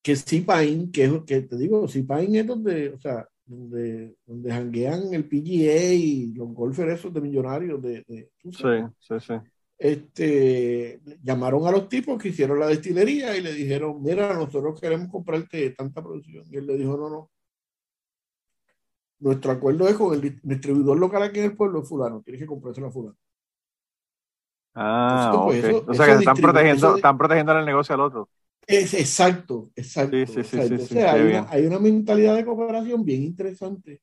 que 0.02 0.16
C-Pine, 0.16 0.90
que, 0.92 1.22
que 1.26 1.42
te 1.42 1.56
digo, 1.56 1.86
C-Pine 1.86 2.40
es 2.40 2.46
donde, 2.46 2.88
o 2.90 3.00
sea, 3.00 3.26
donde, 3.44 4.14
donde 4.24 4.52
janguean 4.52 5.12
el 5.12 5.24
PGA 5.24 5.92
y 5.92 6.32
los 6.34 6.48
golfers 6.54 7.00
esos 7.00 7.12
de 7.12 7.20
millonarios. 7.20 7.82
De, 7.82 8.04
de 8.06 8.30
sí, 8.42 8.50
sí, 9.00 9.14
sí 9.20 9.34
este, 9.80 11.00
llamaron 11.22 11.66
a 11.66 11.70
los 11.70 11.88
tipos 11.88 12.22
que 12.22 12.28
hicieron 12.28 12.60
la 12.60 12.66
destilería 12.66 13.34
y 13.34 13.40
le 13.40 13.54
dijeron, 13.54 14.02
mira, 14.02 14.34
nosotros 14.34 14.78
queremos 14.78 15.08
comprarte 15.08 15.70
tanta 15.70 16.02
producción. 16.02 16.44
Y 16.50 16.58
él 16.58 16.66
le 16.66 16.76
dijo, 16.76 16.98
no, 16.98 17.08
no. 17.08 17.30
Nuestro 19.20 19.52
acuerdo 19.52 19.86
es 19.86 19.96
con 19.96 20.14
el 20.14 20.40
distribuidor 20.42 20.98
local 20.98 21.22
aquí 21.22 21.38
en 21.38 21.46
el 21.46 21.56
pueblo, 21.56 21.82
fulano, 21.82 22.22
tienes 22.22 22.40
que 22.40 22.46
comprarse 22.46 22.80
la 22.80 22.90
fulano. 22.90 23.16
Ah, 24.74 25.30
Entonces, 25.32 25.60
pues, 25.62 25.74
okay. 25.74 25.80
eso, 25.80 25.90
o 25.90 25.94
sea 25.94 26.06
que 26.06 26.12
están 26.12 26.36
protegiendo, 26.36 26.96
están 26.96 27.18
protegiendo 27.18 27.58
el 27.58 27.66
negocio 27.66 27.94
al 27.94 28.00
otro. 28.00 28.28
Es, 28.66 28.94
exacto, 28.94 29.70
exacto. 29.74 30.16
Sí, 30.16 30.26
sí, 30.26 30.44
sí, 30.44 30.98
hay, 30.98 31.22
una, 31.22 31.46
hay, 31.50 31.66
una, 31.66 31.78
mentalidad 31.78 32.36
de 32.36 32.44
cooperación 32.44 33.04
bien 33.04 33.24
interesante. 33.24 34.00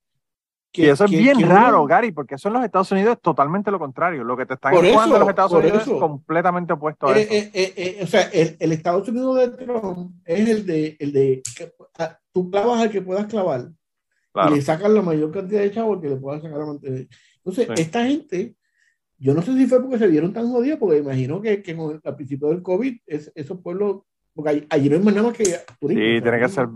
Que, 0.72 0.82
y 0.82 0.86
eso 0.90 1.06
es 1.06 1.12
que, 1.12 1.18
bien 1.18 1.38
que 1.38 1.46
raro, 1.46 1.80
uno... 1.80 1.88
Gary, 1.88 2.12
porque 2.12 2.36
eso 2.36 2.50
en 2.50 2.56
los 2.56 2.66
Estados 2.66 2.92
Unidos 2.92 3.16
es 3.16 3.22
totalmente 3.22 3.72
lo 3.72 3.80
contrario. 3.80 4.26
Lo 4.26 4.36
que 4.36 4.46
te 4.46 4.56
están 4.56 4.76
jugando 4.76 5.16
en 5.16 5.22
los 5.22 5.30
Estados 5.30 5.54
Unidos 5.54 5.84
eso. 5.84 5.94
es 5.94 6.00
completamente 6.00 6.74
opuesto 6.74 7.08
a 7.08 7.18
eh, 7.18 7.22
eso. 7.22 7.34
Eh, 7.34 7.52
eh, 7.54 7.74
eh, 7.78 8.00
o 8.04 8.08
sea, 8.08 8.24
el, 8.24 8.58
el, 8.60 8.72
Estados 8.74 9.08
Unidos 9.08 9.38
de 9.38 9.50
Trump 9.66 10.16
es 10.26 10.50
el 10.50 10.66
de, 10.66 10.98
el 11.00 11.14
de 11.14 11.42
que, 11.56 11.74
a, 11.98 12.20
tú 12.34 12.52
clavas 12.52 12.82
al 12.82 12.92
que 12.92 13.02
puedas 13.02 13.26
clavar 13.28 13.70
claro. 14.38 14.56
y 14.56 14.60
le 14.60 14.62
sacas 14.64 14.92
la 14.92 15.02
mayor 15.02 15.32
cantidad 15.32 15.62
de 15.62 15.72
chavos 15.72 16.02
que 16.02 16.10
le 16.10 16.16
puedas 16.18 16.42
sacar 16.42 16.62
a 16.62 16.66
mantener. 16.66 17.08
Entonces, 17.38 17.68
sí. 17.68 17.82
esta 17.82 18.06
gente, 18.06 18.56
yo 19.18 19.34
no 19.34 19.42
sé 19.42 19.54
si 19.54 19.68
fue 19.68 19.82
porque 19.82 19.98
se 19.98 20.08
vieron 20.08 20.34
tan 20.34 20.50
jodidos, 20.50 20.80
porque 20.80 20.98
imagino 20.98 21.42
que, 21.42 21.62
que 21.62 21.76
con 21.76 21.96
el, 21.96 22.02
al 22.04 22.16
principio 22.16 22.50
del 22.50 22.62
COVID, 22.62 22.98
es, 23.06 23.32
esos 23.36 23.60
pueblos, 23.62 24.02
porque 24.34 24.66
allí 24.70 24.90
no 24.90 24.96
hay 24.96 25.02
más 25.02 25.14
nada 25.16 25.28
más 25.28 25.38
que 25.38 25.44
turismo. 25.80 26.04
Sí, 26.04 26.22
tiene 26.22 26.40
que 26.40 26.50
ser 26.50 26.68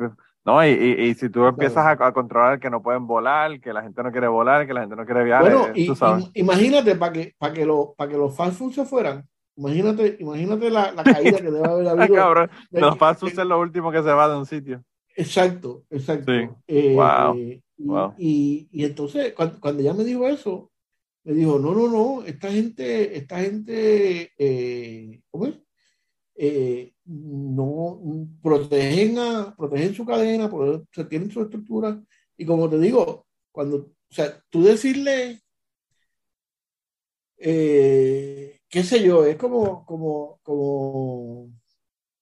no, 0.44 0.66
y, 0.66 0.70
y, 0.72 1.02
y, 1.04 1.14
si 1.14 1.30
tú 1.30 1.46
empiezas 1.46 1.86
a, 1.86 1.92
a, 1.92 2.14
controlar 2.14 2.60
que 2.60 2.70
no 2.70 2.82
pueden 2.82 3.06
volar, 3.06 3.60
que 3.60 3.72
la 3.72 3.84
gente 3.84 4.02
no 4.02 4.12
quiere 4.12 4.28
volar, 4.28 4.66
que 4.66 4.74
la 4.74 4.82
gente 4.82 4.96
no 4.96 5.06
quiere 5.06 5.24
viajar, 5.24 5.44
bueno, 5.44 5.68
y, 5.76 5.86
tú 5.86 5.96
sabes. 5.96 6.32
imagínate 6.34 6.96
para 6.96 7.14
que, 7.14 7.36
para 7.38 7.54
que, 7.54 7.64
lo, 7.64 7.94
para 7.96 8.10
que 8.10 8.18
los 8.18 8.36
fast 8.36 8.58
food 8.58 8.74
se 8.74 8.86
fueran, 8.86 9.24
imagínate, 9.56 10.18
imagínate 10.20 10.72
la, 10.72 10.94
la 10.94 11.04
caída 11.04 11.38
que 11.38 11.52
debe 11.52 11.64
haber 11.64 11.88
habido. 11.90 12.16
Cabrón, 12.16 12.50
de, 12.72 12.82
los 12.82 12.98
fast 12.98 13.20
food 13.20 13.30
es 13.30 13.46
lo 13.46 13.60
último 13.60 13.92
que 13.92 14.02
se 14.02 14.12
va 14.12 14.28
de 14.28 14.38
un 14.38 14.48
sitio. 14.48 14.84
Exacto, 15.16 15.86
exacto. 15.90 16.32
Sí. 16.32 16.50
Eh, 16.68 16.96
Wow, 16.96 17.36
y, 17.38 17.64
wow. 17.78 18.14
y- 18.18 18.70
y 18.72 18.86
entonces, 18.86 19.34
cuando, 19.34 19.60
cuando 19.60 19.82
ella 19.82 19.94
me 19.94 20.04
dijo 20.04 20.28
eso, 20.28 20.72
me 21.24 21.34
dijo, 21.34 21.60
no, 21.60 21.74
no, 21.76 21.88
no, 21.90 22.24
esta 22.26 22.52
gente, 22.52 23.18
esta 23.18 23.40
gente, 23.42 24.32
eh, 24.38 25.22
¿cómo 25.30 25.48
es? 25.48 25.56
Eh, 26.36 26.94
no 27.06 28.00
protegen, 28.42 29.20
a, 29.20 29.56
protegen 29.56 29.94
su 29.94 30.06
cadena, 30.06 30.50
se 30.92 31.06
tienen 31.06 31.32
su 31.32 31.42
estructura. 31.44 32.02
Y 32.38 32.46
como 32.46 32.70
te 32.70 32.80
digo, 32.80 33.28
cuando, 33.52 33.78
o 33.78 34.14
sea, 34.14 34.42
tú 34.50 34.64
decirle, 34.64 35.42
eh, 37.38 38.60
qué 38.70 38.84
sé 38.84 39.04
yo, 39.04 39.26
es 39.26 39.38
como, 39.38 39.86
como, 39.86 40.40
como, 40.44 41.50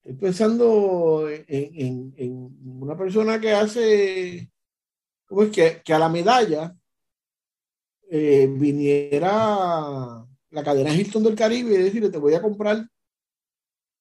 estoy 0.10 0.16
pensando 0.16 1.30
en, 1.30 1.44
en- 1.48 2.14
en 2.18 2.82
una 2.82 2.98
persona 2.98 3.40
que 3.40 3.52
hace, 3.52 4.50
¿cómo 5.28 5.44
es 5.44 5.52
que, 5.52 5.82
que 5.84 5.94
a 5.94 6.00
la 6.00 6.10
medalla 6.10 6.76
eh, 8.10 8.48
viniera 8.52 10.26
la 10.52 10.64
cadena 10.64 10.94
Hilton 10.94 11.24
del 11.24 11.36
Caribe 11.36 11.74
y 11.76 11.84
decirle, 11.84 12.10
te 12.10 12.18
voy 12.18 12.34
a 12.34 12.42
comprar, 12.42 12.88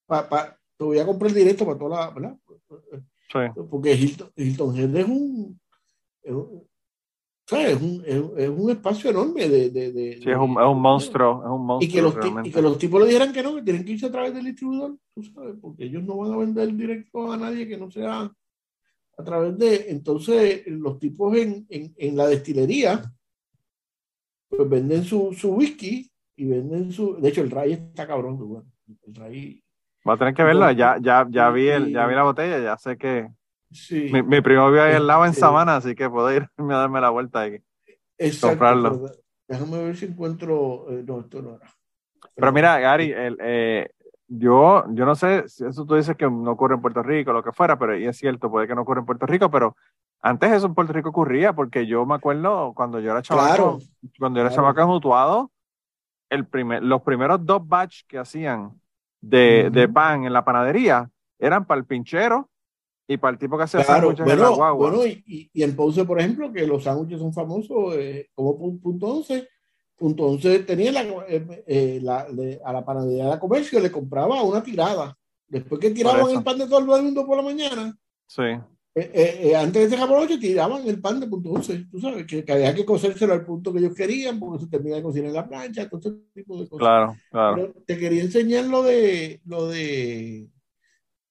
pa- 0.06 0.28
pa- 0.28 0.58
te 0.76 0.84
voy 0.84 0.98
a 0.98 1.04
comprar 1.06 1.32
directo 1.32 1.66
para 1.66 1.78
toda 1.78 2.06
la, 2.06 2.10
¿verdad? 2.10 2.36
Sí. 3.30 3.62
Porque 3.70 3.92
Hilton, 3.94 4.32
Hilton 4.34 4.76
Head 4.78 4.96
es 4.96 5.04
un, 5.06 5.60
es 6.22 6.32
un, 6.32 6.68
¿sabes? 7.48 7.76
Es 7.76 7.82
un, 7.82 8.02
es, 8.06 8.22
es 8.44 8.48
un 8.50 8.70
espacio 8.70 9.10
enorme 9.10 9.48
de, 9.48 9.70
de, 9.70 9.92
de- 9.92 10.20
Sí, 10.22 10.30
es 10.30 10.36
un, 10.36 10.50
es 10.52 10.66
un 10.66 10.80
monstruo, 10.80 11.42
es 11.44 11.50
un 11.50 11.64
monstruo. 11.66 11.88
y 11.88 11.88
que, 11.92 12.02
los, 12.02 12.14
y 12.46 12.50
que 12.50 12.62
los 12.62 12.78
tipos 12.78 13.00
le 13.00 13.06
dijeran 13.06 13.32
que 13.32 13.42
no, 13.42 13.54
que 13.54 13.62
tienen 13.62 13.84
que 13.84 13.92
irse 13.92 14.06
a 14.06 14.12
través 14.12 14.34
del 14.34 14.44
distribuidor, 14.44 14.96
tú 15.14 15.22
sabes, 15.22 15.54
porque 15.60 15.84
ellos 15.84 16.02
no 16.04 16.16
van 16.18 16.32
a 16.32 16.36
vender 16.36 16.72
directo 16.74 17.32
a 17.32 17.36
nadie 17.36 17.66
que 17.66 17.76
no 17.78 17.90
sea 17.90 18.30
a 19.16 19.24
través 19.24 19.56
de. 19.58 19.86
Entonces, 19.88 20.62
los 20.66 20.98
tipos 20.98 21.36
en, 21.36 21.66
en, 21.70 21.94
en 21.96 22.16
la 22.16 22.26
destilería, 22.28 23.02
pues 24.48 24.68
venden 24.68 25.04
su, 25.04 25.32
su 25.32 25.50
whisky 25.54 26.10
y 26.36 26.44
venden 26.46 26.92
su. 26.92 27.16
De 27.20 27.28
hecho, 27.30 27.42
el 27.42 27.50
Ray 27.50 27.72
está 27.72 28.06
cabrón, 28.06 28.38
bueno, 28.38 28.66
el 29.06 29.14
Ray. 29.14 29.62
Voy 30.04 30.14
a 30.14 30.18
tener 30.18 30.34
que 30.34 30.42
verlo, 30.44 30.70
ya, 30.70 30.96
ya, 31.00 31.26
ya 31.28 31.50
vi 31.50 31.68
el, 31.68 31.92
ya 31.92 32.06
vi 32.06 32.14
la 32.14 32.22
botella, 32.22 32.58
ya 32.62 32.78
sé 32.78 32.96
que 32.96 33.28
Sí, 33.70 34.08
mi, 34.12 34.22
mi 34.22 34.40
primo 34.40 34.66
vive 34.70 34.80
ahí 34.82 34.94
al 34.94 35.06
lado 35.06 35.24
en 35.24 35.30
Este- 35.30 35.40
Sabana, 35.40 35.76
así 35.76 35.94
que 35.94 36.08
puedo 36.08 36.32
irme 36.32 36.74
a 36.74 36.78
darme 36.78 37.00
la 37.00 37.10
vuelta 37.10 37.40
ahí. 37.40 37.62
exacto, 38.18 38.48
comprarlo. 38.48 39.00
pero 39.02 39.12
Déjame 39.48 39.82
ver 39.84 39.96
si 39.96 40.04
encuentro. 40.06 40.86
eh, 40.90 41.02
no, 41.06 41.20
esto 41.20 41.40
no 41.42 41.56
era. 41.56 41.66
Pero 42.34 42.52
mira, 42.52 42.78
Gary, 42.78 43.12
el, 43.12 43.36
eh, 43.40 43.90
yo, 44.26 44.84
yo 44.92 45.06
no 45.06 45.14
sé 45.14 45.48
si 45.48 45.64
eso 45.64 45.86
tú 45.86 45.94
dices 45.94 46.16
que 46.16 46.28
no 46.30 46.50
ocurre 46.50 46.74
en 46.74 46.82
Puerto 46.82 47.02
Rico, 47.02 47.32
lo 47.32 47.42
que 47.42 47.52
fuera, 47.52 47.78
pero 47.78 47.96
y 47.96 48.06
es 48.06 48.16
cierto, 48.18 48.50
puede 48.50 48.66
que 48.66 48.74
no 48.74 48.82
ocurra 48.82 49.00
en 49.00 49.06
Puerto 49.06 49.24
Rico, 49.26 49.50
pero 49.50 49.74
antes 50.20 50.52
eso 50.52 50.66
en 50.66 50.74
Puerto 50.74 50.92
Rico 50.92 51.08
ocurría, 51.10 51.52
porque 51.54 51.86
yo 51.86 52.04
me 52.04 52.14
acuerdo 52.14 52.72
cuando 52.74 53.00
yo 53.00 53.10
era 53.10 53.22
chamaco, 53.22 53.52
Claro, 53.54 53.78
cuando 54.18 54.38
yo 54.40 54.46
era 54.46 54.54
claro. 54.54 54.82
en 54.82 54.88
Utuado, 54.90 55.50
el 56.30 56.46
primer, 56.46 56.82
los 56.82 57.02
primeros 57.02 57.44
dos 57.44 57.66
batch 57.66 58.02
que 58.06 58.18
hacían 58.18 58.78
de, 59.20 59.70
de 59.72 59.88
pan 59.88 60.24
en 60.24 60.32
la 60.32 60.44
panadería 60.44 61.08
eran 61.38 61.64
para 61.64 61.80
el 61.80 61.86
pinchero 61.86 62.50
y 63.08 63.16
para 63.16 63.32
el 63.32 63.38
tipo 63.38 63.56
que 63.56 63.64
hacía 63.64 63.82
Claro, 63.84 64.08
sándwiches 64.14 64.20
en 64.32 64.38
la 64.38 64.44
bueno, 64.50 64.56
guagua. 64.56 64.90
bueno 64.90 65.06
y, 65.06 65.50
y, 65.52 65.62
en 65.62 65.74
Ponce, 65.74 66.04
por 66.04 66.20
ejemplo, 66.20 66.52
que 66.52 66.66
los 66.66 66.84
sándwiches 66.84 67.18
son 67.18 67.32
famosos, 67.32 67.94
eh, 67.96 68.28
como 68.34 68.58
pu- 68.58 68.80
punto 68.80 69.06
11, 69.06 69.48
punto 69.96 70.24
11 70.26 70.58
tenía 70.60 70.92
la, 70.92 71.02
eh, 71.26 71.64
eh, 71.66 72.00
la- 72.02 72.28
le- 72.28 72.60
a 72.64 72.72
la 72.72 72.84
panadería 72.84 73.30
de 73.30 73.38
comercio, 73.38 73.80
le 73.80 73.90
compraba 73.90 74.42
una 74.42 74.62
tirada. 74.62 75.16
Después 75.48 75.80
que 75.80 75.90
tiraban 75.90 76.30
el 76.30 76.44
pan 76.44 76.58
de 76.58 76.66
todo 76.68 76.78
el 76.96 77.02
mundo 77.02 77.26
por 77.26 77.36
la 77.38 77.42
mañana, 77.42 77.96
Sí, 78.26 78.42
eh, 78.42 78.60
eh, 78.94 79.38
eh, 79.44 79.56
antes 79.56 79.82
de 79.84 79.88
cerrar 79.88 80.06
por 80.08 80.18
la 80.18 80.24
noche, 80.24 80.36
tiraban 80.38 80.86
el 80.86 81.00
pan 81.00 81.18
de 81.20 81.26
punto 81.28 81.50
11. 81.50 81.86
Tú 81.90 81.98
sabes, 82.00 82.26
que, 82.26 82.44
que 82.44 82.52
había 82.52 82.74
que 82.74 82.84
cocérselo 82.84 83.32
al 83.32 83.46
punto 83.46 83.72
que 83.72 83.78
ellos 83.78 83.94
querían, 83.94 84.38
porque 84.38 84.64
se 84.64 84.70
termina 84.70 84.96
de 84.96 85.02
cocinar 85.02 85.28
en 85.28 85.34
la 85.34 85.48
plancha, 85.48 85.88
todo 85.88 86.00
ese 86.00 86.10
tipo 86.34 86.60
de 86.60 86.68
cosas. 86.68 86.78
claro, 86.86 87.16
claro. 87.30 87.56
Pero 87.56 87.84
te 87.86 87.96
quería 87.98 88.22
enseñar 88.22 88.66
lo 88.66 88.82
de, 88.82 89.40
lo 89.46 89.68
de, 89.68 90.48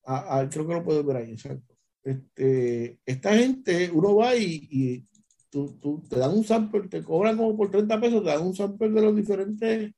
ah, 0.08 0.26
ah, 0.42 0.50
creo 0.52 0.68
que 0.68 0.74
lo 0.76 0.84
puedes 0.86 1.06
ver 1.06 1.18
ahí, 1.18 1.32
exacto. 1.34 1.76
Este, 2.04 3.00
esta 3.06 3.36
gente, 3.38 3.92
uno 3.94 4.16
va 4.18 4.36
y, 4.36 4.68
y 4.72 5.06
tú, 5.52 5.78
tú- 5.82 6.04
te 6.10 6.18
dan 6.20 6.32
un 6.38 6.44
sample, 6.46 6.88
te 6.90 7.04
cobran 7.04 7.38
como 7.38 7.58
por 7.58 7.72
30 7.72 8.00
pesos, 8.02 8.24
te 8.24 8.30
dan 8.32 8.44
un 8.48 8.56
sample 8.56 8.90
de 8.90 9.02
los 9.04 9.16
diferentes, 9.16 9.94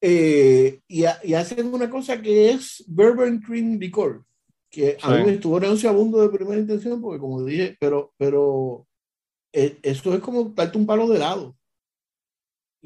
eh, 0.00 0.80
y, 0.88 1.04
ha- 1.04 1.18
y 1.24 1.34
hacen 1.34 1.72
una 1.72 1.88
cosa 1.90 2.20
que 2.20 2.50
es 2.50 2.84
bourbon 2.88 3.40
cream 3.40 3.78
licor, 3.78 4.24
que 4.70 4.98
a 5.02 5.08
Sí. 5.10 5.16
mí 5.18 5.24
me 5.24 5.32
estuvo 5.34 5.58
nauseabundo 5.60 6.20
de 6.20 6.36
primera 6.36 6.60
intención, 6.60 7.00
porque 7.00 7.20
como 7.20 7.44
dije, 7.44 7.76
pero, 7.80 8.12
pero 8.18 8.86
eh, 9.52 9.78
eso 9.82 10.14
es 10.14 10.20
como 10.20 10.44
darte 10.46 10.78
un 10.78 10.86
palo 10.86 11.08
de 11.08 11.16
helado. 11.16 11.56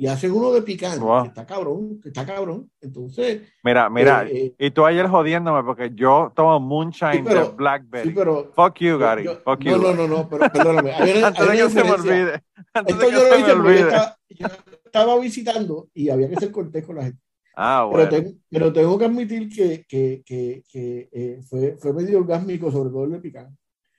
Y 0.00 0.06
hacen 0.06 0.30
uno 0.30 0.52
de 0.52 0.62
picante, 0.62 1.00
Wow. 1.00 1.22
que 1.22 1.28
está 1.30 1.44
cabrón, 1.44 2.00
que 2.00 2.10
está 2.10 2.24
cabrón. 2.24 2.70
Entonces, 2.80 3.42
Mira, 3.64 3.90
mira, 3.90 4.24
eh, 4.30 4.54
y 4.56 4.70
tú 4.70 4.86
ayer 4.86 5.08
jodiéndome 5.08 5.64
porque 5.64 5.90
yo 5.92 6.30
tomo 6.36 6.60
moonshine 6.60 7.14
Sí, 7.14 7.22
pero- 7.24 7.48
de 7.48 7.56
Blackberry. 7.56 8.08
sí, 8.08 8.14
pero. 8.14 8.52
Fuck 8.54 8.76
you, 8.78 8.88
yo- 8.90 8.98
Gary. 8.98 9.24
yo- 9.24 9.40
Fuck 9.44 9.64
no, 9.64 9.70
you. 9.72 9.82
no, 9.82 9.94
no, 9.94 10.06
no, 10.06 10.28
pero 10.28 10.48
perdóname. 10.52 10.92
Hay 10.92 11.18
una, 11.18 11.26
Antes 11.26 11.48
hay 11.48 11.60
una 11.62 11.66
que 11.66 11.74
se 11.74 11.84
me 11.84 11.90
olvide. 11.90 12.42
Antes 12.74 12.94
Esto 12.94 13.06
que 13.08 13.12
yo 13.12 13.18
lo 13.18 13.24
se 13.24 13.30
me 13.32 13.38
hice 13.40 13.48
yo 13.48 13.54
olvide. 13.56 13.80
estaba, 13.80 14.16
yo 14.28 14.46
estaba 14.84 15.18
visitando 15.18 15.88
y 15.92 16.08
había 16.10 16.28
que 16.30 16.36
ser 16.36 16.52
cortés 16.52 16.86
con 16.86 16.94
la 16.94 17.02
gente. 17.02 17.18
Ah, 17.56 17.88
Pero, 17.90 18.08
bueno. 18.08 18.08
tengo, 18.08 18.38
pero 18.48 18.72
tengo 18.72 18.98
que 19.00 19.04
admitir 19.04 19.48
que, 19.48 19.84
que, 19.88 20.22
que, 20.24 20.62
que 20.70 21.08
eh, 21.10 21.40
fue, 21.42 21.76
fue 21.76 21.92
medio 21.92 22.18
orgásmico, 22.18 22.70
sobre 22.70 22.90
todo 22.90 23.02
el 23.02 23.10
de 23.10 23.18
picante. 23.18 23.58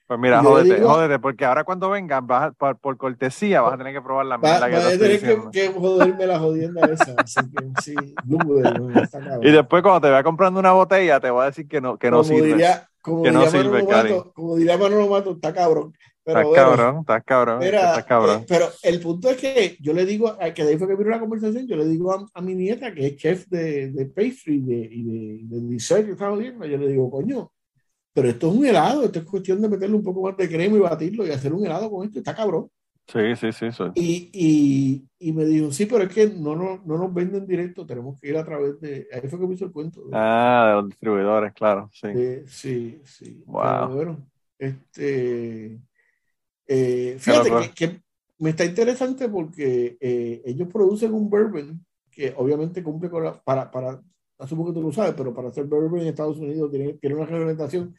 Pues 0.10 0.20
mira, 0.20 0.42
jódete, 0.42 0.76
digo- 0.76 0.90
jódete, 0.90 1.20
porque 1.20 1.46
ahora 1.46 1.64
cuando 1.64 1.90
vengan, 1.92 2.26
vas 2.26 2.46
a- 2.46 2.52
por, 2.52 2.78
por 2.80 2.98
cortesía, 2.98 3.62
vas 3.62 3.76
a 3.76 3.78
tener 3.78 3.94
que 3.94 4.02
probar 4.02 4.26
la 4.26 4.38
Va, 4.38 4.60
mierda 4.60 4.60
va 4.62 4.70
que 4.70 4.76
te 4.76 4.96
a 4.96 4.98
tener 4.98 5.20
que, 5.22 5.50
que 5.52 5.68
joderme 5.80 6.26
la 6.28 6.40
jodienda 6.40 6.82
esa. 6.92 7.22
Así 7.22 7.42
que 7.52 7.60
sí, 7.78 7.96
está. 7.96 9.40
Y 9.44 9.52
después 9.52 9.84
cuando 9.84 10.02
te 10.02 10.10
vea 10.10 10.24
comprando 10.24 10.60
una 10.60 10.72
botella, 10.72 11.20
te 11.20 11.30
voy 11.30 11.44
a 11.44 11.46
decir 11.46 11.68
que 11.68 11.80
no, 11.80 11.98
que 11.98 12.10
no 12.10 12.24
como 12.24 12.30
sirve. 12.30 12.50
diría, 12.50 12.90
como 13.02 13.24
Que 13.24 13.32
no 13.32 13.46
diría 13.46 13.52
sirve, 13.52 13.70
Manolo 13.84 13.88
Cari. 13.88 14.10
Mato, 14.14 14.34
como 14.34 14.56
diría 14.56 14.78
Manolo 14.78 15.08
Mato, 15.08 15.32
está 15.34 15.54
cabrón. 15.54 15.94
Pero 16.24 16.40
estás 16.40 16.50
bueno, 16.50 16.66
cabrón, 16.78 17.00
estás 17.02 17.24
cabrón, 17.24 17.64
Mira, 17.64 17.86
estás 17.88 18.04
cabrón. 18.06 18.42
eh, 18.42 18.46
pero 18.48 18.66
el 18.84 19.00
punto 19.00 19.30
es 19.30 19.38
que 19.38 19.78
yo 19.80 19.94
le 19.94 20.06
digo, 20.06 20.38
que 20.54 20.64
de 20.64 20.70
ahí 20.72 20.78
fue 20.78 20.88
que 20.88 20.96
vino 20.96 21.10
la 21.10 21.20
conversación, 21.20 21.68
yo 21.68 21.76
le 21.76 21.86
digo 21.88 22.12
a, 22.12 22.26
a 22.34 22.42
mi 22.42 22.56
nieta, 22.56 22.94
que 22.94 23.08
es 23.08 23.16
chef 23.16 23.48
de, 23.48 23.90
de 23.92 24.06
pastry 24.08 24.60
de, 24.62 24.90
y 24.92 25.04
de, 25.04 25.40
de 25.44 25.68
dessert 25.74 26.06
que 26.06 26.12
está 26.12 26.30
jodiendo, 26.30 26.66
yo 26.66 26.78
le 26.78 26.88
digo, 26.88 27.10
coño, 27.10 27.52
pero 28.14 28.30
esto 28.30 28.50
es 28.50 28.58
un 28.58 28.66
helado, 28.66 29.04
esto 29.04 29.20
es 29.20 29.26
cuestión 29.26 29.62
de 29.62 29.70
meterle 29.70 29.96
un 29.96 30.04
poco 30.04 30.22
más 30.24 30.36
de 30.38 30.48
crema 30.50 30.76
y 30.78 30.80
batirlo 30.80 31.26
y 31.26 31.32
hacer 31.32 31.54
un 31.54 31.66
helado 31.66 31.90
con 31.92 32.06
esto, 32.06 32.20
está 32.20 32.36
cabrón. 32.36 32.70
Sí, 33.08 33.36
sí, 33.38 33.52
sí. 33.52 33.72
sí. 33.72 33.84
Y, 33.96 34.30
y, 34.34 35.30
y 35.30 35.34
me 35.34 35.44
dijo, 35.46 35.72
sí, 35.72 35.88
pero 35.88 36.04
es 36.04 36.14
que 36.14 36.28
no, 36.28 36.56
no, 36.56 36.82
no 36.86 36.98
nos 36.98 37.12
venden 37.12 37.48
directo, 37.48 37.86
tenemos 37.86 38.20
que 38.20 38.30
ir 38.30 38.38
a 38.38 38.46
través 38.46 38.80
de, 38.80 39.08
ahí 39.12 39.28
fue 39.28 39.40
que 39.40 39.48
me 39.48 39.56
hizo 39.56 39.66
el 39.66 39.72
cuento. 39.72 40.02
de- 40.02 40.12
Ah, 40.14 40.66
de 40.70 40.74
los 40.82 40.90
distribuidores, 40.90 41.54
claro, 41.54 41.90
sí. 41.92 42.08
de- 42.10 42.48
sí, 42.48 43.02
sí. 43.06 43.44
Wow. 43.48 43.62
Pero 43.64 43.90
bueno, 43.96 44.28
este, 44.60 45.80
eh, 46.68 47.16
fíjate 47.20 47.50
loco. 47.50 47.62
que, 47.62 47.72
que 47.72 48.02
me 48.40 48.52
está 48.52 48.64
interesante 48.66 49.28
porque 49.28 49.98
eh, 50.00 50.42
ellos 50.46 50.68
producen 50.72 51.14
un 51.14 51.30
bourbon 51.30 51.84
que 52.12 52.34
obviamente 52.38 52.84
cumple 52.84 53.10
con 53.10 53.24
la, 53.24 53.34
para, 53.42 53.72
para, 53.72 54.02
asumo 54.40 54.66
que 54.66 54.74
tú 54.74 54.82
lo 54.82 54.92
sabes, 54.92 55.14
pero 55.16 55.34
para 55.34 55.50
hacer 55.50 55.66
bourbon 55.66 56.02
en 56.02 56.08
Estados 56.08 56.38
Unidos 56.40 56.72
tiene, 56.72 56.94
tiene 56.94 57.16
una 57.16 57.26
reglamentación. 57.26 57.96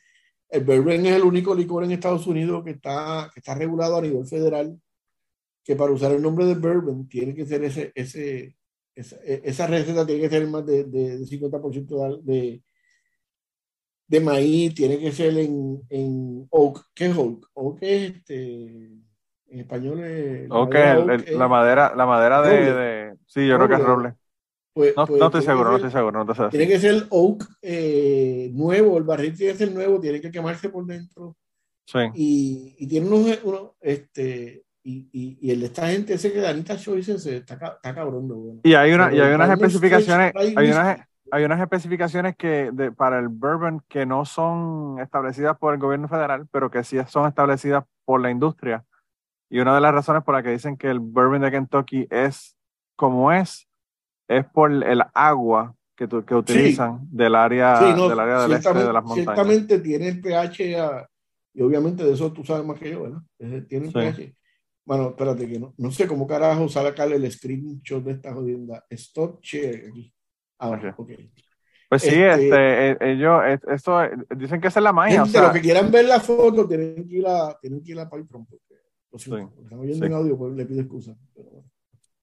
El 0.49 0.65
bourbon 0.65 1.07
es 1.07 1.15
el 1.17 1.23
único 1.23 1.55
licor 1.55 1.85
en 1.85 1.93
Estados 1.93 2.27
Unidos 2.27 2.65
que 2.65 2.73
está, 2.73 3.31
que 3.33 3.41
está 3.41 3.55
regulado 3.55 3.97
a 3.97 4.03
nivel 4.03 4.27
federal, 4.27 4.79
que 5.65 5.77
para 5.77 5.93
usar 5.93 6.13
el 6.13 6.23
nombre 6.23 6.47
de 6.47 6.55
bourbon 6.55 7.09
tiene 7.09 7.35
que 7.35 7.47
ser 7.47 7.63
ese, 7.65 7.93
ese, 7.95 8.57
esa, 8.95 9.17
esa 9.25 9.67
receta 9.67 10.07
tiene 10.07 10.23
que 10.23 10.31
ser 10.31 10.47
más 10.49 10.67
de, 10.67 10.85
de, 10.85 11.19
de 11.19 11.27
50% 11.27 12.23
de, 12.23 12.63
de, 14.09 14.21
maíz, 14.21 14.75
tiene 14.75 14.99
que 14.99 15.13
ser 15.13 15.39
en, 15.39 15.81
en 15.89 16.47
oak. 16.51 16.87
¿Qué 16.95 17.07
es 17.07 17.17
oak? 17.17 17.47
Oak 17.55 17.79
es 17.83 18.13
este, 18.17 18.65
en 19.47 19.61
español 19.61 20.01
es... 20.01 20.49
la 20.49 20.59
madera 20.59 20.93
el- 21.15 21.29
el- 21.29 21.39
la 21.39 21.49
madera, 21.49 21.95
la 21.97 22.07
madera 22.07 22.43
de- 22.43 23.17
sí, 23.27 23.47
yo 23.47 23.57
creo 23.57 23.69
que 23.69 23.75
es 23.75 23.81
Roble. 23.83 24.15
Pues- 24.73 24.95
No, 24.97 25.07
pues 25.07 25.21
no 25.21 25.31
que 25.31 25.43
seguro, 25.43 25.71
no 25.71 25.77
estoy 25.77 25.91
seguro, 25.91 26.25
no 26.25 26.33
te 26.33 26.35
sé 26.35 26.49
Tiene 26.51 26.69
que 26.69 26.79
ser 26.79 27.07
oak 27.11 27.45
eh, 27.63 28.51
nuevo, 28.53 28.99
el 28.99 29.05
barril 29.05 29.37
tiene 29.37 29.53
que 29.53 29.59
ser 29.59 29.73
nuevo, 29.73 30.01
tiene 30.01 30.21
que 30.21 30.31
quemarse 30.31 30.69
por 30.69 30.87
dentro. 30.87 31.37
Sí. 31.87 31.99
Y, 32.15 32.77
y 32.79 32.87
tiene 32.87 33.09
unos, 33.09 33.41
unos, 33.43 33.71
este, 33.81 34.65
y, 34.83 35.09
y, 35.13 35.39
y 35.41 35.51
el 35.51 35.61
de 35.61 35.67
esta 35.67 35.89
gente 35.89 36.15
ese 36.15 36.33
que 36.33 36.41
Danita 36.41 36.77
Choice 36.77 37.15
ese, 37.15 37.39
está, 37.39 37.55
está 37.55 37.95
cabrón 37.95 38.29
de 38.29 38.35
bueno. 38.35 38.61
Y 38.63 38.75
hay 38.75 38.93
una, 38.93 39.13
y 39.13 39.21
hay 39.21 39.35
unas 39.35 39.51
especificaciones, 39.51 40.33
hay 40.35 40.71
unas, 40.71 41.01
hay 41.33 41.45
unas 41.45 41.61
especificaciones 41.61 42.37
que 42.37 42.71
de, 42.73 42.93
para 42.93 43.19
el 43.19 43.29
bourbon 43.29 43.83
que 43.89 44.07
no 44.07 44.25
son 44.25 44.99
establecidas 45.01 45.59
por 45.59 45.75
el 45.75 45.81
gobierno 45.81 46.09
federal, 46.09 46.47
pero 46.51 46.71
que 46.71 46.85
sí 46.85 46.97
son 47.09 47.27
establecidas 47.29 47.85
por 48.05 48.21
la 48.21 48.31
industria. 48.31 48.85
Y 49.51 49.59
una 49.59 49.75
de 49.75 49.81
las 49.81 49.93
razones 49.93 50.23
por 50.23 50.35
las 50.35 50.45
que 50.45 50.51
dicen 50.51 50.77
que 50.77 50.89
el 50.89 51.01
bourbon 51.01 51.43
de 51.43 51.51
Kentucky 51.51 52.07
es 52.09 52.57
como 52.97 53.33
es, 53.33 53.67
es 54.31 54.47
por 54.47 54.73
el 54.73 55.03
agua 55.13 55.75
que, 55.97 56.09
que 56.09 56.35
utilizan 56.35 57.01
del 57.11 57.35
área, 57.35 57.81
del 57.81 58.19
área 58.19 58.43
del 58.43 58.53
este 58.53 58.73
de 58.73 58.93
las 58.93 59.05
montañas. 59.05 59.15
Ciertamente 59.15 59.81
tiene 59.81 60.09
el 60.09 60.21
pH, 60.21 61.09
y 61.53 61.63
obviamente 61.63 62.05
de 62.05 62.13
eso 62.13 62.33
tú 62.33 62.45
sabes 62.45 62.65
más 62.65 62.79
que 62.79 62.91
yo, 62.93 63.03
¿verdad? 63.03 63.23
Tiene 63.69 63.87
el 63.87 63.93
pH. 63.93 64.35
Bueno, 64.85 65.09
espérate 65.11 65.49
que 65.49 65.59
no, 65.59 65.75
no 65.77 65.91
sé 65.91 66.07
cómo 66.07 66.27
carajo 66.27 66.69
sacarle 66.69 67.17
el 67.17 67.31
screenshot 67.31 68.03
de 68.03 68.13
esta 68.13 68.33
jodienda. 68.33 68.85
Stop 68.91 69.41
share 69.43 69.89
aquí. 69.89 70.13
Ahora, 70.59 70.95
ok. 70.97 71.11
Pues 71.89 72.03
sí, 72.03 72.09
este, 72.09 72.91
este 72.91 73.05
eh, 73.05 73.13
ellos, 73.13 73.43
esto, 73.69 74.01
dicen 74.37 74.61
que 74.61 74.69
esa 74.69 74.79
es 74.79 74.85
la 74.85 74.93
magia. 74.93 75.25
Gente, 75.25 75.29
o 75.29 75.33
sea, 75.33 75.43
los 75.43 75.53
que 75.53 75.61
quieran 75.61 75.91
ver 75.91 76.05
la 76.05 76.21
foto 76.21 76.69
tienen 76.69 77.07
que 77.07 77.17
ir 77.17 77.27
a, 77.27 77.59
tienen 77.61 77.83
que 77.83 77.93
ir 77.93 77.99
a 77.99 78.09
Patreon, 78.09 78.47
porque 78.47 78.75
lo 79.11 79.19
siento, 79.19 79.53
sí, 79.57 79.63
están 79.65 79.81
oyendo 79.81 80.07
en 80.07 80.13
audio, 80.13 80.39
pues 80.39 80.55
le 80.55 80.67
pido 80.67 80.81
excusa. 80.83 81.17
Pero, 81.35 81.65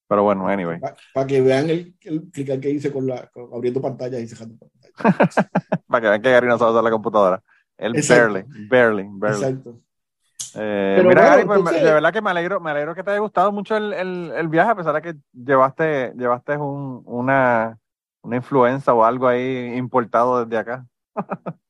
pero 0.07 0.23
bueno, 0.23 0.47
anyway. 0.47 0.79
Para 1.13 1.27
que 1.27 1.41
vean 1.41 1.69
el, 1.69 1.95
el 2.01 2.29
clicar 2.31 2.59
que 2.59 2.69
hice 2.69 2.91
con 2.91 3.07
la, 3.07 3.27
con, 3.27 3.49
abriendo 3.53 3.81
pantalla 3.81 4.19
y 4.19 4.27
cerrando 4.27 4.57
pantalla. 4.57 5.49
para 5.88 6.01
que 6.01 6.07
vean 6.07 6.21
que 6.21 6.31
Gary 6.31 6.47
no 6.47 6.57
sabe 6.57 6.71
usar 6.71 6.84
la 6.84 6.91
computadora. 6.91 7.43
Él 7.77 7.93
barely, 8.07 8.43
barely, 8.69 9.07
barely. 9.09 9.43
Exacto. 9.43 9.79
Eh, 10.55 11.03
mira, 11.05 11.21
Gary, 11.21 11.45
pues, 11.45 11.63
de 11.65 11.93
verdad 11.93 12.13
que 12.13 12.21
me 12.21 12.31
alegro, 12.31 12.59
me 12.59 12.71
alegro 12.71 12.95
que 12.95 13.03
te 13.03 13.11
haya 13.11 13.19
gustado 13.19 13.51
mucho 13.51 13.75
el, 13.75 13.93
el, 13.93 14.31
el 14.35 14.47
viaje, 14.47 14.71
a 14.71 14.75
pesar 14.75 14.95
de 14.95 15.01
que 15.01 15.15
llevaste, 15.34 16.13
llevaste 16.15 16.57
un, 16.57 17.03
una, 17.05 17.77
una 18.21 18.35
influenza 18.35 18.93
o 18.93 19.03
algo 19.03 19.27
ahí 19.27 19.73
importado 19.75 20.45
desde 20.45 20.57
acá. 20.57 20.85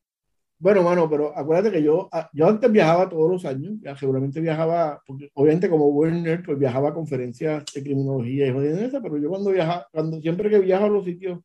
bueno, 0.59 0.81
mano, 0.81 1.09
pero 1.09 1.37
acuérdate 1.37 1.71
que 1.71 1.83
yo, 1.83 2.09
ah, 2.11 2.29
yo 2.33 2.47
antes 2.47 2.71
viajaba 2.71 3.07
todos 3.07 3.29
los 3.29 3.45
años, 3.45 3.73
ya 3.81 3.95
seguramente 3.95 4.41
viajaba, 4.41 5.01
porque 5.05 5.29
obviamente 5.33 5.69
como 5.69 5.87
Werner, 5.87 6.41
pues 6.43 6.57
viajaba 6.57 6.89
a 6.89 6.93
conferencias 6.93 7.63
de 7.73 7.83
criminología 7.83 8.47
y 8.47 8.51
jodienda, 8.51 9.01
pero 9.01 9.17
yo 9.17 9.29
cuando 9.29 9.51
viajaba, 9.51 9.87
cuando 9.91 10.19
siempre 10.19 10.49
que 10.49 10.59
viajo 10.59 10.85
a 10.85 10.89
los 10.89 11.05
sitios, 11.05 11.39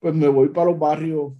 pues 0.00 0.14
me 0.14 0.26
voy 0.26 0.48
para 0.48 0.70
los 0.70 0.78
barrios 0.78 1.34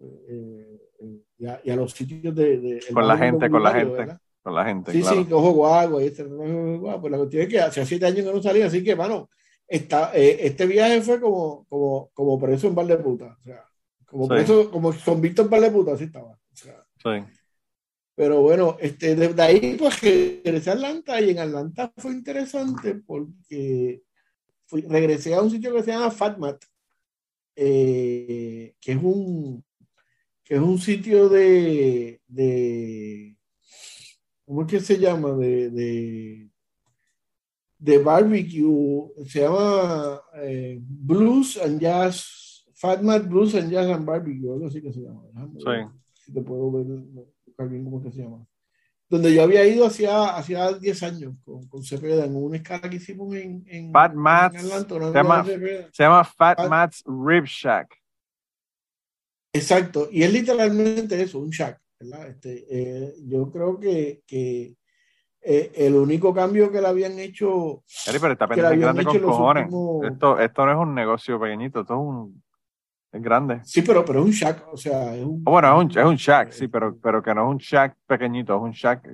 eh, 0.00 0.80
eh, 1.00 1.22
y, 1.64 1.70
a, 1.70 1.76
los 1.76 1.92
sitios 1.92 2.34
de... 2.34 2.80
con 2.92 3.06
la 3.06 3.16
gente, 3.16 3.48
con 3.48 3.62
la 3.62 3.72
gente. 3.72 4.16
Con 4.42 4.54
la 4.54 4.64
gente. 4.64 4.92
Sí, 4.92 5.02
sí, 5.02 5.24
cojo 5.26 5.52
guagua. 5.52 6.02
Y 6.02 6.06
este, 6.06 6.24
pues 6.24 7.12
la 7.12 7.18
cuestión 7.18 7.42
es 7.42 7.48
que 7.48 7.60
hace 7.60 7.86
siete 7.86 8.06
años 8.06 8.26
que 8.26 8.32
no 8.32 8.42
salía, 8.42 8.66
así 8.66 8.82
que, 8.82 8.96
mano, 8.96 9.28
esta, 9.68 10.10
eh, 10.14 10.38
este 10.40 10.66
viaje 10.66 11.00
fue 11.02 11.20
como, 11.20 11.64
como, 11.68 12.10
como 12.12 12.38
preso 12.40 12.66
en 12.66 12.74
bar 12.74 12.86
de 12.86 12.96
puta. 12.96 13.36
O 13.40 13.44
sea, 13.44 13.64
como 14.04 14.26
preso, 14.26 14.70
como 14.70 14.92
convicto 15.04 15.42
en 15.42 15.50
bar 15.50 15.60
de 15.60 15.70
puta, 15.70 15.92
así 15.92 16.04
estaba. 16.04 16.39
Sí. 16.62 17.40
Pero 18.20 18.42
bueno, 18.42 18.76
este, 18.80 19.16
desde 19.16 19.40
ahí 19.40 19.76
pues 19.78 19.98
regresé 20.00 20.68
a 20.68 20.72
Atlanta 20.74 21.20
y 21.22 21.30
en 21.30 21.38
Atlanta 21.38 21.90
fue 21.96 22.12
interesante 22.12 22.96
porque 22.96 24.02
fui, 24.66 24.82
regresé 24.82 25.34
a 25.34 25.40
un 25.40 25.50
sitio 25.50 25.72
que 25.72 25.82
se 25.82 25.92
llama 25.92 26.10
Fatmat, 26.10 26.62
eh, 27.56 28.74
que 28.78 28.92
es 28.92 28.98
un 29.02 29.64
que 30.44 30.56
es 30.56 30.60
un 30.60 30.78
sitio 30.78 31.30
de, 31.30 32.20
de 32.26 33.38
¿cómo 34.44 34.62
es 34.62 34.68
que 34.68 34.80
se 34.80 34.98
llama? 34.98 35.32
De, 35.36 35.70
de, 35.70 36.50
de 37.78 37.98
barbecue, 37.98 39.12
se 39.26 39.40
llama 39.40 40.20
eh, 40.42 40.78
Blues 40.82 41.56
and 41.56 41.80
Jazz, 41.80 42.66
Fat 42.74 43.00
Mat 43.00 43.26
Blues 43.26 43.54
and 43.54 43.70
Jazz 43.70 43.88
and 43.88 44.04
Barbecue, 44.04 44.52
algo 44.52 44.66
así 44.66 44.82
que 44.82 44.92
se 44.92 45.00
llama. 45.00 45.22
Sí. 45.56 46.00
Si 46.24 46.32
te 46.32 46.42
puedo 46.42 46.70
ver, 46.70 46.86
bien 47.68 47.84
cómo 47.84 48.02
que 48.02 48.12
se 48.12 48.22
llama. 48.22 48.46
Donde 49.08 49.34
yo 49.34 49.42
había 49.42 49.66
ido 49.66 49.86
hacía, 49.86 50.36
hacía 50.36 50.72
10 50.72 51.02
años 51.02 51.34
con, 51.44 51.66
con 51.66 51.82
Cepeda 51.82 52.24
en 52.24 52.36
una 52.36 52.58
escala 52.58 52.88
que 52.88 52.96
hicimos 52.96 53.34
en, 53.34 53.64
en 53.66 53.90
Fat 53.90 54.14
Mats. 54.14 54.62
se, 54.62 54.68
llama, 55.12 55.44
se, 55.44 56.02
llama, 56.02 56.24
Fat, 56.24 56.68
Mats 56.68 57.02
Rib 57.06 57.44
Shack. 57.44 57.96
Exacto, 59.52 60.08
y 60.12 60.22
es 60.22 60.32
literalmente 60.32 61.20
eso, 61.20 61.40
un 61.40 61.50
shack. 61.50 61.80
¿verdad? 61.98 62.28
Este, 62.28 62.66
eh, 62.70 63.14
yo 63.26 63.50
creo 63.50 63.80
que, 63.80 64.22
que 64.26 64.76
eh, 65.42 65.72
el 65.74 65.94
único 65.94 66.34
cambio 66.34 66.70
que 66.70 66.80
le 66.80 66.86
habían 66.86 67.18
hecho. 67.18 67.82
pero 68.20 68.32
está 68.32 68.46
grande 68.46 69.04
con 69.04 69.20
cojones. 69.20 69.66
Esto, 70.04 70.38
esto 70.38 70.66
no 70.66 70.72
es 70.72 70.78
un 70.78 70.94
negocio 70.94 71.40
pequeñito, 71.40 71.80
esto 71.80 71.94
es 71.94 72.00
un. 72.00 72.42
Es 73.12 73.22
grande. 73.22 73.60
Sí, 73.64 73.82
pero, 73.82 74.04
pero 74.04 74.20
es 74.20 74.26
un 74.26 74.30
shack, 74.30 74.72
o 74.72 74.76
sea, 74.76 75.14
es 75.16 75.24
un. 75.24 75.42
Bueno, 75.42 75.68
es 75.68 75.84
un, 75.84 75.98
es 75.98 76.06
un 76.06 76.16
shack, 76.16 76.52
sí, 76.52 76.68
pero, 76.68 76.96
pero 77.02 77.22
que 77.22 77.34
no 77.34 77.44
es 77.44 77.50
un 77.50 77.58
shack 77.58 77.96
pequeñito, 78.06 78.54
es 78.54 78.62
un 78.62 78.70
shack 78.70 79.06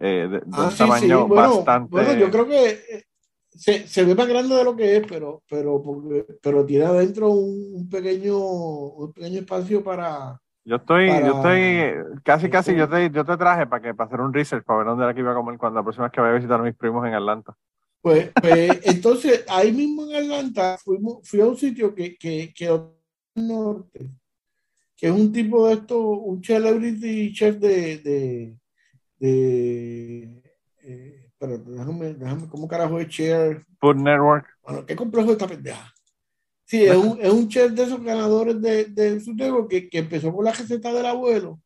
eh, 0.00 0.28
de, 0.30 0.42
ah, 0.52 0.68
un 0.70 0.76
tamaño 0.76 1.28
bastante. 1.28 1.90
Bueno, 1.90 2.12
yo 2.14 2.30
creo 2.30 2.46
que 2.46 2.70
eh, 2.70 3.04
se, 3.50 3.86
se, 3.88 4.04
ve 4.04 4.14
más 4.14 4.28
grande 4.28 4.54
de 4.54 4.64
lo 4.64 4.76
que 4.76 4.96
es, 4.96 5.06
pero, 5.08 5.42
pero, 5.48 5.82
pero 6.40 6.64
tiene 6.64 6.84
adentro 6.84 7.30
un, 7.30 7.88
pequeño, 7.90 8.38
un 8.38 9.12
pequeño 9.12 9.40
espacio 9.40 9.82
para, 9.82 10.40
yo 10.66 10.76
estoy, 10.76 11.08
yo 11.08 11.36
estoy, 11.36 12.20
casi, 12.22 12.48
casi, 12.48 12.74
yo 12.74 12.88
te, 12.88 13.10
yo 13.10 13.22
te 13.22 13.36
traje 13.36 13.66
para 13.66 13.82
que 13.82 13.92
para 13.92 14.06
hacer 14.08 14.20
un 14.22 14.32
research, 14.32 14.64
para 14.64 14.78
ver 14.78 14.86
dónde 14.86 15.04
era 15.04 15.12
que 15.12 15.20
iba 15.20 15.32
a 15.32 15.34
comer 15.34 15.58
cuando 15.58 15.78
la 15.78 15.82
próxima 15.82 16.06
vez 16.06 16.12
que 16.12 16.20
vaya 16.22 16.32
a 16.32 16.36
visitar 16.36 16.58
a 16.58 16.62
mis 16.62 16.74
primos 16.74 17.06
en 17.06 17.12
Atlanta. 17.12 17.54
Pues, 18.04 18.30
pues 18.38 18.80
entonces, 18.82 19.44
ahí 19.48 19.72
mismo 19.72 20.04
en 20.04 20.14
Atlanta, 20.14 20.76
fuimos, 20.76 21.26
fui 21.26 21.40
a 21.40 21.46
un 21.46 21.56
sitio 21.56 21.94
que, 21.94 22.18
que, 22.18 22.52
que 22.54 22.80
norte, 23.34 24.10
que 24.94 25.06
es 25.06 25.10
un 25.10 25.32
tipo 25.32 25.66
de 25.66 25.72
esto, 25.72 25.98
un 25.98 26.44
celebrity 26.44 27.32
chef 27.32 27.56
de, 27.56 27.96
de, 28.00 28.58
de 29.18 30.42
eh, 30.82 31.30
pero 31.38 31.56
déjame, 31.56 32.12
déjame, 32.12 32.46
¿cómo 32.46 32.68
carajo 32.68 33.00
es 33.00 33.08
Chair? 33.08 33.64
Food 33.80 33.96
Network. 33.96 34.48
Bueno, 34.62 34.84
¿qué 34.84 34.94
complejo 34.94 35.32
esta 35.32 35.48
pendeja? 35.48 35.90
Sí, 36.66 36.84
es 36.84 36.96
un, 36.96 37.18
es 37.22 37.32
un 37.32 37.48
chef 37.48 37.72
de 37.72 37.84
esos 37.84 38.02
ganadores 38.02 38.60
de, 38.60 38.84
de 38.84 39.18
su 39.18 39.34
que, 39.66 39.88
que 39.88 39.98
empezó 40.00 40.30
con 40.30 40.44
la 40.44 40.52
receta 40.52 40.92
del 40.92 41.06
abuelo 41.06 41.58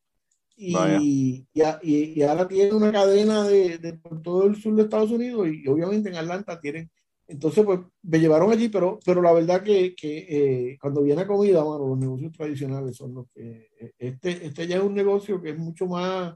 y, 0.58 1.46
y, 1.52 1.72
y, 1.82 2.22
ahora 2.22 2.48
tiene 2.48 2.72
una 2.72 2.90
cadena 2.90 3.44
de, 3.44 3.78
de, 3.78 3.92
por 3.94 4.20
todo 4.22 4.46
el 4.46 4.56
sur 4.56 4.74
de 4.74 4.82
Estados 4.82 5.10
Unidos 5.10 5.48
y, 5.48 5.66
obviamente 5.68 6.08
en 6.08 6.16
Atlanta 6.16 6.60
tienen. 6.60 6.90
Entonces, 7.28 7.64
pues 7.64 7.80
me 8.02 8.18
llevaron 8.18 8.50
allí, 8.50 8.68
pero, 8.68 8.98
pero 9.04 9.20
la 9.22 9.32
verdad 9.32 9.62
que, 9.62 9.94
que 9.94 10.26
eh, 10.28 10.78
cuando 10.80 11.02
viene 11.02 11.22
a 11.22 11.26
comida, 11.26 11.62
bueno, 11.62 11.86
los 11.86 11.98
negocios 11.98 12.32
tradicionales 12.32 12.96
son 12.96 13.14
los 13.14 13.26
que. 13.34 13.68
Eh, 13.78 13.92
este, 13.98 14.46
este 14.46 14.66
ya 14.66 14.76
es 14.76 14.82
un 14.82 14.94
negocio 14.94 15.40
que 15.40 15.50
es 15.50 15.58
mucho 15.58 15.86
más 15.86 16.34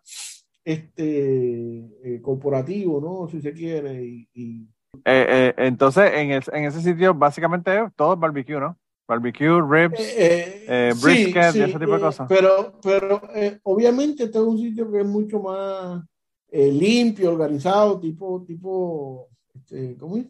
este, 0.64 1.78
eh, 2.04 2.20
corporativo, 2.22 3.00
¿no? 3.00 3.28
Si 3.28 3.40
se 3.40 3.52
quiere, 3.52 4.04
y, 4.04 4.68
eh, 5.04 5.26
eh, 5.28 5.54
entonces, 5.56 6.12
en, 6.14 6.32
en, 6.32 6.64
ese 6.64 6.82
sitio 6.82 7.14
básicamente 7.14 7.70
todo 7.96 8.14
es 8.14 8.20
barbecue, 8.20 8.60
¿no? 8.60 8.76
Barbecue, 9.06 9.60
ribs, 9.60 9.98
eh, 9.98 10.92
brisket 11.02 11.54
y 11.56 11.60
ese 11.60 11.78
tipo 11.78 11.94
de 11.94 12.00
cosas. 12.00 12.26
Pero, 12.28 12.78
pero 12.82 13.20
obviamente 13.64 14.24
este 14.24 14.38
es 14.38 14.44
un 14.44 14.58
sitio 14.58 14.90
que 14.90 15.00
es 15.00 15.06
mucho 15.06 15.40
más 15.40 16.02
limpio, 16.50 17.32
organizado, 17.32 17.98
tipo, 17.98 18.44
tipo, 18.46 19.28
este, 19.54 19.96
¿cómo 19.96 20.16
es? 20.18 20.26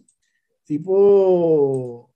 Tipo, 0.65 2.11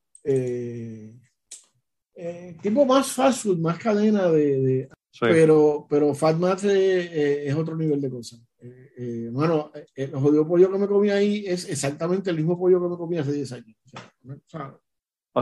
tipo 2.62 2.85
más 2.87 3.12
fast 3.12 3.43
food, 3.43 3.59
más 3.59 3.78
cadena 3.78 4.31
de... 4.31 4.89
Pero, 5.19 5.87
pero 5.89 6.15
Fat 6.15 6.37
es 6.62 7.55
otro 7.55 7.74
nivel 7.74 8.03
de 8.03 8.11
cosas 8.11 8.39
eh, 8.97 9.28
bueno, 9.31 9.70
eh, 9.74 9.87
el 9.95 10.12
jodido 10.12 10.47
pollo 10.47 10.70
que 10.70 10.78
me 10.78 10.89
comí 10.89 11.11
ahí 11.11 11.45
es 11.47 11.69
exactamente 11.69 12.31
el 12.31 12.37
mismo 12.37 12.59
pollo 12.59 12.81
que 12.81 12.89
me 12.89 12.97
comí 12.97 13.19
hace 13.19 13.33
10 13.33 13.53
años. 13.53 13.77
O 13.85 14.39
sea, 14.47 14.78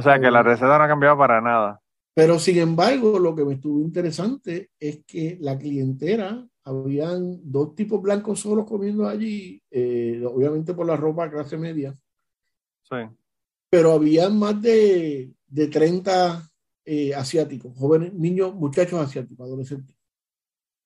que 0.02 0.30
la 0.30 0.42
receta 0.42 0.78
no 0.78 0.84
ha 0.84 0.88
cambiado 0.88 1.16
para 1.16 1.40
nada. 1.40 1.80
Pero 2.14 2.38
sin 2.38 2.58
embargo, 2.58 3.18
lo 3.18 3.34
que 3.34 3.44
me 3.44 3.54
estuvo 3.54 3.80
interesante 3.80 4.70
es 4.78 5.04
que 5.04 5.36
la 5.40 5.58
clientela, 5.58 6.46
habían 6.64 7.40
dos 7.42 7.74
tipos 7.74 8.00
blancos 8.00 8.40
solos 8.40 8.64
comiendo 8.66 9.06
allí, 9.06 9.62
eh, 9.70 10.24
obviamente 10.26 10.72
por 10.72 10.86
la 10.86 10.96
ropa 10.96 11.30
clase 11.30 11.58
media. 11.58 11.94
Sí. 12.82 12.96
Pero 13.70 13.92
había 13.92 14.28
más 14.30 14.60
de, 14.62 15.32
de 15.46 15.66
30 15.68 16.42
eh, 16.86 17.14
asiáticos, 17.14 17.76
jóvenes, 17.76 18.14
niños, 18.14 18.54
muchachos 18.54 19.00
asiáticos, 19.00 19.46
adolescentes. 19.46 19.96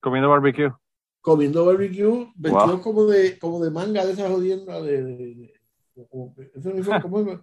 Comiendo 0.01 0.31
barbecue 0.31 0.73
comiendo 1.21 1.67
barbecue, 1.67 2.33
vestidos 2.37 2.81
como 2.81 3.05
de 3.05 3.39
como 3.39 3.63
de 3.63 3.71
manga 3.71 4.07
de 4.07 4.13
esas 4.13 4.31
jodiendas 4.31 4.83
de, 4.83 5.03
de, 5.05 5.55
como, 6.09 6.35
como, 7.03 7.43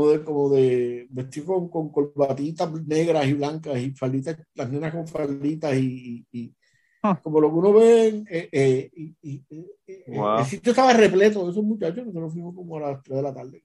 de 0.00 0.24
como 0.24 0.50
de 0.50 1.06
vestido 1.10 1.46
con, 1.46 1.68
con 1.68 1.90
corbatitas 1.90 2.72
negras 2.86 3.26
y 3.26 3.34
blancas 3.34 3.78
y 3.78 3.90
falditas, 3.90 4.38
las 4.54 4.70
nenas 4.70 4.92
con 4.92 5.06
falditas 5.06 5.74
y, 5.76 6.26
y, 6.32 6.54
ah. 7.02 7.18
como 7.22 7.40
lo 7.40 7.48
que 7.50 7.54
uno 7.54 7.72
ve 7.74 8.24
eh, 8.30 8.48
eh, 8.50 8.90
y, 8.94 9.44
el 9.86 10.44
sitio 10.46 10.70
estaba 10.72 10.94
repleto 10.94 11.44
de 11.44 11.50
esos 11.50 11.64
muchachos, 11.64 12.06
nosotros 12.06 12.32
fuimos 12.32 12.54
como 12.54 12.78
a 12.78 12.92
las 12.92 13.02
3 13.02 13.16
de 13.16 13.22
la 13.22 13.34
tarde. 13.34 13.62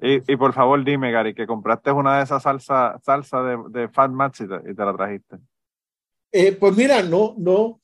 Y, 0.00 0.32
y 0.32 0.36
por 0.36 0.52
favor 0.52 0.84
dime, 0.84 1.10
Gary, 1.10 1.34
que 1.34 1.46
compraste 1.46 1.90
una 1.90 2.18
de 2.18 2.24
esas 2.24 2.42
salsa, 2.42 2.98
salsa 3.02 3.42
de, 3.42 3.58
de 3.70 3.88
Fat 3.88 4.10
Mats 4.10 4.42
y 4.42 4.46
te, 4.46 4.84
la 4.84 4.94
trajiste. 4.94 5.38
Eh, 6.30 6.52
pues 6.52 6.76
mira, 6.76 7.02
no, 7.02 7.34
no, 7.38 7.80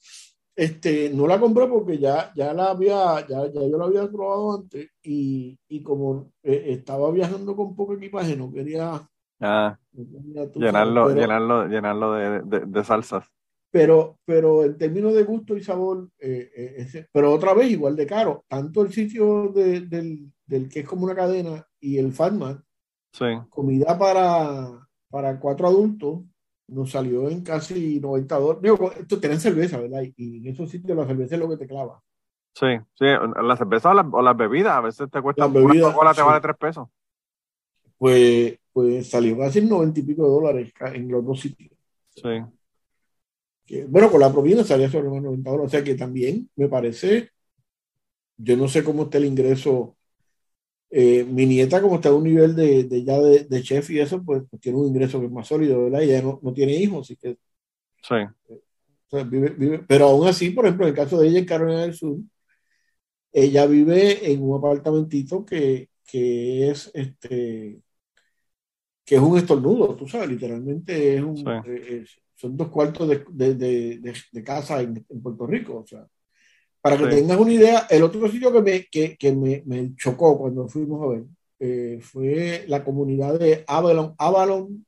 este, 0.55 1.11
no 1.11 1.27
la 1.27 1.41
compré 1.41 1.67
porque 1.67 1.99
ya, 1.99 2.33
ya 2.35 2.53
la 2.53 2.71
había, 2.71 3.27
ya, 3.27 3.47
ya 3.47 3.67
yo 3.67 3.79
la 3.79 3.85
había 3.85 4.11
probado 4.11 4.57
antes 4.57 4.91
y, 5.03 5.59
y 5.69 5.83
como 5.83 6.33
eh, 6.43 6.65
estaba 6.69 7.11
viajando 7.11 7.57
con 7.57 7.75
poco 7.75 7.95
equipaje, 7.95 8.37
no 8.37 8.53
quería 8.53 9.09
Ah, 9.45 9.77
llenarlo, 10.55 11.13
llenarlo, 11.13 11.67
llenarlo 11.67 12.13
de, 12.13 12.61
de, 12.65 12.85
salsas. 12.85 13.29
Pero, 13.73 14.19
pero 14.25 14.65
en 14.65 14.79
términos 14.79 15.15
de 15.15 15.25
gusto 15.25 15.57
y 15.57 15.65
sabor, 15.65 16.09
eh, 16.21 16.87
eh, 16.95 17.07
pero 17.13 17.33
otra 17.33 17.53
vez 17.53 17.69
igual 17.71 17.97
de 17.97 18.07
caro. 18.07 18.45
Tanto 18.47 18.83
el 18.83 18.93
sitio 18.93 19.49
del, 19.49 19.91
del, 20.47 20.69
que 20.69 20.81
es 20.81 20.89
como 20.89 21.05
una 21.05 21.17
cadena 21.17 21.67
y 21.81 21.99
el 21.99 22.13
Farma, 22.13 22.63
sí. 23.13 23.25
comida 23.51 23.99
para, 23.99 24.89
para 25.11 25.41
cuatro 25.41 25.67
adultos, 25.67 26.21
nos 26.69 26.91
salió 26.91 27.29
en 27.29 27.43
casi 27.43 28.01
90 28.01 28.39
dólares. 28.39 28.63
Digo, 28.63 28.93
esto 28.93 29.21
tienen 29.21 29.41
cerveza, 29.41 29.81
¿verdad? 29.81 30.03
Y 30.17 30.39
en 30.39 30.53
esos 30.53 30.71
sitios 30.71 30.97
la 30.97 31.07
cerveza 31.07 31.35
es 31.35 31.41
lo 31.41 31.49
que 31.49 31.57
te 31.57 31.67
clava. 31.67 32.03
Sí, 32.55 32.67
sí, 32.95 33.07
la 33.07 33.57
cerveza 33.57 33.91
o, 33.91 34.23
las 34.23 34.37
bebidas, 34.37 34.75
a 34.75 34.81
veces 34.83 35.11
te 35.11 35.23
cuesta 35.23 35.47
una 35.47 35.93
coca 35.93 36.15
te 36.15 36.23
vale 36.23 36.41
tres 36.41 36.57
pesos. 36.57 36.89
Pues, 37.97 38.59
pues 38.73 39.09
salió 39.09 39.39
casi 39.39 39.63
90 39.63 40.01
y 40.01 40.03
pico 40.03 40.25
de 40.25 40.31
dólares 40.31 40.73
en 40.93 41.11
los 41.11 41.25
dos 41.25 41.41
sitios. 41.41 41.71
Sí. 42.15 43.83
bueno, 43.89 44.11
con 44.11 44.21
la 44.21 44.31
propina 44.31 44.65
salía 44.65 44.91
sobre 44.91 45.09
los 45.09 45.23
90 45.23 45.51
dólares, 45.51 45.69
o 45.69 45.71
sea 45.71 45.83
que 45.83 45.95
también 45.95 46.51
me 46.57 46.69
parece, 46.69 47.31
yo 48.37 48.57
no 48.57 48.69
sé 48.69 48.85
cómo 48.85 49.05
está 49.05 49.17
el 49.17 49.25
ingreso 49.25 49.97
eh, 50.95 51.25
mi 51.25 51.47
nieta, 51.47 51.81
como 51.81 51.95
está 51.97 52.11
a 52.11 52.15
un 52.15 52.25
nivel 52.25 52.55
de, 52.55 52.85
de 52.85 53.03
ya 53.03 53.19
de, 53.19 53.63
chef 53.63 53.91
y 53.91 53.99
eso, 53.99 54.23
pues, 54.23 54.43
pues, 54.51 54.61
tiene 54.61 54.79
un 54.79 54.89
ingreso 54.89 55.19
que 55.19 55.27
es 55.27 55.33
más 55.33 55.49
sólido, 55.49 55.85
¿verdad? 55.85 56.03
Y 56.03 56.11
ella 56.11 56.21
no, 56.23 56.39
no 56.43 56.53
tiene 56.53 56.75
hijos, 56.75 57.07
así 57.07 57.17
que... 57.17 57.39
Sí. 58.03 58.17
vive, 59.25 59.51
vive, 59.51 59.79
pero 59.89 60.09
aún 60.09 60.29
así, 60.29 60.51
por 60.51 60.67
ejemplo, 60.67 60.87
en 60.87 60.91
el 60.91 60.97
caso 60.97 61.19
de 61.19 61.29
ella 61.29 61.39
en 61.39 61.47
Carolina 61.47 61.83
del 61.83 61.95
Sur, 61.95 62.19
ella 63.33 63.67
vive 63.67 64.31
en 64.31 64.43
un 64.43 64.59
apartamentito 64.59 65.47
que, 65.47 65.89
que 66.07 66.71
es 66.71 66.91
este 66.93 67.81
que 69.05 69.17
es 69.17 69.21
un 69.21 69.37
estornudo, 69.37 69.97
tú 69.97 70.07
sabes, 70.09 70.29
literalmente 70.29 71.17
es 71.17 71.23
un, 71.23 71.63
eh, 71.67 72.05
son 72.35 72.57
dos 72.57 72.69
cuartos 72.69 73.09
de, 73.09 73.25
de, 73.31 73.55
de, 73.55 74.15
de 74.31 74.45
casa 74.45 74.81
en, 74.81 75.05
en, 75.09 75.23
Puerto 75.23 75.47
Rico, 75.47 75.79
o 75.79 75.87
sea, 75.87 76.07
para 76.83 76.99
que 76.99 77.07
tengas 77.07 77.39
una 77.39 77.53
idea, 77.53 77.87
el 77.89 78.03
otro 78.03 78.29
sitio 78.29 78.53
que 78.53 78.61
me, 78.61 78.87
que, 78.87 79.17
que 79.17 79.33
me, 79.33 79.63
me 79.67 79.95
chocó 79.97 80.37
cuando 80.39 80.69
fuimos 80.69 81.03
a 81.03 81.07
ver 81.07 81.25
eh, 81.61 82.01
fue 82.03 82.65
la 82.69 82.85
comunidad 82.85 83.39
de 83.39 83.65
Avalon, 83.69 84.15
Avalon, 84.19 84.85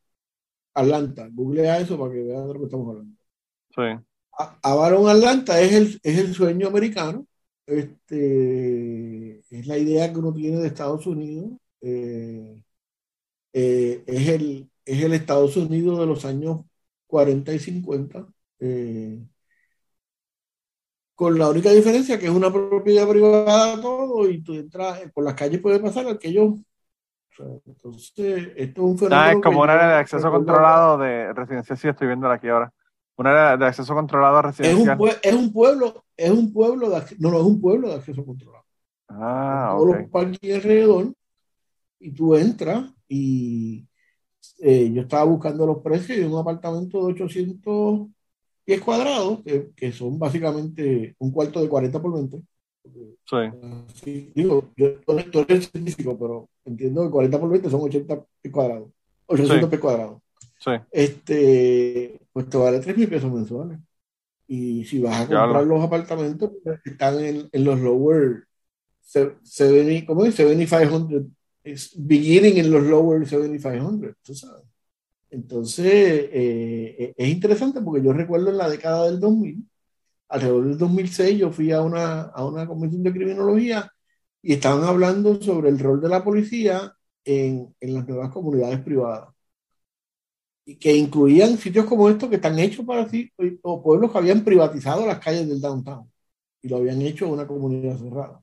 Atlanta. 0.75 1.29
Googlea 1.33 1.79
eso 1.79 1.99
para 1.99 2.13
que 2.13 2.23
vean 2.23 2.49
de 2.49 2.55
lo 2.55 2.61
que 2.61 2.67
estamos 2.67 2.89
hablando. 2.89 3.17
Sí. 3.71 4.05
Avalon, 4.63 5.09
Atlanta 5.09 5.61
es 5.61 5.73
el, 5.73 6.01
es 6.03 6.19
el 6.19 6.35
sueño 6.35 6.67
americano. 6.69 7.27
Este, 7.67 9.39
es 9.51 9.67
la 9.67 9.79
idea 9.79 10.13
que 10.13 10.19
uno 10.19 10.35
tiene 10.35 10.59
de 10.59 10.67
Estados 10.67 11.07
Unidos. 11.07 11.53
Eh, 11.81 12.63
eh, 13.53 14.03
es, 14.07 14.29
el, 14.29 14.71
es 14.85 15.03
el 15.05 15.13
Estados 15.15 15.57
Unidos 15.57 15.99
de 16.01 16.07
los 16.07 16.25
años 16.25 16.63
40 17.07 17.53
y 17.55 17.59
50. 17.61 18.27
Eh, 18.61 19.21
con 21.15 21.39
la 21.39 21.49
única 21.49 21.71
diferencia 21.71 22.19
que 22.19 22.27
es 22.27 22.33
una 22.33 22.53
propiedad 22.53 23.09
privada 23.09 23.81
todo 23.81 24.29
y 24.29 24.43
tú 24.43 24.55
entras 24.55 25.01
por 25.13 25.25
las 25.25 25.35
calles 25.35 25.61
puede 25.61 25.79
pasar 25.79 26.09
aquello 26.09 26.45
o 27.39 27.61
entonces 27.67 28.53
esto 28.57 28.81
es 28.83 28.91
un 28.91 28.99
fenómeno 28.99 29.39
es 29.39 29.43
como 29.43 29.63
un 29.63 29.71
área 29.71 29.89
de 29.89 29.95
acceso 29.95 30.31
controlado 30.31 30.99
de 30.99 31.33
residencia 31.33 31.77
sí 31.77 31.89
estoy 31.89 32.07
viendo 32.07 32.31
aquí 32.31 32.49
ahora. 32.49 32.73
Un 33.17 33.27
área 33.29 33.57
de 33.57 33.67
acceso 33.67 33.95
controlado 33.95 34.43
residencial. 34.43 34.99
es 35.23 35.35
un, 35.35 35.53
pueblo 35.53 36.05
es 36.17 36.31
un 36.31 36.53
pueblo 36.53 36.91
de 36.91 37.03
no 37.19 37.31
no 37.31 37.39
es 37.39 37.45
un 37.45 37.61
pueblo 37.61 37.89
de 37.89 37.95
acceso 37.95 38.25
controlado. 38.25 38.65
Ah 39.09 39.75
todos 39.77 39.97
los 39.97 40.11
parques 40.11 40.55
alrededor 40.55 41.13
y 41.99 42.11
tú 42.13 42.35
entras 42.35 42.93
y 43.09 43.87
eh, 44.61 44.91
yo 44.93 45.03
estaba 45.03 45.25
buscando 45.25 45.67
los 45.67 45.79
precios 45.79 46.19
de 46.19 46.27
un 46.27 46.39
apartamento 46.39 47.07
de 47.07 47.13
800 47.13 48.09
pies 48.65 48.81
cuadrados, 48.81 49.43
que, 49.43 49.71
que, 49.77 49.93
son 49.93 50.19
básicamente 50.19 51.15
un 51.19 51.31
cuarto 51.31 51.61
de 51.61 51.69
40 51.69 52.01
por 52.03 52.15
20. 52.15 52.41
Sí. 53.95 54.33
digo, 54.35 54.73
yo 54.77 54.97
no 55.07 55.41
eres 55.41 55.71
científico, 55.71 56.19
pero 56.19 56.49
entiendo 56.65 57.05
que 57.05 57.11
40 57.11 57.41
por 57.41 57.49
20 57.49 57.71
son 57.71 57.81
80 57.83 58.25
pies 58.43 58.53
cuadrados, 58.53 58.89
800 59.27 59.69
pies 59.69 59.81
cuadrados. 59.81 60.23
Sí. 60.59 60.71
Este, 60.91 62.21
pues 62.33 62.49
te 62.49 62.57
vale 62.57 62.81
3 62.81 62.97
mil 62.97 63.09
pesos 63.09 63.33
mensuales. 63.33 63.79
Y 64.47 64.85
si 64.85 65.01
vas 65.01 65.23
a 65.23 65.27
comprar 65.27 65.65
los 65.65 65.83
apartamentos, 65.83 66.51
pues, 66.63 66.81
están 66.85 67.19
en, 67.25 67.49
en 67.51 67.65
los 67.65 67.81
lower 67.81 68.45
70, 69.01 70.07
¿cómo 70.07 70.25
es? 70.25 70.35
7500, 70.35 71.25
beginning 71.97 72.59
en 72.59 72.71
los 72.71 72.83
lower 72.83 73.27
7500, 73.27 74.17
tú 74.23 74.35
sabes. 74.35 74.65
Entonces, 75.35 75.87
eh, 75.87 76.97
eh, 76.97 77.15
es 77.17 77.29
interesante 77.29 77.81
porque 77.81 78.05
yo 78.05 78.13
recuerdo 78.13 78.51
en 78.51 78.59
la 78.59 78.69
década 78.69 79.07
del 79.07 79.19
2000, 79.19 79.69
alrededor 80.29 80.65
del 80.69 80.79
2006, 80.79 81.39
yo 81.39 81.51
fui 81.51 81.73
a 81.73 81.83
una, 81.83 82.23
a 82.23 82.47
una 82.47 82.67
convención 82.69 83.03
de 83.03 83.13
criminología 83.13 83.91
y 84.41 84.53
estaban 84.53 84.85
hablando 84.85 85.43
sobre 85.43 85.71
el 85.71 85.79
rol 85.81 86.01
de 86.01 86.09
la 86.09 86.23
policía 86.23 86.95
en, 87.25 87.75
en 87.81 87.95
las 87.95 88.07
nuevas 88.07 88.31
comunidades 88.31 88.81
privadas. 88.81 89.35
Y 90.67 90.77
que 90.77 90.95
incluían 90.97 91.59
sitios 91.59 91.85
como 91.85 92.09
estos 92.09 92.29
que 92.31 92.37
están 92.37 92.59
hechos 92.61 92.87
para 92.87 93.09
sí, 93.09 93.31
o 93.63 93.83
pueblos 93.83 94.13
que 94.13 94.19
habían 94.19 94.45
privatizado 94.45 95.05
las 95.05 95.19
calles 95.19 95.49
del 95.49 95.61
downtown 95.61 96.09
y 96.63 96.69
lo 96.69 96.77
habían 96.77 97.03
hecho 97.03 97.27
en 97.27 97.33
una 97.33 97.47
comunidad 97.47 97.99
cerrada. 97.99 98.41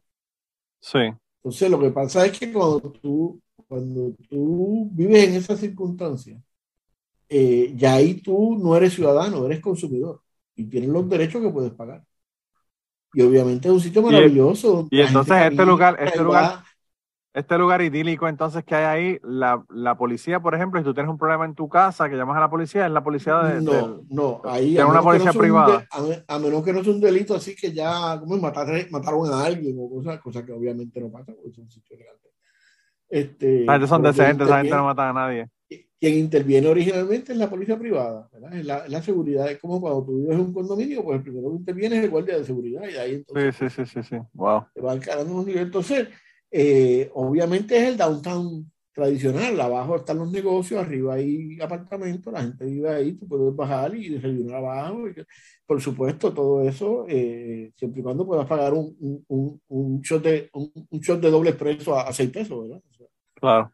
Sí. 0.81 0.99
Entonces, 1.38 1.72
lo 1.72 1.80
que 1.80 1.91
pasa 1.91 2.26
es 2.26 2.38
que 2.38 2.51
cuando 2.51 2.91
tú, 2.91 3.41
cuando 3.68 4.13
tú 4.30 4.89
vives 4.91 5.30
en 5.30 5.35
esas 5.35 5.59
circunstancias, 5.59 6.41
eh, 7.34 7.72
ya 7.78 7.94
ahí 7.94 8.16
tú 8.16 8.60
no 8.62 8.76
eres 8.76 8.94
ciudadano, 8.94 9.45
eres 9.45 9.62
consumidor 9.62 10.20
y 10.53 10.66
tienes 10.66 10.90
los 10.90 11.08
derechos 11.08 11.41
que 11.41 11.49
puedes 11.49 11.72
pagar. 11.72 12.03
Y 13.14 13.22
obviamente 13.22 13.70
es 13.70 13.74
un 13.74 13.80
sitio 13.80 14.02
maravilloso. 14.02 14.90
Y, 14.91 14.99
entonces 14.99 15.38
este 15.49 15.66
lugar, 15.66 15.95
este 16.02 16.22
lugar, 16.22 16.62
este 17.34 17.58
lugar 17.58 17.82
idílico 17.84 18.28
entonces 18.28 18.66
que 18.66 18.76
hay 18.76 18.84
ahí, 18.84 19.20
la, 19.24 19.64
la, 19.70 19.95
policía, 19.95 20.41
por 20.41 20.56
ejemplo, 20.56 20.82
si 20.82 20.84
tú 20.84 20.94
tienes 20.94 21.10
un 21.10 21.18
problema 21.18 21.45
en 21.45 21.56
tu 21.56 21.70
casa 21.70 22.10
que 22.10 22.18
llamas 22.18 22.36
a 22.36 22.41
la 22.41 22.49
policía, 22.49 22.86
es 22.86 22.91
la 22.91 23.02
policía 23.02 23.38
de... 23.44 23.62
No, 23.62 24.02
no, 24.10 24.41
ahí... 24.44 24.78
Es 24.78 24.84
una 24.84 25.02
policía 25.02 25.32
privada. 25.32 25.88
a, 26.28 26.38
menos 26.38 26.66
que 26.66 26.74
no 26.74 26.84
sea 26.84 26.91
un 26.91 26.99
delito 26.99 27.34
así 27.34 27.56
que 27.56 27.72
ya, 27.72 28.20
como 28.20 28.36
matar, 28.40 28.68
mataron 28.91 29.32
a 29.32 29.45
alguien 29.45 29.78
o 29.80 29.90
cosas, 29.90 30.20
cosas 30.20 30.44
que 30.44 30.52
obviamente 30.52 30.99
no 30.99 31.10
pasan, 31.10 31.36
porque 31.36 31.56
son 31.56 31.72
sitios 31.72 31.98
legales. 31.98 32.20
Este, 33.08 33.88
son 33.88 34.02
decentes, 34.02 34.48
esa 34.48 34.58
gente 34.58 34.76
no 34.76 34.84
mata 34.84 35.10
a 35.10 35.14
nadie 35.14 35.49
quien 36.02 36.15
interviene 36.15 36.68
originalmente 36.68 37.32
es 37.32 37.38
la 37.38 37.48
policía 37.48 37.78
privada, 37.78 38.28
¿verdad? 38.34 38.57
Es 38.57 38.65
la, 38.65 38.88
la, 38.88 39.03
seguridad. 39.03 39.52
Es 39.52 39.60
como 39.60 39.80
cuando 39.80 40.03
tú 40.03 40.18
vives 40.18 40.34
en 40.34 40.40
un 40.40 40.52
condominio, 40.52 41.03
pues 41.03 41.18
el 41.18 41.23
primero 41.23 41.52
que 41.52 41.57
interviene 41.57 41.98
es 41.99 42.03
el 42.06 42.10
guardia 42.10 42.40
de 42.40 42.44
seguridad 42.44 42.82
y 42.90 42.95
ahí 42.95 43.14
entonces. 43.14 43.56
Sí, 43.56 43.69
sí, 43.69 43.86
sí, 43.86 44.02
sí, 44.02 44.15
Wow. 44.34 44.65
Te 44.73 44.82
va 44.82 44.95
encarando 44.95 45.32
un 45.32 45.45
nivel. 45.45 45.61
Entonces, 45.61 46.07
eh, 46.49 47.07
obviamente 47.14 47.78
es 47.78 47.88
el 47.88 47.98
downtown 47.98 48.72
tradicional. 48.91 49.61
Abajo 49.61 49.98
están 49.98 50.18
los 50.18 50.32
negocios, 50.32 50.84
arriba 50.84 51.14
hay 51.14 51.61
apartamentos, 51.61 52.34
la 52.34 52.41
gente 52.41 52.65
vive 52.65 52.90
ahí, 52.90 53.14
tú 53.14 53.28
puedes 53.28 53.56
bajar 53.56 53.95
y 53.95 54.10
desayunar 54.10 54.56
abajo. 54.56 55.03
por 55.68 55.80
supuesto, 55.80 56.34
todo 56.34 56.68
eso, 56.68 57.06
eh, 57.07 57.73
siempre 57.76 57.99
y 57.99 58.03
cuando 58.03 58.26
puedas 58.26 58.48
pagar 58.48 58.73
un, 58.73 59.23
un, 59.28 59.61
un, 59.68 60.02
shot, 60.02 60.23
de, 60.23 60.49
un, 60.53 60.99
shot 60.99 61.22
de 61.22 61.30
doble 61.30 61.52
expreso 61.52 61.95
a, 61.95 62.07
a 62.07 62.11
6 62.11 62.32
pesos, 62.32 62.68
¿verdad? 62.68 62.82
claro. 63.36 63.72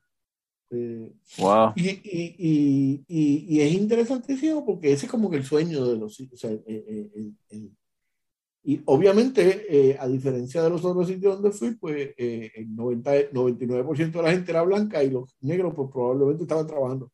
Eh, 0.69 1.13
wow. 1.37 1.71
y, 1.77 1.89
y, 1.89 3.05
y, 3.07 3.45
y, 3.47 3.61
es 3.61 3.71
interesantísimo 3.71 4.65
porque 4.65 4.91
ese 4.91 5.05
es 5.05 5.11
como 5.11 5.29
que 5.29 5.37
el 5.37 5.45
sueño 5.45 5.85
de 5.85 5.97
los 5.97 6.19
o 6.19 6.35
sea, 6.35 6.51
eh, 6.51 7.09
eh, 7.47 7.69
y 8.63 8.81
obviamente, 8.83 9.97
a 9.97 10.07
diferencia 10.09 10.61
de 10.61 10.69
los 10.69 10.83
otros 10.83 11.07
sitios 11.07 11.35
donde 11.35 11.57
fui, 11.57 11.75
pues 11.75 12.13
el 12.17 12.75
90, 12.75 13.31
99% 13.31 14.11
de 14.11 14.21
la 14.21 14.31
gente 14.31 14.51
era 14.51 14.61
blanca 14.63 15.01
y 15.01 15.09
los 15.09 15.37
negros 15.39 15.73
pues 15.73 15.89
probablemente 15.89 16.43
estaban 16.43 16.67
trabajando. 16.67 17.09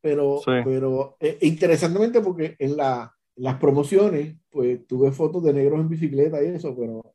Pero, 0.00 0.40
pero 0.44 1.16
interesantemente 1.40 2.20
porque 2.20 2.56
en 2.58 2.76
la, 2.76 3.14
las 3.36 3.54
promociones, 3.60 4.34
pues 4.50 4.84
tuve 4.88 5.12
fotos 5.12 5.44
de 5.44 5.52
negros 5.52 5.78
en 5.78 5.88
bicicleta 5.88 6.42
y 6.42 6.48
eso, 6.48 6.76
pero... 6.76 7.14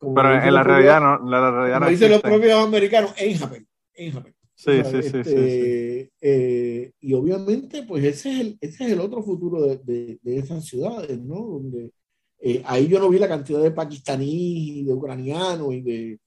pero 0.00 0.42
en 0.42 0.54
la 0.54 0.62
realidad 0.64 1.00
no, 1.00 1.30
la, 1.30 1.50
realidad 1.52 1.80
no 1.80 1.88
dicen 1.88 2.10
los 2.10 2.20
propios 2.20 2.66
americanos, 2.66 3.14
en 3.16 3.38
Japón, 3.38 3.68
en 3.94 4.12
Japón. 4.12 4.34
Sí, 4.58 4.82
sí, 4.82 5.02
sí, 5.02 5.10
sí, 5.10 5.18
este, 5.18 6.12
eh, 6.20 6.92
y 6.98 7.14
obviamente, 7.14 7.84
pues 7.84 8.02
ese 8.02 8.32
es 8.32 8.40
el, 8.40 8.58
ese 8.60 8.86
es 8.86 8.90
el 8.90 8.98
otro 8.98 9.22
futuro 9.22 9.62
de, 9.62 9.78
de, 9.78 10.18
de 10.20 10.38
esas 10.38 10.64
ciudades, 10.64 11.16
¿no? 11.20 11.36
Donde 11.36 11.92
eh, 12.40 12.60
ahí 12.66 12.88
yo 12.88 12.98
no 12.98 13.08
vi 13.08 13.20
la 13.20 13.28
cantidad 13.28 13.62
de 13.62 13.70
pakistaníes 13.70 14.78
y 14.78 14.84
de 14.84 14.92
ucranianos 14.92 15.72
y 15.74 15.82
de, 15.82 16.20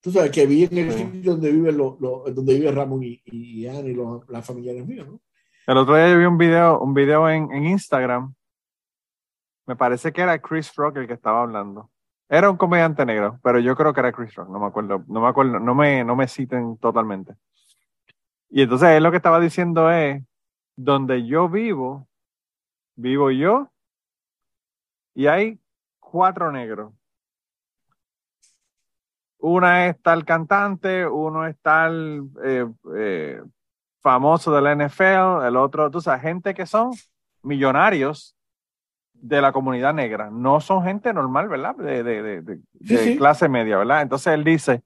tú 0.00 0.10
sabes, 0.10 0.30
que 0.30 0.46
vi 0.46 0.64
en 0.64 0.78
el 0.78 0.92
sitio 0.92 1.32
donde 1.32 1.52
vive, 1.52 1.70
lo, 1.70 1.98
lo, 2.00 2.24
donde 2.32 2.54
vive 2.54 2.72
Ramón 2.72 3.02
y, 3.02 3.20
y 3.26 3.66
Ana 3.66 3.90
y 3.90 3.92
los, 3.92 4.26
las 4.30 4.46
familiares 4.46 4.86
míos, 4.86 5.06
¿no? 5.06 5.20
El 5.66 5.76
otro 5.76 5.96
día 5.96 6.10
yo 6.10 6.18
vi 6.18 6.24
un 6.24 6.38
video, 6.38 6.80
un 6.80 6.94
video 6.94 7.28
en, 7.28 7.52
en 7.52 7.66
Instagram, 7.66 8.34
me 9.66 9.76
parece 9.76 10.14
que 10.14 10.22
era 10.22 10.40
Chris 10.40 10.72
Rock 10.74 10.96
el 10.96 11.06
que 11.06 11.12
estaba 11.12 11.42
hablando 11.42 11.90
era 12.28 12.50
un 12.50 12.56
comediante 12.56 13.04
negro, 13.04 13.38
pero 13.42 13.58
yo 13.60 13.76
creo 13.76 13.92
que 13.92 14.00
era 14.00 14.12
Chris 14.12 14.34
Rock, 14.34 14.48
no 14.48 14.58
me 14.58 14.66
acuerdo, 14.66 15.04
no 15.06 15.20
me 15.20 15.28
acuerdo, 15.28 15.60
no 15.60 15.74
me, 15.74 16.04
no 16.04 16.16
me 16.16 16.26
citen 16.26 16.76
totalmente. 16.78 17.34
Y 18.50 18.62
entonces 18.62 18.90
él 18.90 19.02
lo 19.02 19.10
que 19.10 19.18
estaba 19.18 19.40
diciendo 19.40 19.90
es, 19.90 20.22
donde 20.76 21.26
yo 21.26 21.48
vivo, 21.48 22.08
vivo 22.96 23.30
yo 23.30 23.70
y 25.14 25.26
hay 25.26 25.60
cuatro 26.00 26.50
negros. 26.50 26.92
Una 29.38 29.88
es 29.88 30.00
tal 30.00 30.24
cantante, 30.24 31.06
uno 31.06 31.46
es 31.46 31.56
tal 31.60 32.28
eh, 32.42 32.66
eh, 32.96 33.42
famoso 34.00 34.52
de 34.52 34.62
la 34.62 34.72
NFL, 34.74 35.46
el 35.46 35.56
otro, 35.56 35.90
tú 35.90 36.00
sabes, 36.00 36.22
gente 36.22 36.54
que 36.54 36.66
son 36.66 36.92
millonarios 37.42 38.33
de 39.24 39.40
la 39.40 39.52
comunidad 39.52 39.94
negra, 39.94 40.28
no 40.30 40.60
son 40.60 40.84
gente 40.84 41.10
normal, 41.14 41.48
¿verdad? 41.48 41.74
De, 41.76 42.02
de, 42.02 42.42
de, 42.42 43.16
clase 43.16 43.48
media, 43.48 43.78
¿verdad? 43.78 44.02
Entonces 44.02 44.34
él 44.34 44.44
dice, 44.44 44.82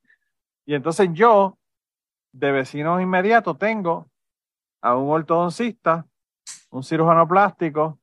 y 0.64 0.74
entonces 0.74 1.08
yo, 1.12 1.58
de 2.30 2.52
vecinos 2.52 3.02
inmediatos, 3.02 3.58
tengo 3.58 4.08
a 4.80 4.94
un 4.94 5.10
ortodoncista, 5.10 6.06
un 6.70 6.84
cirujano 6.84 7.26
plástico, 7.26 7.98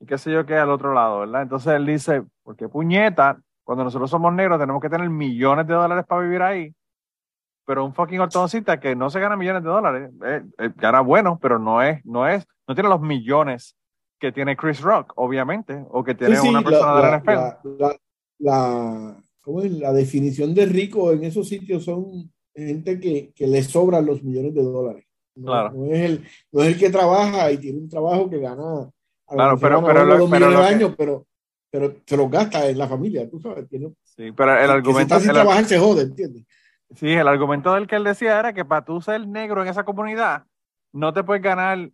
y 0.00 0.06
qué 0.06 0.18
sé 0.18 0.32
yo 0.32 0.44
qué 0.44 0.56
al 0.56 0.70
otro 0.70 0.92
lado, 0.92 1.20
¿verdad? 1.20 1.42
Entonces 1.42 1.72
él 1.72 1.86
dice, 1.86 2.24
porque 2.42 2.68
puñeta, 2.68 3.38
cuando 3.62 3.84
nosotros 3.84 4.10
somos 4.10 4.32
negros 4.32 4.58
tenemos 4.58 4.82
que 4.82 4.90
tener 4.90 5.08
millones 5.08 5.64
de 5.68 5.74
dólares 5.74 6.04
para 6.08 6.22
vivir 6.22 6.42
ahí, 6.42 6.74
pero 7.64 7.84
un 7.84 7.94
fucking 7.94 8.18
ortodoncista 8.18 8.80
que 8.80 8.96
no 8.96 9.10
se 9.10 9.20
gana 9.20 9.36
millones 9.36 9.62
de 9.62 9.68
dólares, 9.68 10.10
eh, 10.24 10.42
eh, 10.58 10.70
gana 10.74 11.02
bueno, 11.02 11.38
pero 11.40 11.60
no 11.60 11.82
es, 11.82 12.04
no 12.04 12.26
es, 12.26 12.44
no 12.66 12.74
tiene 12.74 12.88
los 12.88 13.00
millones 13.00 13.77
que 14.18 14.32
tiene 14.32 14.56
Chris 14.56 14.80
Rock, 14.80 15.12
obviamente, 15.16 15.84
o 15.90 16.02
que 16.02 16.14
tiene 16.14 16.40
una 16.40 16.62
persona 16.62 16.96
de 16.96 17.02
la 17.02 17.18
NFL. 17.18 17.80
La, 18.38 19.22
la, 19.46 19.92
definición 19.92 20.54
de 20.54 20.66
rico 20.66 21.12
en 21.12 21.24
esos 21.24 21.48
sitios 21.48 21.84
son 21.84 22.30
gente 22.54 23.00
que, 23.00 23.32
que 23.34 23.46
le 23.46 23.62
sobran 23.62 24.06
los 24.06 24.22
millones 24.22 24.54
de 24.54 24.62
dólares. 24.62 25.04
No, 25.34 25.86
es 25.86 26.00
el, 26.00 26.24
no 26.50 26.62
es 26.62 26.68
el 26.68 26.78
que 26.78 26.90
trabaja 26.90 27.50
y 27.52 27.58
tiene 27.58 27.78
un 27.78 27.88
trabajo 27.88 28.28
que 28.28 28.38
gana 28.38 28.90
claro, 29.26 29.58
pero, 29.58 29.84
pero, 29.84 30.04
lo, 30.04 30.28
pero, 30.28 30.96
pero, 30.96 31.26
pero 31.70 31.94
se 32.04 32.16
los 32.16 32.30
gasta 32.30 32.68
en 32.68 32.78
la 32.78 32.88
familia, 32.88 33.28
tú 33.30 33.40
sabes. 33.40 33.66
sí, 34.02 34.32
pero 34.32 34.58
el 34.58 34.70
argumento. 34.70 35.14
Si 35.14 35.18
está 35.18 35.20
sin 35.20 35.32
trabajar, 35.32 35.64
se 35.64 35.78
jode, 35.78 36.02
¿entiendes? 36.02 36.44
Sí, 36.94 37.08
el 37.08 37.28
argumento 37.28 37.74
del 37.74 37.86
que 37.86 37.96
él 37.96 38.04
decía 38.04 38.38
era 38.38 38.52
que 38.52 38.64
para 38.64 38.84
tú 38.84 39.00
ser 39.00 39.26
negro 39.26 39.62
en 39.62 39.68
esa 39.68 39.84
comunidad, 39.84 40.44
no 40.92 41.12
te 41.12 41.22
puedes 41.22 41.42
ganar, 41.42 41.90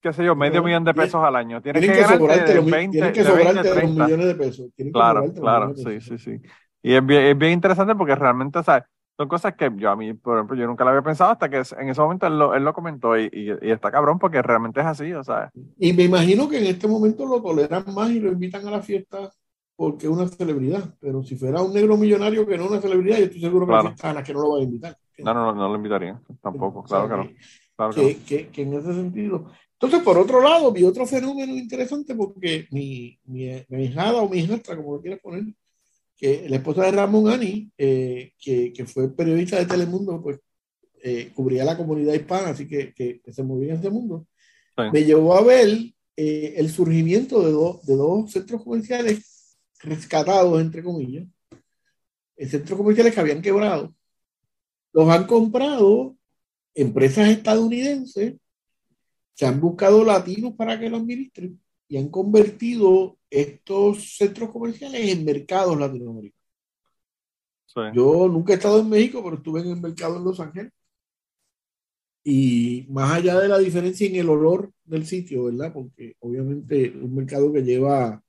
qué 0.00 0.12
sé 0.12 0.24
yo, 0.24 0.34
medio 0.34 0.62
millón 0.62 0.84
de 0.84 0.94
pesos 0.94 1.22
al 1.22 1.36
año. 1.36 1.60
Tienes 1.60 1.84
que, 1.84 2.00
ganarte 2.00 2.54
de 2.54 2.60
20, 2.60 2.90
tienes 2.90 3.12
que 3.12 3.24
sobrarte 3.24 3.74
de 3.74 3.86
millones 3.86 4.26
de 4.26 4.34
pesos. 4.34 4.70
claro, 4.92 5.32
claro, 5.32 5.74
sí, 5.76 6.00
sí, 6.00 6.18
sí. 6.18 6.40
Y 6.82 6.94
es 6.94 7.04
bien, 7.04 7.24
es 7.24 7.38
bien 7.38 7.52
interesante 7.52 7.94
porque 7.94 8.14
realmente, 8.14 8.62
¿sabes? 8.62 8.84
son 9.18 9.26
cosas 9.26 9.54
que 9.56 9.68
yo 9.76 9.90
a 9.90 9.96
mí, 9.96 10.14
por 10.14 10.36
ejemplo, 10.36 10.56
yo 10.56 10.68
nunca 10.68 10.84
lo 10.84 10.90
había 10.90 11.02
pensado 11.02 11.32
hasta 11.32 11.48
que 11.48 11.56
en 11.56 11.88
ese 11.88 12.00
momento 12.00 12.28
él 12.28 12.38
lo, 12.38 12.54
él 12.54 12.62
lo 12.62 12.72
comentó 12.72 13.18
y, 13.18 13.28
y, 13.32 13.70
está 13.70 13.90
cabrón 13.90 14.16
porque 14.16 14.40
realmente 14.40 14.78
es 14.78 14.86
así, 14.86 15.12
o 15.12 15.24
sea. 15.24 15.50
Y 15.76 15.92
me 15.92 16.04
imagino 16.04 16.48
que 16.48 16.58
en 16.58 16.66
este 16.66 16.86
momento 16.86 17.26
lo 17.26 17.42
toleran 17.42 17.84
más 17.92 18.10
y 18.10 18.20
lo 18.20 18.30
invitan 18.30 18.64
a 18.68 18.70
la 18.70 18.80
fiesta 18.80 19.28
porque 19.74 20.06
es 20.06 20.12
una 20.12 20.28
celebridad, 20.28 20.94
pero 21.00 21.24
si 21.24 21.34
fuera 21.34 21.62
un 21.62 21.74
negro 21.74 21.96
millonario 21.96 22.46
que 22.46 22.56
no 22.56 22.66
es 22.66 22.70
una 22.70 22.80
celebridad, 22.80 23.18
yo 23.18 23.24
estoy 23.24 23.40
seguro 23.40 23.66
que, 23.66 23.72
claro. 23.72 24.18
a 24.18 24.22
que 24.22 24.32
no 24.32 24.40
lo 24.40 24.52
va 24.52 24.58
a 24.60 24.62
invitar. 24.62 24.96
No, 25.18 25.34
no, 25.34 25.52
no, 25.52 25.68
lo 25.68 25.74
invitaría, 25.74 26.20
tampoco, 26.40 26.84
claro, 26.84 27.08
que, 27.08 27.16
no. 27.16 27.28
Claro 27.76 27.92
que, 27.92 28.48
que, 28.48 28.62
en 28.62 28.74
ese 28.74 28.94
sentido. 28.94 29.50
Entonces, 29.80 30.02
por 30.02 30.18
otro 30.18 30.42
lado, 30.42 30.72
vi 30.72 30.82
otro 30.82 31.06
fenómeno 31.06 31.56
interesante 31.56 32.12
porque 32.16 32.66
mi, 32.72 33.16
mi, 33.26 33.64
mi 33.68 33.84
hijada 33.84 34.20
o 34.22 34.28
mi 34.28 34.38
hijastra, 34.40 34.76
como 34.76 34.96
lo 34.96 35.00
quieras 35.00 35.20
poner, 35.20 35.44
que 36.16 36.48
la 36.48 36.56
esposa 36.56 36.82
de 36.82 36.90
Ramón 36.90 37.28
Ani, 37.28 37.70
eh, 37.78 38.32
que, 38.40 38.72
que, 38.72 38.84
fue 38.86 39.14
periodista 39.14 39.56
de 39.56 39.66
Telemundo, 39.66 40.20
pues 40.20 40.40
eh, 41.00 41.30
cubría 41.32 41.64
la 41.64 41.76
comunidad 41.76 42.14
hispana, 42.14 42.48
así 42.48 42.66
que, 42.66 42.92
que, 42.92 43.20
se 43.32 43.44
movía 43.44 43.74
en 43.74 43.78
ese 43.78 43.88
mundo, 43.88 44.26
me 44.92 45.04
llevó 45.04 45.36
a 45.36 45.42
ver 45.42 45.68
eh, 46.16 46.54
el 46.56 46.70
surgimiento 46.70 47.40
de, 47.40 47.52
de 47.84 47.96
dos 47.96 48.32
centros 48.32 48.64
comerciales 48.64 49.56
rescatados, 49.80 50.60
entre 50.60 50.82
comillas, 50.82 51.24
centros 52.36 52.76
comerciales 52.76 53.14
que 53.14 53.20
habían 53.20 53.42
quebrado. 53.42 53.94
Los 54.92 55.08
han 55.08 55.26
comprado 55.28 56.16
empresas 56.74 57.28
estadounidenses, 57.28 58.34
se 59.38 59.46
han 59.46 59.60
buscado 59.60 60.04
latinos 60.04 60.54
para 60.54 60.80
que 60.80 60.90
los 60.90 61.00
administren 61.00 61.60
y 61.86 61.96
han 61.96 62.08
convertido 62.08 63.18
estos 63.30 64.16
centros 64.16 64.50
comerciales 64.50 65.12
en 65.12 65.24
mercados 65.24 65.78
latinoamericanos. 65.78 66.44
Yo 67.94 68.26
nunca 68.26 68.52
he 68.52 68.56
estado 68.56 68.80
en 68.80 68.88
México, 68.88 69.22
pero 69.22 69.36
estuve 69.36 69.60
en 69.60 69.68
el 69.68 69.80
mercado 69.80 70.16
en 70.16 70.24
Los 70.24 70.40
Ángeles. 70.40 70.72
Y 72.24 72.84
más 72.90 73.12
allá 73.12 73.38
de 73.38 73.46
la 73.46 73.58
diferencia 73.58 74.08
en 74.08 74.16
el 74.16 74.28
olor 74.28 74.72
del 74.84 75.06
sitio, 75.06 75.44
¿verdad? 75.44 75.72
Porque 75.72 76.16
obviamente 76.18 76.90
un 77.00 77.14
mercado 77.14 77.52
que 77.52 77.62
lleva 77.62 78.20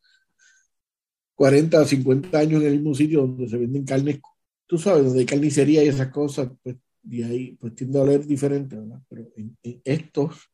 40 1.33 1.81
o 1.81 1.85
50 1.85 2.37
años 2.37 2.61
en 2.61 2.67
el 2.67 2.75
mismo 2.75 2.93
sitio 2.93 3.21
donde 3.21 3.49
se 3.49 3.57
venden 3.57 3.83
carnes, 3.83 4.19
tú 4.67 4.77
sabes, 4.77 5.05
donde 5.05 5.21
hay 5.21 5.25
carnicería 5.25 5.83
y 5.83 5.87
esas 5.87 6.09
cosas, 6.09 6.51
pues, 6.61 6.75
y 7.09 7.23
ahí 7.23 7.57
pues 7.59 7.73
tiende 7.73 7.97
a 7.97 8.03
oler 8.03 8.27
diferente, 8.27 8.75
¿verdad? 8.75 9.01
Pero 9.09 9.27
en 9.35 9.57
estos 9.83 10.51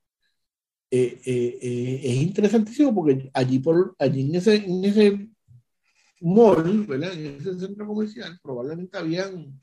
eh, 0.91 1.19
eh, 1.25 1.59
eh, 1.61 2.01
es 2.03 2.15
interesantísimo 2.17 2.93
porque 2.93 3.29
allí, 3.33 3.59
por, 3.59 3.95
allí 3.97 4.21
en, 4.21 4.35
ese, 4.35 4.55
en 4.55 4.85
ese 4.85 5.29
mall, 6.21 6.85
¿verdad? 6.85 7.13
en 7.13 7.37
ese 7.37 7.59
centro 7.59 7.87
comercial, 7.87 8.39
probablemente 8.41 8.97
habían 8.97 9.59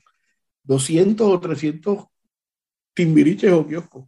200 0.63 1.27
o 1.27 1.39
300 1.39 2.05
timbiriches 2.93 3.51
o 3.51 3.65
kioscos. 3.65 4.05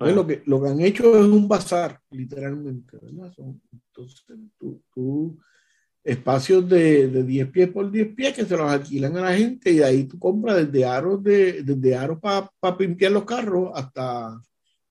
Lo, 0.00 0.26
que, 0.26 0.42
lo 0.46 0.60
que 0.60 0.68
han 0.68 0.80
hecho 0.80 1.16
es 1.16 1.24
un 1.24 1.46
bazar, 1.46 2.00
literalmente. 2.10 2.98
¿verdad? 3.00 3.32
entonces, 3.72 4.24
tú, 4.92 5.38
espacios 6.02 6.68
de, 6.68 7.08
de, 7.08 7.22
10 7.22 7.50
pies 7.50 7.70
por 7.70 7.90
10 7.90 8.14
pies 8.14 8.34
que 8.34 8.44
se 8.44 8.56
los 8.56 8.68
alquilan 8.68 9.16
a 9.16 9.22
la 9.22 9.36
gente 9.36 9.70
y 9.70 9.80
ahí 9.80 10.04
tú 10.04 10.18
compras 10.18 10.56
desde 10.66 10.84
aros, 10.84 11.22
de, 11.22 11.62
desde 11.62 11.96
aros 11.96 12.18
para 12.20 12.50
pa 12.60 12.76
pintar 12.76 13.12
los 13.12 13.24
carros 13.24 13.70
hasta 13.74 14.38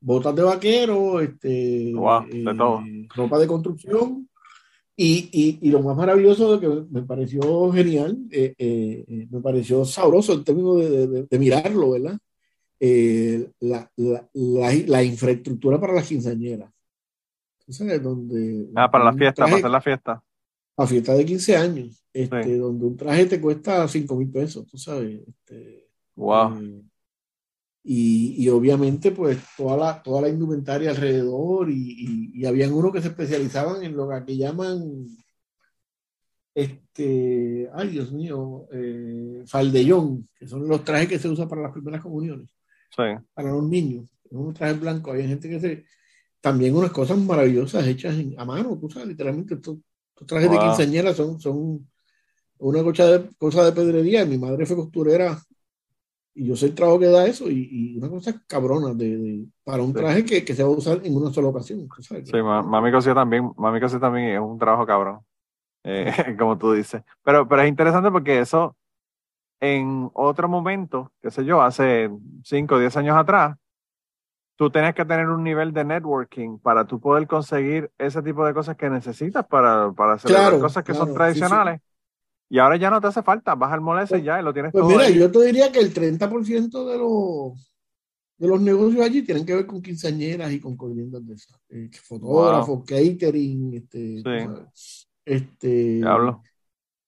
botas 0.03 0.35
de 0.35 0.43
vaquero, 0.43 1.21
este, 1.21 1.91
eh, 1.91 3.07
ropa 3.15 3.39
de 3.39 3.47
construcción. 3.47 4.29
Y, 4.95 5.29
y, 5.31 5.59
y, 5.67 5.71
lo 5.71 5.81
más 5.81 5.97
maravilloso 5.97 6.59
que 6.59 6.67
me 6.67 7.01
pareció 7.01 7.71
genial, 7.71 8.15
eh, 8.29 8.53
eh, 8.59 9.27
me 9.31 9.41
pareció 9.41 9.83
sabroso 9.85 10.33
en 10.33 10.43
términos 10.43 10.77
de, 10.77 11.23
de, 11.23 11.39
mirarlo, 11.39 11.91
¿verdad? 11.91 12.19
La, 13.59 13.89
la, 13.95 14.29
la, 14.33 15.03
infraestructura 15.03 15.79
para 15.79 15.93
las 15.93 16.07
quinceañeras. 16.07 16.71
¿Sabes? 17.67 18.03
Donde, 18.03 18.67
ah, 18.75 18.91
para 18.91 19.05
la 19.05 19.13
fiesta, 19.13 19.45
para 19.45 19.55
hacer 19.55 19.71
la 19.71 19.81
fiesta. 19.81 20.23
La 20.77 20.85
fiesta 20.85 21.13
de 21.15 21.25
15 21.25 21.55
años, 21.55 22.05
este, 22.13 22.57
donde 22.57 22.85
un 22.85 22.95
traje 22.95 23.25
te 23.25 23.41
cuesta 23.41 23.87
5 23.87 24.15
mil 24.15 24.29
pesos, 24.29 24.67
tú 24.67 24.77
sabes. 24.77 25.21
Este, 25.27 25.87
wow. 26.15 26.83
Y, 27.85 28.35
y, 28.37 28.47
obviamente 28.47 29.11
pues 29.11 29.39
toda 29.57 29.75
la, 29.75 30.01
toda 30.01 30.21
la 30.21 30.29
indumentaria 30.29 30.91
alrededor 30.91 31.69
y, 31.69 32.31
y, 32.33 32.45
habían 32.45 32.71
unos 32.71 32.93
que 32.93 33.01
se 33.01 33.09
especializaban 33.09 33.83
en 33.83 33.97
lo 33.97 34.07
que 34.25 34.37
llaman 34.37 35.05
este, 36.53 37.69
ay 37.73 37.89
Dios 37.89 38.11
mío, 38.11 38.67
eh, 38.71 39.43
faldellón, 39.47 40.29
que 40.35 40.47
son 40.47 40.67
los 40.67 40.83
trajes 40.83 41.09
que 41.09 41.19
se 41.19 41.27
usan 41.27 41.49
para 41.49 41.63
las 41.63 41.71
primeras 41.71 42.01
comuniones, 42.01 42.49
para 43.33 43.51
los 43.51 43.63
niños, 43.63 44.07
unos 44.29 44.53
trajes 44.53 44.79
blancos, 44.79 45.13
había 45.13 45.27
gente 45.27 45.49
que 45.49 45.59
se, 45.59 45.85
también 46.39 46.75
unas 46.75 46.91
cosas 46.91 47.17
maravillosas 47.17 47.87
hechas 47.87 48.15
a 48.37 48.45
mano, 48.45 48.77
tú 48.79 48.89
sabes, 48.89 49.07
literalmente 49.07 49.55
estos, 49.55 49.77
trajes 50.27 50.51
de 50.51 50.59
quinceañera 50.59 51.13
son, 51.13 51.39
son 51.39 51.89
una 52.59 52.83
cosa 52.83 53.07
de, 53.07 53.29
cosa 53.37 53.65
de 53.65 53.71
pedrería, 53.71 54.25
mi 54.25 54.37
madre 54.37 54.65
fue 54.65 54.75
costurera 54.75 55.41
y 56.35 56.47
yo 56.47 56.55
sé 56.55 56.67
el 56.67 56.75
trabajo 56.75 56.99
que 56.99 57.07
da 57.07 57.27
eso 57.27 57.49
y, 57.49 57.67
y 57.71 57.97
una 57.97 58.09
cosa 58.09 58.41
cabrona 58.47 58.93
de, 58.93 59.45
para 59.63 59.83
un 59.83 59.93
traje 59.93 60.25
que, 60.25 60.43
que, 60.43 60.55
se 60.55 60.63
va 60.63 60.69
a 60.69 60.73
usar 60.73 61.01
en 61.03 61.15
una 61.15 61.31
sola 61.31 61.49
ocasión. 61.49 61.87
Sí, 61.99 62.41
mami 62.41 62.91
cosía 62.91 63.13
también, 63.13 63.51
mami 63.57 63.79
cosía 63.79 63.99
también 63.99 64.29
es 64.29 64.39
un 64.39 64.57
trabajo 64.57 64.85
cabrón, 64.85 65.19
eh, 65.83 66.11
como 66.39 66.57
tú 66.57 66.73
dices. 66.73 67.03
Pero, 67.23 67.47
pero 67.47 67.61
es 67.61 67.69
interesante 67.69 68.09
porque 68.09 68.39
eso 68.39 68.75
en 69.59 70.09
otro 70.13 70.49
momento, 70.49 71.11
qué 71.21 71.31
sé 71.31 71.45
yo, 71.45 71.61
hace 71.61 72.09
5 72.43 72.75
o 72.75 72.79
10 72.79 72.97
años 72.97 73.15
atrás, 73.15 73.55
tú 74.57 74.69
tenías 74.69 74.93
que 74.93 75.05
tener 75.05 75.29
un 75.29 75.43
nivel 75.43 75.71
de 75.71 75.85
networking 75.85 76.59
para 76.59 76.85
tú 76.85 76.99
poder 76.99 77.27
conseguir 77.27 77.91
ese 77.97 78.21
tipo 78.21 78.45
de 78.45 78.53
cosas 78.53 78.75
que 78.75 78.89
necesitas 78.89 79.45
para, 79.45 79.91
para 79.91 80.13
hacer 80.13 80.59
cosas 80.59 80.83
que 80.83 80.93
son 80.93 81.13
tradicionales. 81.13 81.79
Y 82.53 82.59
ahora 82.59 82.77
ya 82.77 82.91
no 82.91 83.01
te 83.01 83.07
hace 83.07 83.23
falta, 83.23 83.55
vas 83.55 83.73
al 83.73 83.81
molese 83.81 84.19
y 84.19 84.21
ya 84.21 84.39
y 84.39 84.43
lo 84.43 84.53
tienes 84.53 84.71
pues 84.71 84.83
todo. 84.83 84.91
Mira, 84.91 85.09
yo 85.09 85.31
te 85.31 85.43
diría 85.43 85.71
que 85.71 85.79
el 85.79 85.91
30% 85.91 86.85
de 86.85 86.97
los, 86.99 87.73
de 88.37 88.47
los 88.47 88.61
negocios 88.61 89.03
allí 89.03 89.23
tienen 89.23 89.43
que 89.43 89.55
ver 89.55 89.65
con 89.65 89.81
quinceañeras 89.81 90.51
y 90.51 90.59
con 90.59 90.77
corrientes 90.77 91.25
de 91.25 91.33
esas. 91.33 91.59
Eh, 91.69 91.89
fotógrafos, 92.03 92.83
catering, 92.85 93.73
este. 93.73 94.21
este 95.25 96.01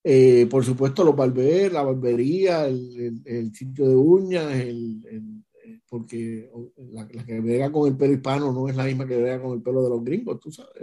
eh, 0.04 0.48
por 0.50 0.66
supuesto, 0.66 1.04
los 1.04 1.16
barberos, 1.16 1.74
la 1.74 1.84
barbería, 1.84 2.66
el, 2.66 3.22
el, 3.24 3.54
sitio 3.54 3.88
de 3.88 3.96
uñas, 3.96 4.52
el, 4.52 5.44
porque 5.90 6.50
la, 6.92 7.08
que 7.08 7.40
vega 7.42 7.72
con 7.72 7.88
el 7.88 7.98
pelo 7.98 8.14
hispano 8.14 8.52
no 8.52 8.68
es 8.68 8.76
la 8.76 8.86
misma 8.86 9.06
que 9.06 9.18
vega 9.18 9.42
con 9.42 9.54
el 9.54 9.62
pelo 9.62 9.84
de 9.84 9.90
los 9.90 10.04
gringos, 10.04 10.40
tú 10.40 10.52
sabes. 10.52 10.74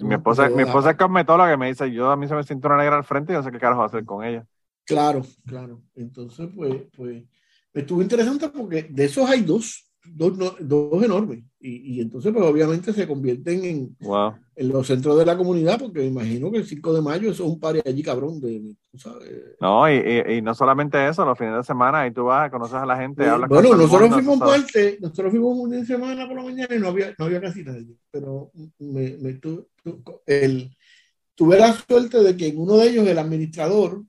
Mi 0.00 0.14
esposa, 0.14 0.48
mi 0.48 0.62
esposa 0.62 0.90
es 0.90 0.96
cosmetóloga 0.96 1.50
que 1.50 1.56
me 1.56 1.68
dice, 1.68 1.90
yo 1.92 2.10
a 2.10 2.16
mí 2.16 2.26
se 2.26 2.34
me 2.34 2.42
siento 2.42 2.68
una 2.68 2.78
negra 2.78 2.96
al 2.96 3.04
frente 3.04 3.32
y 3.32 3.36
no 3.36 3.42
sé 3.42 3.50
qué 3.50 3.58
carajo 3.58 3.84
hacer 3.84 4.04
con 4.04 4.24
ella. 4.24 4.46
Claro, 4.84 5.22
claro. 5.46 5.82
Entonces, 5.94 6.48
pues, 6.54 6.74
pues, 6.96 7.22
estuvo 7.72 8.02
interesante 8.02 8.48
porque 8.48 8.84
de 8.84 9.04
esos 9.04 9.28
hay 9.28 9.42
dos 9.42 9.89
dos, 10.04 10.56
dos 10.60 11.02
enormes. 11.02 11.44
Y, 11.58 11.94
y, 11.94 12.00
entonces, 12.00 12.32
pues 12.32 12.44
obviamente 12.44 12.92
se 12.92 13.06
convierten 13.06 13.64
en, 13.64 13.96
en 14.56 14.68
los 14.68 14.86
centros 14.86 15.18
de 15.18 15.26
la 15.26 15.36
comunidad, 15.36 15.78
porque 15.78 16.00
me 16.00 16.06
imagino 16.06 16.50
que 16.50 16.58
el 16.58 16.66
5 16.66 16.94
de 16.94 17.02
mayo 17.02 17.30
eso 17.30 17.44
es 17.44 17.50
un 17.50 17.60
par 17.60 17.76
allí 17.84 18.02
cabrón. 18.02 18.40
De, 18.40 18.74
No, 19.60 19.90
y, 19.90 20.36
y, 20.36 20.42
no 20.42 20.54
solamente 20.54 21.06
eso, 21.06 21.24
los 21.24 21.36
fines 21.36 21.56
de 21.56 21.64
semana, 21.64 22.00
ahí 22.00 22.12
tú 22.12 22.24
vas, 22.24 22.50
conoces 22.50 22.76
a 22.76 22.86
la 22.86 22.96
gente, 22.96 23.26
hablas 23.26 23.48
Bueno, 23.48 23.76
nosotros 23.76 24.10
fuimos 24.10 24.38
parte, 24.38 24.98
nosotros 25.00 25.30
fuimos 25.30 25.58
un 25.58 25.70
fin 25.70 25.80
de 25.80 25.86
semana 25.86 26.26
por 26.26 26.36
la 26.36 26.44
mañana 26.44 26.74
y 26.74 26.78
no 26.78 26.88
había, 26.88 27.14
no 27.18 27.26
había 27.26 27.40
casi 27.40 27.62
nadie. 27.62 27.94
Pero 28.10 28.50
me, 28.78 29.16
me 29.18 29.38
el, 30.26 30.76
tuve 31.34 31.58
la 31.58 31.74
suerte 31.74 32.22
de 32.22 32.36
que 32.36 32.48
en 32.48 32.58
uno 32.58 32.78
de 32.78 32.88
ellos, 32.88 33.06
el 33.06 33.18
administrador, 33.18 34.02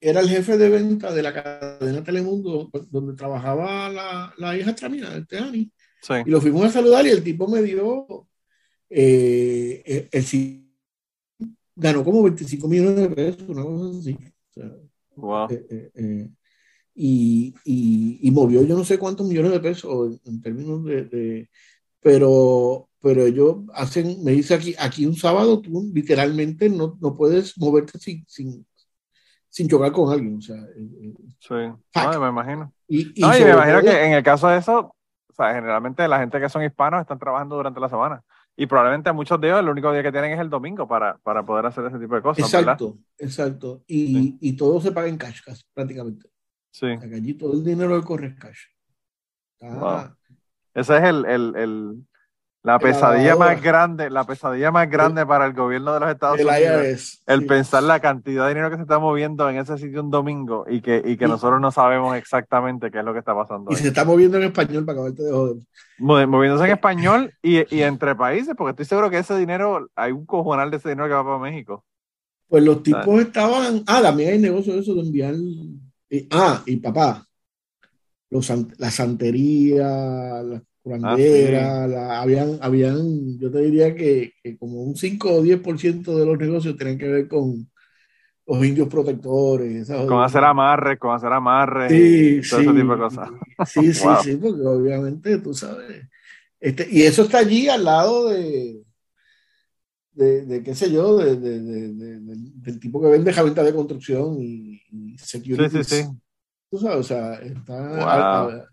era 0.00 0.20
el 0.20 0.28
jefe 0.28 0.56
de 0.56 0.68
venta 0.68 1.12
de 1.12 1.22
la 1.22 1.32
cadena 1.32 2.04
Telemundo, 2.04 2.70
donde 2.90 3.14
trabajaba 3.14 3.88
la, 3.88 4.34
la 4.36 4.56
hija 4.56 4.74
Tramina, 4.74 5.14
el 5.14 5.26
Teani. 5.26 5.70
Y 6.24 6.30
lo 6.30 6.40
fuimos 6.40 6.64
a 6.64 6.70
saludar 6.70 7.04
y 7.06 7.10
el 7.10 7.24
tipo 7.24 7.48
me 7.48 7.62
dio, 7.62 8.28
eh, 8.88 10.08
el, 10.12 10.64
ganó 11.74 12.04
como 12.04 12.22
25 12.22 12.68
millones 12.68 12.96
de 12.96 13.10
pesos, 13.10 13.48
una 13.48 13.62
cosa 13.64 13.98
así. 13.98 14.16
wow. 15.16 15.48
Eh, 15.50 15.90
eh, 15.94 16.28
y, 16.94 17.54
y, 17.64 18.18
y, 18.22 18.30
movió 18.32 18.64
yo 18.64 18.76
no 18.76 18.84
sé 18.84 18.98
cuántos 18.98 19.26
millones 19.26 19.52
de 19.52 19.60
pesos 19.60 20.20
en, 20.24 20.40
términos 20.40 20.84
de, 20.84 21.04
de, 21.04 21.50
pero 22.00 22.88
pero 23.00 23.24
ellos 23.24 23.58
hacen, 23.74 24.22
me 24.24 24.32
dice 24.32 24.54
aquí, 24.54 24.74
aquí 24.78 25.06
un 25.06 25.14
sábado 25.14 25.60
tú 25.60 25.90
literalmente 25.94 26.68
no, 26.68 26.98
no 27.00 27.14
puedes 27.14 27.56
moverte 27.58 27.98
sin, 27.98 28.24
sin, 28.26 28.66
sin 29.48 29.68
chocar 29.68 29.92
con 29.92 30.12
alguien. 30.12 30.38
O 30.38 30.40
sea, 30.40 30.56
eh, 30.56 30.88
eh, 31.02 31.14
sí, 31.38 31.54
no, 31.54 32.20
me 32.20 32.28
imagino. 32.28 32.72
Y, 32.86 33.04
no, 33.20 33.36
y 33.36 33.44
me 33.44 33.50
imagino 33.50 33.80
que 33.80 34.04
en 34.04 34.12
el 34.12 34.22
caso 34.22 34.48
de 34.48 34.58
eso, 34.58 34.94
o 35.28 35.34
sea, 35.34 35.54
generalmente 35.54 36.06
la 36.08 36.18
gente 36.18 36.40
que 36.40 36.48
son 36.48 36.64
hispanos 36.64 37.00
están 37.00 37.18
trabajando 37.18 37.56
durante 37.56 37.80
la 37.80 37.88
semana. 37.88 38.22
Y 38.56 38.66
probablemente 38.66 39.12
muchos 39.12 39.40
de 39.40 39.48
ellos 39.48 39.60
el 39.60 39.68
único 39.68 39.92
día 39.92 40.02
que 40.02 40.10
tienen 40.10 40.32
es 40.32 40.40
el 40.40 40.50
domingo 40.50 40.88
para, 40.88 41.16
para 41.18 41.44
poder 41.44 41.66
hacer 41.66 41.84
ese 41.86 41.98
tipo 41.98 42.16
de 42.16 42.22
cosas. 42.22 42.52
Exacto, 42.52 42.98
exacto. 43.16 43.84
Y, 43.86 44.36
y, 44.40 44.56
todo 44.56 44.80
se 44.80 44.90
paga 44.90 45.06
en 45.06 45.16
cash, 45.16 45.42
prácticamente. 45.72 46.28
Sí. 46.72 46.86
O 46.86 47.00
sea, 47.00 47.08
que 47.08 47.14
allí 47.14 47.34
todo 47.34 47.52
el 47.52 47.62
dinero 47.62 48.02
corre 48.02 48.26
en 48.26 48.36
cash. 48.36 48.58
Ese 50.74 50.96
es 50.96 51.04
el, 51.04 51.24
el, 51.24 51.56
el, 51.56 52.07
la 52.62 52.78
pesadilla 52.78 53.36
más 53.36 53.62
grande, 53.62 54.10
la 54.10 54.24
pesadilla 54.24 54.70
más 54.70 54.90
grande 54.90 55.24
para 55.24 55.46
el 55.46 55.52
gobierno 55.52 55.94
de 55.94 56.00
los 56.00 56.10
Estados 56.10 56.40
Unidos. 56.40 57.22
el 57.26 57.46
pensar 57.46 57.82
la 57.84 58.00
cantidad 58.00 58.44
de 58.44 58.48
dinero 58.50 58.70
que 58.70 58.76
se 58.76 58.82
está 58.82 58.98
moviendo 58.98 59.48
en 59.48 59.58
ese 59.58 59.78
sitio 59.78 60.02
un 60.02 60.10
domingo 60.10 60.64
y 60.68 60.80
que, 60.80 61.00
y 61.04 61.16
que 61.16 61.28
nosotros 61.28 61.60
no 61.60 61.70
sabemos 61.70 62.16
exactamente 62.16 62.90
qué 62.90 62.98
es 62.98 63.04
lo 63.04 63.12
que 63.12 63.20
está 63.20 63.34
pasando. 63.34 63.70
Y 63.70 63.76
se 63.76 63.88
está 63.88 64.04
moviendo 64.04 64.38
en 64.38 64.44
español 64.44 64.84
para 64.84 64.98
acabarte 64.98 65.22
de 65.22 65.32
joder. 65.32 65.56
Moviéndose 65.98 66.64
en 66.64 66.70
español 66.72 67.32
y, 67.42 67.74
y, 67.74 67.82
entre 67.82 68.14
países, 68.14 68.54
porque 68.56 68.70
estoy 68.70 68.86
seguro 68.86 69.10
que 69.10 69.18
ese 69.18 69.36
dinero, 69.36 69.88
hay 69.94 70.12
un 70.12 70.26
cojonal 70.26 70.70
de 70.70 70.78
ese 70.78 70.90
dinero 70.90 71.08
que 71.08 71.14
va 71.14 71.24
para 71.24 71.38
México. 71.38 71.84
Pues 72.48 72.64
los 72.64 72.82
tipos 72.82 73.20
estaban. 73.20 73.82
Ah, 73.86 74.00
también 74.02 74.32
hay 74.32 74.38
negocio 74.38 74.74
de 74.74 74.80
eso 74.80 74.94
de 74.94 75.00
enviar. 75.00 75.34
ah, 76.30 76.62
y 76.66 76.76
papá, 76.76 77.26
los, 78.30 78.52
la 78.78 78.90
santería, 78.90 80.42
bandera, 80.88 81.84
ah, 81.84 82.22
habían, 82.22 82.58
habían, 82.60 83.38
yo 83.38 83.50
te 83.50 83.60
diría 83.60 83.94
que, 83.94 84.32
como 84.58 84.82
un 84.82 84.96
5 84.96 85.34
o 85.34 85.42
10% 85.42 86.16
de 86.16 86.26
los 86.26 86.38
negocios 86.38 86.76
tienen 86.76 86.98
que 86.98 87.08
ver 87.08 87.28
con 87.28 87.70
los 88.46 88.64
indios 88.64 88.88
protectores. 88.88 89.88
Con 89.88 90.22
hacer 90.22 90.42
amarre, 90.44 90.98
con 90.98 91.14
hacer 91.14 91.32
amarre, 91.32 91.88
sí, 91.88 92.48
todo 92.48 92.60
ese 92.60 92.72
tipo 92.72 92.92
de 92.92 92.98
cosas. 92.98 93.28
Sí, 93.66 93.92
sí, 93.94 94.08
sí, 94.22 94.36
porque 94.36 94.62
obviamente 94.62 95.38
tú 95.38 95.54
sabes. 95.54 96.08
Este, 96.58 96.88
y 96.90 97.02
eso 97.02 97.22
está 97.22 97.38
allí 97.38 97.68
al 97.68 97.84
lado 97.84 98.30
de, 98.30 98.82
de, 100.12 100.62
qué 100.64 100.74
sé 100.74 100.90
yo, 100.90 101.18
de, 101.18 101.36
del 101.36 102.80
tipo 102.80 103.00
que 103.00 103.08
vende 103.08 103.30
herramientas 103.30 103.64
de 103.64 103.74
construcción 103.74 104.38
y, 104.40 104.80
security. 105.18 105.84
Sí, 105.84 105.84
sí, 105.84 106.02
sí. 106.02 106.08
Tú 106.70 106.78
sabes, 106.78 106.98
o 106.98 107.02
sea, 107.02 107.34
está 107.34 108.68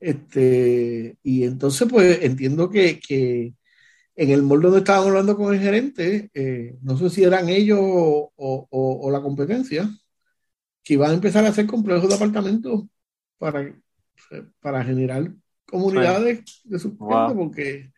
este, 0.00 1.18
y 1.22 1.44
entonces, 1.44 1.88
pues 1.90 2.22
entiendo 2.22 2.70
que, 2.70 3.00
que 3.00 3.54
en 4.16 4.30
el 4.30 4.42
molde 4.42 4.64
donde 4.66 4.78
estaban 4.80 5.08
hablando 5.08 5.36
con 5.36 5.54
el 5.54 5.60
gerente, 5.60 6.30
eh, 6.34 6.76
no 6.82 6.96
sé 6.96 7.10
si 7.10 7.24
eran 7.24 7.48
ellos 7.48 7.78
o, 7.80 8.32
o, 8.36 9.10
la 9.10 9.20
competencia, 9.20 9.88
que 10.82 10.94
iban 10.94 11.10
a 11.10 11.14
empezar 11.14 11.44
a 11.44 11.48
hacer 11.48 11.66
complejos 11.66 12.08
de 12.08 12.14
apartamentos 12.14 12.84
para, 13.38 13.74
para 14.60 14.84
generar 14.84 15.32
comunidades 15.66 16.62
de 16.64 16.78
sus 16.78 16.94
porque, 16.94 17.92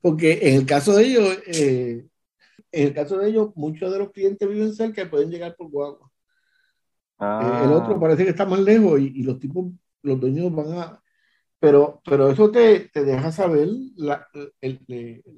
porque 0.00 0.48
en 0.48 0.56
el 0.56 0.66
caso 0.66 0.94
de 0.94 1.04
ellos, 1.04 1.38
eh, 1.46 2.06
en 2.72 2.86
el 2.88 2.94
caso 2.94 3.18
de 3.18 3.28
ellos, 3.28 3.50
muchos 3.54 3.92
de 3.92 3.98
los 3.98 4.12
clientes 4.12 4.48
viven 4.48 4.74
cerca 4.74 5.02
y 5.02 5.08
pueden 5.08 5.30
llegar 5.30 5.56
por 5.56 5.70
guagua. 5.70 6.10
Eh, 7.20 7.64
el 7.64 7.72
otro 7.72 7.96
ah. 7.96 8.00
parece 8.00 8.24
que 8.24 8.30
está 8.30 8.44
más 8.46 8.60
lejos 8.60 9.00
y, 9.00 9.12
y 9.16 9.22
los 9.22 9.38
tipos, 9.38 9.72
los 10.02 10.20
dueños 10.20 10.54
van 10.54 10.72
a, 10.72 11.02
pero, 11.58 12.02
pero 12.04 12.28
eso 12.28 12.50
te, 12.50 12.90
te 12.92 13.04
deja 13.04 13.32
saber 13.32 13.68
la, 13.96 14.26
el, 14.60 14.80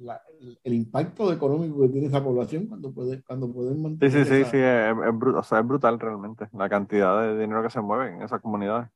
la, 0.01 0.21
el, 0.63 0.73
impacto 0.73 1.31
económico 1.31 1.81
que 1.81 1.89
tiene 1.89 2.07
esa 2.07 2.23
población 2.23 2.67
cuando, 2.67 2.91
puede, 2.91 3.21
cuando 3.23 3.51
pueden 3.51 3.81
mantener. 3.81 4.11
Sí, 4.11 4.25
sí, 4.25 4.43
sí, 4.43 4.49
sí 4.51 4.57
es, 4.57 4.93
o 4.93 5.43
sea, 5.43 5.59
es, 5.59 5.67
brutal 5.67 5.99
realmente 5.99 6.47
la 6.53 6.67
cantidad 6.67 7.21
de 7.21 7.39
dinero 7.39 7.63
que 7.63 7.69
se 7.69 7.79
mueve 7.79 8.13
en 8.13 8.21
esas 8.21 8.41
comunidades. 8.41 8.89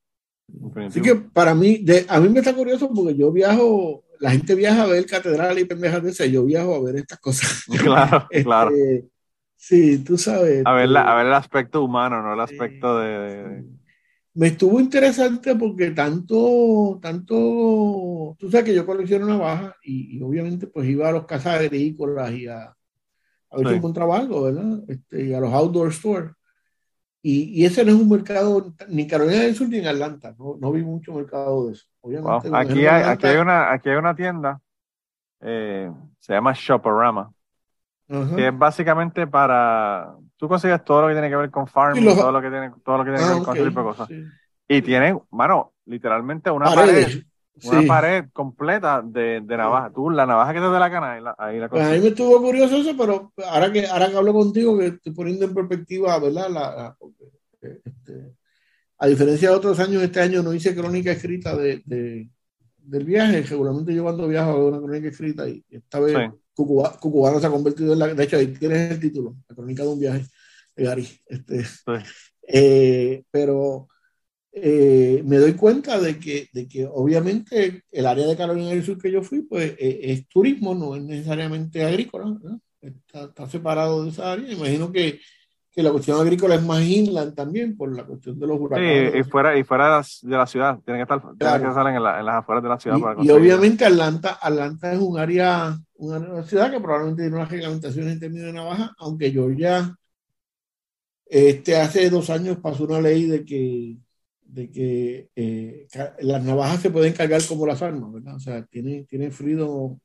Así 0.85 1.01
que 1.01 1.15
para 1.15 1.55
mí, 1.55 1.77
de, 1.77 2.05
a 2.09 2.19
mí 2.19 2.27
me 2.27 2.39
está 2.39 2.53
curioso 2.53 2.89
porque 2.93 3.15
yo 3.15 3.31
viajo, 3.31 4.03
la 4.19 4.31
gente 4.31 4.53
viaja 4.55 4.83
a 4.83 4.87
ver 4.87 5.05
catedral 5.05 5.57
y 5.57 5.65
pendejas 5.65 6.03
de 6.03 6.09
esas, 6.09 6.27
yo 6.27 6.43
viajo 6.43 6.75
a 6.75 6.81
ver 6.83 6.97
estas 6.97 7.19
cosas. 7.19 7.63
Claro, 7.81 8.27
este, 8.31 8.43
claro. 8.43 8.71
Sí, 9.55 10.03
tú 10.03 10.17
sabes. 10.17 10.61
A 10.65 10.73
ver, 10.73 10.89
la, 10.89 11.03
a 11.03 11.15
ver 11.15 11.27
el 11.27 11.33
aspecto 11.33 11.81
humano, 11.81 12.21
no 12.21 12.33
el 12.33 12.41
aspecto 12.41 12.99
de 12.99 13.63
me 14.35 14.47
estuvo 14.47 14.79
interesante 14.79 15.55
porque 15.55 15.91
tanto, 15.91 16.99
tanto, 17.01 18.35
tú 18.39 18.49
sabes 18.49 18.65
que 18.65 18.75
yo 18.75 18.85
colecciono 18.85 19.27
navajas 19.27 19.75
y, 19.83 20.17
y 20.17 20.21
obviamente 20.21 20.67
pues 20.67 20.87
iba 20.87 21.09
a 21.09 21.11
los 21.11 21.25
casas 21.25 21.59
agrícolas 21.59 22.31
y 22.31 22.47
a, 22.47 22.63
a 23.53 23.57
ver 23.57 23.67
si 23.67 23.73
encontraba 23.75 24.17
algo, 24.17 24.43
¿verdad? 24.43 24.79
Este, 24.87 25.25
y 25.25 25.33
a 25.33 25.39
los 25.39 25.53
outdoor 25.53 25.93
stores. 25.93 26.31
Y, 27.21 27.61
y, 27.61 27.65
ese 27.65 27.85
no 27.85 27.91
es 27.91 28.01
un 28.01 28.09
mercado, 28.09 28.73
ni 28.89 29.07
Carolina 29.07 29.43
del 29.43 29.55
Sur 29.55 29.69
ni 29.69 29.77
en 29.77 29.87
Atlanta, 29.87 30.35
no, 30.37 30.57
no 30.59 30.71
vi 30.73 30.83
mucho 30.83 31.13
mercado 31.13 31.67
de 31.67 31.73
eso. 31.73 31.85
Obviamente, 32.01 32.49
aquí, 32.51 32.85
hay, 32.85 33.03
aquí, 33.03 33.27
hay 33.27 33.37
una, 33.37 33.71
aquí 33.71 33.89
hay 33.89 33.95
una 33.95 34.13
tienda, 34.13 34.59
eh, 35.39 35.89
se 36.19 36.33
llama 36.33 36.51
Shoporama, 36.53 37.31
que 38.35 38.47
es 38.47 38.57
básicamente 38.57 39.25
para, 39.25 40.15
tú 40.43 40.49
consigues 40.49 40.83
todo 40.83 41.03
lo 41.03 41.07
que 41.07 41.13
tiene 41.13 41.29
que 41.29 41.37
ver 41.37 41.49
con 41.49 41.65
farming, 41.65 42.03
todo 42.03 42.29
lo 42.29 42.41
que 42.41 42.49
tiene, 42.49 42.69
todo 42.83 42.97
lo 42.97 43.05
que 43.05 43.11
tiene 43.11 43.25
que 43.25 43.33
ver 43.33 43.41
ah, 43.41 43.45
con 43.45 43.55
ese 43.55 43.65
tipo 43.65 43.79
de 43.79 43.85
cosas. 43.85 44.09
Y 44.67 44.81
tienen, 44.81 45.17
mano, 45.31 45.71
literalmente 45.85 46.51
una 46.51 46.75
pared, 46.75 47.23
una 47.63 47.81
pared 47.87 48.25
completa 48.33 49.01
de, 49.01 49.39
de 49.39 49.57
navaja. 49.57 49.89
Tú, 49.93 50.09
la 50.09 50.25
navaja 50.25 50.51
que 50.51 50.59
te 50.59 50.65
da 50.65 50.79
la 50.79 50.91
cana, 50.91 51.35
ahí 51.37 51.59
la, 51.59 51.69
pues 51.69 51.81
a 51.81 51.91
mí 51.91 51.99
me 52.01 52.07
estuvo 52.09 52.41
curioso 52.41 52.75
eso, 52.75 52.93
pero 52.97 53.31
ahora 53.49 53.71
que, 53.71 53.87
ahora 53.87 54.09
que 54.09 54.17
hablo 54.17 54.33
contigo, 54.33 54.77
que 54.77 54.87
estoy 54.87 55.13
poniendo 55.13 55.45
en 55.45 55.53
perspectiva, 55.53 56.19
¿verdad? 56.19 56.49
La, 56.49 56.97
este, 57.61 58.35
a 58.97 59.07
diferencia 59.07 59.49
de 59.49 59.55
otros 59.55 59.79
años, 59.79 60.03
este 60.03 60.19
año 60.19 60.43
no 60.43 60.53
hice 60.53 60.75
crónica 60.75 61.13
escrita 61.13 61.55
de, 61.55 61.81
de 61.85 62.27
del 62.79 63.05
viaje. 63.05 63.45
Seguramente 63.45 63.95
yo 63.95 64.03
cuando 64.03 64.27
viajo 64.27 64.49
hago 64.49 64.67
una 64.67 64.79
crónica 64.79 65.07
escrita 65.07 65.47
y 65.47 65.63
esta 65.69 66.01
vez 66.01 66.17
Cucubano 66.53 67.39
se 67.39 67.47
ha 67.47 67.49
convertido 67.49 67.93
en 67.93 67.99
la. 67.99 68.13
De 68.13 68.23
hecho, 68.23 68.37
ahí 68.37 68.47
tienes 68.47 68.91
el 68.91 68.99
título, 68.99 69.35
La 69.47 69.55
crónica 69.55 69.83
de 69.83 69.89
un 69.89 69.99
viaje 69.99 70.25
Gary. 70.75 71.07
Este, 71.27 71.63
eh, 72.47 73.23
pero 73.31 73.87
eh, 74.51 75.21
me 75.25 75.37
doy 75.37 75.53
cuenta 75.53 75.99
de 75.99 76.19
que, 76.19 76.49
de 76.53 76.67
que 76.67 76.85
obviamente 76.85 77.83
el 77.91 78.05
área 78.05 78.27
de 78.27 78.37
Carolina 78.37 78.69
del 78.69 78.83
Sur 78.83 78.97
que 78.97 79.11
yo 79.11 79.21
fui, 79.21 79.43
pues 79.43 79.71
eh, 79.79 79.99
es 80.03 80.27
turismo, 80.27 80.75
no 80.75 80.95
es 80.95 81.03
necesariamente 81.03 81.83
agrícola, 81.83 82.37
está, 82.81 83.25
está, 83.25 83.49
separado 83.49 84.03
de 84.03 84.09
esa 84.09 84.33
área. 84.33 84.51
Imagino 84.51 84.91
que 84.91 85.19
que 85.73 85.81
la 85.81 85.91
cuestión 85.91 86.19
agrícola 86.19 86.55
es 86.55 86.63
más 86.63 86.83
inland 86.83 87.33
también 87.33 87.75
por 87.75 87.95
la 87.95 88.03
cuestión 88.03 88.39
de 88.39 88.45
los 88.45 88.59
huracanes. 88.59 89.11
Sí, 89.11 89.19
y 89.19 89.23
fuera, 89.23 89.57
y 89.57 89.63
fuera 89.63 90.03
de 90.21 90.37
la 90.37 90.45
ciudad, 90.45 90.79
tienen 90.85 90.99
que 90.99 91.13
estar, 91.13 91.19
tienen 91.35 91.61
que 91.61 91.67
estar 91.67 91.87
en, 91.87 92.03
las 92.03 92.35
afueras 92.35 92.63
de 92.63 92.69
la 92.69 92.79
ciudad. 92.79 92.97
Y, 92.97 93.01
para 93.01 93.23
y 93.23 93.29
obviamente 93.31 93.83
Atlanta, 93.83 94.37
Atlanta 94.39 94.93
es 94.93 94.99
un 94.99 95.17
área, 95.17 95.75
una 95.95 96.43
ciudad 96.43 96.69
que 96.69 96.79
probablemente 96.79 97.23
tiene 97.23 97.37
una 97.37 97.45
reglamentación 97.45 98.07
en 98.07 98.19
términos 98.19 98.45
de 98.47 98.53
navaja, 98.53 98.93
aunque 98.99 99.31
Georgia, 99.31 99.95
este, 101.33 101.75
hace 101.75 102.11
dos 102.11 102.29
años 102.29 102.59
pasó 102.59 102.83
una 102.83 103.01
ley 103.01 103.25
de 103.25 103.43
que, 103.43 103.97
de 104.43 104.69
que 104.69 105.29
eh, 105.35 105.87
las 106.19 106.43
navajas 106.43 106.79
se 106.79 106.91
pueden 106.91 107.13
cargar 107.13 107.41
como 107.47 107.65
las 107.65 107.81
armas, 107.81 108.13
¿verdad? 108.13 108.35
O 108.35 108.39
sea, 108.39 108.63
tiene, 108.67 109.05
tiene 109.05 109.31
freedom 109.31 109.97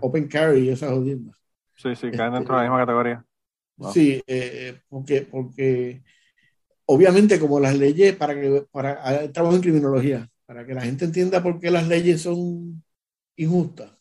open 0.00 0.26
carry 0.26 0.70
esas 0.70 0.90
jodiendas. 0.90 1.36
Sí, 1.76 1.94
sí, 1.94 2.10
caen 2.10 2.34
dentro 2.34 2.56
de 2.56 2.64
la 2.64 2.68
misma 2.68 2.84
categoría. 2.84 3.24
Sí, 3.92 4.20
eh, 4.26 4.80
porque, 4.88 5.22
porque 5.22 6.02
obviamente 6.86 7.38
como 7.38 7.60
las 7.60 7.78
leyes, 7.78 8.16
para 8.16 8.34
que 8.34 8.66
para, 8.72 9.30
trabajo 9.30 9.54
en 9.54 9.62
criminología, 9.62 10.28
para 10.46 10.66
que 10.66 10.74
la 10.74 10.82
gente 10.82 11.04
entienda 11.04 11.40
por 11.44 11.60
qué 11.60 11.70
las 11.70 11.86
leyes 11.86 12.22
son 12.22 12.82
injustas. 13.36 13.95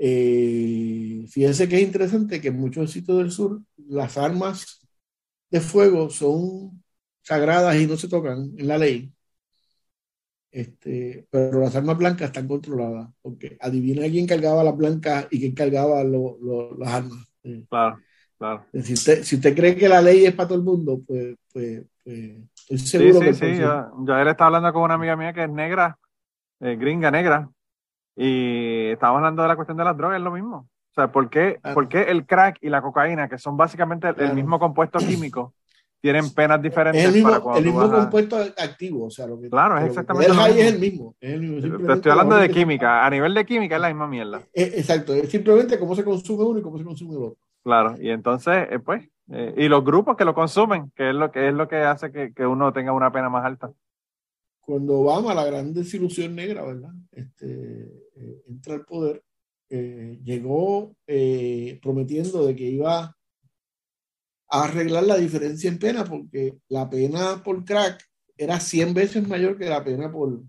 Eh, 0.00 1.26
fíjense 1.28 1.68
que 1.68 1.76
es 1.76 1.82
interesante 1.82 2.40
que 2.40 2.48
en 2.48 2.60
muchos 2.60 2.92
sitios 2.92 3.18
del 3.18 3.32
sur 3.32 3.60
las 3.88 4.16
armas 4.16 4.86
de 5.50 5.60
fuego 5.60 6.08
son 6.08 6.82
sagradas 7.22 7.76
y 7.76 7.86
no 7.86 7.96
se 7.96 8.08
tocan 8.08 8.52
en 8.56 8.68
la 8.68 8.78
ley. 8.78 9.12
Este, 10.50 11.26
pero 11.30 11.60
las 11.60 11.76
armas 11.76 11.98
blancas 11.98 12.28
están 12.28 12.48
controladas, 12.48 13.10
porque 13.20 13.58
adivina 13.60 14.08
quién 14.08 14.26
cargaba 14.26 14.64
las 14.64 14.76
blancas 14.76 15.26
y 15.30 15.40
quién 15.40 15.54
cargaba 15.54 16.02
las 16.04 16.88
armas. 16.92 17.28
Claro, 17.68 17.98
claro. 18.38 18.66
Si 18.82 18.94
usted, 18.94 19.22
si 19.24 19.36
usted 19.36 19.54
cree 19.54 19.76
que 19.76 19.88
la 19.88 20.00
ley 20.00 20.24
es 20.24 20.34
para 20.34 20.48
todo 20.48 20.58
el 20.58 20.64
mundo, 20.64 21.00
pues, 21.06 21.36
pues, 21.52 21.82
pues 22.02 22.36
estoy 22.68 22.78
seguro 22.78 23.20
sí, 23.20 23.34
sí, 23.34 23.40
que... 23.40 23.54
Sí, 23.56 23.60
yo, 23.60 24.04
yo 24.06 24.16
él 24.16 24.28
estaba 24.28 24.46
hablando 24.46 24.72
con 24.72 24.82
una 24.82 24.94
amiga 24.94 25.16
mía 25.16 25.32
que 25.32 25.44
es 25.44 25.50
negra, 25.50 25.98
eh, 26.60 26.76
gringa 26.76 27.10
negra, 27.10 27.50
y 28.20 28.90
estábamos 28.90 29.18
hablando 29.18 29.42
de 29.42 29.48
la 29.48 29.54
cuestión 29.54 29.78
de 29.78 29.84
las 29.84 29.96
drogas, 29.96 30.16
es 30.16 30.24
lo 30.24 30.32
mismo. 30.32 30.56
O 30.90 30.94
sea, 30.94 31.12
¿por 31.12 31.30
qué, 31.30 31.60
¿por 31.72 31.88
qué 31.88 32.02
el 32.02 32.26
crack 32.26 32.58
y 32.60 32.68
la 32.68 32.82
cocaína, 32.82 33.28
que 33.28 33.38
son 33.38 33.56
básicamente 33.56 34.08
el 34.18 34.34
mismo 34.34 34.58
compuesto 34.58 34.98
químico, 34.98 35.54
tienen 36.00 36.28
penas 36.30 36.60
diferentes. 36.60 37.00
Es 37.00 37.08
el 37.08 37.14
mismo, 37.14 37.56
el 37.56 37.64
mismo 37.64 37.90
compuesto 37.90 38.36
activo, 38.36 39.06
o 39.06 39.10
sea, 39.10 39.28
lo 39.28 39.40
que, 39.40 39.48
Claro, 39.48 39.78
es 39.78 39.86
exactamente. 39.86 40.32
El 40.32 40.36
high 40.36 40.60
es 40.60 40.72
el 40.72 40.80
mismo. 40.80 41.14
Es 41.20 41.32
el 41.32 41.40
mismo. 41.40 41.86
Te 41.86 41.92
estoy 41.92 42.10
hablando 42.10 42.36
de 42.36 42.50
química. 42.50 43.06
A 43.06 43.10
nivel 43.10 43.34
de 43.34 43.46
química 43.46 43.76
es 43.76 43.82
la 43.82 43.88
misma 43.88 44.08
mierda. 44.08 44.42
exacto, 44.52 45.14
es 45.14 45.30
simplemente 45.30 45.78
cómo 45.78 45.94
se 45.94 46.02
consume 46.02 46.42
uno 46.42 46.58
y 46.58 46.62
cómo 46.62 46.78
se 46.78 46.84
consume 46.84 47.12
el 47.12 47.22
otro. 47.22 47.36
Claro, 47.62 47.96
y 48.00 48.10
entonces, 48.10 48.66
eh, 48.70 48.78
pues, 48.78 49.08
eh, 49.30 49.54
y 49.56 49.68
los 49.68 49.84
grupos 49.84 50.16
que 50.16 50.24
lo 50.24 50.34
consumen, 50.34 50.90
que 50.96 51.10
es 51.10 51.14
lo 51.14 51.30
que 51.30 51.48
es 51.48 51.54
lo 51.54 51.68
que 51.68 51.76
hace 51.76 52.10
que, 52.10 52.32
que 52.32 52.46
uno 52.46 52.72
tenga 52.72 52.92
una 52.92 53.12
pena 53.12 53.28
más 53.28 53.44
alta. 53.44 53.70
Cuando 54.68 55.00
Obama, 55.00 55.34
la 55.34 55.46
gran 55.46 55.72
desilusión 55.72 56.34
negra, 56.34 56.62
¿verdad? 56.62 56.92
Este, 57.10 57.84
eh, 58.16 58.42
entra 58.48 58.74
al 58.74 58.84
poder, 58.84 59.22
llegó 59.70 60.94
prometiendo 61.80 62.46
de 62.46 62.54
que 62.54 62.64
iba 62.64 63.18
arreglar 64.48 65.04
la 65.04 65.16
diferencia 65.16 65.68
en 65.68 65.78
pena, 65.78 66.04
porque 66.04 66.58
la 66.68 66.88
pena 66.88 67.42
por 67.42 67.64
crack 67.64 68.02
era 68.36 68.60
100 68.60 68.94
veces 68.94 69.28
mayor 69.28 69.58
que 69.58 69.66
la 69.66 69.84
pena 69.84 70.10
por, 70.10 70.40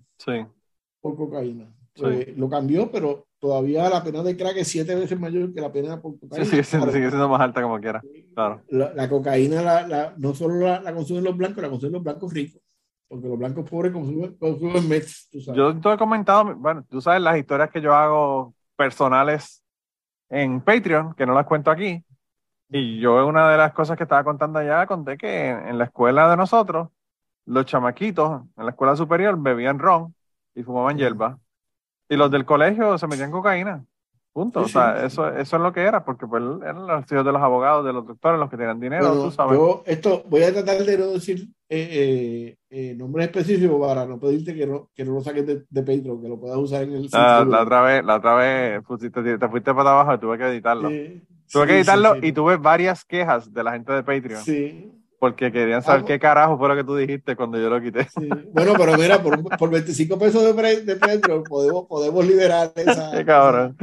por 1.02 1.16
cocaína. 1.16 1.74
Pues, 1.96 2.38
lo 2.38 2.50
cambió, 2.50 2.90
pero 2.92 3.28
todavía 3.40 3.90
la 3.90 4.04
pena 4.04 4.24
de 4.24 4.38
crack 4.38 4.58
es 4.58 4.68
7 4.70 4.96
veces 4.96 5.20
mayor 5.20 5.54
que 5.54 5.62
la 5.62 5.72
pena 5.72 6.02
por 6.02 6.18
cocaína. 6.20 6.46
Sí, 6.46 6.52
sigue, 6.52 6.64
siendo, 6.64 7.30
más 7.30 7.42
alta 7.42 7.62
como 7.62 7.80
quiera. 7.80 8.02
Claro. 8.34 8.64
La, 8.70 9.10
cocaína 9.10 9.62
la, 9.88 10.14
no 10.18 10.34
solo 10.34 10.60
la, 10.60 10.94
consumen 10.94 11.24
los 11.24 11.36
blancos, 11.36 11.62
la 11.62 11.70
consumen 11.70 11.94
los 11.94 12.04
blancos 12.04 12.34
ricos. 12.34 12.62
Porque 13.10 13.28
los 13.28 13.38
blancos 13.40 13.70
pobres 13.70 13.92
consumen, 13.92 14.38
consumen 14.38 14.88
meth, 14.88 15.08
Yo 15.32 15.76
te 15.80 15.92
he 15.92 15.98
comentado, 15.98 16.56
bueno, 16.56 16.86
tú 16.88 17.02
sabes 17.02 17.22
las 17.22 17.38
historias 17.38 17.70
que 17.72 17.82
yo 17.82 17.94
hago 17.94 18.54
personales 18.78 19.64
en 20.30 20.62
Patreon, 20.62 21.16
que 21.16 21.26
no 21.26 21.34
las 21.34 21.48
cuento 21.48 21.72
aquí, 21.72 22.06
y 22.70 23.00
yo 23.00 23.26
una 23.28 23.50
de 23.50 23.58
las 23.58 23.74
cosas 23.74 23.98
que 23.98 24.04
estaba 24.04 24.24
contando 24.24 24.60
allá, 24.60 24.86
conté 24.86 25.18
que 25.18 25.50
en, 25.50 25.78
la 25.80 25.86
escuela 25.86 26.30
de 26.30 26.38
nosotros, 26.38 26.90
los 27.46 27.66
chamaquitos 27.66 28.44
en 28.58 28.66
la 28.66 28.72
escuela 28.72 28.96
superior 28.96 29.42
bebían 29.42 29.80
ron 29.80 30.14
y 30.54 30.62
fumaban 30.62 30.98
hierba. 30.98 31.40
Y 32.08 32.16
los 32.16 32.30
del 32.30 32.46
colegio 32.46 32.98
se 33.00 33.08
metían 33.08 33.32
cocaína. 33.32 33.86
Punto. 34.40 34.62
o 34.62 34.68
sea, 34.70 35.06
eso, 35.06 35.28
eso 35.28 35.56
es 35.58 35.62
lo 35.62 35.74
que 35.74 35.82
era, 35.82 36.06
porque 36.06 36.26
pues 36.26 36.42
eran 36.62 36.88
los 36.88 37.12
hijos 37.12 37.26
de 37.26 37.32
los 37.34 37.42
abogados, 37.42 37.84
de 37.84 37.92
los 37.92 38.08
doctores, 38.08 38.40
los 38.40 38.50
que 38.50 38.56
tenían 38.56 38.80
dinero, 38.80 39.12
tú 39.12 39.32
sabes. 39.32 39.58
Yo 39.58 39.84
esto 39.86 40.24
voy 40.30 40.44
a 40.44 40.54
tratar 40.54 40.78
de 40.78 40.98
no 40.98 41.08
decir 41.08 41.50
eh, 41.68 41.90
eh, 41.92 42.58
eh 42.70 42.96
nombres 42.96 43.26
específicos 43.26 43.86
para 43.86 44.06
no 44.06 44.18
pedirte 44.18 44.56
que 44.56 44.66
no, 44.66 44.90
que 44.96 45.04
no 45.04 45.16
lo 45.16 45.20
saques 45.20 45.46
de, 45.46 45.66
de 45.70 45.82
Patreon, 45.82 46.22
que 46.22 46.30
lo 46.30 46.40
puedas 46.40 46.58
usar 46.58 46.84
en 46.84 46.94
el 46.94 47.10
ah, 47.12 47.46
la, 47.46 47.64
otra 47.64 47.82
vez, 47.82 48.06
la 48.06 48.16
otra 48.16 48.36
vez 48.36 48.82
te, 48.98 49.50
fuiste 49.50 49.74
para 49.74 49.92
abajo 49.92 50.14
y 50.14 50.20
tuve 50.20 50.38
que 50.38 50.48
editarlo. 50.48 50.90
Tuve 51.52 51.68
que 51.68 51.76
editarlo 51.76 52.16
y 52.22 52.32
tuve 52.32 52.56
varias 52.56 53.04
quejas 53.04 53.52
de 53.52 53.62
la 53.62 53.74
gente 53.74 53.92
de 53.92 54.04
Patreon. 54.04 54.42
Sí. 54.42 54.99
Porque 55.20 55.52
querían 55.52 55.84
saber 55.84 56.06
qué 56.06 56.18
carajo 56.18 56.58
fue 56.58 56.70
lo 56.70 56.76
que 56.78 56.84
tú 56.86 56.96
dijiste 56.96 57.36
cuando 57.36 57.60
yo 57.60 57.70
lo 57.70 57.82
quité. 57.82 58.08
Bueno, 58.54 58.74
pero 58.78 58.98
mira, 58.98 59.22
por, 59.22 59.58
por 59.58 59.70
25 59.70 60.18
pesos 60.18 60.56
de, 60.56 60.82
de 60.84 60.96
Patreon 60.96 61.44
podemos, 61.44 61.88
podemos 61.88 62.26
liberar 62.26 62.72
esa. 62.76 63.12
Qué 63.12 63.26
cabrón. 63.26 63.76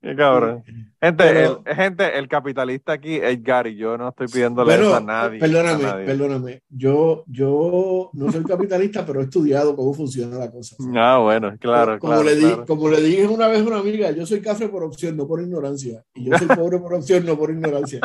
Qué 0.00 0.14
cabrón. 0.16 0.62
Gente, 1.04 1.44
el, 1.44 1.58
gente, 1.76 2.18
el 2.18 2.28
capitalista 2.28 2.92
aquí 2.92 3.16
es 3.16 3.42
Gary. 3.42 3.76
Yo 3.76 3.98
no 3.98 4.08
estoy 4.08 4.28
pidiéndole 4.28 4.74
eso 4.74 4.94
a 4.94 5.00
nadie. 5.00 5.38
Perdóname, 5.38 6.04
perdóname. 6.06 6.62
Yo, 6.70 7.24
yo 7.26 8.10
no 8.12 8.32
soy 8.32 8.44
capitalista, 8.44 9.04
pero 9.04 9.20
he 9.20 9.24
estudiado 9.24 9.76
cómo 9.76 9.92
funciona 9.92 10.38
la 10.38 10.50
cosa. 10.50 10.76
Ah, 10.94 11.18
bueno, 11.18 11.54
claro. 11.58 11.98
Como, 11.98 12.22
le, 12.22 12.36
di, 12.36 12.46
como 12.66 12.88
le 12.88 13.02
dije 13.02 13.26
una 13.26 13.48
vez 13.48 13.60
a 13.60 13.64
una 13.64 13.80
amiga, 13.80 14.12
yo 14.12 14.24
soy 14.24 14.40
café 14.40 14.68
por 14.68 14.82
opción, 14.84 15.16
no 15.16 15.26
por 15.26 15.42
ignorancia. 15.42 16.02
Y 16.14 16.24
yo 16.24 16.38
soy 16.38 16.46
pobre 16.56 16.78
por 16.78 16.94
opción, 16.94 17.26
no 17.26 17.36
por 17.36 17.50
ignorancia. 17.50 18.00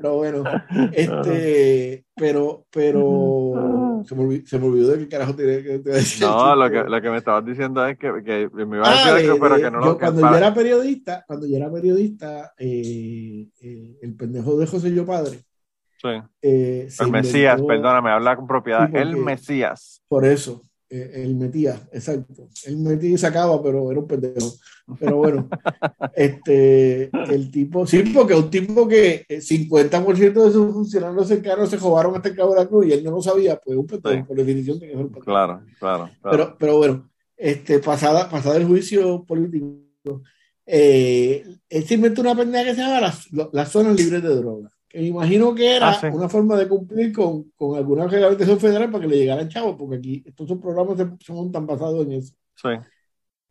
Pero 0.00 0.16
bueno, 0.16 0.44
este, 0.92 2.06
pero, 2.14 2.66
pero 2.70 4.02
se 4.06 4.14
me, 4.14 4.22
olvidó, 4.22 4.46
se 4.46 4.58
me 4.58 4.66
olvidó 4.66 4.88
de 4.92 4.98
qué 4.98 5.08
carajo 5.08 5.34
tenía 5.34 5.62
que 5.62 5.78
decir. 5.78 6.26
No, 6.26 6.56
lo 6.56 6.70
que, 6.70 6.84
lo 6.84 7.02
que 7.02 7.10
me 7.10 7.18
estabas 7.18 7.44
diciendo 7.44 7.84
es 7.86 7.98
que, 7.98 8.10
que 8.24 8.48
me 8.64 8.78
iba 8.78 8.88
a 8.88 8.92
decir 8.92 9.12
ah, 9.12 9.16
algo, 9.16 9.38
pero 9.38 9.56
que 9.56 9.70
no 9.70 9.84
yo, 9.84 9.98
Cuando 9.98 10.22
yo 10.22 10.36
era 10.36 10.54
periodista, 10.54 11.24
cuando 11.26 11.46
yo 11.46 11.56
era 11.56 11.70
periodista, 11.70 12.54
eh, 12.58 13.48
eh, 13.60 13.98
el 14.00 14.16
pendejo 14.16 14.56
de 14.56 14.66
José 14.66 14.94
Yo 14.94 15.04
Padre. 15.04 15.40
Sí. 15.98 16.08
Eh, 16.40 16.88
el 16.98 17.10
Mesías, 17.10 17.60
perdóname, 17.60 18.10
habla 18.10 18.36
con 18.36 18.46
propiedad. 18.46 18.88
el 18.96 19.18
Mesías. 19.18 20.02
Por 20.08 20.24
eso. 20.24 20.62
Eh, 20.92 21.22
él 21.22 21.36
metía, 21.36 21.80
exacto. 21.92 22.48
Él 22.66 22.76
metía 22.78 23.10
y 23.10 23.18
sacaba, 23.18 23.62
pero 23.62 23.92
era 23.92 24.00
un 24.00 24.08
pendejo. 24.08 24.52
Pero 24.98 25.18
bueno, 25.18 25.48
este, 26.16 27.10
el 27.32 27.48
tipo, 27.52 27.86
sí, 27.86 28.02
porque 28.12 28.34
un 28.34 28.50
tipo 28.50 28.88
que 28.88 29.24
50% 29.28 30.18
eh, 30.18 30.30
de 30.30 30.52
sus 30.52 30.72
funcionarios 30.72 31.28
cercanos 31.28 31.70
se 31.70 31.76
robaron 31.76 32.16
hasta 32.16 32.30
el 32.30 32.34
Cabo 32.34 32.54
de 32.54 32.60
la 32.60 32.66
Cruz 32.66 32.86
y 32.86 32.92
él 32.92 33.04
no 33.04 33.12
lo 33.12 33.22
sabía, 33.22 33.56
pues 33.64 33.78
un 33.78 33.86
pendejo, 33.86 34.26
por 34.26 34.36
definición 34.36 34.80
que 34.80 34.96
un 34.96 35.10
Claro, 35.10 35.62
claro, 35.78 36.10
Pero, 36.28 36.56
pero 36.58 36.76
bueno, 36.78 37.10
este, 37.36 37.78
pasada, 37.78 38.28
pasada 38.28 38.56
el 38.56 38.66
juicio 38.66 39.24
político, 39.24 40.22
eh, 40.66 41.44
él 41.68 41.84
se 41.86 41.94
inventó 41.94 42.20
una 42.20 42.34
pendeja 42.34 42.64
que 42.64 42.74
se 42.74 42.80
llama 42.80 43.00
las, 43.00 43.28
las 43.52 43.70
zonas 43.70 43.96
libres 43.96 44.24
de 44.24 44.34
drogas 44.34 44.79
me 44.92 45.06
imagino 45.06 45.54
que 45.54 45.76
era 45.76 45.90
ah, 45.90 46.10
una 46.12 46.28
forma 46.28 46.56
de 46.56 46.68
cumplir 46.68 47.12
con, 47.12 47.50
con 47.56 47.76
alguna 47.76 48.06
reglamentación 48.06 48.58
federal 48.58 48.90
para 48.90 49.02
que 49.02 49.10
le 49.10 49.18
llegaran 49.18 49.48
chavos, 49.48 49.76
porque 49.78 49.96
aquí 49.96 50.22
estos 50.26 50.46
programas 50.58 50.96
que 50.96 51.24
se 51.24 51.32
montan 51.32 51.66
basados 51.66 52.06
en 52.06 52.12
eso. 52.12 52.34
Sí. 52.56 52.68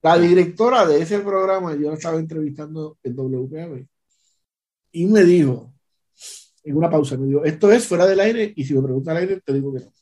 La 0.01 0.17
directora 0.17 0.85
de 0.85 1.01
ese 1.01 1.19
programa, 1.19 1.75
yo 1.75 1.89
la 1.89 1.95
estaba 1.95 2.19
entrevistando 2.19 2.97
en 3.03 3.15
WPAB, 3.15 3.85
y 4.91 5.05
me 5.05 5.23
dijo, 5.23 5.73
en 6.63 6.77
una 6.77 6.89
pausa, 6.89 7.17
me 7.17 7.27
dijo, 7.27 7.43
esto 7.43 7.71
es 7.71 7.85
fuera 7.85 8.05
del 8.05 8.19
aire, 8.19 8.53
y 8.55 8.65
si 8.65 8.73
me 8.73 8.81
pregunta 8.81 9.11
al 9.11 9.17
aire, 9.17 9.41
te 9.41 9.53
digo 9.53 9.73
que 9.73 9.79
no. 9.79 9.93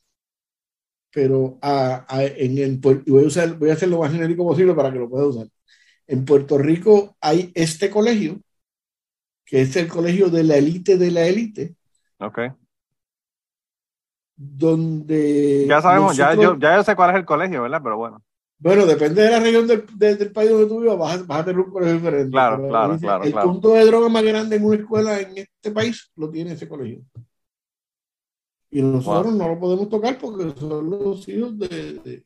Pero 1.11 1.57
a, 1.61 2.05
a, 2.07 2.25
en 2.25 2.57
el, 2.57 2.77
voy, 2.77 3.23
a 3.23 3.27
usar, 3.27 3.57
voy 3.57 3.69
a 3.69 3.73
hacer 3.73 3.89
lo 3.89 3.99
más 3.99 4.11
genérico 4.11 4.45
posible 4.45 4.73
para 4.73 4.91
que 4.91 4.99
lo 4.99 5.09
pueda 5.09 5.25
usar. 5.25 5.47
En 6.05 6.25
Puerto 6.25 6.57
Rico 6.57 7.17
hay 7.19 7.51
este 7.55 7.89
colegio 7.89 8.39
que 9.47 9.61
es 9.61 9.75
el 9.77 9.87
colegio 9.87 10.29
de 10.29 10.43
la 10.43 10.57
élite 10.57 10.97
de 10.97 11.09
la 11.09 11.25
élite. 11.25 11.75
Ok. 12.19 12.39
Donde. 14.35 15.65
Ya 15.67 15.81
sabemos, 15.81 16.15
ya, 16.15 16.35
yo, 16.35 16.59
ya 16.59 16.75
yo 16.75 16.83
sé 16.83 16.95
cuál 16.95 17.11
es 17.11 17.15
el 17.15 17.25
colegio, 17.25 17.63
¿verdad? 17.63 17.81
Pero 17.81 17.97
bueno. 17.97 18.21
Bueno, 18.59 18.85
depende 18.85 19.21
de 19.21 19.31
la 19.31 19.39
región 19.39 19.67
del, 19.67 19.85
del, 19.97 20.31
país 20.31 20.49
donde 20.49 20.65
tú 20.65 20.81
vivas, 20.81 20.97
vas, 20.97 21.27
vas, 21.27 21.41
a 21.41 21.45
tener 21.45 21.59
un 21.59 21.71
colegio 21.71 21.95
diferente. 21.95 22.31
Claro, 22.31 22.67
claro, 22.67 22.97
claro. 22.97 23.23
El 23.23 23.33
punto 23.33 23.73
de 23.73 23.85
droga 23.85 24.09
más 24.09 24.23
grande 24.23 24.55
en 24.55 24.65
una 24.65 24.75
escuela 24.75 25.19
en 25.19 25.37
este 25.37 25.71
país 25.71 26.11
lo 26.15 26.29
tiene 26.29 26.53
ese 26.53 26.67
colegio. 26.67 27.01
Y 28.69 28.81
nosotros 28.81 29.33
no 29.33 29.47
lo 29.47 29.59
podemos 29.59 29.87
tocar 29.89 30.17
porque 30.17 30.59
son 30.59 30.89
los 30.89 31.27
hijos 31.29 31.57
de, 31.57 32.25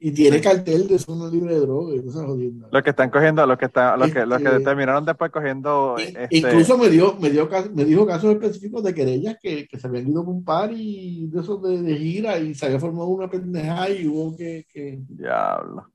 y 0.00 0.12
tiene 0.12 0.40
cartel 0.40 0.86
de 0.86 0.98
zona 0.98 1.28
libre 1.28 1.54
de 1.54 1.60
droga 1.60 1.96
y 1.96 2.02
cosas 2.02 2.24
jodiendo. 2.24 2.68
Los 2.70 2.82
que 2.82 2.90
están 2.90 3.10
cogiendo, 3.10 3.44
los 3.44 3.58
que 3.58 3.64
están, 3.64 3.98
los 3.98 4.12
que, 4.12 4.24
los 4.24 4.38
que 4.38 4.48
este, 4.48 4.60
terminaron 4.60 5.04
después 5.04 5.30
cogiendo. 5.32 5.96
Este... 5.98 6.28
Incluso 6.30 6.78
me 6.78 6.88
dio, 6.88 7.16
me 7.16 7.30
dio 7.30 7.48
me 7.74 7.84
dijo 7.84 8.06
casos 8.06 8.32
específicos 8.32 8.84
de 8.84 8.94
querellas 8.94 9.36
que, 9.42 9.66
que 9.66 9.78
se 9.78 9.86
habían 9.88 10.08
ido 10.08 10.24
con 10.24 10.36
un 10.36 10.44
par 10.44 10.70
y 10.72 11.26
de 11.26 11.40
esos 11.40 11.60
de, 11.62 11.82
de, 11.82 11.96
gira 11.96 12.38
y 12.38 12.54
se 12.54 12.66
había 12.66 12.78
formado 12.78 13.08
una 13.08 13.28
pendeja 13.28 13.90
y 13.90 14.06
hubo 14.06 14.36
que, 14.36 14.66
que 14.72 15.00
Diablo. 15.08 15.90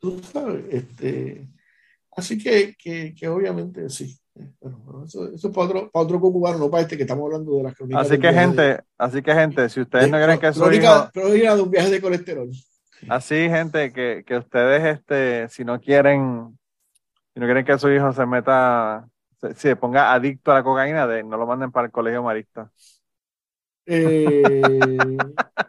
tú 0.00 0.20
sabes, 0.32 0.64
este 0.70 1.48
así 2.16 2.38
que, 2.38 2.74
que, 2.76 3.14
que 3.14 3.28
obviamente 3.28 3.88
sí. 3.88 4.18
Bueno, 4.60 5.04
eso, 5.06 5.32
eso, 5.32 5.48
es 5.48 5.54
para 5.54 5.66
otro, 5.66 5.90
para 5.90 6.04
otro 6.04 6.20
cubano, 6.20 6.58
no 6.58 6.70
para 6.70 6.82
este 6.82 6.96
que 6.96 7.04
estamos 7.04 7.26
hablando 7.26 7.56
de 7.56 7.62
las 7.62 7.74
crónicas. 7.74 8.06
Así 8.06 8.18
que, 8.18 8.32
gente, 8.32 8.62
de, 8.62 8.84
así 8.98 9.22
que, 9.22 9.34
gente, 9.34 9.68
si 9.68 9.80
ustedes 9.80 10.10
no 10.10 10.16
quieren 10.18 10.38
que 10.40 10.52
su 10.52 10.72
hijo... 10.72 11.10
de 11.14 11.62
un 11.62 11.70
viaje 11.70 11.90
de 11.90 12.00
colesterol. 12.00 12.50
Así, 13.08 13.34
gente, 13.34 13.92
que, 13.92 14.24
que 14.26 14.36
ustedes, 14.36 14.98
este, 14.98 15.48
si 15.48 15.64
no 15.64 15.80
quieren, 15.80 16.58
si 17.32 17.40
no 17.40 17.46
quieren 17.46 17.64
que 17.64 17.78
su 17.78 17.90
hijo 17.90 18.12
se 18.12 18.26
meta, 18.26 19.06
se, 19.40 19.54
se 19.54 19.76
ponga 19.76 20.12
adicto 20.12 20.50
a 20.50 20.54
la 20.54 20.64
cocaína, 20.64 21.06
de, 21.06 21.22
no 21.22 21.36
lo 21.36 21.46
manden 21.46 21.70
para 21.70 21.86
el 21.86 21.92
colegio 21.92 22.22
marista. 22.22 22.70
Eh, 23.86 25.16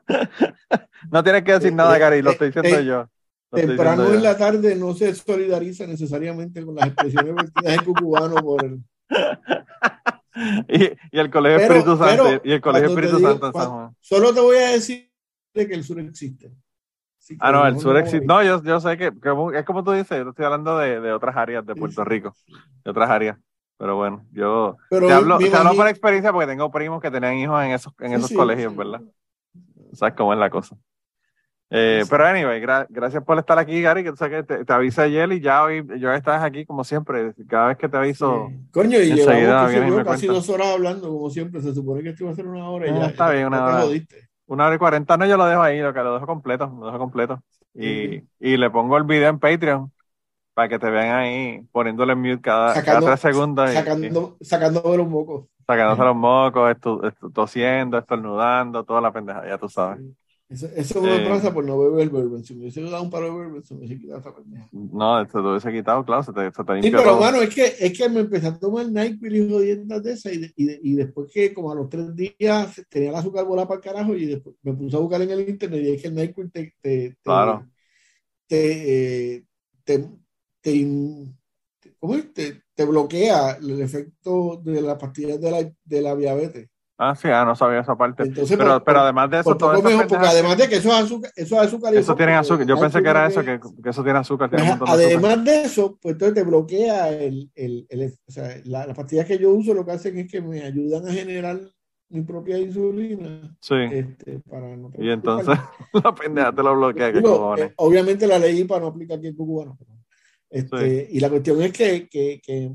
no 1.11 1.23
tienes 1.23 1.43
que 1.43 1.51
decir 1.51 1.73
nada, 1.73 1.97
Gary, 1.97 2.21
lo 2.21 2.31
estoy 2.31 2.51
diciendo 2.51 2.81
yo. 2.81 3.09
Temprano 3.55 4.13
en 4.13 4.23
la 4.23 4.37
tarde 4.37 4.75
no 4.75 4.93
se 4.93 5.13
solidariza 5.15 5.87
necesariamente 5.87 6.63
con 6.63 6.75
las 6.75 6.87
expresiones 6.87 7.35
vertidas 7.35 7.77
en 7.77 7.93
cubano 7.93 8.35
por 8.35 8.63
el... 8.63 8.79
y, 10.67 10.83
y, 10.83 11.19
el 11.19 11.29
Colegio 11.29 11.59
Espíritu 11.59 11.97
Santo 11.97 12.41
y 12.43 12.51
el 12.51 12.61
Colegio 12.61 12.89
Espíritu 12.89 13.19
Santo 13.19 13.47
en 13.47 13.53
San 13.53 13.69
Juan. 13.69 13.95
Solo 13.99 14.33
te 14.33 14.41
voy 14.41 14.57
a 14.57 14.69
decir 14.69 15.09
que 15.53 15.73
el 15.73 15.83
sur 15.83 15.99
existe. 15.99 16.51
Ah, 17.39 17.51
no, 17.51 17.65
el 17.65 17.79
sur 17.79 17.97
existe. 17.97 18.25
No, 18.25 18.43
yo, 18.43 18.61
yo 18.63 18.79
sé 18.79 18.97
que, 18.97 19.11
que, 19.19 19.57
es 19.57 19.65
como 19.65 19.83
tú 19.83 19.91
dices, 19.91 20.23
yo 20.23 20.29
estoy 20.29 20.45
hablando 20.45 20.77
de, 20.77 20.99
de 20.99 21.11
otras 21.11 21.35
áreas 21.35 21.65
de 21.65 21.75
Puerto 21.75 22.03
Rico, 22.03 22.35
de 22.83 22.91
otras 22.91 23.09
áreas. 23.09 23.37
Pero 23.77 23.97
bueno, 23.97 24.25
yo 24.31 24.77
te 24.89 25.11
hablo, 25.11 25.37
te 25.37 25.53
hablo 25.53 25.75
por 25.75 25.87
experiencia 25.87 26.31
porque 26.31 26.47
tengo 26.47 26.71
primos 26.71 27.01
que 27.01 27.11
tenían 27.11 27.35
hijos 27.35 27.61
en 27.63 27.71
esos, 27.71 27.93
en 27.99 28.13
esos 28.13 28.31
colegios, 28.31 28.75
¿verdad? 28.75 29.01
¿Sabes 29.93 30.15
cómo 30.15 30.33
es 30.33 30.39
la 30.39 30.49
cosa? 30.49 30.77
Eh, 31.71 32.03
pero 32.09 32.25
anyway, 32.25 32.61
gracias 32.61 33.23
por 33.23 33.39
estar 33.39 33.57
aquí, 33.57 33.81
Gary, 33.81 34.03
que 34.03 34.11
tú 34.11 34.17
sabes 34.17 34.45
que 34.45 34.63
te, 34.63 34.73
avisa 34.73 35.03
ayer 35.03 35.31
y 35.31 35.41
ya 35.41 35.63
hoy 35.63 35.85
yo 35.97 36.13
estás 36.13 36.43
aquí 36.43 36.63
como 36.65 36.83
siempre, 36.83 37.33
cada 37.47 37.69
vez 37.69 37.77
que 37.77 37.89
te 37.89 37.97
aviso. 37.97 38.51
Coño, 38.71 38.99
y 38.99 39.13
llevamos 39.13 40.03
casi 40.03 40.27
dos 40.27 40.47
horas 40.49 40.67
hablando 40.67 41.09
como 41.09 41.29
siempre, 41.29 41.61
se 41.61 41.73
supone 41.73 42.03
que 42.03 42.09
esto 42.09 42.23
iba 42.23 42.31
a 42.31 42.35
ser 42.35 42.47
una 42.47 42.69
hora 42.69 42.87
y 42.87 42.93
ya. 42.93 43.07
Está 43.07 43.29
bien, 43.31 43.47
una 43.47 43.65
hora. 43.65 43.85
Una 44.47 44.67
hora 44.67 44.75
y 44.75 44.77
cuarenta, 44.77 45.17
no, 45.17 45.25
yo 45.25 45.37
lo 45.37 45.45
dejo 45.47 45.63
ahí, 45.63 45.79
lo 45.79 45.91
que 45.91 46.01
lo 46.01 46.13
dejo 46.13 46.27
completo, 46.27 46.71
lo 46.79 46.85
dejo 46.85 46.99
completo. 46.99 47.41
Y, 47.73 48.21
y 48.39 48.57
le 48.57 48.69
pongo 48.69 48.95
el 48.97 49.03
video 49.03 49.29
en 49.29 49.39
Patreon 49.39 49.91
para 50.53 50.69
que 50.69 50.79
te 50.79 50.89
vean 50.89 51.15
ahí 51.15 51.61
poniéndole 51.71 52.15
mute 52.15 52.41
cada, 52.41 52.81
cada 52.83 53.01
tres 53.01 53.19
segundos. 53.19 53.71
Sacando, 53.71 54.37
sacándome 54.39 54.97
los 54.97 55.07
mocos. 55.07 55.45
Sacándose 55.65 56.03
los 56.03 56.15
mocos, 56.15 56.71
estu, 56.71 57.01
tosiendo, 57.33 57.97
estornudando, 57.97 58.83
toda 58.83 59.01
la 59.01 59.11
pendeja, 59.11 59.47
ya 59.47 59.57
tú 59.57 59.67
sabes. 59.67 59.99
Eso, 60.47 60.67
eso 60.75 61.01
me 61.01 61.27
pasa 61.27 61.51
por 61.51 61.65
no 61.65 61.79
beber 61.79 62.09
bourbon. 62.09 62.43
Si 62.43 62.53
me 62.53 62.61
hubiese 62.61 62.81
dado 62.81 63.01
un 63.01 63.09
paro 63.09 63.25
de 63.25 63.31
bourbon, 63.31 63.63
se 63.63 63.73
me 63.73 63.79
hubiese 63.79 63.99
quitado 63.99 64.19
esa 64.19 64.35
pendeja. 64.35 64.69
No, 64.71 65.21
esto 65.21 65.41
te 65.41 65.47
hubiese 65.47 65.71
quitado, 65.71 66.05
claro, 66.05 66.23
se 66.23 66.33
te, 66.33 66.51
se 66.51 66.63
te 66.63 66.81
Sí, 66.83 66.91
pero 66.91 67.17
bueno, 67.17 67.41
es 67.41 67.53
que, 67.53 67.73
es 67.79 67.97
que 67.97 68.09
me 68.09 68.19
empecé 68.19 68.47
a 68.47 68.59
tomar 68.59 68.87
NyQuil 68.87 69.35
y 69.35 69.49
jodiendas 69.49 70.03
de 70.03 70.13
esas 70.13 70.33
y, 70.33 70.45
y, 70.55 70.91
y, 70.91 70.93
después 70.93 71.31
que 71.33 71.51
como 71.51 71.71
a 71.71 71.75
los 71.75 71.89
tres 71.89 72.15
días 72.15 72.79
tenía 72.89 73.09
el 73.09 73.15
azúcar 73.15 73.45
volada 73.45 73.67
para 73.67 73.79
el 73.79 73.83
carajo 73.83 74.15
y 74.15 74.27
después 74.27 74.55
me 74.61 74.73
puse 74.73 74.95
a 74.95 74.99
buscar 74.99 75.21
en 75.23 75.31
el 75.31 75.49
internet 75.49 75.81
y 75.83 75.89
es 75.93 76.01
que 76.01 76.07
el 76.09 76.15
NyQuil 76.15 76.51
te, 76.51 76.73
te, 76.79 77.09
te, 77.09 77.17
claro. 77.23 77.67
te, 78.47 79.37
eh, 79.37 79.45
te 79.83 80.09
te, 80.61 81.93
¿cómo 81.99 82.15
es? 82.15 82.33
te, 82.33 82.63
te, 82.73 82.85
bloquea 82.85 83.57
el 83.61 83.81
efecto 83.81 84.61
de 84.63 84.81
las 84.81 84.97
pastillas 84.97 85.39
de 85.39 85.51
la, 85.51 85.71
de 85.83 86.01
la 86.01 86.15
diabetes. 86.15 86.69
Ah, 86.97 87.13
sí, 87.13 87.27
ah, 87.27 87.43
no 87.43 87.55
sabía 87.55 87.81
esa 87.81 87.97
parte. 87.97 88.23
Entonces, 88.23 88.57
pero, 88.57 88.81
pero 88.81 89.01
además 89.01 89.29
de 89.29 89.39
eso, 89.39 89.57
todo 89.57 89.81
mejor, 89.81 90.07
porque 90.07 90.27
además 90.27 90.57
de 90.57 90.69
que 90.69 90.75
eso 90.75 90.89
es 90.89 90.95
azúcar, 90.95 91.31
eso 91.35 91.55
es 91.55 91.67
azúcar. 91.67 91.93
Eso 91.93 92.15
tiene 92.15 92.33
azúcar. 92.35 92.65
Yo 92.65 92.79
pensé 92.79 93.03
que 93.03 93.09
era 93.09 93.27
eso, 93.27 93.43
que, 93.43 93.59
que, 93.83 93.89
eso 93.89 94.03
tiene 94.03 94.19
azúcar. 94.19 94.49
Tiene 94.49 94.63
un 94.63 94.79
además 94.87 94.97
de, 94.97 95.15
azúcar. 95.15 95.43
de, 95.43 95.61
eso, 95.63 95.99
pues 96.01 96.13
entonces 96.13 96.35
te 96.35 96.43
bloquea 96.43 97.09
el, 97.09 97.51
el, 97.53 97.85
el 97.89 98.13
o 98.25 98.31
sea, 98.31 98.61
la, 98.63 98.87
las 98.87 98.95
pastillas 98.95 99.25
que 99.25 99.37
yo 99.37 99.51
uso 99.51 99.73
lo 99.73 99.85
que 99.85 99.91
hacen 99.91 100.17
es 100.17 100.31
que 100.31 100.41
me 100.41 100.63
ayudan 100.63 101.05
a 101.05 101.11
generar 101.11 101.59
mi 102.09 102.21
propia 102.21 102.57
insulina. 102.57 103.57
Sí. 103.59 103.75
Este, 103.91 104.39
para 104.39 104.77
no 104.77 104.91
y 104.97 105.09
entonces 105.09 105.57
la 105.93 106.15
pendeja 106.15 106.55
te 106.55 106.63
lo 106.63 106.75
bloquea. 106.77 107.11
Digo, 107.11 107.57
eh, 107.57 107.73
obviamente 107.75 108.25
la 108.25 108.39
leí 108.39 108.63
para 108.63 108.81
no 108.81 108.87
aplicar 108.87 109.17
aquí 109.17 109.27
en 109.27 109.35
cubano. 109.35 109.77
Este, 110.49 111.09
y 111.11 111.19
la 111.19 111.29
cuestión 111.29 111.61
es 111.61 111.73
que, 111.73 112.07
que, 112.07 112.39
que 112.41 112.71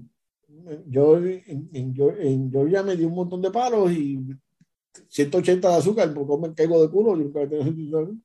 yo, 0.87 1.17
en, 1.19 1.71
en, 1.73 1.95
en, 1.97 2.51
Georgia 2.51 2.83
me 2.83 2.97
di 2.97 3.05
un 3.05 3.15
montón 3.15 3.43
de 3.43 3.51
palos 3.51 3.91
y 3.93 4.21
180 5.09 5.69
de 5.69 5.75
azúcar, 5.75 6.13
porque 6.15 6.49
me 6.49 6.55
caigo 6.55 6.83
de 6.83 6.91
culo. 6.91 7.17
Yo 7.17 7.25
nunca 7.25 7.43
Entonces 7.43 8.17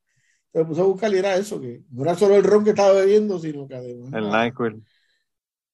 me 0.53 0.66
puse 0.66 0.82
a 0.82 0.86
buscar 0.86 1.14
y 1.14 1.18
era 1.18 1.36
eso, 1.36 1.60
que 1.60 1.84
no 1.91 2.03
era 2.03 2.16
solo 2.16 2.36
el 2.36 2.44
ron 2.44 2.64
que 2.64 2.72
estaba 2.72 2.94
bebiendo, 2.94 3.40
sino 3.40 3.68
que 3.68 3.76
además. 3.76 4.14
El 4.14 4.30
NyQuil. 4.30 4.84